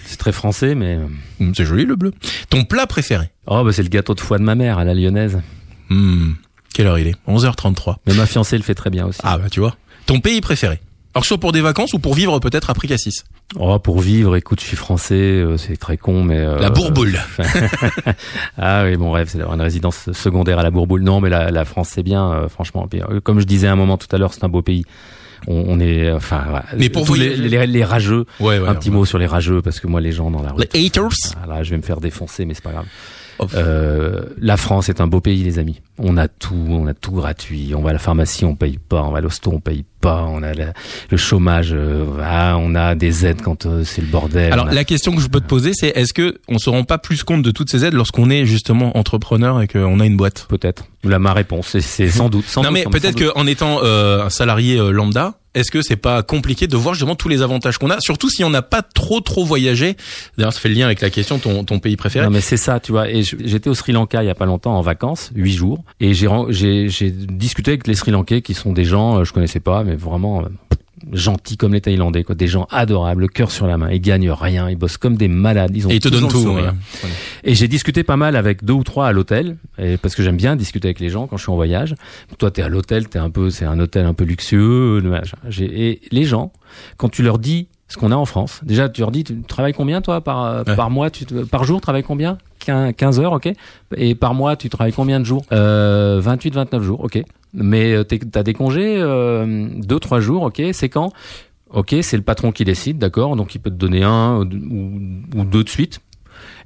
c'est 0.07 0.17
très 0.19 0.33
français, 0.33 0.75
mais 0.75 0.97
euh, 0.97 1.07
Hum, 1.41 1.55
C'est 1.55 1.65
joli 1.65 1.85
le 1.85 1.97
bleu. 1.97 2.13
Ton 2.51 2.65
plat 2.65 2.87
préféré? 2.87 3.31
Oh 3.47 3.63
bah 3.65 3.73
c'est 3.73 3.83
le 3.83 3.89
gâteau 3.89 4.15
de 4.15 4.21
foie 4.21 4.39
de 4.39 4.45
ma 4.45 4.55
mère 4.55 4.79
à 4.79 4.85
la 4.85 4.95
lyonnaise. 4.95 5.41
Hum, 5.91 6.37
Quelle 6.75 6.87
heure 6.87 6.99
il 6.99 7.09
est? 7.09 7.17
11h33. 7.27 7.97
Mais 8.07 8.15
ma 8.15 8.27
fiancée 8.27 8.57
le 8.57 8.63
fait 8.63 8.75
très 8.75 8.91
bien 8.91 9.07
aussi. 9.07 9.21
Ah 9.23 9.39
bah 9.39 9.49
tu 9.51 9.61
vois. 9.61 9.77
Ton 10.07 10.21
pays 10.21 10.41
préféré? 10.41 10.81
Alors 11.19 11.23
que 11.25 11.27
ce 11.27 11.35
soit 11.35 11.41
pour 11.41 11.51
des 11.51 11.63
vacances 11.63 11.95
ou 11.95 11.99
pour 11.99 12.15
vivre 12.15 12.39
peut-être 12.39 12.71
après 12.71 12.87
Cassis. 12.87 13.25
Oh 13.59 13.77
pour 13.81 13.99
vivre, 13.99 14.37
écoute, 14.37 14.61
je 14.61 14.67
suis 14.67 14.77
français, 14.77 15.15
euh, 15.17 15.57
c'est 15.57 15.77
très 15.77 15.97
con, 15.97 16.23
mais 16.23 16.39
euh, 16.39 16.61
La 16.61 16.71
Bourboule. 16.71 17.19
Ah 18.57 18.85
oui, 18.85 18.97
mon 18.97 19.11
rêve, 19.11 19.27
c'est 19.29 19.39
d'avoir 19.39 19.57
une 19.57 19.63
résidence 19.63 20.13
secondaire 20.13 20.61
à 20.61 20.63
la 20.63 20.71
Bourboule. 20.71 21.03
Non, 21.03 21.21
mais 21.21 21.29
la, 21.29 21.51
la 21.51 21.65
France, 21.65 21.89
c'est 21.93 22.05
bien, 22.05 22.31
euh, 22.31 22.49
franchement. 22.49 22.89
Comme 23.25 23.41
je 23.41 23.47
disais 23.47 23.67
un 23.67 23.75
moment 23.75 23.97
tout 23.97 24.07
à 24.15 24.19
l'heure, 24.19 24.33
c'est 24.33 24.45
un 24.45 24.49
beau 24.49 24.63
pays. 24.63 24.85
On, 25.49 25.65
on 25.67 25.81
est, 25.81 26.09
enfin, 26.13 26.45
voilà. 26.49 26.67
Mais 26.77 26.89
pour 26.89 27.05
Tous 27.05 27.15
les, 27.15 27.35
voyager- 27.35 27.49
les, 27.49 27.67
les 27.67 27.85
rageux. 27.85 28.25
Ouais, 28.39 28.61
ouais. 28.61 28.69
un 28.69 28.77
petit 28.77 28.91
ouais. 28.91 28.95
mot 28.95 29.05
sur 29.05 29.19
les 29.19 29.27
rageux, 29.27 29.61
parce 29.61 29.81
que 29.81 29.89
moi, 29.89 30.01
les 30.01 30.13
gens 30.13 30.31
dans 30.31 30.43
la 30.43 30.53
rue. 30.53 30.63
Les 30.73 30.87
haters. 30.87 31.09
Là, 31.49 31.65
je 31.65 31.71
vais 31.71 31.79
me 31.79 31.83
faire 31.83 32.01
défoncer, 32.01 32.45
mais 32.45 32.55
c'est 32.55 32.63
pas 32.63 32.71
grave. 32.73 32.87
Euh, 33.55 34.23
la 34.39 34.57
France 34.57 34.89
est 34.89 35.01
un 35.01 35.07
beau 35.07 35.21
pays, 35.21 35.43
les 35.45 35.59
amis. 35.61 35.81
On 35.99 36.17
a 36.17 36.27
tout, 36.29 36.67
on 36.69 36.87
a 36.89 36.95
tout 36.95 37.13
gratuit. 37.13 37.73
On 37.77 37.83
va 37.83 37.91
à 37.91 37.93
la 37.93 37.99
pharmacie, 38.01 38.45
on 38.45 38.57
paye 38.57 38.79
pas. 38.79 39.03
On 39.05 39.11
va 39.13 39.19
à 39.19 39.21
l'hosto, 39.21 39.51
on 39.55 39.61
paye 39.61 39.85
pas. 39.99 40.25
On 40.29 40.43
a 40.43 40.53
la- 40.55 40.73
le 41.11 41.17
chômage, 41.17 41.71
euh, 41.73 42.05
ah, 42.23 42.57
on 42.59 42.75
a 42.75 42.95
des 42.95 43.27
aides 43.27 43.43
quand 43.43 43.67
euh, 43.67 43.83
c'est 43.85 44.01
le 44.03 44.09
bordel. 44.09 44.53
Alors 44.53 44.69
a- 44.69 44.73
la 44.75 44.85
question 44.85 45.15
que 45.15 45.21
je 45.21 45.29
peux 45.29 45.41
te 45.41 45.47
poser, 45.47 45.73
c'est 45.75 45.89
est-ce 45.89 46.13
que 46.15 46.39
on 46.49 46.59
se 46.59 46.71
rend 46.71 46.85
pas 46.85 46.99
plus 46.99 47.23
compte 47.25 47.43
de 47.43 47.51
toutes 47.51 47.71
ces 47.71 47.85
aides 47.85 47.95
lorsqu'on 47.95 48.31
est 48.31 48.47
justement 48.47 48.97
entrepreneur 48.97 49.61
et 49.63 49.69
qu'on 49.69 50.01
a 50.01 50.07
une 50.07 50.17
boîte? 50.17 50.47
Peut-être. 50.49 50.85
Là, 51.05 51.19
ma 51.19 51.33
réponse, 51.33 51.79
c'est- 51.79 52.09
sans 52.11 52.29
doute. 52.29 52.45
Sans 52.47 52.63
Non 52.63 52.71
doute, 52.71 52.79
mais 52.79 52.85
peut-être 52.91 53.19
qu'en 53.33 53.47
étant 53.47 53.79
euh, 53.83 54.25
un 54.25 54.31
salarié 54.31 54.79
euh, 54.79 54.91
lambda, 54.91 55.35
est-ce 55.55 55.71
que 55.71 55.81
c'est 55.81 55.97
pas 55.97 56.23
compliqué 56.23 56.67
de 56.67 56.77
voir 56.77 56.95
justement 56.95 57.15
tous 57.15 57.29
les 57.29 57.41
avantages 57.43 57.79
qu'on 57.79 57.91
a, 57.91 58.01
surtout 58.01 58.29
si 58.29 58.45
on 58.45 58.51
n'a 58.51 58.63
pas 58.63 58.83
trop 58.83 59.21
trop 59.21 59.45
voyagé? 59.45 59.97
D'ailleurs, 60.37 60.53
ça 60.53 60.61
fait 60.61 60.69
le 60.69 60.75
lien 60.75 60.87
avec 60.87 61.01
la 61.01 61.11
question 61.11 61.39
ton 61.39 61.65
ton 61.65 61.79
pays 61.79 61.97
préféré. 61.97 62.25
Non 62.27 62.31
mais 62.33 62.41
c'est 62.41 62.57
ça, 62.57 62.81
tu 62.81 62.93
vois. 62.93 63.09
Et 63.11 63.23
j'étais 63.23 63.71
au 63.71 63.75
Sri 63.75 63.93
Lanka 63.93 64.23
il 64.23 64.27
y 64.27 64.31
a 64.31 64.35
pas 64.35 64.45
longtemps 64.47 64.77
en 64.77 64.83
vacances, 64.83 65.31
huit 65.35 65.53
jours, 65.55 65.83
et 66.01 66.15
j'ai 66.15 66.29
j'ai 66.51 67.11
discuté 67.11 67.73
avec 67.73 67.87
les 67.87 67.95
Sri 67.95 68.11
Lankais 68.11 68.43
qui 68.43 68.55
sont 68.55 68.73
des 68.73 68.85
gens, 68.85 69.19
euh, 69.21 69.25
je 69.25 69.33
connaissais 69.33 69.61
pas, 69.61 69.83
mais 69.89 69.97
vraiment 69.97 70.43
euh, 70.43 70.49
gentils 71.13 71.57
comme 71.57 71.73
les 71.75 71.81
Thaïlandais, 71.81 72.25
quoi. 72.25 72.35
Des 72.35 72.47
gens 72.47 72.67
adorables, 72.71 73.23
le 73.23 73.29
cœur 73.29 73.51
sur 73.51 73.67
la 73.67 73.79
main. 73.79 73.91
Ils 73.91 74.01
gagnent 74.01 74.31
rien, 74.31 74.69
ils 74.69 74.77
bossent 74.77 74.97
comme 74.99 75.17
des 75.17 75.29
malades. 75.29 75.71
Ils 75.75 75.87
ont 75.87 75.91
Et 75.91 75.97
ils 75.97 76.01
te 76.01 76.09
donnent 76.09 76.29
tout. 76.29 76.49
ouais. 76.49 76.63
Et 77.45 77.55
j'ai 77.55 77.69
discuté 77.69 78.03
pas 78.03 78.17
mal 78.17 78.37
avec 78.37 78.65
deux 78.65 78.73
ou 78.75 78.85
trois 78.85 79.09
à 79.09 79.13
l'hôtel, 79.13 79.57
et 79.79 79.97
parce 79.97 80.15
que 80.15 80.23
j'aime 80.23 80.37
bien 80.37 80.57
discuter 80.57 80.89
avec 80.89 81.01
les 81.01 81.09
gens 81.09 81.27
quand 81.27 81.37
je 81.37 81.43
suis 81.43 81.53
en 81.53 81.57
voyage. 81.57 81.95
Toi, 82.39 82.51
t'es 82.51 82.63
à 82.63 82.69
l'hôtel, 82.69 83.09
t'es 83.09 83.19
un 83.19 83.31
peu, 83.31 83.51
c'est 83.51 83.65
un 83.65 83.79
hôtel 83.81 84.07
un 84.07 84.15
peu 84.15 84.25
luxueux. 84.25 85.03
Et 85.61 86.01
les 86.11 86.25
gens, 86.25 86.53
quand 86.97 87.09
tu 87.09 87.23
leur 87.23 87.39
dis 87.39 87.69
ce 87.89 87.97
qu'on 87.97 88.13
a 88.13 88.17
en 88.17 88.27
France, 88.27 88.61
déjà 88.65 88.89
tu 88.89 89.01
leur 89.01 89.11
dis, 89.11 89.25
tu 89.25 89.41
travailles 89.43 89.73
combien 89.73 90.01
toi 90.03 90.21
par 90.21 90.65
Ouais. 90.67 90.77
par 90.77 90.91
mois, 90.91 91.11
tu 91.11 91.25
par 91.51 91.65
jour, 91.65 91.79
tu 91.79 91.83
travailles 91.83 92.03
combien? 92.03 92.39
15 92.61 92.93
15 92.97 93.21
heures, 93.21 93.33
ok. 93.33 93.49
Et 93.97 94.15
par 94.15 94.35
mois, 94.35 94.57
tu 94.57 94.69
travailles 94.69 94.93
combien 94.93 95.21
de 95.21 95.25
jours? 95.25 95.45
Euh, 95.53 96.21
28, 96.23 96.55
29 96.55 96.83
jours, 96.83 97.03
ok. 97.05 97.23
Mais 97.55 97.95
euh, 97.95 98.05
t'as 98.05 98.43
des 98.43 98.53
congés, 98.53 98.97
euh, 98.99 99.69
deux, 99.77 99.99
trois 100.01 100.21
jours, 100.21 100.43
ok. 100.43 100.61
C'est 100.73 100.89
quand? 100.91 101.13
Ok, 101.71 101.95
c'est 102.03 102.17
le 102.17 102.23
patron 102.23 102.53
qui 102.53 102.65
décide, 102.65 102.99
d'accord. 102.99 103.37
Donc 103.37 103.55
il 103.55 103.59
peut 103.59 103.71
te 103.71 103.77
donner 103.77 104.03
un 104.03 104.41
ou, 104.41 104.45
ou 105.37 105.45
deux 105.45 105.65
de 105.65 105.69
suite. 105.69 106.01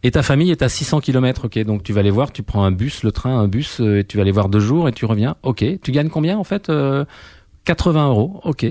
Et 0.03 0.11
ta 0.11 0.23
famille 0.23 0.51
est 0.51 0.63
à 0.63 0.69
600 0.69 1.01
km, 1.01 1.45
ok. 1.47 1.59
Donc 1.65 1.83
tu 1.85 1.93
vas 1.93 2.03
les 2.03 2.11
voir, 2.11 2.33
tu 2.33 2.43
prends 2.43 2.65
un 2.65 2.73
bus, 2.73 3.05
le 3.05 3.13
train, 3.13 3.39
un 3.39 3.47
bus, 3.49 3.81
euh, 3.81 4.01
et 4.01 4.05
tu 4.05 4.17
vas 4.17 4.25
les 4.25 4.33
voir 4.33 4.49
deux 4.49 4.61
jours 4.61 4.89
et 4.89 4.93
tu 4.93 5.05
reviens, 5.05 5.37
ok. 5.45 5.65
Tu 5.83 5.93
gagnes 5.93 6.09
combien 6.09 6.37
en 6.39 6.45
fait 6.45 6.69
euh, 6.69 7.05
80 7.65 8.09
euros, 8.09 8.41
ok. 8.45 8.67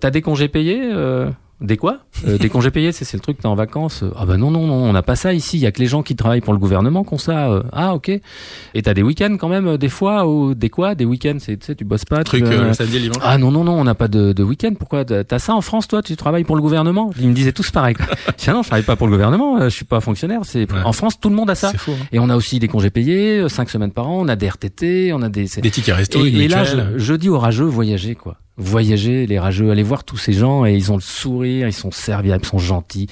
T'as 0.00 0.10
des 0.10 0.22
congés 0.22 0.48
payés 0.48 0.80
euh, 0.82 1.30
des 1.64 1.76
quoi? 1.76 1.98
Euh, 2.26 2.38
Des 2.38 2.48
congés 2.48 2.70
payés, 2.70 2.92
c'est 2.92 3.04
c'est 3.04 3.16
le 3.16 3.20
truc, 3.22 3.38
t'es 3.38 3.46
en 3.46 3.54
vacances. 3.54 4.02
euh, 4.02 4.10
Ah 4.16 4.26
bah 4.26 4.36
non, 4.36 4.50
non, 4.50 4.66
non, 4.66 4.74
on 4.74 4.92
n'a 4.92 5.02
pas 5.02 5.16
ça 5.16 5.32
ici. 5.32 5.56
Il 5.56 5.60
y 5.60 5.66
a 5.66 5.72
que 5.72 5.80
les 5.80 5.86
gens 5.86 6.02
qui 6.02 6.14
travaillent 6.16 6.40
pour 6.40 6.52
le 6.52 6.58
gouvernement 6.58 7.02
qui 7.04 7.14
ont 7.14 7.18
ça. 7.18 7.50
euh. 7.50 7.62
Ah 7.72 7.94
ok. 7.94 8.08
Et 8.08 8.82
t'as 8.82 8.94
des 8.94 9.02
week-ends 9.02 9.36
quand 9.38 9.48
même, 9.48 9.66
euh, 9.66 9.76
des 9.78 9.88
fois, 9.88 10.26
ou 10.28 10.54
des 10.54 10.70
quoi 10.70 10.94
Des 10.94 11.04
week-ends, 11.04 11.38
tu 11.44 11.56
sais, 11.60 11.74
tu 11.74 11.84
bosses 11.84 12.04
pas. 12.04 12.18
tu 12.18 12.24
Truc 12.24 12.44
euh, 12.44 12.68
le 12.68 12.72
samedi 12.74 13.00
dimanche. 13.00 13.18
ah 13.22 13.38
non, 13.38 13.50
non, 13.50 13.64
non, 13.64 13.72
on 13.80 13.84
n'a 13.84 13.94
pas 13.94 14.08
de, 14.08 14.32
de 14.32 14.42
week-end. 14.42 14.72
Pourquoi? 14.78 15.04
T'as 15.04 15.38
ça 15.38 15.54
en 15.54 15.60
France, 15.60 15.88
toi? 15.88 16.02
Tu 16.02 16.16
travailles 16.16 16.44
pour 16.44 16.56
le 16.56 16.62
gouvernement? 16.62 17.10
Ils 17.18 17.28
me 17.28 17.34
disaient 17.34 17.52
tous 17.52 17.70
pareil. 17.70 17.94
quoi. 17.94 18.06
Je 18.26 18.32
dis, 18.44 18.50
ah 18.50 18.52
non, 18.52 18.62
je 18.62 18.68
travaille 18.68 18.84
pas 18.84 18.96
pour 18.96 19.06
le 19.06 19.12
gouvernement, 19.12 19.60
je 19.62 19.68
suis 19.68 19.84
pas 19.84 20.00
fonctionnaire. 20.00 20.40
C'est 20.44 20.70
Ouais. 20.72 20.80
En 20.84 20.92
France, 20.92 21.20
tout 21.20 21.28
le 21.28 21.34
monde 21.36 21.50
a 21.50 21.54
ça. 21.54 21.72
Fou. 21.76 21.92
hein. 21.92 22.06
Et 22.12 22.18
on 22.18 22.28
a 22.30 22.36
aussi 22.36 22.58
des 22.58 22.68
congés 22.68 22.90
payés, 22.90 23.38
euh, 23.40 23.48
cinq 23.48 23.68
semaines 23.70 23.90
par 23.92 24.08
an, 24.08 24.20
on 24.22 24.28
a 24.28 24.36
des 24.36 24.46
RTT, 24.48 25.12
on 25.12 25.22
a 25.22 25.28
des... 25.28 25.46
Des 25.62 25.70
tickets 25.70 25.94
resto, 25.94 26.24
et, 26.24 26.28
et 26.30 26.48
là, 26.48 26.64
je, 26.64 26.98
je 26.98 27.14
dis 27.14 27.28
aux 27.28 27.38
rageux, 27.38 27.64
voyagez, 27.66 28.14
quoi. 28.14 28.36
Voyagez, 28.56 29.26
les 29.26 29.38
rageux, 29.40 29.70
allez 29.70 29.82
voir 29.82 30.04
tous 30.04 30.16
ces 30.16 30.32
gens 30.32 30.64
et 30.64 30.74
ils 30.74 30.92
ont 30.92 30.96
le 30.96 31.00
sourire, 31.02 31.66
ils 31.66 31.72
sont 31.72 31.90
serviables, 31.90 32.44
ils 32.44 32.48
sont 32.48 32.58
gentils. 32.58 33.08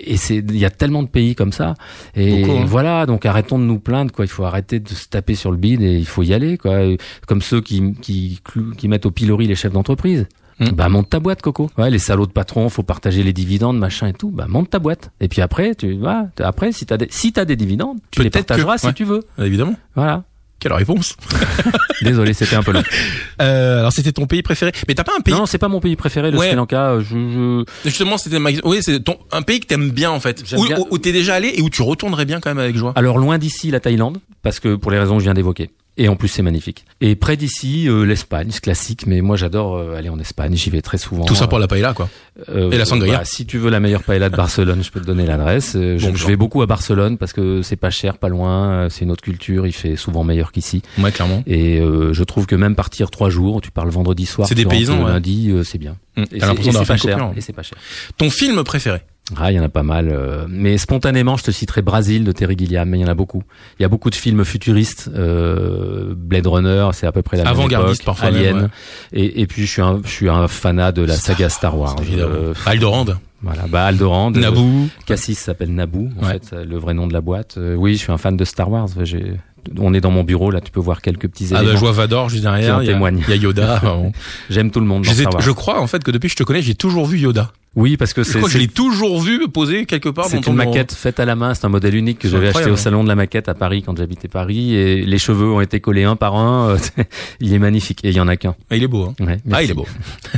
Et 0.00 0.16
c'est, 0.16 0.36
il 0.36 0.56
y 0.56 0.64
a 0.64 0.70
tellement 0.70 1.02
de 1.02 1.08
pays 1.08 1.34
comme 1.34 1.52
ça. 1.52 1.74
Et 2.16 2.40
Beaucoup, 2.42 2.58
hein. 2.58 2.64
voilà, 2.66 3.04
donc 3.04 3.26
arrêtons 3.26 3.58
de 3.58 3.64
nous 3.64 3.78
plaindre, 3.78 4.12
quoi. 4.12 4.24
Il 4.24 4.28
faut 4.28 4.44
arrêter 4.44 4.80
de 4.80 4.88
se 4.88 5.06
taper 5.08 5.34
sur 5.34 5.50
le 5.50 5.58
bide 5.58 5.82
et 5.82 5.98
il 5.98 6.06
faut 6.06 6.22
y 6.22 6.32
aller, 6.32 6.56
quoi. 6.56 6.82
Et 6.82 6.96
Comme 7.26 7.42
ceux 7.42 7.60
qui, 7.60 7.92
qui, 8.00 8.40
qui 8.78 8.88
mettent 8.88 9.04
au 9.06 9.10
pilori 9.10 9.46
les 9.46 9.54
chefs 9.54 9.72
d'entreprise. 9.72 10.26
Mm. 10.60 10.70
Bah 10.70 10.88
monte 10.88 11.08
ta 11.10 11.20
boîte, 11.20 11.40
Coco. 11.42 11.70
Ouais, 11.78 11.88
les 11.90 12.00
salauds 12.00 12.26
de 12.26 12.32
patrons, 12.32 12.68
faut 12.68 12.82
partager 12.82 13.22
les 13.22 13.32
dividendes, 13.32 13.78
machin 13.78 14.08
et 14.08 14.12
tout. 14.12 14.30
Bah 14.30 14.46
monte 14.48 14.70
ta 14.70 14.80
boîte. 14.80 15.10
Et 15.20 15.28
puis 15.28 15.40
après, 15.40 15.74
tu 15.76 15.92
vois, 15.98 16.26
après 16.40 16.72
si 16.72 16.84
t'as 16.84 16.96
des, 16.96 17.06
si 17.10 17.32
t'as 17.32 17.44
des 17.44 17.54
dividendes, 17.54 17.98
tu 18.10 18.22
les 18.24 18.30
que- 18.30 18.38
partageras 18.38 18.76
si 18.78 18.92
tu 18.94 19.04
veux. 19.04 19.20
Évidemment. 19.38 19.74
Voilà. 19.94 20.24
Quelle 20.60 20.72
réponse. 20.72 21.16
Désolé, 22.02 22.32
c'était 22.34 22.56
un 22.56 22.62
peu 22.62 22.72
long. 22.72 22.82
Euh, 23.40 23.78
alors 23.78 23.92
c'était 23.92 24.10
ton 24.10 24.26
pays 24.26 24.42
préféré. 24.42 24.72
Mais 24.88 24.94
t'as 24.96 25.04
pas 25.04 25.12
un 25.16 25.20
pays 25.20 25.32
Non, 25.32 25.46
c'est 25.46 25.58
pas 25.58 25.68
mon 25.68 25.78
pays 25.78 25.94
préféré, 25.94 26.32
le 26.32 26.38
Ouais. 26.38 26.48
Sri 26.48 26.56
Lanka. 26.56 26.98
Je, 26.98 27.04
je- 27.04 27.64
Justement, 27.84 28.18
c'était 28.18 28.40
ma... 28.40 28.50
oui, 28.64 28.78
c'est 28.82 28.98
ton 28.98 29.16
un 29.30 29.42
pays 29.42 29.60
que 29.60 29.66
t'aimes 29.66 29.90
bien 29.90 30.10
en 30.10 30.18
fait, 30.18 30.42
J'aime 30.44 30.58
où, 30.58 30.66
bien. 30.66 30.76
où- 30.80 30.88
où 30.90 30.98
t'es 30.98 31.12
déjà 31.12 31.36
allé 31.36 31.52
et 31.54 31.62
où 31.62 31.70
tu 31.70 31.82
retournerais 31.82 32.24
bien 32.24 32.40
quand 32.40 32.50
même 32.50 32.58
avec 32.58 32.76
joie. 32.76 32.92
Alors 32.96 33.18
loin 33.18 33.38
d'ici, 33.38 33.70
la 33.70 33.78
Thaïlande, 33.78 34.18
parce 34.42 34.58
que 34.58 34.74
pour 34.74 34.90
les 34.90 34.98
raisons 34.98 35.14
que 35.14 35.20
je 35.20 35.24
viens 35.26 35.34
d'évoquer. 35.34 35.70
Et 36.00 36.08
en 36.08 36.14
plus, 36.16 36.28
c'est 36.28 36.42
magnifique. 36.42 36.84
Et 37.00 37.16
près 37.16 37.36
d'ici, 37.36 37.88
euh, 37.88 38.04
l'Espagne, 38.04 38.48
c'est 38.50 38.60
classique. 38.62 39.06
Mais 39.06 39.20
moi, 39.20 39.36
j'adore 39.36 39.76
euh, 39.76 39.96
aller 39.96 40.08
en 40.08 40.18
Espagne. 40.20 40.54
J'y 40.54 40.70
vais 40.70 40.80
très 40.80 40.96
souvent. 40.96 41.24
Tout 41.24 41.34
ça 41.34 41.48
pour 41.48 41.58
la 41.58 41.66
paella 41.66 41.92
quoi. 41.92 42.08
Euh, 42.48 42.70
Et 42.70 42.78
la 42.78 42.84
sangria. 42.84 43.18
bah, 43.18 43.24
si 43.24 43.44
tu 43.46 43.58
veux 43.58 43.68
la 43.68 43.80
meilleure 43.80 44.04
paella 44.04 44.30
de 44.30 44.36
Barcelone, 44.36 44.82
je 44.84 44.90
peux 44.92 45.00
te 45.00 45.06
donner 45.06 45.26
l'adresse. 45.26 45.74
Euh, 45.74 45.98
je, 45.98 46.06
Bon 46.08 46.14
je 46.14 46.26
vais 46.26 46.36
beaucoup 46.36 46.62
à 46.62 46.66
Barcelone 46.66 47.18
parce 47.18 47.32
que 47.32 47.62
c'est 47.62 47.74
pas 47.76 47.90
cher, 47.90 48.16
pas 48.16 48.28
loin. 48.28 48.70
euh, 48.70 48.88
C'est 48.88 49.04
une 49.04 49.10
autre 49.10 49.22
culture. 49.22 49.66
Il 49.66 49.72
fait 49.72 49.96
souvent 49.96 50.22
meilleur 50.22 50.52
qu'ici. 50.52 50.82
Ouais, 50.98 51.10
clairement. 51.10 51.42
Et 51.48 51.80
euh, 51.80 52.12
je 52.12 52.22
trouve 52.22 52.46
que 52.46 52.54
même 52.54 52.76
partir 52.76 53.10
trois 53.10 53.28
jours, 53.28 53.60
tu 53.60 53.70
pars 53.72 53.84
le 53.84 53.90
vendredi 53.90 54.24
soir, 54.24 54.46
C'est 54.48 54.54
des 54.54 54.66
paysans, 54.66 55.02
ouais. 55.04 55.10
lundi, 55.10 55.50
euh, 55.50 55.64
c'est 55.64 55.78
bien. 55.78 55.96
Hum, 56.16 56.24
Et 56.30 56.38
T'as 56.38 56.46
c'est 56.46 56.46
l'impression 56.46 56.70
et 56.70 56.72
c'est 56.74 56.78
d'avoir 56.78 56.86
fait 56.86 56.86
pas 56.86 56.94
une 56.94 57.00
cher. 57.00 57.18
coupure. 57.18 57.38
Et 57.38 57.40
c'est 57.40 57.52
pas 57.52 57.62
cher. 57.64 57.78
Ton 58.16 58.30
film 58.30 58.62
préféré? 58.62 59.00
Ah, 59.36 59.52
il 59.52 59.56
y 59.56 59.60
en 59.60 59.62
a 59.64 59.68
pas 59.68 59.82
mal. 59.82 60.08
euh, 60.10 60.46
mais 60.48 60.78
spontanément, 60.78 61.36
je 61.36 61.44
te 61.44 61.50
citerai 61.50 61.82
Brasil 61.82 62.24
de 62.24 62.32
Terry 62.32 62.56
Gilliam. 62.56 62.88
Mais 62.88 62.98
il 62.98 63.02
y 63.02 63.04
en 63.04 63.08
a 63.08 63.14
beaucoup. 63.14 63.42
Il 63.78 63.82
y 63.82 63.84
a 63.84 63.88
beaucoup 63.88 64.08
de 64.10 64.14
films 64.14 64.44
futuristes. 64.44 65.10
Euh, 65.14 66.14
Blade 66.16 66.46
Runner, 66.46 66.88
c'est 66.92 67.06
à 67.06 67.12
peu 67.12 67.22
près 67.22 67.36
la 67.36 67.44
même 67.44 67.52
Avant-gardiste 67.52 68.02
époque. 68.02 68.06
parfois 68.16 68.28
Alien. 68.28 68.54
même, 68.56 68.62
ouais. 68.64 69.20
et, 69.20 69.40
et 69.42 69.46
puis 69.46 69.66
je 69.66 69.70
suis 69.70 69.82
un, 69.82 70.00
je 70.04 70.08
suis 70.10 70.28
un 70.28 70.48
fanat 70.48 70.92
de 70.92 71.02
la 71.02 71.14
saga 71.14 71.48
Star 71.48 71.76
Wars. 71.78 71.96
Euh, 72.10 72.54
Aldorand, 72.66 73.04
voilà, 73.42 73.66
bah 73.68 73.84
Alderaan. 73.84 74.32
euh, 74.34 74.40
Naboo. 74.40 74.88
Cassis 75.06 75.34
s'appelle 75.38 75.74
Naboo, 75.74 76.08
en 76.20 76.26
Ouais. 76.26 76.40
fait, 76.42 76.56
le 76.64 76.78
vrai 76.78 76.94
nom 76.94 77.06
de 77.06 77.12
la 77.12 77.20
boîte. 77.20 77.56
Euh, 77.58 77.74
oui, 77.74 77.94
je 77.94 77.98
suis 77.98 78.12
un 78.12 78.18
fan 78.18 78.36
de 78.36 78.44
Star 78.44 78.70
Wars. 78.70 78.88
J'ai, 79.04 79.34
on 79.78 79.92
est 79.94 80.00
dans 80.00 80.10
mon 80.10 80.24
bureau 80.24 80.50
là, 80.50 80.60
tu 80.60 80.70
peux 80.72 80.80
voir 80.80 81.02
quelques 81.02 81.28
petits 81.28 81.44
Ah 81.50 81.56
éléments. 81.58 81.66
bah, 81.68 81.74
je 81.74 81.80
vois 81.80 81.92
Vador 81.92 82.30
juste 82.30 82.42
derrière. 82.44 82.82
Il 82.82 82.88
y 82.88 82.92
a- 82.92 83.36
Yoda. 83.36 83.82
J'aime 84.50 84.70
tout 84.70 84.80
le 84.80 84.86
monde 84.86 85.04
dans 85.04 85.12
Star 85.12 85.32
Wars. 85.34 85.42
je 85.42 85.50
crois 85.50 85.80
en 85.80 85.86
fait 85.86 86.02
que 86.02 86.10
depuis 86.10 86.28
que 86.28 86.32
je 86.32 86.36
te 86.36 86.42
connais, 86.44 86.62
j'ai 86.62 86.74
toujours 86.74 87.04
vu 87.06 87.18
Yoda. 87.18 87.52
Oui, 87.76 87.96
parce 87.96 88.12
que 88.12 88.24
c'est 88.24 88.40
je 88.48 88.58
l'ai 88.58 88.66
toujours 88.66 89.20
vu 89.20 89.48
posé 89.48 89.86
quelque 89.86 90.08
part 90.08 90.26
c'est 90.26 90.46
une 90.46 90.54
maquette 90.54 90.92
faite 90.92 91.20
à 91.20 91.24
la 91.24 91.36
main. 91.36 91.54
C'est 91.54 91.64
un 91.64 91.68
modèle 91.68 91.94
unique 91.94 92.18
que 92.18 92.28
j'avais 92.28 92.48
acheté 92.48 92.70
au 92.70 92.76
salon 92.76 93.02
de 93.04 93.08
la 93.08 93.14
maquette 93.14 93.48
à 93.48 93.54
Paris 93.54 93.82
quand 93.84 93.96
j'habitais 93.96 94.26
Paris. 94.28 94.74
Et 94.74 95.02
les 95.04 95.18
cheveux 95.18 95.46
ont 95.52 95.60
été 95.60 95.80
collés 95.80 96.04
un 96.04 96.16
par 96.16 96.34
un. 96.34 96.76
il 97.40 97.52
est 97.52 97.58
magnifique. 97.58 98.00
Et 98.04 98.08
il 98.08 98.16
y 98.16 98.20
en 98.20 98.28
a 98.28 98.36
qu'un. 98.36 98.56
Ah, 98.70 98.76
il 98.76 98.82
est 98.82 98.88
beau. 98.88 99.04
Hein. 99.20 99.24
Ouais, 99.24 99.36
Ah, 99.52 99.62
il 99.62 99.70
est 99.70 99.74
beau. 99.74 99.86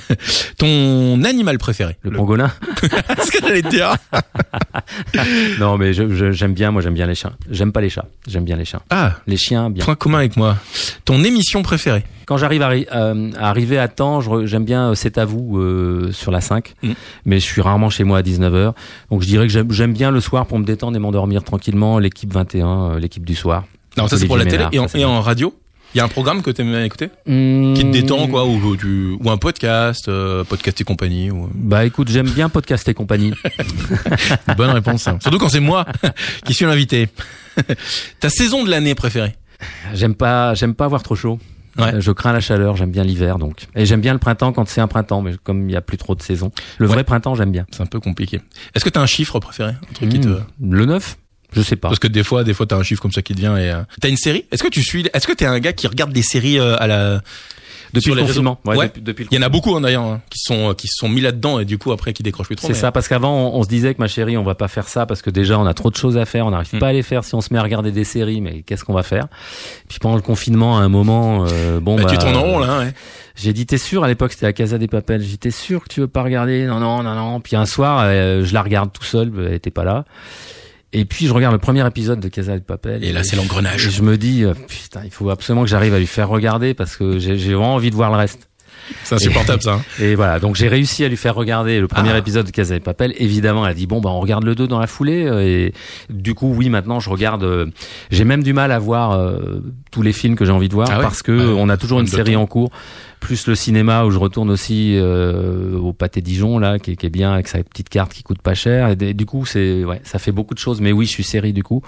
ton 0.59 1.23
animal 1.25 1.59
préféré 1.59 1.97
Le 2.03 2.11
pangolin 2.11 2.51
Ce 2.83 3.31
que 3.31 3.39
j'allais 3.41 3.63
te 3.63 3.69
dire. 3.69 3.95
Non, 5.59 5.79
mais 5.79 5.93
j'aime 5.93 6.53
bien. 6.55 6.71
Moi, 6.71 6.83
j'aime 6.83 6.95
bien 6.95 7.07
les 7.07 7.15
chiens. 7.15 7.33
J'aime 7.51 7.73
pas 7.73 7.81
les 7.81 7.91
chats. 7.91 8.07
J'aime 8.27 8.45
bien 8.45 8.57
les 8.57 8.65
chiens. 8.65 8.81
Ah, 8.91 9.17
Les 9.27 9.37
chiens, 9.37 9.71
bien. 9.71 9.85
point 9.85 9.95
commun 9.95 10.19
avec 10.19 10.37
moi. 10.37 10.57
Ton 11.05 11.23
émission 11.25 11.63
préférée? 11.63 12.05
Quand 12.31 12.37
j'arrive 12.37 12.63
à, 12.63 12.69
euh, 12.71 13.33
à 13.37 13.49
arriver 13.51 13.77
à 13.77 13.89
temps, 13.89 14.21
j'aime 14.47 14.65
bien 14.65 14.91
euh, 14.91 14.95
C'est 14.95 15.19
à 15.19 15.25
vous 15.25 15.59
euh, 15.59 16.13
sur 16.13 16.31
la 16.31 16.41
5, 16.41 16.75
Mm. 16.81 16.91
mais 17.25 17.41
je 17.41 17.45
suis 17.45 17.61
rarement 17.61 17.91
chez 17.91 18.05
moi 18.05 18.19
à 18.19 18.23
19h. 18.23 18.73
Donc 19.11 19.21
je 19.23 19.27
dirais 19.27 19.49
que 19.49 19.53
j'aime 19.73 19.93
bien 19.93 20.13
le 20.13 20.21
soir 20.21 20.47
pour 20.47 20.61
me 20.61 20.65
détendre 20.65 20.97
et 20.97 21.01
m'endormir 21.01 21.43
tranquillement, 21.43 21.99
l'équipe 21.99 22.33
21, 22.33 22.69
euh, 22.93 22.99
l'équipe 23.01 23.25
du 23.25 23.35
soir. 23.35 23.65
Non, 23.99 24.07
ça 24.07 24.17
c'est 24.17 24.29
pour 24.29 24.37
la 24.37 24.47
télé 24.47 24.65
et 24.71 24.79
en, 24.79 24.87
et 24.95 25.05
en 25.05 25.21
radio. 25.21 25.53
Il 25.93 25.99
y 25.99 26.01
a 26.01 26.05
un 26.05 26.09
programme 26.09 26.41
que 26.43 26.53
t'aimes 26.53 26.71
bien 26.71 26.85
écouter? 26.85 27.09
Mmh. 27.27 27.75
qui 27.75 27.83
te 27.83 27.91
détend 27.91 28.29
quoi 28.29 28.47
ou, 28.47 28.77
tu, 28.77 29.17
ou 29.21 29.29
un 29.29 29.37
podcast, 29.37 30.07
euh, 30.07 30.45
podcast 30.45 30.81
et 30.81 30.85
compagnie. 30.85 31.33
Ou... 31.33 31.49
Bah 31.53 31.85
écoute, 31.85 32.11
j'aime 32.11 32.31
bien 32.31 32.49
podcast 32.49 32.89
et 32.89 32.95
compagnie. 32.95 33.33
Bonne 34.57 34.71
réponse. 34.71 35.09
hein. 35.09 35.19
Surtout 35.21 35.39
quand 35.39 35.49
c'est 35.49 35.59
moi 35.59 35.85
qui 36.45 36.55
suis 36.55 36.65
l'invité. 36.65 37.09
Ta 38.21 38.31
saison 38.31 38.63
de 38.63 38.71
l'année 38.71 38.95
préférée? 38.95 39.35
J'aime 39.93 40.15
pas 40.15 40.55
j'aime 40.55 40.75
pas 40.77 40.85
avoir 40.85 41.03
trop 41.03 41.17
chaud. 41.17 41.41
Ouais. 41.79 41.95
Euh, 41.95 42.01
Je 42.01 42.11
crains 42.13 42.33
la 42.33 42.41
chaleur, 42.41 42.77
j'aime 42.77 42.91
bien 42.91 43.05
l'hiver 43.05 43.39
donc. 43.39 43.67
Et 43.77 43.87
j'aime 43.87 44.01
bien 44.01 44.13
le 44.13 44.19
printemps 44.19 44.53
quand 44.53 44.69
c'est 44.69 44.81
un 44.81 44.89
printemps, 44.89 45.23
mais 45.23 45.35
comme 45.43 45.69
il 45.69 45.73
y 45.73 45.77
a 45.77 45.81
plus 45.81 45.97
trop 45.99 46.15
de 46.15 46.23
saison. 46.23 46.51
Le 46.79 46.87
Ouais. 46.87 46.95
vrai 46.95 47.05
printemps, 47.05 47.35
j'aime 47.35 47.53
bien. 47.53 47.67
C'est 47.71 47.83
un 47.83 47.87
peu 47.87 48.01
compliqué. 48.01 48.41
Est-ce 48.75 48.85
que 48.85 48.91
t'as 48.91 49.01
un 49.01 49.07
chiffre 49.07 49.39
préféré 49.41 49.73
Un 49.89 49.93
truc 49.95 50.09
qui 50.09 50.21
te... 50.21 50.29
Mmh. 50.29 50.45
Le 50.71 50.85
9 50.87 51.17
Je 51.53 51.63
sais 51.63 51.77
pas. 51.77 51.89
Parce 51.89 51.99
que 52.01 52.09
des 52.09 52.23
fois, 52.25 52.45
des 52.45 52.55
fois, 52.55 52.67
t'as 52.67 52.77
un 52.77 52.83
chiffre 52.83 53.01
comme 53.03 53.13
ça 53.13 53.23
qui 53.23 53.35
te 53.35 53.41
vient 53.41 53.57
et 53.57 53.71
euh, 53.71 53.83
t'as 54.01 54.09
une 54.09 54.17
série? 54.17 54.47
Est-ce 54.51 54.63
que 54.63 54.69
tu 54.69 54.83
suis 54.83 55.07
Est-ce 55.15 55.27
que 55.27 55.33
t'es 55.33 55.47
un 55.47 55.59
gars 55.61 55.73
qui 55.73 55.87
regarde 55.87 56.13
des 56.13 56.23
séries 56.23 56.59
euh, 56.59 56.77
à 56.79 56.87
la 56.87 57.21
Depuis 57.93 58.03
sur 58.03 58.15
le 58.15 58.21
les 58.23 58.27
confinement. 58.27 58.59
réseaux. 58.67 58.81
Ouais. 58.81 58.87
depuis, 58.89 59.03
depuis 59.03 59.25
le 59.25 59.29
Il 59.33 59.37
y 59.37 59.39
en 59.39 59.43
a 59.47 59.49
beaucoup 59.49 59.75
hein, 59.77 59.81
d'ailleurs 59.81 60.03
hein, 60.05 60.21
qui 60.31 60.39
sont 60.39 60.75
qui 60.75 60.87
se 60.89 60.95
sont 60.97 61.09
mis 61.09 61.21
là-dedans 61.21 61.59
et 61.61 61.65
du 61.65 61.79
coup 61.79 61.93
après 61.93 62.13
qui 62.13 62.23
décrochent 62.23 62.47
plus 62.49 62.57
trop. 62.57 62.67
C'est 62.67 62.73
mais- 62.75 62.79
ça, 62.79 62.93
parce 62.93 63.09
qu'avant, 63.09 63.53
on, 63.53 63.59
on 63.59 63.63
se 63.63 63.69
disait 63.69 63.95
que 63.95 64.01
ma 64.01 64.09
chérie, 64.09 64.37
on 64.37 64.43
va 64.45 64.55
pas 64.55 64.69
faire 64.69 64.89
ça 64.89 65.07
parce 65.07 65.23
que 65.23 65.31
déjà, 65.31 65.59
on 65.59 65.67
a 65.67 65.75
trop 65.75 65.91
de 65.91 65.97
choses 65.97 66.17
à 66.17 66.25
faire, 66.25 66.47
on 66.47 66.51
n'arrive 66.51 66.75
Mm. 66.75 66.79
pas 66.79 66.89
à 66.89 66.93
les 66.93 67.03
faire 67.03 67.25
si 67.25 67.35
on 67.35 67.41
se 67.41 67.53
met 67.53 67.59
à 67.59 67.63
regarder 67.63 67.91
des 67.93 68.05
séries, 68.05 68.41
mais 68.41 68.63
qu'est-ce 68.63 68.85
qu'on 68.85 68.95
va 68.95 69.03
faire? 69.03 69.27
Puis 69.89 69.99
pendant 69.99 70.17
le 70.17 70.23
confinement, 70.23 70.79
à 70.79 70.83
un 70.83 70.89
moment, 70.89 71.45
euh, 71.51 71.81
bon, 71.81 71.97
Bah, 71.97 72.03
bah, 72.05 72.11
tu 72.11 72.19
tournes 72.19 72.37
en 72.37 72.43
rond 72.43 72.59
là. 72.59 72.79
Ouais. 72.81 72.93
J'ai 73.37 73.53
dit, 73.53 73.65
t'es 73.67 73.79
sûr 73.79 74.05
À 74.05 74.09
l'époque, 74.09 74.33
c'était 74.33 74.47
la 74.47 74.53
Casa 74.53 74.77
des 74.77 74.89
Papels? 74.89 75.23
J'étais 75.23 75.51
sûr 75.51 75.83
que 75.83 75.89
tu 75.89 76.01
veux 76.01 76.09
pas 76.09 76.23
regarder? 76.23 76.67
Non, 76.67 76.79
non, 76.81 77.03
non, 77.03 77.15
non. 77.15 77.41
Puis 77.41 77.57
un 77.57 77.65
soir, 77.67 78.03
euh, 78.05 78.45
je 78.45 78.53
la 78.55 78.63
regarde 78.63 78.91
tout 78.93 79.05
seul, 79.05 79.33
elle 79.47 79.55
était 79.55 79.71
pas 79.71 79.85
là. 79.85 80.05
Et 80.93 81.05
puis 81.05 81.27
je 81.27 81.33
regarde 81.33 81.53
le 81.55 81.59
premier 81.61 81.87
épisode 81.87 82.19
de 82.21 82.29
Casa 82.29 82.55
des 82.55 82.61
Papel. 82.65 83.05
Et 83.05 83.13
là, 83.13 83.23
c'est 83.23 83.37
l'engrenage. 83.37 83.87
Et 83.87 83.91
je 83.91 84.03
me 84.03 84.17
dis, 84.19 84.45
euh, 84.45 84.55
putain, 84.69 85.03
il 85.05 85.11
faut 85.11 85.31
absolument 85.31 85.63
que 85.63 85.71
j'arrive 85.71 85.95
à 85.95 85.99
lui 86.01 86.07
faire 86.07 86.29
regarder 86.29 86.75
parce 86.75 86.97
que 86.97 87.19
j'ai 87.21 87.37
vraiment 87.37 87.75
envie 87.77 87.91
de 87.91 87.95
voir 87.97 88.11
le 88.11 88.17
reste. 88.17 88.49
C'est 89.05 89.15
insupportable 89.15 89.63
ça. 89.63 89.75
hein. 89.75 89.83
Et 90.01 90.17
voilà, 90.17 90.41
donc 90.41 90.57
j'ai 90.57 90.67
réussi 90.67 91.05
à 91.05 91.09
lui 91.09 91.17
faire 91.17 91.37
regarder 91.37 91.79
le 91.79 91.87
premier 91.87 92.11
Ah. 92.13 92.19
épisode 92.19 92.47
de 92.47 92.51
Casa 92.51 92.77
de 92.77 92.83
Papel. 92.83 93.15
Évidemment, 93.19 93.65
elle 93.65 93.71
a 93.71 93.75
dit 93.75 93.87
bon 93.87 94.01
bah 94.01 94.11
on 94.11 94.19
regarde 94.19 94.43
le 94.43 94.57
2 94.57 94.67
dans 94.67 94.81
la 94.81 94.89
foulée 94.89 95.27
euh, 95.27 95.41
et 95.47 95.73
du 96.09 96.35
coup 96.35 96.53
oui 96.53 96.71
maintenant 96.71 96.99
je 96.99 97.09
regarde. 97.09 97.45
euh, 97.45 97.67
j'ai 98.11 98.25
même 98.25 98.43
du 98.43 98.53
mal 98.53 98.73
à 98.73 98.81
voir 98.81 99.13
euh, 99.13 99.61
tous 99.93 100.03
les 100.03 100.13
films 100.13 100.35
que 100.35 100.45
j'ai 100.45 100.51
envie 100.51 100.69
de 100.69 100.75
voir 100.75 100.89
Ah 100.91 100.99
parce 101.01 101.23
que 101.23 101.31
Ouais. 101.31 101.55
on 101.57 101.69
a 101.69 101.77
toujours 101.77 102.01
une 102.01 102.07
de 102.07 102.11
série 102.11 102.35
en 102.35 102.47
cours, 102.47 102.71
plus 103.21 103.47
le 103.47 103.55
cinéma 103.55 104.05
où 104.05 104.11
je 104.11 104.19
retourne 104.19 104.51
aussi 104.51 104.95
euh, 104.97 105.77
au 105.79 105.93
pâté 105.93 106.21
Dijon 106.23 106.59
là 106.59 106.79
qui, 106.79 106.93
est- 106.93 106.97
qui 106.97 107.07
est 107.07 107.11
bien 107.11 107.33
avec 107.33 107.47
sa 107.49 107.63
petite 107.63 107.89
carte 107.89 108.13
qui 108.13 108.23
coûte 108.23 108.41
pas 108.43 108.55
cher. 108.55 108.89
Et, 109.01 109.15
du 109.15 109.27
coup 109.27 109.45
c'est 109.47 109.85
ouais 109.85 110.01
ça 110.05 110.19
fait 110.19 110.33
beaucoup 110.33 110.55
de 110.55 110.59
choses. 110.59 110.81
Mais 110.81 110.91
oui 110.93 111.07
je 111.07 111.11
suis 111.11 111.23
série 111.25 111.53
du 111.53 111.63
coup. 111.63 111.83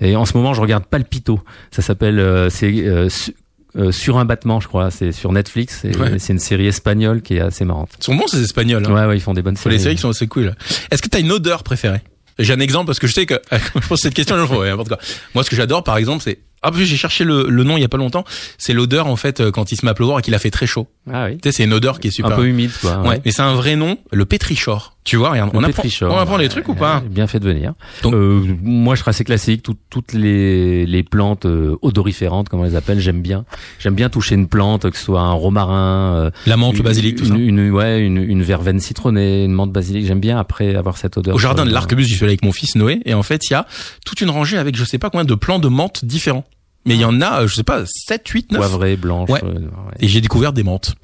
Et 0.00 0.14
en 0.14 0.24
ce 0.24 0.36
moment 0.36 0.54
je 0.54 0.60
regarde 0.60 0.84
Palpito. 0.86 1.40
Ça 1.70 1.82
s'appelle 1.82 2.18
euh, 2.20 2.50
c'est 2.50 2.66
euh, 2.86 3.08
su- 3.08 3.34
euh, 3.76 3.92
sur 3.92 4.18
un 4.18 4.24
battement, 4.24 4.60
je 4.60 4.68
crois. 4.68 4.90
C'est 4.90 5.12
sur 5.12 5.32
Netflix. 5.32 5.84
et 5.84 5.94
Ouais. 5.96 6.18
C'est 6.18 6.32
une 6.32 6.38
série 6.38 6.66
espagnole 6.66 7.20
qui 7.22 7.36
est 7.36 7.40
assez 7.40 7.64
marrante. 7.64 7.90
Ils 8.00 8.04
sont 8.04 8.14
bons 8.14 8.26
ces 8.26 8.42
espagnols. 8.42 8.84
Hein. 8.86 8.92
Ouais, 8.92 9.06
ouais, 9.06 9.16
ils 9.16 9.20
font 9.20 9.34
des 9.34 9.42
bonnes 9.42 9.56
Faut 9.56 9.68
les 9.68 9.74
séries. 9.76 9.82
séries 9.84 9.94
qui 9.96 10.02
sont 10.02 10.10
assez 10.10 10.26
cool. 10.26 10.54
Est-ce 10.90 11.02
que 11.02 11.08
t'as 11.08 11.20
une 11.20 11.30
odeur 11.32 11.62
préférée? 11.62 12.00
J'ai 12.38 12.52
un 12.54 12.60
exemple 12.60 12.86
parce 12.86 12.98
que 12.98 13.06
je 13.08 13.12
sais 13.14 13.26
que 13.26 13.34
je 13.90 13.96
cette 13.96 14.14
question, 14.14 14.36
je 14.46 14.54
ouais, 14.54 14.68
n'importe 14.70 14.88
quoi. 14.88 14.98
Moi, 15.34 15.42
ce 15.44 15.50
que 15.50 15.56
j'adore, 15.56 15.82
par 15.82 15.96
exemple, 15.96 16.22
c'est 16.22 16.38
ah, 16.62 16.70
j'ai 16.74 16.96
cherché 16.96 17.24
le, 17.24 17.46
le 17.48 17.64
nom 17.64 17.76
il 17.76 17.80
y 17.80 17.84
a 17.84 17.88
pas 17.88 17.98
longtemps. 17.98 18.24
C'est 18.58 18.72
l'odeur 18.72 19.06
en 19.06 19.16
fait 19.16 19.40
euh, 19.40 19.50
quand 19.50 19.72
il 19.72 19.76
se 19.76 19.84
met 19.84 19.90
à 19.90 19.94
pleuvoir 19.94 20.18
et 20.18 20.22
qu'il 20.22 20.34
a 20.34 20.38
fait 20.38 20.50
très 20.50 20.66
chaud. 20.66 20.88
Ah 21.12 21.26
oui. 21.26 21.38
Tu 21.38 21.48
sais, 21.48 21.52
c'est 21.52 21.64
une 21.64 21.72
odeur 21.72 22.00
qui 22.00 22.08
est 22.08 22.10
super. 22.10 22.32
Un 22.32 22.36
peu 22.36 22.46
humide, 22.46 22.70
quoi. 22.80 22.98
Ouais, 23.02 23.20
mais 23.24 23.30
c'est 23.32 23.42
un 23.42 23.54
vrai 23.54 23.76
nom, 23.76 23.98
le 24.12 24.24
pétrichor. 24.24 24.94
Tu 25.04 25.16
vois, 25.16 25.30
regarde, 25.30 25.50
on 25.54 25.60
Le 25.60 25.68
apprend, 25.68 25.82
on 26.02 26.16
apprend 26.18 26.36
des 26.36 26.50
trucs 26.50 26.68
ou 26.68 26.74
pas 26.74 27.00
Bien 27.08 27.26
fait 27.26 27.40
de 27.40 27.44
venir. 27.46 27.72
Donc- 28.02 28.12
Euh, 28.12 28.42
moi, 28.62 28.94
je 28.94 29.00
serais 29.00 29.10
assez 29.10 29.24
classique. 29.24 29.62
Tout- 29.62 29.76
toutes 29.88 30.12
les, 30.12 30.84
les 30.84 31.02
plantes 31.02 31.46
euh, 31.46 31.76
odoriférantes, 31.80 32.50
comme 32.50 32.60
on 32.60 32.64
les 32.64 32.76
appelle, 32.76 33.00
j'aime 33.00 33.22
bien. 33.22 33.46
J'aime 33.78 33.94
bien 33.94 34.10
toucher 34.10 34.34
une 34.34 34.48
plante, 34.48 34.90
que 34.90 34.96
ce 34.98 35.04
soit 35.04 35.22
un 35.22 35.32
romarin, 35.32 36.14
euh, 36.26 36.30
La 36.46 36.58
menthe, 36.58 36.74
le 36.74 36.80
une- 36.80 36.84
basilic, 36.84 37.16
tout 37.16 37.24
ça. 37.24 37.34
une, 37.34 37.58
une- 37.58 37.70
ouais, 37.70 38.00
une, 38.00 38.18
une 38.18 38.42
verveine 38.42 38.80
citronnée, 38.80 39.44
une 39.44 39.52
menthe 39.52 39.72
basilic. 39.72 40.04
J'aime 40.06 40.20
bien 40.20 40.38
après 40.38 40.74
avoir 40.74 40.98
cette 40.98 41.16
odeur. 41.16 41.34
Au 41.34 41.38
jardin 41.38 41.64
de 41.64 41.70
l'Arquebus, 41.72 42.04
j'y 42.04 42.14
suis 42.14 42.24
allé 42.24 42.32
avec 42.32 42.44
mon 42.44 42.52
fils 42.52 42.76
Noé, 42.76 43.00
et 43.06 43.14
en 43.14 43.22
fait, 43.22 43.48
il 43.48 43.52
y 43.52 43.56
a 43.56 43.66
toute 44.04 44.20
une 44.20 44.28
rangée 44.30 44.58
avec 44.58 44.76
je 44.76 44.84
sais 44.84 44.98
pas 44.98 45.08
combien 45.08 45.24
de 45.24 45.34
plants 45.34 45.58
de 45.58 45.68
menthe 45.68 46.04
différents. 46.04 46.44
Mais 46.88 46.94
il 46.94 47.00
y 47.00 47.04
en 47.04 47.20
a, 47.20 47.46
je 47.46 47.54
sais 47.54 47.62
pas, 47.62 47.82
7, 47.86 48.26
8, 48.26 48.52
9. 48.52 48.58
Poivrée, 48.60 48.96
blanche. 48.96 49.30
Ouais. 49.30 49.40
euh, 49.44 49.54
ouais. 49.54 49.94
Et 50.00 50.08
j'ai 50.08 50.20
découvert 50.20 50.52
des 50.52 50.62
menthes. 50.62 50.94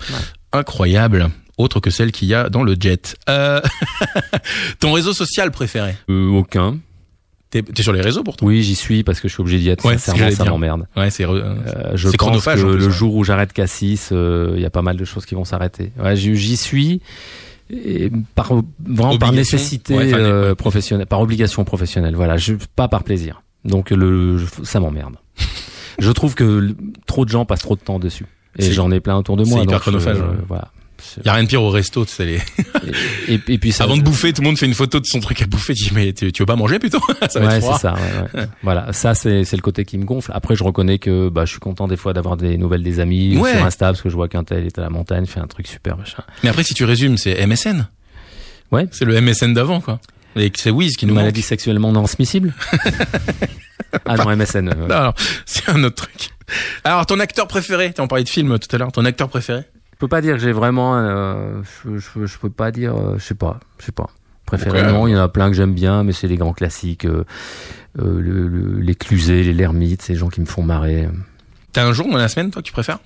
Incroyable. 0.53 1.31
Autre 1.59 1.79
que 1.81 1.91
celle 1.91 2.11
qu'il 2.11 2.29
y 2.29 2.35
a 2.35 2.49
dans 2.49 2.63
le 2.65 2.77
jet. 2.79 3.17
Euh... 3.29 3.61
Ton 4.81 4.93
réseau 4.93 5.13
social 5.13 5.51
préféré 5.51 5.95
Euh, 6.11 6.29
aucun. 6.31 6.79
T'es 7.51 7.63
sur 7.83 7.93
les 7.93 8.01
réseaux 8.01 8.25
pour 8.25 8.37
toi 8.37 8.49
Oui, 8.49 8.65
j'y 8.65 8.75
suis 8.75 9.05
parce 9.05 9.21
que 9.21 9.29
je 9.29 9.35
suis 9.35 9.41
obligé 9.41 9.59
d'y 9.61 9.69
être. 9.69 9.85
Ouais, 9.85 9.97
Sincèrement, 9.97 10.35
ça 10.35 10.45
m'emmerde. 10.45 10.89
Ouais, 10.97 11.11
c'est... 11.11 11.25
Euh, 11.25 11.55
je 11.95 12.09
C'est 12.09 12.17
pense 12.17 12.27
chronophage, 12.27 12.63
que 12.63 12.67
le 12.67 12.87
ouais. 12.87 12.91
jour 12.93 13.15
où 13.15 13.23
j'arrête 13.23 13.53
Cassis, 13.53 14.09
il 14.11 14.59
y 14.61 14.65
a 14.65 14.71
pas 14.71 14.83
mal 14.83 14.97
de 14.97 15.05
choses 15.05 15.25
qui 15.25 15.37
vont 15.37 15.45
s'arrêter. 15.45 15.93
Ouais, 16.03 16.17
j'y 16.17 16.57
suis 16.57 17.01
et 17.71 18.11
par 18.35 18.53
vraiment 18.85 19.17
par 19.19 19.33
nécessité 19.33 19.97
Ouais, 19.97 20.13
euh, 20.13 20.51
ouais. 20.51 20.55
professionnelle, 20.55 21.07
par 21.07 21.21
obligation 21.21 21.65
professionnelle. 21.65 22.15
Voilà, 22.15 22.37
je, 22.37 22.55
pas 22.77 22.89
par 22.89 23.05
plaisir. 23.05 23.43
Donc 23.65 23.91
le, 23.91 24.39
ça 24.65 24.81
m'emmerde. 24.81 25.15
je 25.99 26.11
trouve 26.11 26.35
que 26.35 26.75
trop 27.07 27.25
de 27.25 27.31
gens 27.31 27.45
passent 27.45 27.61
trop 27.63 27.77
de 27.77 27.81
temps 27.81 27.99
dessus. 27.99 28.27
Et 28.59 28.63
C'est- 28.63 28.73
j'en 28.73 28.91
ai 28.91 29.01
plein 29.01 29.17
autour 29.17 29.37
de 29.37 29.45
c'est 29.45 29.51
moi. 29.51 29.61
hyper 29.63 29.73
donc, 29.75 29.81
chronophage, 29.83 30.19
euh. 30.19 30.35
Voilà. 30.49 30.69
Il 31.19 31.27
y 31.27 31.29
a 31.29 31.35
rien 31.35 31.43
de 31.43 31.49
pire 31.49 31.63
au 31.63 31.69
resto, 31.71 32.05
tu 32.07 32.13
sais, 32.13 32.25
les... 32.25 32.37
Et, 33.29 33.35
et, 33.35 33.41
et 33.49 33.59
puis 33.59 33.73
ça, 33.73 33.85
Avant 33.85 33.97
de 33.97 34.03
bouffer, 34.03 34.33
tout 34.33 34.41
le 34.41 34.47
monde 34.47 34.57
fait 34.57 34.65
une 34.65 34.73
photo 34.75 35.01
de 35.01 35.05
son 35.05 35.21
truc 35.21 35.43
à 35.43 35.47
bouffer. 35.47 35.75
Tu 35.75 35.89
dis, 35.89 35.95
mais 35.95 36.13
tu, 36.15 36.33
tu 36.33 36.43
veux 36.43 36.47
pas 36.47 36.57
manger 36.57 36.79
plutôt 36.79 37.01
Ça 37.29 37.41
va 37.41 37.49
ouais, 37.49 37.61
c'est 37.61 37.75
ça. 37.79 37.95
ouais, 37.95 38.41
ouais. 38.41 38.47
voilà, 38.63 38.91
ça 38.93 39.13
c'est 39.15 39.45
c'est 39.45 39.57
le 39.57 39.61
côté 39.61 39.85
qui 39.85 39.99
me 39.99 40.05
gonfle. 40.05 40.31
Après, 40.33 40.55
je 40.57 40.65
reconnais 40.65 40.99
que 40.99 41.29
bah 41.29 41.45
je 41.45 41.51
suis 41.51 41.59
content 41.61 41.89
des 41.89 41.97
fois 41.97 42.13
d'avoir 42.15 42.37
des 42.39 42.57
nouvelles 42.57 42.83
des 42.83 43.01
amis 43.01 43.37
Ouais. 43.37 43.53
sur 43.55 43.65
Insta 43.67 43.87
parce 43.87 44.01
que 44.03 44.09
je 44.09 44.15
vois 44.15 44.29
qu'un 44.29 44.45
tel 44.45 44.65
est 44.65 44.79
à 44.79 44.83
la 44.83 44.89
montagne, 44.89 45.27
fait 45.27 45.41
un 45.41 45.47
truc 45.47 45.67
super 45.67 45.99
machin. 45.99 46.23
Mais 46.43 46.49
après, 46.49 46.63
si 46.63 46.73
tu 46.75 46.85
résumes, 46.85 47.19
c'est 47.19 47.45
MSN. 47.47 47.87
Ouais. 48.73 48.87
C'est 48.91 49.05
le 49.05 49.21
MSN 49.21 49.53
d'avant, 49.53 49.81
quoi. 49.83 50.01
Et 50.37 50.49
que 50.51 50.59
c'est 50.59 50.71
Wiz 50.71 50.97
qui 50.97 51.05
nous 51.07 51.11
Une 51.11 51.17
manque. 51.17 51.25
maladie 51.25 51.43
sexuellement 51.43 51.93
transmissible 51.93 52.55
Ah 54.07 54.17
non, 54.17 54.37
MSN. 54.37 54.71
Non, 54.89 55.13
c'est 55.47 55.69
un 55.69 55.83
autre 55.85 55.97
truc. 56.07 56.31
Alors, 56.85 57.07
ton 57.07 57.19
acteur 57.21 57.47
préféré 57.49 57.93
On 57.99 58.07
parlait 58.09 58.25
de 58.25 58.29
film 58.29 58.59
tout 58.59 58.69
à 58.75 58.79
l'heure. 58.79 58.93
Ton 58.93 59.05
acteur 59.05 59.29
préféré? 59.29 59.63
Je 59.93 59.99
peux 59.99 60.09
pas 60.09 60.21
dire 60.21 60.35
que 60.35 60.41
j'ai 60.41 60.53
vraiment. 60.53 60.97
euh, 60.99 61.63
je, 61.85 61.99
je, 61.99 62.27
je 62.27 62.39
peux 62.39 62.51
pas 62.51 62.71
dire. 62.71 62.95
euh, 62.97 63.15
je 63.19 63.25
sais 63.25 63.35
pas. 63.35 63.61
Je 63.79 63.87
sais 63.87 63.93
pas. 63.93 64.11
Préféré 64.47 64.83
non, 64.83 65.07
il 65.07 65.13
y 65.13 65.17
en 65.17 65.23
a 65.23 65.29
plein 65.29 65.49
que 65.49 65.57
j'aime 65.57 65.73
bien, 65.73 66.03
mais 66.05 66.13
c'est 66.13 66.27
les 66.29 66.37
grands 66.37 66.53
classiques. 66.53 67.07
euh, 67.07 67.25
euh, 67.99 68.21
le, 68.21 68.49
le- 68.49 68.81
les 68.81 68.95
Clusets, 68.95 69.43
les 69.43 69.55
Lermites, 69.55 70.03
ces 70.03 70.17
gens 70.17 70.29
qui 70.29 70.41
me 70.41 70.47
font 70.47 70.63
marrer. 70.63 71.09
T'as 71.73 71.87
un 71.87 71.93
jour 71.93 72.07
dans 72.11 72.19
la 72.19 72.29
semaine, 72.29 72.51
toi, 72.51 72.61
que 72.61 72.67
tu 72.67 72.73
préfères? 72.73 72.99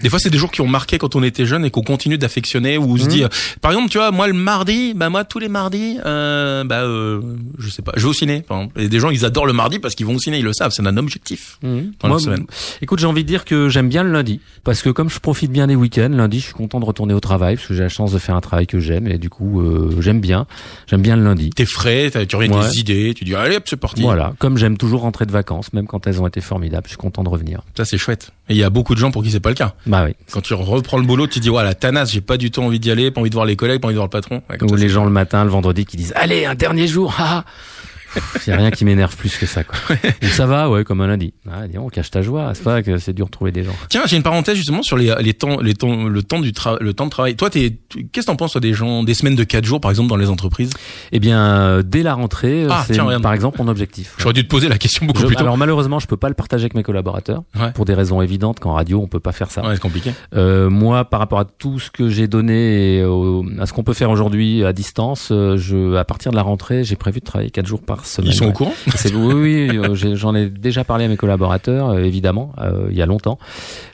Des 0.00 0.08
fois, 0.08 0.18
c'est 0.18 0.30
des 0.30 0.38
jours 0.38 0.50
qui 0.50 0.60
ont 0.60 0.66
marqué 0.66 0.98
quand 0.98 1.16
on 1.16 1.22
était 1.22 1.46
jeune 1.46 1.64
et 1.64 1.70
qu'on 1.70 1.82
continue 1.82 2.18
d'affectionner 2.18 2.78
ou 2.78 2.92
on 2.92 2.96
se 2.96 3.04
Mhm. 3.04 3.08
dit, 3.08 3.24
euh, 3.24 3.28
par 3.60 3.72
exemple, 3.72 3.90
tu 3.90 3.98
vois, 3.98 4.10
moi 4.10 4.26
le 4.26 4.32
mardi, 4.34 4.92
bah 4.94 5.08
moi 5.10 5.24
tous 5.24 5.38
les 5.38 5.48
mardis, 5.48 5.98
euh, 6.04 6.64
bah 6.64 6.82
euh, 6.82 7.20
je 7.58 7.68
sais 7.70 7.82
pas, 7.82 7.92
je 7.96 8.02
vais 8.02 8.08
au 8.08 8.12
ciné. 8.12 8.42
Par 8.42 8.58
exemple. 8.58 8.80
Et 8.80 8.88
des 8.88 8.98
gens, 9.00 9.10
ils 9.10 9.24
adorent 9.24 9.46
le 9.46 9.52
mardi 9.52 9.78
parce 9.78 9.94
qu'ils 9.94 10.06
vont 10.06 10.14
au 10.14 10.18
ciné, 10.18 10.38
ils 10.38 10.44
le 10.44 10.52
savent, 10.52 10.72
c'est 10.72 10.86
un 10.86 10.96
objectif. 10.96 11.58
Dans 11.62 11.68
la 12.02 12.08
Moi, 12.08 12.18
semaine. 12.18 12.46
écoute, 12.82 12.98
j'ai 12.98 13.06
envie 13.06 13.22
de 13.22 13.28
dire 13.28 13.44
que 13.44 13.68
j'aime 13.68 13.88
bien 13.88 14.02
le 14.02 14.12
lundi. 14.12 14.40
Parce 14.64 14.82
que 14.82 14.90
comme 14.90 15.10
je 15.10 15.18
profite 15.20 15.50
bien 15.52 15.66
des 15.66 15.74
week-ends, 15.76 16.08
lundi, 16.10 16.40
je 16.40 16.44
suis 16.46 16.54
content 16.54 16.80
de 16.80 16.84
retourner 16.84 17.14
au 17.14 17.20
travail, 17.20 17.56
parce 17.56 17.68
que 17.68 17.74
j'ai 17.74 17.82
la 17.82 17.88
chance 17.88 18.12
de 18.12 18.18
faire 18.18 18.34
un 18.36 18.40
travail 18.40 18.66
que 18.66 18.80
j'aime, 18.80 19.06
et 19.08 19.18
du 19.18 19.30
coup, 19.30 19.60
euh, 19.60 19.90
j'aime 20.00 20.20
bien. 20.20 20.46
J'aime 20.86 21.02
bien 21.02 21.16
le 21.16 21.24
lundi. 21.24 21.50
T'es 21.50 21.64
frais, 21.66 22.10
t'as- 22.10 22.26
tu 22.26 22.36
reviens 22.36 22.52
Ouais. 22.52 22.68
des 22.68 22.78
idées, 22.78 23.14
tu 23.14 23.24
dis 23.24 23.34
allez 23.34 23.56
hop 23.56 23.64
c'est 23.66 23.76
parti. 23.76 24.02
Voilà. 24.02 24.34
Comme 24.38 24.56
j'aime 24.58 24.76
toujours 24.76 25.02
rentrer 25.02 25.26
de 25.26 25.32
vacances, 25.32 25.72
même 25.72 25.86
quand 25.86 26.06
elles 26.06 26.20
ont 26.20 26.26
été 26.26 26.40
formidables, 26.40 26.84
je 26.86 26.90
suis 26.90 26.96
content 26.98 27.22
de 27.24 27.28
revenir. 27.28 27.62
Ça 27.76 27.84
c'est 27.84 27.98
chouette. 27.98 28.30
Et 28.48 28.54
il 28.54 28.58
y 28.58 28.62
a 28.64 28.70
beaucoup 28.70 28.94
de 28.94 29.00
gens 29.00 29.10
pour 29.10 29.22
qui 29.22 29.30
c'est 29.30 29.40
pas 29.40 29.48
le 29.48 29.54
cas. 29.54 29.74
Bah 29.86 30.04
oui. 30.06 30.14
Quand 30.30 30.40
tu 30.40 30.54
reprends 30.54 30.98
le 30.98 31.04
boulot, 31.04 31.26
tu 31.26 31.40
dis 31.40 31.48
voilà 31.48 31.74
tanasse, 31.74 32.12
j'ai 32.12 32.20
pas 32.20 32.36
du 32.36 32.50
tout 32.50 32.62
envie 32.62 32.80
d'y 32.80 32.90
aller, 32.90 33.10
pas 33.10 33.20
envie 33.20 33.30
de 33.30 33.34
voir 33.34 33.46
les 33.46 33.56
collègues, 33.56 33.80
pas 33.80 33.88
envie 33.88 33.94
de 33.94 33.98
voir 33.98 34.06
le 34.06 34.10
patron. 34.10 34.42
Ouais, 34.48 34.62
Ou 34.62 34.76
les 34.76 34.88
gens 34.88 35.04
le 35.04 35.10
matin, 35.10 35.44
le 35.44 35.50
vendredi, 35.50 35.84
qui 35.84 35.96
disent 35.96 36.12
Allez, 36.16 36.46
un 36.46 36.54
dernier 36.54 36.86
jour, 36.86 37.14
ah 37.18 37.44
Il 38.46 38.50
y 38.50 38.52
a 38.52 38.56
rien 38.56 38.70
qui 38.70 38.84
m'énerve 38.84 39.16
plus 39.16 39.36
que 39.36 39.46
ça, 39.46 39.64
quoi. 39.64 39.76
Ça 40.22 40.46
va, 40.46 40.68
ouais, 40.70 40.84
comme 40.84 41.00
un 41.00 41.06
lundi. 41.06 41.32
Ah, 41.50 41.62
on 41.78 41.88
cache 41.88 42.10
ta 42.10 42.22
joie. 42.22 42.52
C'est 42.54 42.62
pas 42.64 42.82
que 42.82 42.98
c'est 42.98 43.12
dur 43.12 43.26
de 43.26 43.30
trouver 43.30 43.52
des 43.52 43.62
gens. 43.64 43.74
Tiens, 43.88 44.02
j'ai 44.06 44.16
une 44.16 44.22
parenthèse 44.22 44.56
justement 44.56 44.82
sur 44.82 44.96
les, 44.96 45.14
les 45.20 45.34
temps, 45.34 45.60
les 45.60 45.74
temps, 45.74 46.04
le 46.08 46.22
temps 46.22 46.40
du 46.40 46.52
tra- 46.52 46.78
le 46.80 46.92
temps 46.94 47.04
de 47.06 47.10
travail. 47.10 47.36
Toi, 47.36 47.50
qu'est-ce 47.50 47.70
que 48.12 48.20
t'en 48.26 48.36
penses 48.36 48.52
toi, 48.52 48.60
des 48.60 48.74
gens, 48.74 49.02
des 49.02 49.14
semaines 49.14 49.34
de 49.36 49.44
4 49.44 49.64
jours 49.64 49.80
par 49.80 49.90
exemple 49.90 50.08
dans 50.08 50.16
les 50.16 50.30
entreprises? 50.30 50.70
Eh 51.12 51.20
bien, 51.20 51.38
euh, 51.40 51.82
dès 51.84 52.02
la 52.02 52.14
rentrée, 52.14 52.64
euh, 52.64 52.68
Ah, 52.70 52.84
c'est 52.86 52.96
par 53.22 53.32
exemple 53.32 53.60
mon 53.62 53.68
objectif. 53.68 54.14
J'aurais 54.18 54.34
dû 54.34 54.42
te 54.44 54.48
poser 54.48 54.68
la 54.68 54.78
question 54.78 55.06
beaucoup 55.06 55.20
Je- 55.20 55.26
plus 55.26 55.36
tôt. 55.36 55.42
alors 55.42 55.56
malheureusement, 55.56 55.98
je 55.98 56.06
peux 56.06 56.16
pas 56.16 56.28
le 56.28 56.34
partager 56.34 56.64
avec 56.64 56.74
mes 56.74 56.82
collaborateurs 56.82 57.42
Ouais. 57.58 57.72
pour 57.72 57.84
des 57.84 57.94
raisons 57.94 58.20
évidentes 58.22 58.60
qu'en 58.60 58.74
radio, 58.74 59.00
on 59.00 59.06
peut 59.06 59.20
pas 59.20 59.32
faire 59.32 59.50
ça. 59.50 59.62
Ouais, 59.62 59.74
c'est 59.74 59.80
compliqué. 59.80 60.12
Euh, 60.34 60.70
moi, 60.70 61.04
par 61.04 61.20
rapport 61.20 61.38
à 61.40 61.44
tout 61.44 61.78
ce 61.78 61.90
que 61.90 62.08
j'ai 62.08 62.28
donné 62.28 62.96
et 62.98 63.04
au- 63.04 63.44
à 63.58 63.66
ce 63.66 63.72
qu'on 63.72 63.82
peut 63.84 63.94
faire 63.94 64.10
aujourd'hui 64.10 64.64
à 64.64 64.72
distance, 64.72 65.28
euh, 65.30 65.56
je, 65.56 65.94
à 65.96 66.04
partir 66.04 66.30
de 66.30 66.36
la 66.36 66.42
rentrée, 66.42 66.84
j'ai 66.84 66.96
prévu 66.96 67.20
de 67.20 67.24
travailler 67.24 67.50
quatre 67.50 67.66
jours 67.66 67.82
par 67.82 68.03
semaine. 68.06 68.30
Ils 68.30 68.34
sont 68.34 68.44
au 68.44 68.48
Ouais. 68.48 68.52
courant 68.54 68.74
oui, 69.14 69.68
oui, 69.70 69.78
euh, 69.78 69.94
j'en 70.14 70.34
ai 70.34 70.48
déjà 70.48 70.84
parlé 70.84 71.04
à 71.04 71.08
mes 71.08 71.16
collaborateurs, 71.16 71.90
euh, 71.90 72.02
évidemment, 72.02 72.52
euh, 72.58 72.86
il 72.90 72.96
y 72.96 73.02
a 73.02 73.06
longtemps, 73.06 73.38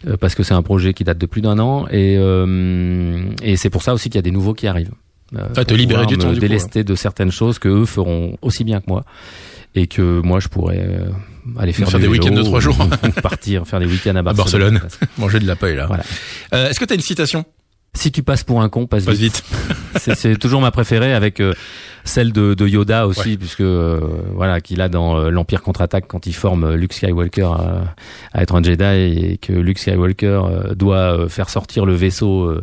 euh, 0.06 0.16
parce 0.16 0.34
que 0.34 0.42
c'est 0.42 0.54
un 0.54 0.62
projet 0.62 0.94
qui 0.94 1.04
date 1.04 1.18
de 1.18 1.26
plus 1.26 1.40
d'un 1.40 1.58
an, 1.58 1.86
et, 1.90 2.16
euh, 2.18 3.22
et 3.42 3.56
c'est 3.56 3.70
pour 3.70 3.82
ça 3.82 3.94
aussi 3.94 4.08
qu'il 4.10 4.16
y 4.16 4.18
a 4.18 4.22
des 4.22 4.30
nouveaux 4.30 4.54
qui 4.54 4.66
arrivent. 4.66 4.92
Ah, 5.56 5.64
te 5.64 5.74
libérer 5.74 6.06
du 6.06 6.18
temps, 6.18 6.28
du 6.28 6.34
coup, 6.34 6.40
délester 6.40 6.82
de 6.82 6.94
certaines 6.96 7.30
choses 7.30 7.58
que 7.60 7.68
eux 7.68 7.84
feront 7.84 8.36
aussi 8.42 8.64
bien 8.64 8.80
que 8.80 8.86
moi, 8.88 9.04
et 9.76 9.86
que 9.86 10.20
moi 10.20 10.40
je 10.40 10.48
pourrais 10.48 10.84
aller 11.56 11.72
faire, 11.72 11.88
Faire 11.88 12.00
des 12.00 12.08
week-ends 12.08 12.30
de 12.34 12.42
trois 12.42 12.58
ou- 12.58 12.62
jours. 12.62 12.76
ou 12.80 13.20
partir 13.20 13.64
faire 13.66 13.78
des 13.78 13.86
week-ends 13.86 14.16
à 14.16 14.18
À 14.18 14.22
Barcelone. 14.22 14.80
Barcelone. 14.80 15.08
Manger 15.18 15.38
de 15.38 15.46
la 15.46 15.54
paille 15.54 15.76
là. 15.76 15.86
Voilà. 15.86 16.02
Est-ce 16.68 16.80
que 16.80 16.84
t'as 16.84 16.96
une 16.96 17.00
citation? 17.00 17.44
Si 17.94 18.10
tu 18.12 18.22
passes 18.24 18.42
pour 18.44 18.60
un 18.62 18.68
con, 18.68 18.86
passe, 18.86 19.04
Passe 19.04 19.18
vite. 19.18 19.42
vite. 19.48 20.00
C'est- 20.00 20.14
C'est 20.16 20.36
toujours 20.36 20.60
ma 20.60 20.70
préférée 20.72 21.12
avec 21.14 21.40
euh, 21.40 21.54
celle 22.04 22.32
de, 22.32 22.54
de 22.54 22.66
Yoda 22.66 23.06
aussi, 23.06 23.36
puisque 23.36 23.60
euh, 23.60 24.00
voilà 24.34 24.60
qu'il 24.60 24.80
a 24.80 24.88
dans 24.88 25.18
euh, 25.18 25.30
l'Empire 25.30 25.62
contre-attaque 25.62 26.04
quand 26.08 26.26
il 26.26 26.34
forme 26.34 26.64
euh, 26.64 26.76
Luke 26.76 26.92
Skywalker 26.92 27.42
à, 27.42 27.94
à 28.32 28.42
être 28.42 28.54
un 28.54 28.62
Jedi 28.62 28.84
et 28.84 29.38
que 29.38 29.52
Luke 29.52 29.78
Skywalker 29.78 30.40
euh, 30.44 30.74
doit 30.74 31.28
faire 31.28 31.50
sortir 31.50 31.86
le 31.86 31.94
vaisseau 31.94 32.60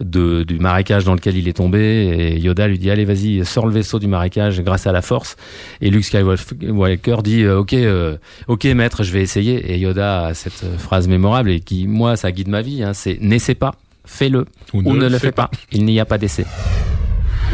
de, 0.00 0.42
du 0.42 0.58
marécage 0.58 1.04
dans 1.04 1.14
lequel 1.14 1.36
il 1.36 1.46
est 1.48 1.52
tombé 1.52 1.78
et 1.78 2.38
Yoda 2.38 2.66
lui 2.68 2.78
dit 2.78 2.90
allez 2.90 3.04
vas-y 3.04 3.44
sors 3.44 3.66
le 3.66 3.72
vaisseau 3.72 3.98
du 3.98 4.06
marécage 4.06 4.60
grâce 4.62 4.86
à 4.86 4.92
la 4.92 5.02
Force. 5.02 5.36
Et 5.80 5.90
Luke 5.90 6.04
Skywalker 6.04 7.16
dit 7.22 7.46
ok 7.46 7.74
euh, 7.74 8.16
ok 8.48 8.64
maître 8.64 9.02
je 9.02 9.12
vais 9.12 9.22
essayer. 9.22 9.72
Et 9.72 9.78
Yoda 9.78 10.26
a 10.26 10.34
cette 10.34 10.64
phrase 10.78 11.06
mémorable 11.08 11.50
et 11.50 11.60
qui 11.60 11.86
moi 11.86 12.16
ça 12.16 12.32
guide 12.32 12.48
ma 12.48 12.62
vie 12.62 12.82
hein, 12.82 12.94
c'est 12.94 13.18
n'essaie 13.20 13.54
pas 13.54 13.74
fais-le 14.04 14.46
ou 14.72 14.82
ne, 14.82 15.08
le 15.08 15.18
fais 15.18 15.32
pas. 15.32 15.50
Il 15.72 15.84
n'y 15.84 16.00
a 16.00 16.04
pas 16.04 16.18
d'essai. 16.18 16.44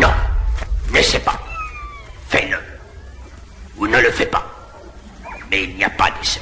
Non, 0.00 0.08
n'essaie 0.96 1.18
pas. 1.20 1.38
Fais-le. 2.28 2.56
Ou 3.78 3.86
ne 3.86 3.98
le 4.00 4.10
fais 4.10 4.26
pas. 4.26 4.44
Mais 5.50 5.64
il 5.64 5.76
n'y 5.76 5.84
a 5.84 5.90
pas 5.90 6.10
d'essai. 6.18 6.40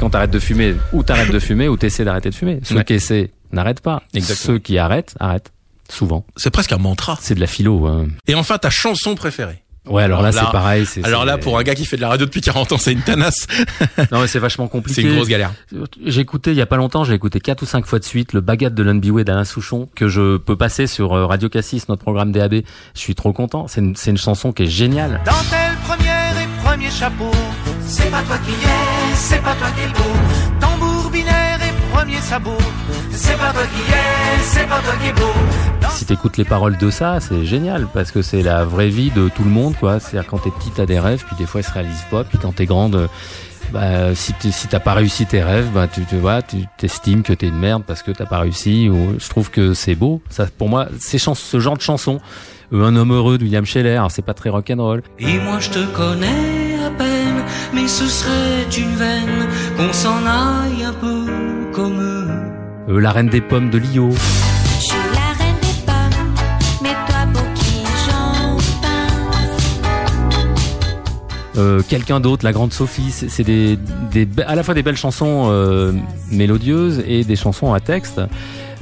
Quand 0.00 0.10
t'arrêtes 0.10 0.30
de 0.32 0.40
fumer, 0.40 0.74
ou 0.92 1.02
t'arrêtes 1.02 1.30
de 1.30 1.38
fumer, 1.38 1.68
ou 1.68 1.76
t'essaies 1.76 2.04
d'arrêter 2.04 2.30
de 2.30 2.34
fumer. 2.34 2.60
Ceux 2.64 2.76
Ouais. 2.76 2.84
qui 2.84 2.94
essaient 2.94 3.30
n'arrêtent 3.52 3.80
pas. 3.80 4.02
Exactement. 4.14 4.54
Ceux 4.54 4.58
qui 4.58 4.78
arrêtent, 4.78 5.14
arrêtent. 5.20 5.52
Souvent. 5.88 6.24
C'est 6.36 6.50
presque 6.50 6.72
un 6.72 6.78
mantra. 6.78 7.18
C'est 7.20 7.34
de 7.34 7.40
la 7.40 7.46
philo. 7.46 7.86
Hein. 7.86 8.06
Et 8.26 8.34
enfin, 8.34 8.56
ta 8.58 8.70
chanson 8.70 9.14
préférée. 9.14 9.61
Ouais, 9.88 10.04
alors 10.04 10.22
là, 10.22 10.28
Alors 10.28 10.40
là- 10.42 10.46
c'est 10.46 10.52
pareil. 10.52 10.86
c'est- 10.86 11.04
Alors 11.04 11.22
c'est- 11.22 11.26
là, 11.26 11.38
pour 11.38 11.58
un 11.58 11.62
gars 11.64 11.74
qui 11.74 11.84
fait 11.84 11.96
de 11.96 12.02
la 12.02 12.08
radio 12.08 12.24
depuis 12.26 12.40
40 12.40 12.70
ans, 12.72 12.78
c'est 12.78 12.92
une 12.92 13.00
tanasse. 13.02 13.46
Non, 14.12 14.20
mais 14.20 14.26
c'est 14.28 14.38
vachement 14.38 14.68
compliqué. 14.68 15.02
C'est 15.02 15.08
une 15.08 15.14
grosse 15.16 15.28
galère. 15.28 15.52
J'ai 16.04 16.20
écouté 16.20 16.50
il 16.52 16.56
y 16.56 16.60
a 16.60 16.66
pas 16.66 16.76
longtemps, 16.76 17.02
j'ai 17.04 17.14
écouté 17.14 17.40
quatre 17.40 17.62
ou 17.62 17.66
cinq 17.66 17.86
fois 17.86 17.98
de 17.98 18.04
suite 18.04 18.32
le 18.32 18.40
Baguette 18.40 18.74
de 18.74 18.82
l'Unbiway 18.82 19.24
d'Alain 19.24 19.44
Souchon 19.44 19.88
que 19.96 20.08
je 20.08 20.36
peux 20.36 20.56
passer 20.56 20.86
sur 20.86 21.12
euh, 21.16 21.26
Radio 21.26 21.48
Cassis, 21.48 21.88
notre 21.88 22.02
programme 22.02 22.30
DAB. 22.32 22.62
Je 22.94 23.00
suis 23.00 23.14
trop 23.16 23.32
content. 23.32 23.66
C'est 23.68 23.80
une, 23.80 23.96
c'est 23.96 24.10
une 24.10 24.18
chanson 24.18 24.52
qui 24.52 24.64
est 24.64 24.66
géniale. 24.66 25.20
Dentelle 25.24 25.76
première 25.86 26.32
et 26.40 26.48
premier 26.64 26.90
chapeau. 26.90 27.30
C'est 27.84 28.10
pas 28.10 28.22
toi 28.22 28.38
qui 28.38 28.52
es, 28.52 29.14
c'est 29.16 29.42
pas 29.42 29.54
toi 29.54 29.68
qui 29.74 29.82
es 29.82 29.86
le 29.86 29.92
beau. 29.92 30.51
Sabot. 32.32 32.56
C'est 33.10 33.36
pas 33.36 33.52
toi 33.52 33.62
qui 33.74 33.92
es, 33.92 34.42
c'est 34.42 34.66
pas 34.66 34.78
toi 34.80 34.94
qui 35.02 35.08
es 35.08 35.12
beau. 35.12 35.88
Si 35.90 36.06
t'écoutes 36.06 36.38
les 36.38 36.44
paroles 36.46 36.78
de 36.78 36.88
ça, 36.90 37.18
c'est 37.20 37.44
génial 37.44 37.86
parce 37.92 38.10
que 38.10 38.22
c'est 38.22 38.42
la 38.42 38.64
vraie 38.64 38.88
vie 38.88 39.10
de 39.10 39.28
tout 39.28 39.44
le 39.44 39.50
monde, 39.50 39.74
quoi. 39.78 40.00
C'est-à-dire 40.00 40.30
quand 40.30 40.38
t'es 40.38 40.50
petit, 40.50 40.70
t'as 40.74 40.86
des 40.86 40.98
rêves, 40.98 41.22
puis 41.26 41.36
des 41.36 41.44
fois 41.44 41.60
ils 41.60 41.64
se 41.64 41.70
réalisent 41.72 42.06
pas, 42.10 42.24
puis 42.24 42.38
quand 42.38 42.52
t'es 42.54 42.64
grande, 42.64 43.10
bah, 43.70 44.14
si 44.14 44.32
t'es- 44.32 44.50
si 44.50 44.66
t'as 44.66 44.80
pas 44.80 44.94
réussi 44.94 45.26
tes 45.26 45.42
rêves, 45.42 45.68
bah 45.74 45.86
tu 45.92 46.06
te 46.06 46.16
vois, 46.16 46.40
tu 46.40 46.56
t'estimes 46.78 47.22
que 47.22 47.34
t'es 47.34 47.48
une 47.48 47.58
merde 47.58 47.82
parce 47.86 48.02
que 48.02 48.10
t'as 48.12 48.24
pas 48.26 48.38
réussi. 48.38 48.88
Ou 48.88 49.16
je 49.18 49.28
trouve 49.28 49.50
que 49.50 49.74
c'est 49.74 49.94
beau. 49.94 50.22
Ça, 50.30 50.46
pour 50.46 50.70
moi, 50.70 50.86
ces 50.98 51.18
chans- 51.18 51.34
ce 51.34 51.60
genre 51.60 51.76
de 51.76 51.82
chanson, 51.82 52.18
euh, 52.72 52.82
un 52.86 52.96
homme 52.96 53.12
heureux 53.12 53.36
de 53.36 53.44
William 53.44 53.66
Scheller, 53.66 54.00
c'est 54.08 54.24
pas 54.24 54.34
très 54.34 54.48
rock'n'roll. 54.48 55.02
Et 55.18 55.38
moi 55.38 55.58
je 55.60 55.68
te 55.68 55.84
connais 55.94 56.78
à 56.86 56.90
peine, 56.96 57.42
mais 57.74 57.86
ce 57.86 58.06
serait 58.06 58.64
une 58.78 58.94
veine 58.96 59.48
qu'on 59.76 59.92
s'en 59.92 60.16
aille 60.26 60.82
un 60.84 60.94
peu 60.94 61.26
comme 61.74 62.00
eux. 62.00 62.11
La 62.88 63.12
reine 63.12 63.28
des 63.28 63.40
pommes 63.40 63.70
de 63.70 63.78
Lio. 63.78 64.10
Euh, 71.58 71.82
quelqu'un 71.86 72.18
d'autre, 72.18 72.44
la 72.44 72.52
grande 72.52 72.72
Sophie, 72.72 73.10
c'est 73.10 73.44
des, 73.44 73.78
à 74.46 74.54
la 74.54 74.62
fois 74.62 74.74
des 74.74 74.82
belles 74.82 74.96
chansons 74.96 75.48
euh, 75.50 75.92
mélodieuses 76.30 77.04
et 77.06 77.24
des 77.24 77.36
chansons 77.36 77.72
à 77.74 77.80
texte, 77.80 78.20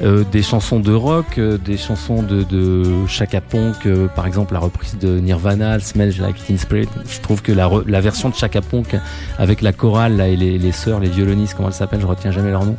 euh, 0.03 0.25
des 0.31 0.43
chansons 0.43 0.81
de 0.81 0.93
rock, 0.93 1.39
euh, 1.39 1.59
des 1.59 1.77
chansons 1.77 2.23
de, 2.23 2.43
de 2.43 3.07
Chaka 3.07 3.41
Ponk, 3.41 3.87
euh, 3.87 4.09
par 4.09 4.27
exemple 4.27 4.55
la 4.55 4.61
reprise 4.61 4.97
de 4.99 5.19
Nirvana, 5.21 5.79
Smells 5.79 6.19
Like 6.21 6.37
Teen 6.45 6.59
Spirit. 6.59 6.89
Je 7.09 7.21
trouve 7.21 7.43
que 7.43 7.53
la, 7.53 7.71
la 7.87 8.01
version 8.01 8.29
de 8.29 8.35
Chaka 8.35 8.61
Ponk 8.63 8.97
avec 9.39 9.61
la 9.61 9.73
chorale 9.73 10.17
là, 10.17 10.29
et 10.29 10.37
les, 10.37 10.59
les 10.59 10.73
sœurs, 10.73 11.01
les 11.01 11.09
violonistes, 11.09 11.55
comment 11.55 11.69
elles 11.69 11.75
s'appellent, 11.75 12.01
je 12.01 12.07
retiens 12.07 12.31
jamais 12.31 12.51
leur 12.51 12.65
nom, 12.65 12.77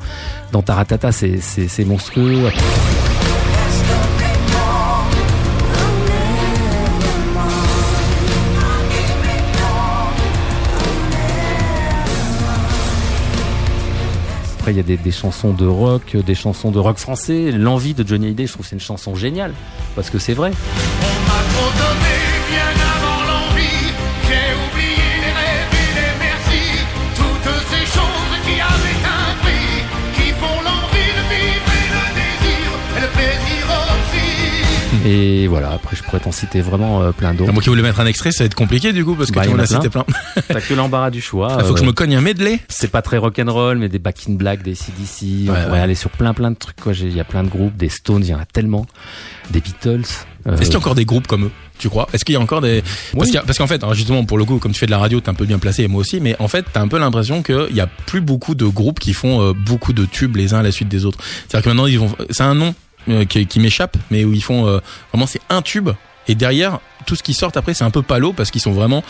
dans 0.52 0.62
Taratata, 0.62 1.12
c'est 1.12 1.86
monstrueux. 1.86 2.50
Il 14.72 14.78
y 14.78 14.80
a 14.80 14.84
des, 14.98 15.12
chansons 15.12 15.52
de 15.52 15.66
rock, 15.66 16.16
des 16.16 16.36
chansons 16.36 16.72
de 16.72 16.80
rock 16.80 16.98
français. 16.98 17.52
L'envie 17.52 17.94
de 17.94 18.08
Johnny 18.08 18.28
Hallyday, 18.28 18.48
je 18.48 18.54
trouve 18.54 18.64
que 18.64 18.70
c'est 18.70 18.76
une 18.76 18.82
chanson 18.82 19.16
géniale. 19.16 19.54
Parce 19.96 20.10
que 20.10 20.18
c'est 20.18 20.34
vrai. 20.34 20.52
Et 35.06 35.48
voilà, 35.48 35.72
après, 35.72 35.96
je 35.96 36.04
pourrais 36.04 36.20
t'en 36.20 36.32
citer 36.32 36.62
vraiment 36.62 37.02
euh, 37.02 37.12
plein 37.12 37.34
d'autres. 37.34 37.52
Moi 37.52 37.64
qui 37.64 37.70
voulais 37.70 37.82
mettre 37.82 38.00
un 38.00 38.06
extrait, 38.06 38.32
ça 38.32 38.44
va 38.44 38.46
être 38.46 38.56
compliqué 38.56 38.94
du 38.94 39.04
coup 39.04 39.16
parce 39.16 39.32
que 39.32 39.36
Bah, 39.36 39.46
tu 39.46 39.52
en 39.54 39.58
as 39.60 39.66
cité 39.66 39.90
plein. 39.90 40.06
T'as 40.48 40.62
que 40.62 40.74
l'embarras 40.76 41.10
du 41.10 41.22
choix. 41.22 41.58
Il 41.60 41.66
faut 41.66 41.74
que 41.74 41.80
je 41.80 41.84
Euh, 41.84 41.88
me 41.88 41.92
cogne 41.92 42.16
un 42.16 42.22
medley. 42.22 42.60
C'est 42.70 42.92
pas 42.92 43.02
très 43.02 43.18
rock'n'roll, 43.18 43.78
mais 43.80 43.90
des 43.90 43.98
Back 44.00 44.18
in 44.30 44.34
Black, 44.34 44.62
des 44.62 44.76
CDC. 44.76 45.50
on 45.50 45.54
Ouais, 45.54 45.60
pourrait 45.64 45.72
ouais. 45.72 45.80
aller 45.80 45.96
sur 45.96 46.12
plein 46.12 46.34
plein 46.36 46.52
de 46.52 46.56
trucs. 46.56 46.80
quoi. 46.80 46.94
Il 46.94 47.16
y 47.16 47.20
a 47.20 47.24
plein 47.24 47.44
de 47.44 47.50
groupes, 47.50 47.76
des 47.78 47.90
Stones, 47.90 48.24
il 48.24 48.30
y 48.30 48.34
en 48.36 48.40
a 48.40 48.46
tellement. 48.46 48.86
Des 49.50 49.60
Beatles. 49.60 50.04
euh, 50.48 50.54
Est-ce 50.54 50.62
qu'il 50.66 50.72
y 50.72 50.76
a 50.76 50.78
encore 50.78 50.96
des 50.96 51.06
groupes 51.06 51.26
comme 51.28 51.46
eux 51.46 51.52
Tu 51.80 51.90
crois? 51.90 52.08
Est-ce 52.14 52.24
qu'il 52.24 52.34
y 52.34 52.38
a 52.38 52.40
encore 52.42 52.62
des 52.62 52.84
parce, 53.18 53.30
Oui. 53.32 53.56
qu'en 53.58 53.68
fait, 53.68 53.84
hein, 53.84 53.94
justement, 53.94 54.24
pour 54.24 54.38
le 54.38 54.46
coup, 54.46 54.60
comme 54.60 54.72
tu 54.72 54.80
fais 54.80 54.86
de 54.86 54.92
la 54.92 55.00
radio, 55.00 55.20
t'es 55.20 55.30
un 55.30 55.34
peu 55.34 55.46
bien 55.46 55.58
placé, 55.60 55.82
et 55.84 55.88
moi 55.88 56.02
aussi. 56.02 56.20
Mais 56.22 56.36
en 56.40 56.48
fait, 56.48 56.64
t'as 56.72 56.82
un 56.82 56.88
peu 56.88 57.00
l'impression 57.00 57.42
qu'il 57.42 57.74
y 57.76 57.82
a 57.82 57.88
plus 57.88 58.22
beaucoup 58.22 58.54
de 58.54 58.66
groupes 58.68 59.00
qui 59.00 59.14
font 59.14 59.52
beaucoup 59.66 59.94
de 59.94 60.06
tubes 60.06 60.36
les 60.36 60.54
uns 60.54 60.60
à 60.60 60.64
la 60.64 60.72
suite 60.72 60.90
des 60.90 61.06
autres. 61.06 61.18
C'est-à-dire 61.48 61.64
que 61.66 61.70
maintenant, 61.70 61.88
ils 61.88 61.98
vont. 62.00 62.16
C'est 62.30 62.44
un 62.44 62.54
nom 62.54 62.76
qui, 63.26 63.46
qui 63.48 63.60
m'échappe, 63.60 63.98
mais 64.10 64.24
où 64.26 64.34
ils 64.34 64.44
font 64.44 64.68
euh, 64.68 64.80
vraiment 65.12 65.28
c'est 65.28 65.42
un 65.50 65.62
tube. 65.62 65.90
Et 66.28 66.36
derrière, 66.36 66.80
tout 67.08 67.16
ce 67.16 67.24
qui 67.24 67.34
sort 67.34 67.52
après, 67.56 67.74
c'est 67.74 67.84
un 67.84 67.90
peu 67.90 68.04
palo 68.04 68.32
parce 68.32 68.52
qu'ils 68.52 68.62
sont 68.62 68.72
vraiment 68.74 69.04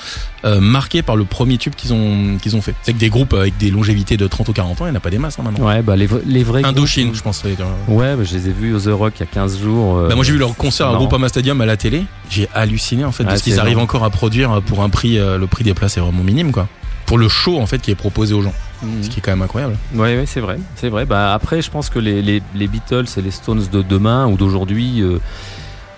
euh, 0.45 0.61
marqués 0.61 1.01
par 1.01 1.17
le 1.17 1.25
premier 1.25 1.57
tube 1.57 1.75
qu'ils 1.75 1.93
ont 1.93 2.37
qu'ils 2.41 2.55
ont 2.55 2.61
fait. 2.61 2.73
C'est 2.83 2.93
que 2.93 2.97
des 2.97 3.09
groupes 3.09 3.33
avec 3.33 3.57
des 3.57 3.69
longévités 3.69 4.15
de 4.15 4.27
30 4.27 4.47
ou 4.47 4.53
40 4.53 4.79
ans, 4.81 4.85
il 4.85 4.91
n'y 4.91 4.93
en 4.93 4.97
a 4.97 5.01
pas 5.01 5.09
des 5.09 5.17
masses 5.17 5.37
hein, 5.37 5.43
maintenant. 5.43 5.67
Ouais, 5.67 5.81
bah 5.81 5.97
les, 5.97 6.07
les 6.25 6.43
vrais. 6.43 6.63
Indochine, 6.63 7.07
groupes- 7.07 7.17
je 7.17 7.21
pense. 7.21 7.43
euh, 7.45 7.53
Ouais, 7.89 8.15
bah, 8.15 8.23
je 8.23 8.33
les 8.37 8.47
ai 8.47 8.51
vus 8.53 8.73
au 8.73 8.79
The 8.79 8.93
Rock 8.97 9.13
il 9.17 9.19
y 9.19 9.23
a 9.23 9.25
15 9.25 9.59
jours. 9.59 9.97
euh, 9.97 10.07
Bah 10.07 10.15
moi 10.15 10.23
j'ai 10.23 10.31
vu 10.31 10.37
leur 10.37 10.55
concert 10.55 10.87
à. 10.87 10.95
Groupama 10.95 11.27
Stadium 11.27 11.59
à 11.59 11.65
la 11.65 11.75
télé. 11.75 12.05
J'ai 12.29 12.47
halluciné 12.55 13.03
en 13.03 13.11
fait 13.11 13.25
de 13.25 13.29
ce 13.35 13.43
qu'ils 13.43 13.59
arrivent 13.59 13.79
encore 13.79 14.05
à 14.05 14.09
produire 14.09 14.61
pour 14.61 14.81
un 14.81 14.89
prix. 14.89 15.19
euh, 15.19 15.37
le 15.37 15.47
prix 15.47 15.65
des 15.65 15.73
places 15.73 15.97
est 15.97 16.01
vraiment 16.01 16.23
minime 16.23 16.53
quoi. 16.53 16.69
Pour 17.11 17.17
le 17.17 17.27
show 17.27 17.59
en 17.59 17.65
fait 17.65 17.79
qui 17.79 17.91
est 17.91 17.95
proposé 17.95 18.33
aux 18.33 18.41
gens, 18.41 18.53
Mhm. 18.81 19.03
ce 19.03 19.09
qui 19.09 19.19
est 19.19 19.21
quand 19.21 19.31
même 19.31 19.41
incroyable. 19.41 19.75
Ouais, 19.95 20.23
c'est 20.25 20.39
vrai, 20.39 20.57
c'est 20.77 20.87
vrai. 20.87 21.03
Bah 21.05 21.33
après, 21.33 21.61
je 21.61 21.69
pense 21.69 21.89
que 21.89 21.99
les, 21.99 22.21
les, 22.21 22.41
les 22.55 22.67
Beatles 22.69 23.03
et 23.17 23.21
les 23.21 23.31
Stones 23.31 23.63
de 23.69 23.81
demain 23.81 24.27
ou 24.27 24.37
d'aujourd'hui, 24.37 25.01
euh, 25.01 25.19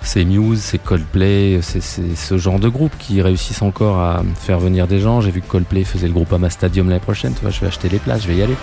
c'est 0.02 0.26
Muse, 0.26 0.60
c'est 0.62 0.80
Coldplay, 0.80 1.60
c'est 1.62 1.82
ce 1.84 2.38
genre 2.40 2.58
de 2.60 2.68
groupe 2.68 2.94
qui 2.98 3.22
réussissent 3.22 3.62
encore 3.62 4.00
à 4.00 4.24
faire 4.36 4.60
venir 4.60 4.88
des 4.88 5.00
gens. 5.00 5.22
J'ai 5.22 5.30
vu 5.30 5.42
que 5.42 5.48
Coldplay 5.48 5.84
faisait 5.84 6.08
le 6.08 6.14
groupe 6.14 6.34
Ama 6.34 6.50
Stadium 6.50 6.90
l'année 6.90 7.00
prochaine. 7.00 7.34
Tu 7.36 7.42
vois, 7.42 7.52
je 7.52 7.60
vais 7.62 7.68
acheter 7.68 7.90
les 7.90 8.00
places, 8.00 8.24
je 8.24 8.28
vais 8.30 8.36
y 8.38 8.42
aller. 8.42 8.56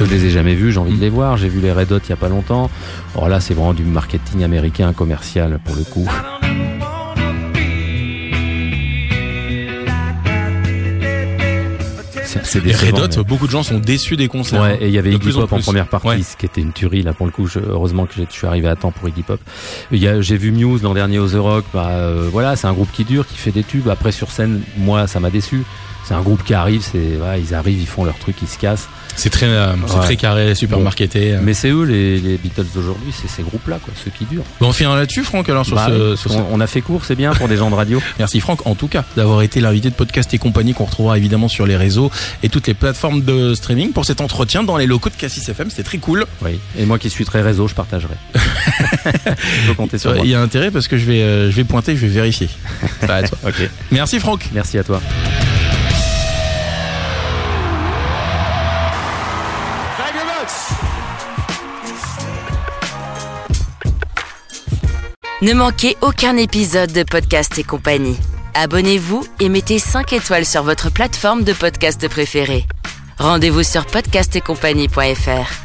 Je 0.00 0.04
les 0.06 0.26
ai 0.26 0.30
jamais 0.30 0.54
vus, 0.54 0.72
j'ai 0.72 0.78
envie 0.80 0.96
de 0.96 1.00
les 1.00 1.08
voir. 1.08 1.36
J'ai 1.36 1.48
vu 1.48 1.60
les 1.60 1.72
Red 1.72 1.92
Hot 1.92 1.98
il 2.04 2.10
y 2.10 2.12
a 2.12 2.16
pas 2.16 2.28
longtemps. 2.28 2.70
Or 3.14 3.28
là, 3.28 3.40
c'est 3.40 3.54
vraiment 3.54 3.74
du 3.74 3.84
marketing 3.84 4.42
américain 4.42 4.92
commercial 4.92 5.58
pour 5.64 5.76
le 5.76 5.84
coup. 5.84 6.06
C'est- 12.42 12.64
Les 12.64 12.72
Red 12.74 12.98
Hot, 12.98 13.08
mais- 13.16 13.24
beaucoup 13.24 13.46
de 13.46 13.50
gens 13.52 13.62
sont 13.62 13.78
déçus 13.78 14.16
des 14.16 14.28
concerts. 14.28 14.60
Ouais, 14.60 14.78
et 14.80 14.86
il 14.88 14.92
y 14.92 14.98
avait 14.98 15.10
De 15.10 15.16
Iggy 15.16 15.36
en 15.36 15.40
Pop 15.42 15.52
en, 15.54 15.60
première 15.60 15.86
partie, 15.88 16.08
Ouais. 16.08 16.22
ce 16.22 16.36
qui 16.36 16.46
était 16.46 16.60
une 16.60 16.72
tuerie 16.72 17.02
là 17.02 17.12
pour 17.12 17.26
le 17.26 17.32
coup. 17.32 17.46
Je- 17.46 17.58
heureusement 17.58 18.06
que 18.06 18.14
je 18.16 18.22
suis 18.28 18.46
arrivé 18.46 18.68
à 18.68 18.76
temps 18.76 18.90
pour 18.92 19.08
Iggy 19.08 19.22
Pop. 19.22 19.40
J'ai 19.92 20.36
vu 20.36 20.50
Muse 20.50 20.82
l'an 20.82 20.94
dernier 20.94 21.18
au 21.18 21.28
The 21.28 21.34
Rock. 21.36 21.64
Bah 21.72 21.88
euh, 21.90 22.28
voilà, 22.32 22.56
c'est 22.56 22.66
un 22.66 22.72
groupe 22.72 22.90
qui 22.92 23.04
dure, 23.04 23.26
qui 23.26 23.36
fait 23.36 23.50
des 23.50 23.62
tubes. 23.62 23.88
Après 23.88 24.12
sur 24.12 24.30
scène, 24.30 24.62
moi 24.76 25.06
ça 25.06 25.20
m'a 25.20 25.30
déçu. 25.30 25.62
C'est 26.04 26.14
un 26.14 26.20
groupe 26.22 26.44
qui 26.44 26.54
arrive, 26.54 26.82
c'est 26.82 27.16
voilà, 27.18 27.38
ils 27.38 27.54
arrivent, 27.54 27.80
ils 27.80 27.86
font 27.86 28.04
leur 28.04 28.18
truc, 28.18 28.36
ils 28.42 28.48
se 28.48 28.58
cassent. 28.58 28.88
C'est 29.16 29.30
très, 29.30 29.46
euh, 29.46 29.72
Ouais. 29.74 30.00
très 30.02 30.16
carré, 30.16 30.54
super 30.54 30.78
Bon. 30.78 30.84
marketé. 30.84 31.36
Mais 31.42 31.54
c'est 31.54 31.70
eux 31.70 31.84
les, 31.84 32.18
les 32.18 32.36
Beatles 32.36 32.66
d'aujourd'hui, 32.74 33.12
c'est 33.12 33.28
ces 33.28 33.42
groupes-là, 33.42 33.78
quoi, 33.82 33.92
ceux 34.04 34.10
qui 34.10 34.24
durent. 34.24 34.42
Bon, 34.60 34.68
on 34.68 34.72
finira 34.72 34.96
là-dessus, 34.96 35.22
Franck. 35.24 35.48
Alors 35.48 35.64
sur 35.64 35.76
Bah 35.76 35.86
ce, 35.88 36.10
oui, 36.12 36.16
sur 36.16 36.30
ce- 36.32 36.36
on, 36.50 36.60
a 36.60 36.66
fait 36.66 36.80
court, 36.80 37.04
c'est 37.04 37.14
bien 37.14 37.32
pour 37.32 37.48
des 37.48 37.56
gens 37.56 37.70
de 37.70 37.74
radio. 37.74 38.02
Merci 38.18 38.40
Franck, 38.40 38.66
en 38.66 38.74
tout 38.74 38.88
cas, 38.88 39.04
d'avoir 39.16 39.42
été 39.42 39.60
l'invité 39.60 39.90
de 39.90 39.94
podcast 39.94 40.32
et 40.34 40.38
compagnie 40.38 40.74
qu'on 40.74 40.84
retrouvera 40.84 41.16
évidemment 41.18 41.48
sur 41.48 41.66
les 41.66 41.76
réseaux 41.76 42.10
et 42.42 42.48
toutes 42.48 42.66
les 42.66 42.74
plateformes 42.74 43.22
de 43.22 43.54
streaming 43.54 43.92
pour 43.92 44.04
cet 44.04 44.20
entretien 44.20 44.62
dans 44.64 44.76
les 44.76 44.86
locaux 44.86 45.10
de 45.10 45.14
Cassis 45.16 45.48
FM. 45.48 45.70
C'était 45.70 45.82
très 45.84 45.98
cool. 45.98 46.26
Oui. 46.42 46.58
Et 46.78 46.84
moi 46.84 46.98
qui 46.98 47.08
suis 47.10 47.24
très 47.24 47.42
réseau, 47.42 47.68
je 47.68 47.74
partagerai. 47.74 48.14
Je 48.34 49.68
peux 49.68 49.74
compter 49.74 49.98
sur 49.98 50.10
Euh, 50.10 50.16
moi. 50.16 50.24
Il 50.24 50.30
y 50.30 50.34
a 50.34 50.40
intérêt 50.40 50.70
parce 50.70 50.88
que 50.88 50.96
je 50.98 51.04
vais, 51.04 51.22
euh, 51.22 51.50
je 51.50 51.56
vais 51.56 51.64
pointer, 51.64 51.94
je 51.96 52.00
vais 52.06 52.08
vérifier. 52.12 52.48
À 53.08 53.22
toi. 53.22 53.38
Ok. 53.46 53.68
Merci 53.90 54.18
Franck. 54.18 54.48
Merci 54.52 54.78
à 54.78 54.84
toi. 54.84 55.00
Ne 65.44 65.52
manquez 65.52 65.94
aucun 66.00 66.38
épisode 66.38 66.90
de 66.90 67.02
Podcast 67.02 67.58
et 67.58 67.64
compagnie. 67.64 68.16
Abonnez-vous 68.54 69.26
et 69.40 69.50
mettez 69.50 69.78
5 69.78 70.14
étoiles 70.14 70.46
sur 70.46 70.62
votre 70.62 70.90
plateforme 70.90 71.44
de 71.44 71.52
podcast 71.52 72.08
préférée. 72.08 72.64
Rendez-vous 73.18 73.62
sur 73.62 73.84
podcastetcompagnie.fr. 73.84 75.63